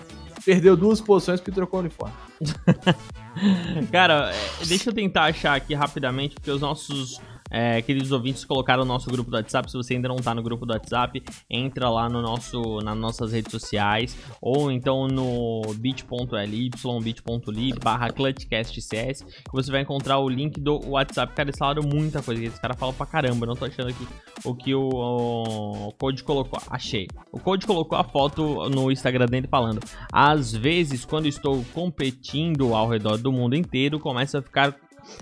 Perdeu 0.46 0.78
duas 0.78 1.02
posições 1.02 1.40
porque 1.40 1.52
trocou 1.52 1.80
o 1.80 1.82
uniforme. 1.82 2.14
Cara, 3.92 4.32
é, 4.32 4.66
deixa 4.66 4.90
eu 4.90 4.94
tentar 4.94 5.24
achar 5.24 5.56
aqui 5.56 5.74
rapidamente, 5.74 6.36
porque 6.36 6.52
os 6.52 6.62
nossos 6.62 7.20
é, 7.54 7.82
queridos 7.82 8.12
ouvintes 8.12 8.44
colocaram 8.44 8.82
o 8.84 8.86
nosso 8.86 9.10
grupo 9.10 9.30
do 9.30 9.38
WhatsApp. 9.38 9.70
Se 9.70 9.78
você 9.78 9.94
ainda 9.94 10.08
não 10.08 10.16
tá 10.16 10.34
no 10.34 10.42
grupo 10.42 10.66
do 10.66 10.74
WhatsApp, 10.74 11.24
entra 11.50 11.90
lá 11.90 12.10
no 12.10 12.22
nosso, 12.22 12.80
nas 12.82 12.98
nossas 12.98 13.32
redes 13.32 13.52
sociais, 13.52 14.18
ou 14.42 14.72
então 14.72 15.08
no 15.08 15.62
bit.ly, 15.78 16.70
bit.ly 17.04 17.74
barra 17.82 18.10
clutchcastcs, 18.12 19.22
que 19.22 19.54
você 19.54 19.72
vai 19.72 19.82
encontrar 19.82 20.18
o 20.18 20.28
link 20.28 20.60
do 20.60 20.82
WhatsApp. 20.90 21.34
Cara, 21.34 21.50
eles 21.50 21.60
falaram 21.60 21.84
muita 21.84 22.22
coisa, 22.22 22.44
esse 22.44 22.60
cara 22.60 22.74
fala 22.74 22.92
pra 22.92 23.06
caramba, 23.06 23.46
eu 23.46 23.48
não 23.50 23.56
tô 23.56 23.66
achando 23.66 23.90
aqui 23.90 24.08
o 24.44 24.56
que 24.56 24.74
o, 24.74 24.90
o 24.90 25.92
Code 25.94 26.24
colocou. 26.24 26.60
Achei. 26.70 27.08
O 27.32 27.40
Code 27.40 27.66
colocou 27.68 27.98
a 27.98 28.04
foto 28.04 28.68
no 28.70 28.92
Instagram 28.92 29.28
dele 29.28 29.48
falando 29.48 29.80
às 30.12 30.54
vezes, 30.54 31.06
quando 31.06 31.28
estou 31.28 31.64
competindo 31.74 32.74
ao 32.74 32.88
redor 32.88 33.18
do 33.18 33.32
mundo 33.32 33.56
inteiro, 33.56 34.00
começo 34.00 34.38
a 34.38 34.42
ficar 34.42 34.76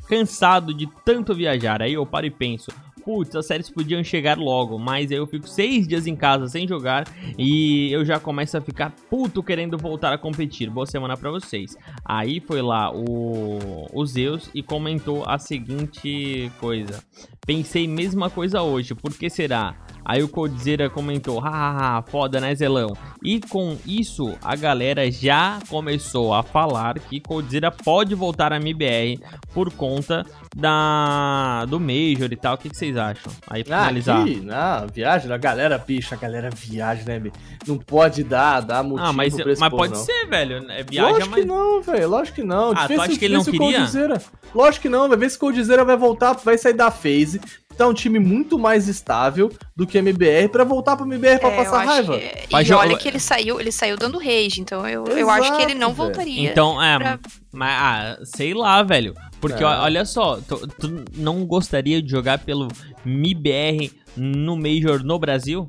cansado 0.08 0.74
de 0.74 0.88
tanto 1.06 1.34
viajar. 1.34 1.82
Aí 1.82 1.94
eu 1.94 2.06
paro 2.06 2.26
e 2.26 2.32
penso. 2.32 2.72
Putz, 3.04 3.36
as 3.36 3.48
séries 3.48 3.70
podiam 3.70 4.04
chegar 4.04 4.38
logo, 4.38 4.78
mas 4.78 5.12
aí 5.12 5.18
eu 5.18 5.26
fico 5.26 5.48
seis 5.48 5.88
dias 5.88 6.06
em 6.06 6.16
casa 6.16 6.48
sem 6.48 6.68
jogar 6.68 7.08
e 7.38 7.92
eu 7.92 8.06
já 8.06 8.20
começo 8.20 8.56
a 8.56 8.62
ficar 8.62 8.94
puto 9.10 9.42
querendo 9.42 9.78
voltar 9.78 10.14
a 10.14 10.18
competir. 10.18 10.70
Boa 10.70 10.86
semana 10.86 11.18
pra 11.18 11.32
vocês. 11.32 11.76
Aí 12.06 12.40
foi 12.40 12.62
lá 12.62 12.94
o, 12.94 13.88
o 13.92 14.06
Zeus 14.06 14.52
e 14.54 14.62
comentou 14.62 15.24
a 15.28 15.40
seguinte 15.40 16.52
coisa. 16.60 17.04
Pensei 17.46 17.88
mesma 17.88 18.30
coisa 18.30 18.62
hoje, 18.62 18.94
por 18.94 19.12
que 19.18 19.30
será? 19.30 19.76
Aí 20.04 20.24
o 20.24 20.28
Codizera 20.28 20.90
comentou, 20.90 21.40
hahaha, 21.40 22.02
foda 22.04 22.40
né 22.40 22.54
Zelão? 22.56 22.96
E 23.24 23.40
com 23.40 23.78
isso 23.86 24.36
a 24.44 24.56
galera 24.56 25.10
já 25.12 25.60
começou 25.70 26.34
a 26.34 26.42
falar 26.44 26.98
que 27.00 27.20
Codizera 27.20 27.70
pode 27.72 28.16
voltar 28.16 28.52
a 28.52 28.58
MBR 28.58 29.20
por 29.54 29.72
conta 29.72 30.26
da 30.56 31.66
do 31.66 31.80
Major 31.80 32.32
e 32.32 32.36
tal. 32.36 32.56
O 32.56 32.58
que, 32.58 32.70
que 32.70 32.78
vocês 32.78 32.98
acham? 32.98 33.32
Aí 33.50 33.64
pra 33.64 33.78
Ah, 33.78 33.80
finalizar. 33.82 34.22
aqui, 34.22 34.36
não, 34.42 34.88
viagem, 34.94 35.32
a 35.32 35.38
galera, 35.38 35.78
bicho, 35.78 36.14
a 36.14 36.18
galera 36.18 36.50
viaja, 36.50 37.04
né? 37.06 37.32
Não 37.68 37.78
pode 37.78 38.24
dar, 38.24 38.62
dar 38.62 38.84
motivo 38.84 39.08
Ah, 39.08 39.14
mas, 39.14 39.34
mas 39.36 39.60
povo, 39.60 39.78
pode 39.78 39.94
não. 39.94 40.00
ser, 40.04 40.26
velho. 40.28 40.66
É, 40.72 40.84
viaja, 40.84 41.10
lógico 41.12 41.30
mas. 41.32 41.40
que 41.42 41.46
não, 41.46 41.82
velho. 41.82 42.10
Lógico 42.10 42.36
que 42.36 42.44
não. 42.44 42.72
Ah, 42.72 42.84
tu 42.84 42.88
Vê 42.90 42.96
acha 42.96 43.12
se- 43.14 43.20
que 43.20 43.26
ele 43.26 43.36
não 43.36 43.44
queria? 43.44 43.78
Coldzera- 43.80 44.22
Lógico 44.54 44.82
que 44.84 44.90
não. 44.90 45.08
Vai 45.08 45.18
ver 45.18 45.30
se 45.30 45.38
o 45.38 45.40
Coldzera 45.40 45.86
vai 45.86 45.96
voltar, 45.98 46.34
vai 46.44 46.58
sair 46.58 46.74
da 46.74 46.92
phase. 46.92 47.40
Tá 47.84 47.88
um 47.88 47.94
time 47.94 48.20
muito 48.20 48.58
mais 48.60 48.88
estável 48.88 49.52
do 49.76 49.86
que 49.88 49.98
a 49.98 50.02
MBR 50.02 50.50
pra 50.50 50.64
voltar 50.64 50.96
pra 50.96 51.06
MBR 51.06 51.40
pra 51.40 51.50
É, 51.50 51.54
eu 51.54 51.58
passar 51.64 51.78
acho 51.80 51.88
raiva. 51.88 52.18
que- 52.20 52.32
Mas 52.52 52.70
E 52.70 52.74
olha 52.74 52.98
que 52.98 53.08
ele 53.08 53.20
saiu, 53.20 53.60
ele 53.60 53.72
saiu 53.72 53.98
dando 53.98 54.18
rage, 54.18 54.60
então 54.62 54.88
eu, 54.88 55.06
eu 55.06 55.30
acho 55.30 55.56
que 55.56 55.62
ele 55.64 55.74
não 55.74 55.90
Exato, 55.92 56.04
voltaria. 56.04 56.50
Então, 56.52 56.82
é, 56.82 56.98
pra- 57.00 57.20
mas, 57.52 57.72
ah, 57.82 58.18
sei 58.24 58.54
lá, 58.54 58.82
velho. 58.84 59.14
Porque, 59.40 59.64
É. 59.64 59.66
olha 59.68 60.06
só, 60.06 60.38
tu, 60.48 60.68
tu 60.68 61.06
não 61.16 61.44
gostaria 61.46 62.02
de 62.02 62.10
jogar 62.12 62.38
pelo 62.40 62.68
MIBR 63.04 63.92
no 64.16 64.56
Major 64.56 65.04
no 65.04 65.18
Brasil? 65.18 65.68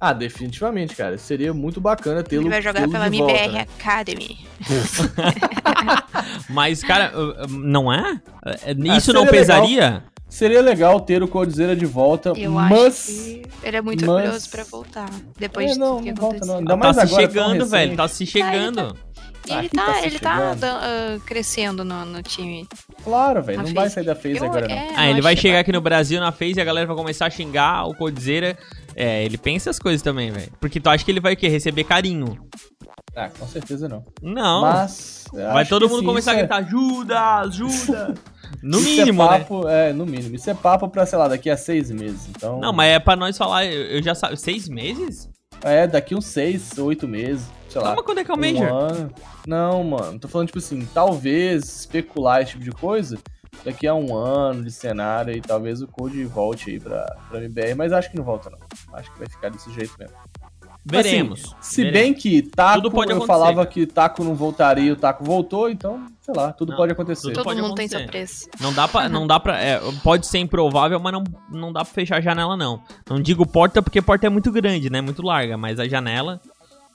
Ah, 0.00 0.12
definitivamente, 0.12 0.94
cara. 0.94 1.16
Seria 1.18 1.52
muito 1.54 1.80
bacana 1.80 2.22
tê-lo 2.22 2.42
ele 2.42 2.50
vai 2.50 2.62
jogar 2.62 2.88
pela 2.88 3.08
de 3.08 3.18
volta, 3.18 3.32
MBR 3.34 3.52
né? 3.52 3.66
Academy. 3.78 4.38
Mas, 6.48 6.82
cara, 6.82 7.12
não 7.48 7.92
é? 7.92 8.20
É, 8.44 8.70
Ah, 8.90 8.96
Isso 8.96 9.12
não 9.12 9.24
seria 9.24 9.40
legal. 9.40 10.02
Seria 10.34 10.60
legal 10.60 10.98
ter 11.00 11.22
o 11.22 11.28
Codizera 11.28 11.76
de 11.76 11.86
volta, 11.86 12.32
Eu 12.36 12.50
mas... 12.50 12.72
acho 12.72 13.06
que 13.06 13.42
ele 13.62 13.76
é 13.76 13.80
muito 13.80 14.04
mas- 14.04 14.16
orgulhoso 14.16 14.50
pra 14.50 14.64
voltar. 14.64 15.08
Depois 15.38 15.70
É, 15.70 15.72
de 15.74 15.78
não, 15.78 15.98
tudo 15.98 16.02
que 16.02 16.10
não 16.12 16.16
volta 16.16 16.44
não. 16.46 16.56
Ainda 16.58 16.70
tá 16.70 16.76
mais 16.76 16.96
se 16.96 17.02
agora, 17.02 17.08
tão 17.08 17.20
chegando, 17.44 17.66
velho. 17.66 17.96
Tá 17.96 18.08
se 18.08 18.26
chegando. 18.26 18.96
E 19.46 19.52
ele 19.52 19.68
tá, 19.68 19.84
tá 19.86 19.94
se 20.00 20.06
ele 20.06 20.18
tá 20.18 20.36
chegando. 20.36 20.64
ah, 20.64 21.18
crescendo 21.24 21.84
no, 21.84 22.04
no 22.06 22.20
time. 22.20 22.66
Claro, 23.04 23.42
velho. 23.44 23.62
Não 23.62 23.72
vai 23.74 23.88
sair 23.88 24.04
da 24.04 24.16
FaZe 24.16 24.38
Eu- 24.38 24.44
agora, 24.46 24.66
não. 24.66 24.74
é, 24.74 24.88
Ah, 24.96 25.08
ele 25.08 25.20
vai 25.20 25.36
chegar 25.36 25.60
aqui 25.60 25.70
no 25.70 25.80
Brasil 25.80 26.18
na 26.18 26.32
FaZe 26.32 26.54
e 26.56 26.60
a 26.60 26.64
galera 26.64 26.86
vai 26.88 26.96
começar 26.96 27.26
a 27.26 27.30
xingar 27.30 27.86
o 27.86 27.94
Codzeira. 27.94 28.58
É, 28.96 29.24
ele 29.24 29.38
pensa 29.38 29.70
as 29.70 29.78
coisas 29.78 30.02
também, 30.02 30.32
velho. 30.32 30.50
Porque 30.60 30.80
tu 30.80 30.88
acha 30.90 31.04
que 31.04 31.12
ele 31.12 31.20
vai 31.20 31.34
o 31.34 31.36
quê? 31.36 31.46
Receber 31.46 31.84
carinho. 31.84 32.38
Ah, 33.14 33.28
com 33.38 33.46
certeza 33.46 33.88
não. 33.88 34.04
Não. 34.20 34.62
Mas... 34.62 35.26
vai 35.32 35.64
todo 35.64 35.88
mundo 35.88 36.00
sim, 36.00 36.06
começar 36.06 36.32
a 36.32 36.34
é- 36.34 36.38
gritar, 36.38 36.56
ajuda, 36.56 37.20
ajuda. 37.40 38.14
No 38.64 38.78
isso 38.78 38.88
mínimo, 38.88 39.22
é 39.22 39.30
né? 39.30 39.38
papo, 39.40 39.68
É, 39.68 39.92
no 39.92 40.06
mínimo. 40.06 40.34
Isso 40.34 40.48
é 40.48 40.54
papo 40.54 40.88
pra, 40.88 41.04
sei 41.04 41.18
lá, 41.18 41.28
daqui 41.28 41.50
a 41.50 41.56
seis 41.56 41.90
meses. 41.90 42.26
Então... 42.30 42.58
Não, 42.60 42.72
mas 42.72 42.92
é 42.92 42.98
pra 42.98 43.14
nós 43.14 43.36
falar, 43.36 43.66
eu, 43.66 44.02
já 44.02 44.14
sabe. 44.14 44.38
Seis 44.38 44.68
meses? 44.68 45.28
É, 45.62 45.86
daqui 45.86 46.14
uns 46.14 46.24
seis, 46.24 46.78
oito 46.78 47.06
meses, 47.06 47.46
sei 47.68 47.80
lá. 47.82 47.88
Não, 47.88 47.96
mas 47.96 48.04
quando 48.06 48.18
é 48.18 48.24
que 48.24 48.30
é 48.30 48.34
o 48.34 48.36
um 48.36 48.40
Major? 48.40 48.68
ano. 48.68 49.14
Não, 49.46 49.84
mano. 49.84 50.18
Tô 50.18 50.28
falando, 50.28 50.46
tipo 50.46 50.58
assim, 50.58 50.88
talvez 50.94 51.64
especular 51.80 52.40
esse 52.40 52.52
tipo 52.52 52.64
de 52.64 52.72
coisa 52.72 53.18
daqui 53.62 53.86
a 53.86 53.94
um 53.94 54.16
ano 54.16 54.64
de 54.64 54.70
cenário 54.70 55.36
e 55.36 55.40
talvez 55.40 55.82
o 55.82 55.86
Code 55.86 56.24
volte 56.24 56.70
aí 56.70 56.80
pra, 56.80 57.04
pra 57.28 57.38
MBR, 57.38 57.74
mas 57.74 57.92
acho 57.92 58.10
que 58.10 58.16
não 58.16 58.24
volta, 58.24 58.50
não. 58.50 58.58
Acho 58.94 59.12
que 59.12 59.18
vai 59.18 59.28
ficar 59.28 59.50
desse 59.50 59.70
jeito 59.72 59.94
mesmo. 59.98 60.16
Veremos. 60.84 61.40
Assim, 61.44 61.54
se 61.60 61.82
veremos. 61.84 62.00
bem 62.00 62.14
que 62.14 62.42
Taco, 62.42 62.74
Tudo 62.82 62.90
pode 62.90 63.10
eu 63.12 63.20
falava 63.22 63.64
que 63.64 63.86
Taco 63.86 64.22
não 64.22 64.34
voltaria 64.34 64.84
e 64.84 64.92
o 64.92 64.96
Taco 64.96 65.24
voltou, 65.24 65.70
então, 65.70 66.06
sei 66.20 66.34
lá, 66.34 66.52
tudo 66.52 66.70
Não, 66.70 66.76
pode 66.76 66.92
acontecer. 66.92 67.22
tudo 67.22 67.34
Todo 67.34 67.44
pode 67.44 67.62
mundo 67.62 67.74
tem 67.74 67.88
seu 67.88 67.98
acontecer. 68.00 68.48
preço. 68.48 68.62
Não 68.62 68.72
dá 68.72 68.86
pra. 68.86 69.08
Não 69.08 69.26
dá 69.26 69.40
pra 69.40 69.58
é, 69.58 69.80
pode 70.02 70.26
ser 70.26 70.38
improvável, 70.38 71.00
mas 71.00 71.12
não, 71.12 71.24
não 71.50 71.72
dá 71.72 71.84
pra 71.84 71.92
fechar 71.94 72.18
a 72.18 72.20
janela, 72.20 72.56
não. 72.56 72.82
Não 73.08 73.18
digo 73.20 73.46
porta 73.46 73.80
porque 73.82 74.02
porta 74.02 74.26
é 74.26 74.30
muito 74.30 74.52
grande, 74.52 74.90
né? 74.90 75.00
Muito 75.00 75.22
larga, 75.22 75.56
mas 75.56 75.80
a 75.80 75.88
janela. 75.88 76.40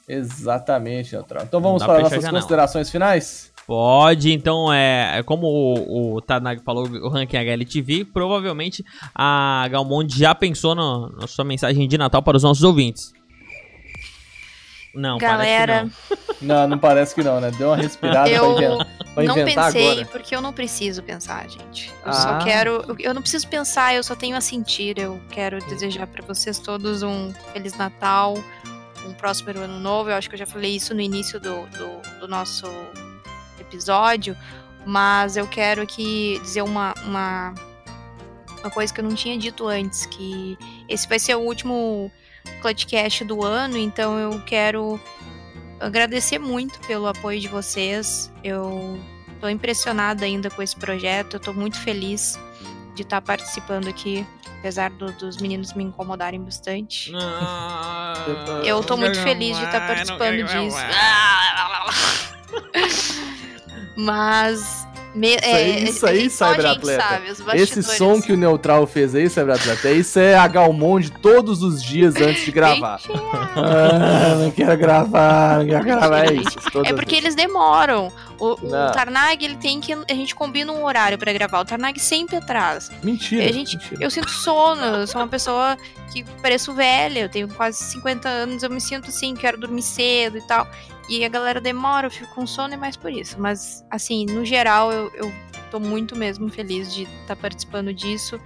Exatamente, 0.07 1.13
Neutral. 1.13 1.43
Então 1.43 1.61
vamos 1.61 1.83
para 1.83 1.99
nossas 2.01 2.27
considerações 2.27 2.89
finais? 2.89 3.51
Pode, 3.65 4.31
então 4.33 4.73
é. 4.73 5.19
é 5.19 5.23
Como 5.23 5.45
o, 5.47 6.15
o 6.15 6.21
Tanag 6.21 6.61
falou, 6.63 6.87
o 6.87 7.09
ranking 7.09 7.37
HLTV, 7.37 8.05
provavelmente 8.05 8.83
a 9.13 9.67
Galmond 9.71 10.17
já 10.17 10.33
pensou 10.33 10.73
no- 10.73 11.09
na 11.09 11.27
sua 11.27 11.45
mensagem 11.45 11.87
de 11.87 11.95
Natal 11.97 12.23
para 12.23 12.35
os 12.37 12.41
nossos 12.43 12.63
ouvintes. 12.63 13.13
Não, 14.93 15.17
Galera, 15.17 15.87
parece 16.07 16.39
que 16.39 16.45
Não, 16.45 16.67
não 16.67 16.77
parece 16.79 17.15
que 17.15 17.23
não, 17.23 17.39
né? 17.39 17.51
Deu 17.51 17.67
uma 17.69 17.75
respirada 17.77 18.29
Eu 18.29 18.55
pra 18.55 18.63
inventar, 18.65 18.87
pra 19.13 19.23
não 19.23 19.37
inventar 19.37 19.65
pensei 19.65 19.91
agora. 19.91 20.05
porque 20.07 20.35
eu 20.35 20.41
não 20.41 20.51
preciso 20.53 21.03
pensar, 21.03 21.47
gente. 21.49 21.89
Eu 22.03 22.11
Ah. 22.11 22.13
só 22.13 22.37
quero. 22.39 22.83
eu- 22.87 22.95
Eu 22.99 23.13
não 23.13 23.21
preciso 23.21 23.47
pensar, 23.47 23.93
eu 23.93 24.03
só 24.03 24.15
tenho 24.15 24.35
a 24.35 24.41
sentir. 24.41 24.97
Eu 24.97 25.21
quero 25.29 25.59
desejar 25.65 26.07
pra 26.07 26.25
vocês 26.25 26.57
todos 26.59 27.03
um 27.03 27.31
Feliz 27.53 27.75
Natal, 27.77 28.35
um 29.05 29.13
próspero 29.13 29.59
ano 29.61 29.79
novo. 29.79 30.09
Eu 30.09 30.15
acho 30.15 30.27
que 30.29 30.35
eu 30.35 30.39
já 30.39 30.45
falei 30.47 30.75
isso 30.75 30.93
no 30.95 31.01
início 31.01 31.39
do, 31.39 31.67
do, 31.67 32.19
do 32.21 32.27
nosso 32.27 32.65
episódio, 33.59 34.35
mas 34.85 35.37
eu 35.37 35.47
quero 35.47 35.81
aqui 35.81 36.39
dizer 36.41 36.61
uma, 36.63 36.93
uma, 37.05 37.53
uma 38.61 38.69
coisa 38.71 38.93
que 38.93 38.99
eu 38.99 39.03
não 39.05 39.13
tinha 39.15 39.37
dito 39.37 39.67
antes, 39.67 40.05
que 40.07 40.57
esse 40.87 41.07
vai 41.07 41.19
ser 41.19 41.35
o 41.35 41.41
último 41.41 42.11
Clutchcast 42.61 43.23
do 43.25 43.43
ano, 43.43 43.77
então 43.77 44.17
eu 44.19 44.41
quero 44.45 44.99
agradecer 45.79 46.37
muito 46.39 46.79
pelo 46.81 47.07
apoio 47.07 47.39
de 47.39 47.47
vocês. 47.47 48.31
Eu 48.43 48.99
tô 49.39 49.47
impressionada 49.47 50.25
ainda 50.25 50.49
com 50.49 50.61
esse 50.61 50.75
projeto, 50.75 51.35
eu 51.35 51.39
tô 51.39 51.53
muito 51.53 51.79
feliz 51.79 52.37
de 52.95 53.03
estar 53.03 53.21
participando 53.21 53.87
aqui, 53.87 54.27
apesar 54.59 54.89
do- 54.89 55.13
dos 55.13 55.37
meninos 55.37 55.73
me 55.73 55.83
incomodarem 55.85 56.41
bastante. 56.43 57.11
não. 57.11 57.19
Eu 58.65 58.83
tô 58.83 58.97
muito 58.97 59.17
feliz 59.23 59.57
de 59.57 59.63
estar 59.63 59.79
participando 59.87 60.31
disso. 60.65 60.77
Mas. 63.95 64.85
Me- 65.15 65.37
é, 65.41 65.79
isso 65.79 66.05
aí, 66.05 66.27
é, 66.27 66.29
só 66.29 66.45
a 66.45 66.53
gente 66.59 66.85
cyberatleta. 66.85 67.21
Esse 67.55 67.81
som 67.83 68.21
que 68.21 68.31
o 68.31 68.37
Neutral 68.37 68.85
fez 68.85 69.15
aí, 69.15 69.29
Cyberata, 69.29 69.91
isso 69.91 70.19
é 70.19 70.35
a 70.35 70.47
Galmonde 70.47 71.11
todos 71.11 71.63
os 71.63 71.81
dias 71.83 72.15
antes 72.17 72.45
de 72.45 72.51
gravar. 72.51 72.99
Ah, 73.55 74.35
não 74.37 74.51
quero 74.51 74.77
gravar, 74.77 75.59
não 75.59 75.65
quero 75.67 75.83
gravar. 75.83 76.25
É 76.25 76.33
isso. 76.33 76.57
É 76.85 76.93
porque 76.93 77.15
eles 77.15 77.35
demoram. 77.35 78.11
O, 78.39 78.53
o. 78.53 78.91
Tarnag, 78.93 79.43
ele 79.43 79.55
tem 79.57 79.81
que. 79.81 79.91
A 79.93 80.13
gente 80.13 80.33
combina 80.35 80.71
um 80.71 80.83
horário 80.85 81.17
pra 81.17 81.33
gravar. 81.33 81.59
O 81.59 81.65
Tarnag 81.65 81.99
sempre 81.99 82.35
atrasa. 82.37 82.93
Mentira. 83.03 83.51
Gente, 83.51 83.75
mentira. 83.77 84.03
eu 84.03 84.09
sinto 84.09 84.29
sono, 84.29 84.81
eu 84.81 85.07
sou 85.07 85.19
uma 85.21 85.27
pessoa 85.27 85.77
que 86.13 86.23
pareço 86.41 86.73
velha, 86.73 87.19
eu 87.21 87.29
tenho 87.29 87.47
quase 87.49 87.83
50 87.83 88.29
anos, 88.29 88.63
eu 88.63 88.69
me 88.69 88.79
sinto 88.79 89.09
assim, 89.09 89.33
quero 89.35 89.57
dormir 89.57 89.81
cedo 89.81 90.37
e 90.37 90.41
tal. 90.47 90.67
E 91.09 91.25
a 91.25 91.29
galera 91.29 91.59
demora, 91.59 92.07
eu 92.07 92.11
fico 92.11 92.33
com 92.35 92.45
sono, 92.45 92.73
é 92.73 92.77
mais 92.77 92.95
por 92.95 93.11
isso. 93.11 93.35
Mas, 93.39 93.83
assim, 93.89 94.25
no 94.25 94.45
geral, 94.45 94.91
eu, 94.91 95.11
eu 95.15 95.33
tô 95.71 95.79
muito 95.79 96.15
mesmo 96.15 96.49
feliz 96.49 96.93
de 96.93 97.03
estar 97.21 97.35
participando 97.35 97.91
disso. 97.93 98.39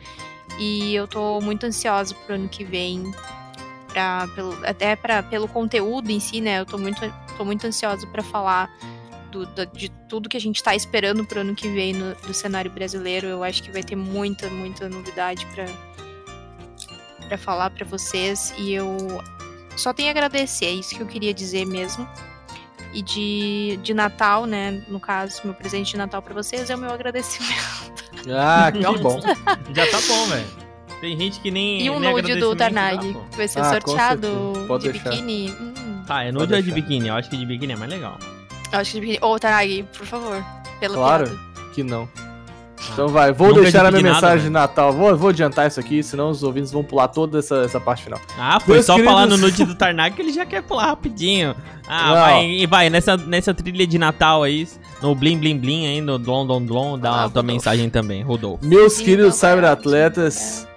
E 0.57 0.95
eu 0.95 1.07
tô 1.07 1.41
muito 1.41 1.65
ansiosa 1.65 2.15
pro 2.25 2.35
ano 2.35 2.47
que 2.47 2.63
vem. 2.63 3.11
Pra, 3.89 4.27
pelo, 4.33 4.57
até 4.65 4.95
pra, 4.95 5.21
pelo 5.21 5.47
conteúdo 5.47 6.09
em 6.09 6.19
si, 6.19 6.39
né? 6.41 6.59
Eu 6.61 6.65
tô 6.65 6.77
muito, 6.77 6.99
tô 7.37 7.43
muito 7.45 7.67
ansiosa 7.67 8.07
pra 8.07 8.23
falar 8.23 8.71
do- 9.31 9.45
da- 9.47 9.65
de 9.65 9.89
tudo 10.09 10.27
que 10.29 10.37
a 10.37 10.41
gente 10.41 10.63
tá 10.63 10.73
esperando 10.75 11.25
pro 11.25 11.41
ano 11.41 11.53
que 11.53 11.67
vem 11.67 11.93
no, 11.93 12.15
do 12.15 12.33
cenário 12.33 12.71
brasileiro. 12.71 13.27
Eu 13.27 13.43
acho 13.43 13.61
que 13.61 13.71
vai 13.71 13.83
ter 13.83 13.95
muita, 13.95 14.49
muita 14.49 14.87
novidade 14.89 15.45
pra, 15.47 15.65
pra 17.27 17.37
falar 17.37 17.69
pra 17.71 17.85
vocês. 17.85 18.53
E 18.57 18.73
eu 18.73 18.97
só 19.75 19.93
tenho 19.93 20.07
a 20.07 20.11
agradecer, 20.11 20.65
é 20.65 20.71
isso 20.71 20.95
que 20.95 21.01
eu 21.01 21.07
queria 21.07 21.33
dizer 21.33 21.65
mesmo. 21.65 22.07
E 22.93 23.01
de, 23.01 23.79
de 23.81 23.93
Natal, 23.93 24.45
né? 24.45 24.81
No 24.87 24.99
caso, 24.99 25.41
meu 25.43 25.53
presente 25.53 25.91
de 25.91 25.97
Natal 25.97 26.21
pra 26.21 26.33
vocês 26.33 26.69
é 26.69 26.75
o 26.75 26.77
meu 26.77 26.91
agradecimento. 26.91 27.93
Ah, 28.29 28.69
que 28.73 28.79
bom. 28.99 29.19
Já 29.73 29.87
tá 29.89 29.99
bom, 30.07 30.25
velho. 30.27 30.45
Tem 31.01 31.17
gente 31.17 31.39
que 31.41 31.49
nem. 31.51 31.81
E 31.81 31.89
um 31.89 31.99
nem 31.99 32.11
nude 32.13 32.35
do 32.35 32.55
Tarnag, 32.55 33.13
que 33.31 33.35
vai 33.37 33.47
ser 33.47 33.59
Ah, 33.59 33.71
sorteado. 33.71 34.53
Pode 34.67 34.83
de 34.83 34.91
deixar. 34.91 35.09
biquíni. 35.09 35.51
Hum, 35.51 36.03
Tá, 36.05 36.21
é 36.23 36.31
Pode 36.31 36.37
nude 36.37 36.53
ou 36.53 36.61
de 36.61 36.71
deixar. 36.71 36.75
biquíni? 36.75 37.07
Eu 37.07 37.15
acho 37.15 37.29
que 37.29 37.37
de 37.37 37.45
biquíni 37.45 37.73
é 37.73 37.75
mais 37.75 37.89
legal. 37.91 38.17
eu 38.71 38.79
acho 38.79 38.91
que 38.91 38.99
de 38.99 39.05
biquíni. 39.07 39.19
Ô, 39.25 39.39
Tarnag, 39.39 39.83
por 39.97 40.05
favor. 40.05 40.43
Pela 40.79 40.95
Claro. 40.95 41.25
piada. 41.25 41.71
Que 41.73 41.83
não. 41.83 42.07
Então 42.91 43.07
vai, 43.07 43.31
vou 43.31 43.49
Nunca 43.49 43.61
deixar 43.61 43.85
a 43.85 43.91
minha 43.91 44.03
nada, 44.03 44.13
mensagem 44.15 44.45
de. 44.47 44.49
Natal. 44.51 44.91
Vou, 44.91 45.15
vou 45.15 45.29
adiantar 45.29 45.67
isso 45.67 45.79
aqui, 45.79 46.03
senão 46.03 46.29
os 46.29 46.43
ouvintes 46.43 46.71
vão 46.71 46.83
pular 46.83 47.07
toda 47.07 47.39
essa, 47.39 47.57
essa 47.57 47.79
parte 47.79 48.03
final. 48.03 48.19
Ah, 48.37 48.59
foi 48.59 48.75
Meus 48.75 48.85
só 48.85 48.95
queridos- 48.95 49.13
falar 49.13 49.25
no 49.27 49.37
nude 49.37 49.63
do 49.65 49.75
Tarnag 49.75 50.15
que 50.15 50.21
ele 50.21 50.33
já 50.33 50.45
quer 50.45 50.61
pular 50.63 50.87
rapidinho. 50.87 51.55
Ah, 51.87 52.07
Não. 52.07 52.13
vai, 52.15 52.45
e 52.49 52.65
vai, 52.65 52.89
nessa, 52.89 53.15
nessa 53.17 53.53
trilha 53.53 53.85
de 53.87 53.97
Natal 53.97 54.43
aí, 54.43 54.67
no 55.01 55.13
Blim 55.15 55.37
Blim 55.37 55.57
Blim 55.57 55.87
aí, 55.87 56.01
no 56.01 56.17
Dom 56.17 56.45
Dom 56.45 56.61
Dom, 56.65 56.97
dá 56.99 57.09
Ah, 57.09 57.13
a 57.13 57.15
tua 57.15 57.23
Rodolfo. 57.41 57.47
mensagem 57.47 57.89
também, 57.89 58.21
Rodolfo. 58.23 58.65
Meus 58.65 58.93
Sim, 58.93 59.05
queridos 59.05 59.35
cyberatletas, 59.35 60.67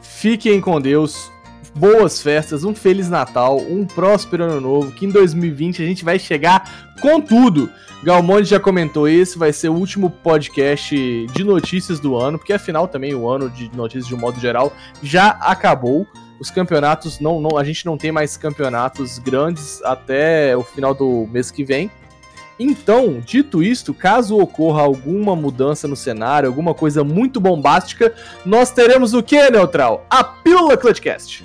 fiquem 0.00 0.60
com 0.60 0.80
Deus. 0.80 1.30
Boas 1.74 2.20
festas, 2.20 2.64
um 2.64 2.74
feliz 2.74 3.08
Natal, 3.08 3.56
um 3.58 3.86
próspero 3.86 4.44
ano 4.44 4.60
novo, 4.60 4.92
que 4.92 5.06
em 5.06 5.08
2020 5.08 5.82
a 5.82 5.86
gente 5.86 6.04
vai 6.04 6.18
chegar 6.18 6.91
com 7.02 7.20
tudo. 7.20 7.68
Galmonde 8.04 8.48
já 8.48 8.60
comentou 8.60 9.08
esse, 9.08 9.36
vai 9.36 9.52
ser 9.52 9.68
o 9.68 9.74
último 9.74 10.08
podcast 10.08 11.26
de 11.26 11.44
notícias 11.44 11.98
do 11.98 12.16
ano, 12.16 12.38
porque 12.38 12.52
afinal 12.52 12.86
também 12.86 13.14
o 13.14 13.28
ano 13.28 13.50
de 13.50 13.70
notícias 13.76 14.06
de 14.06 14.14
um 14.14 14.18
modo 14.18 14.40
geral 14.40 14.72
já 15.02 15.30
acabou. 15.30 16.06
Os 16.40 16.50
campeonatos 16.50 17.20
não, 17.20 17.40
não 17.40 17.58
a 17.58 17.64
gente 17.64 17.84
não 17.84 17.98
tem 17.98 18.10
mais 18.10 18.36
campeonatos 18.36 19.18
grandes 19.18 19.82
até 19.82 20.56
o 20.56 20.62
final 20.62 20.94
do 20.94 21.28
mês 21.30 21.50
que 21.50 21.64
vem. 21.64 21.90
Então, 22.58 23.20
dito 23.24 23.62
isto, 23.62 23.92
caso 23.92 24.38
ocorra 24.38 24.82
alguma 24.82 25.34
mudança 25.34 25.88
no 25.88 25.96
cenário, 25.96 26.48
alguma 26.48 26.74
coisa 26.74 27.02
muito 27.02 27.40
bombástica, 27.40 28.14
nós 28.44 28.70
teremos 28.70 29.14
o 29.14 29.22
que, 29.22 29.50
Neutral? 29.50 30.06
A 30.08 30.22
Pílula 30.22 30.76
Clutchcast. 30.76 31.44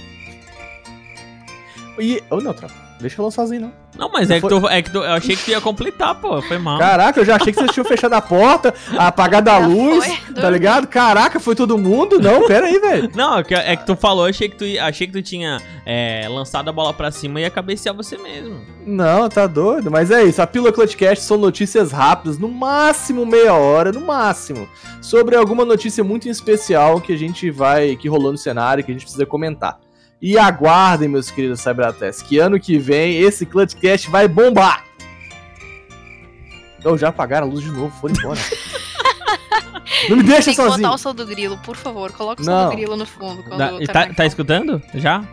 E. 1.99 2.21
Ô, 2.29 2.37
Neutral, 2.37 2.69
deixa 2.99 3.21
ela 3.21 3.31
sozinho, 3.31 3.61
não. 3.61 3.86
Não, 3.97 4.09
mas 4.11 4.29
é 4.29 4.39
que, 4.39 4.47
tu, 4.47 4.67
é 4.67 4.81
que 4.81 4.91
tu, 4.91 4.99
eu 4.99 5.13
achei 5.13 5.35
que 5.35 5.45
tu 5.45 5.51
ia 5.51 5.59
completar, 5.59 6.15
pô. 6.15 6.41
Foi 6.41 6.57
mal. 6.57 6.77
Caraca, 6.77 7.19
eu 7.19 7.25
já 7.25 7.35
achei 7.35 7.51
que 7.51 7.59
vocês 7.59 7.71
tinham 7.71 7.85
fechado 7.85 8.13
a 8.13 8.21
porta, 8.21 8.73
apagado 8.97 9.49
a 9.49 9.59
Já 9.59 9.67
luz, 9.67 10.05
foi, 10.05 10.33
tá 10.33 10.49
ligado? 10.49 10.87
Caraca, 10.87 11.39
foi 11.39 11.55
todo 11.55 11.77
mundo? 11.77 12.19
Não, 12.19 12.47
pera 12.47 12.67
aí, 12.67 12.79
velho. 12.79 13.09
Não, 13.15 13.39
é 13.39 13.43
que, 13.43 13.55
é 13.55 13.75
que 13.75 13.85
tu 13.85 13.95
falou, 13.95 14.25
achei 14.25 14.47
que 14.47 14.55
tu, 14.55 14.65
achei 14.79 15.07
que 15.07 15.13
tu 15.13 15.21
tinha 15.21 15.61
é, 15.85 16.27
lançado 16.29 16.69
a 16.69 16.71
bola 16.71 16.93
pra 16.93 17.11
cima 17.11 17.39
e 17.39 17.43
ia 17.43 17.49
cabecear 17.49 17.95
você 17.95 18.17
mesmo. 18.17 18.61
Não, 18.85 19.27
tá 19.27 19.47
doido. 19.47 19.89
Mas 19.89 20.11
é 20.11 20.23
isso. 20.23 20.41
A 20.41 20.47
Pílula 20.47 20.71
Clutchcast 20.71 21.23
são 21.23 21.37
notícias 21.37 21.91
rápidas, 21.91 22.37
no 22.37 22.47
máximo 22.47 23.25
meia 23.25 23.53
hora, 23.53 23.91
no 23.91 24.01
máximo, 24.01 24.67
sobre 25.01 25.35
alguma 25.35 25.65
notícia 25.65 26.03
muito 26.03 26.29
especial 26.29 27.01
que 27.01 27.13
a 27.13 27.17
gente 27.17 27.49
vai, 27.49 27.95
que 27.95 28.07
rolou 28.07 28.31
no 28.31 28.37
cenário, 28.37 28.83
que 28.83 28.91
a 28.91 28.93
gente 28.93 29.03
precisa 29.03 29.25
comentar. 29.25 29.79
E 30.21 30.37
aguardem, 30.37 31.07
meus 31.07 31.29
queridos 31.29 31.61
Cyberats, 31.61 32.21
que 32.21 32.39
ano 32.39 32.59
que 32.59 32.77
vem 32.79 33.17
esse 33.19 33.45
Clutchcast 33.45 34.09
vai 34.09 34.27
bombar. 34.27 34.83
Então 36.79 36.97
já 36.97 37.09
apagaram 37.09 37.47
a 37.47 37.49
luz 37.49 37.63
de 37.63 37.71
novo, 37.71 37.89
foram 37.99 38.15
embora. 38.17 38.39
Não 40.09 40.17
me 40.17 40.23
deixa 40.23 40.45
Tem 40.45 40.55
que 40.55 40.61
botar 40.61 40.71
sozinho. 40.71 40.91
o 40.91 40.97
som 40.97 41.13
do 41.13 41.25
grilo, 41.25 41.57
por 41.59 41.75
favor. 41.75 42.11
Coloca 42.11 42.41
o 42.41 42.45
som 42.45 42.51
Não. 42.51 42.69
do 42.69 42.75
grilo 42.75 42.95
no 42.95 43.05
fundo. 43.05 43.43
Quando 43.43 43.57
Da- 43.57 43.93
tá, 43.93 44.07
tá 44.07 44.13
fala. 44.13 44.27
escutando? 44.27 44.81
Já? 44.93 45.23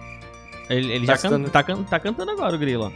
Ele, 0.70 0.92
ele 0.92 1.06
Tá 1.06 1.16
já 1.16 1.28
can, 1.28 1.42
tá, 1.44 1.62
can- 1.62 1.82
tá 1.84 2.00
cantando 2.00 2.30
agora 2.30 2.54
o 2.56 2.58
grilo. 2.58 2.92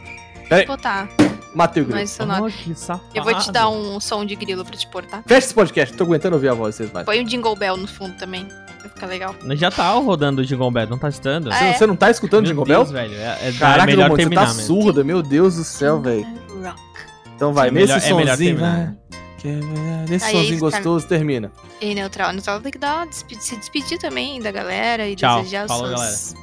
Vou 0.49 0.65
botar 0.65 1.07
Matei 1.53 1.83
o 1.83 1.85
grilo. 1.85 2.07
sonoro. 2.07 2.45
Oh, 2.45 2.51
que 2.51 2.73
safado. 2.75 3.09
Eu 3.13 3.23
vou 3.23 3.35
te 3.35 3.51
dar 3.51 3.69
um 3.69 3.99
som 3.99 4.25
de 4.25 4.35
grilo 4.35 4.65
pra 4.65 4.75
te 4.75 4.87
pôr, 4.89 5.05
tá? 5.05 5.21
Fecha 5.27 5.45
esse 5.47 5.53
podcast, 5.53 5.95
tô 5.95 6.03
aguentando 6.05 6.35
ouvir 6.35 6.49
a 6.49 6.53
voz 6.55 6.73
de 6.73 6.77
vocês 6.77 6.91
mais. 6.91 7.05
Põe 7.05 7.21
um 7.21 7.23
jingle 7.23 7.55
bell 7.55 7.77
no 7.77 7.87
fundo 7.87 8.15
também. 8.17 8.47
Vai 8.79 8.89
ficar 8.89 9.07
legal. 9.07 9.35
Já 9.55 9.69
tá 9.71 9.89
rodando 9.91 10.41
o 10.41 10.45
Jingle 10.45 10.71
Bell, 10.71 10.87
não 10.87 10.97
tá 10.97 11.09
escutando? 11.09 11.51
Ah, 11.51 11.55
Você, 11.57 11.63
é? 11.65 11.73
você 11.73 11.87
não 11.87 11.95
tá 11.95 12.09
escutando 12.09 12.43
Meu 12.43 12.51
Jingle 12.51 12.65
Deus, 12.65 12.91
Bell? 12.91 13.09
velho. 13.09 13.15
É, 13.21 13.49
é, 13.49 13.51
Caraca, 13.53 13.83
é 13.83 13.85
melhor 13.85 14.03
Ramon, 14.03 14.15
você 14.15 14.21
terminar 14.21 14.41
tá 14.47 14.53
mesmo. 14.53 14.61
surda, 14.67 15.03
meu 15.03 15.21
Deus 15.21 15.55
do 15.55 15.63
céu, 15.63 15.99
velho. 16.01 16.25
Rock. 16.63 16.79
Então 17.35 17.53
vai, 17.53 17.67
É 17.67 17.71
nesse 17.71 17.87
melhor- 17.93 18.01
é 18.07 18.13
melhor 18.13 18.31
sonzinho, 18.37 18.57
terminar. 18.57 18.85
vai. 18.85 18.98
Que 19.39 19.47
é 19.47 19.51
melhor- 19.55 20.05
Nesse 20.09 20.25
Aí, 20.25 20.57
gostoso, 20.57 21.07
termina. 21.07 21.51
E 21.79 21.93
neutral. 21.95 22.33
Neutral 22.33 22.59
tem 22.61 22.71
que 22.71 22.77
dar 22.77 23.05
despe- 23.07 23.35
se 23.41 23.55
despedir 23.55 23.97
também 23.97 24.41
da 24.41 24.51
galera 24.51 25.07
e 25.07 25.15
Tchau. 25.15 25.39
desejar 25.39 25.67
Falou, 25.67 25.95
suas... 25.97 26.35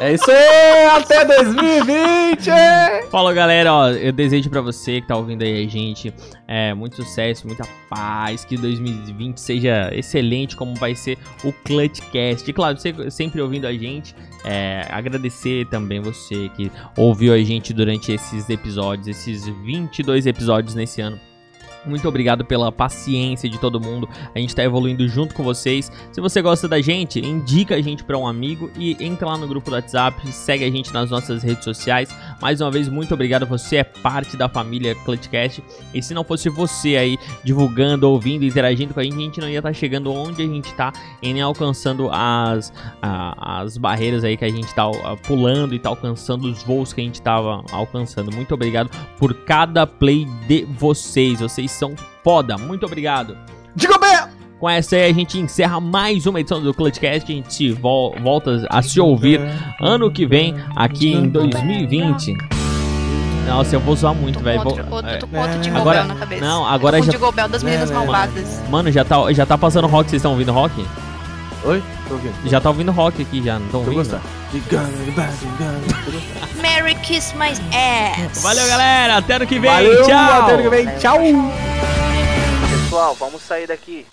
É 0.00 0.14
isso 0.14 0.30
aí, 0.30 0.86
até 0.96 1.24
2020! 1.24 2.48
Fala 3.10 3.32
galera, 3.34 3.72
ó, 3.74 3.88
eu 3.90 4.10
desejo 4.12 4.48
pra 4.48 4.60
você 4.62 5.00
que 5.02 5.06
tá 5.06 5.14
ouvindo 5.16 5.42
aí 5.42 5.64
a 5.64 5.68
gente 5.68 6.12
é, 6.48 6.72
muito 6.74 6.96
sucesso, 6.96 7.46
muita 7.46 7.68
paz, 7.90 8.44
que 8.44 8.56
2020 8.56 9.38
seja 9.38 9.90
excelente 9.94 10.56
como 10.56 10.74
vai 10.74 10.94
ser 10.94 11.18
o 11.44 11.52
Clutchcast. 11.52 12.48
E 12.48 12.52
claro, 12.52 12.78
você 12.78 13.10
sempre 13.10 13.40
ouvindo 13.42 13.66
a 13.66 13.72
gente, 13.72 14.14
é, 14.44 14.86
agradecer 14.90 15.66
também 15.68 16.00
você 16.00 16.48
que 16.56 16.72
ouviu 16.96 17.34
a 17.34 17.38
gente 17.38 17.72
durante 17.74 18.12
esses 18.12 18.48
episódios, 18.48 19.06
esses 19.08 19.46
22 19.46 20.26
episódios 20.26 20.74
nesse 20.74 21.00
ano. 21.02 21.20
Muito 21.84 22.06
obrigado 22.08 22.44
pela 22.44 22.70
paciência 22.70 23.48
de 23.48 23.58
todo 23.58 23.80
mundo. 23.80 24.08
A 24.34 24.38
gente 24.38 24.54
tá 24.54 24.62
evoluindo 24.62 25.06
junto 25.08 25.34
com 25.34 25.42
vocês. 25.42 25.90
Se 26.12 26.20
você 26.20 26.40
gosta 26.40 26.68
da 26.68 26.80
gente, 26.80 27.18
indica 27.18 27.74
a 27.74 27.80
gente 27.82 28.04
pra 28.04 28.16
um 28.16 28.26
amigo 28.26 28.70
e 28.76 28.96
entra 29.04 29.26
lá 29.28 29.36
no 29.36 29.48
grupo 29.48 29.68
do 29.68 29.74
WhatsApp, 29.74 30.26
segue 30.30 30.64
a 30.64 30.70
gente 30.70 30.92
nas 30.94 31.10
nossas 31.10 31.42
redes 31.42 31.64
sociais. 31.64 32.08
Mais 32.40 32.60
uma 32.60 32.70
vez, 32.70 32.88
muito 32.88 33.12
obrigado. 33.14 33.46
Você 33.46 33.76
é 33.78 33.84
parte 33.84 34.36
da 34.36 34.48
família 34.48 34.94
Clutchcast. 34.94 35.62
E 35.92 36.00
se 36.02 36.14
não 36.14 36.22
fosse 36.22 36.48
você 36.48 36.96
aí 36.96 37.18
divulgando, 37.42 38.08
ouvindo, 38.08 38.44
interagindo 38.44 38.94
com 38.94 39.00
a 39.00 39.02
gente, 39.02 39.14
a 39.16 39.20
gente 39.20 39.40
não 39.40 39.48
ia 39.48 39.58
estar 39.58 39.72
chegando 39.72 40.12
onde 40.12 40.42
a 40.42 40.46
gente 40.46 40.72
tá 40.74 40.92
e 41.20 41.32
nem 41.32 41.42
alcançando 41.42 42.08
as, 42.12 42.72
a- 43.00 43.60
as 43.62 43.76
barreiras 43.76 44.22
aí 44.22 44.36
que 44.36 44.44
a 44.44 44.48
gente 44.50 44.72
tá 44.74 44.84
ah, 44.84 45.16
pulando 45.16 45.74
e 45.74 45.78
tá 45.80 45.88
alcançando 45.88 46.48
os 46.48 46.62
voos 46.62 46.92
que 46.92 47.00
a 47.00 47.04
gente 47.04 47.20
tava 47.20 47.64
alcançando. 47.72 48.30
Muito 48.34 48.54
obrigado 48.54 48.88
por 49.18 49.34
cada 49.34 49.86
play 49.86 50.26
de 50.46 50.64
vocês. 50.64 51.40
Vocês 51.40 51.71
são 51.72 51.94
foda. 52.22 52.56
Muito 52.58 52.86
obrigado. 52.86 53.36
Diga 53.74 53.98
bem! 53.98 54.18
Com 54.60 54.70
essa 54.70 54.94
aí 54.94 55.10
a 55.10 55.14
gente 55.14 55.38
encerra 55.38 55.80
mais 55.80 56.24
uma 56.26 56.38
edição 56.38 56.62
do 56.62 56.72
Clutchcast. 56.72 57.32
A 57.32 57.34
gente 57.34 57.52
se 57.52 57.72
vol- 57.72 58.14
volta 58.22 58.64
a 58.70 58.80
se 58.80 59.00
ouvir 59.00 59.40
ano 59.80 60.10
que 60.10 60.24
vem, 60.24 60.54
aqui 60.76 61.12
em 61.12 61.28
2020. 61.28 62.32
Nossa, 63.46 63.74
eu 63.74 63.80
vou 63.80 63.96
zoar 63.96 64.14
muito, 64.14 64.38
velho. 64.38 64.62
Vou- 64.62 64.78
é, 65.04 65.18
Agora- 65.76 66.04
na 66.04 66.14
cabeça. 66.14 66.44
não, 66.44 66.64
agora 66.64 67.02
já- 67.02 67.08
o 67.08 67.10
jingle 67.10 67.32
bell 67.32 67.48
das 67.48 67.62
meninas 67.64 67.90
não. 67.90 67.98
malvadas. 68.04 68.62
Mano, 68.70 68.90
já 68.92 69.04
tá, 69.04 69.32
já 69.32 69.44
tá 69.44 69.58
passando 69.58 69.88
rock. 69.88 70.08
Vocês 70.10 70.20
estão 70.20 70.30
ouvindo 70.30 70.52
rock? 70.52 70.72
Oi? 71.64 71.82
Tô 72.08 72.14
ouvindo. 72.14 72.34
Já 72.50 72.60
tá 72.60 72.68
ouvindo 72.70 72.90
rock 72.92 73.22
aqui 73.22 73.42
já, 73.42 73.58
não 73.58 73.68
Tô 73.68 73.78
ouvindo? 73.78 73.94
gostando. 73.94 74.22
Merry 76.60 76.94
Kiss 76.96 77.34
My 77.36 77.50
Ass. 77.74 78.42
Valeu, 78.42 78.66
galera. 78.66 79.16
Até 79.18 79.34
ano 79.34 79.46
que 79.46 79.58
vem. 79.58 79.70
Valeu, 79.70 80.04
Tchau. 80.04 80.42
até 80.42 80.52
ano 80.54 80.62
que 80.62 80.68
vem. 80.68 80.86
Tchau! 80.98 81.18
Pessoal, 82.84 83.16
vamos 83.18 83.42
sair 83.42 83.66
daqui. 83.66 84.04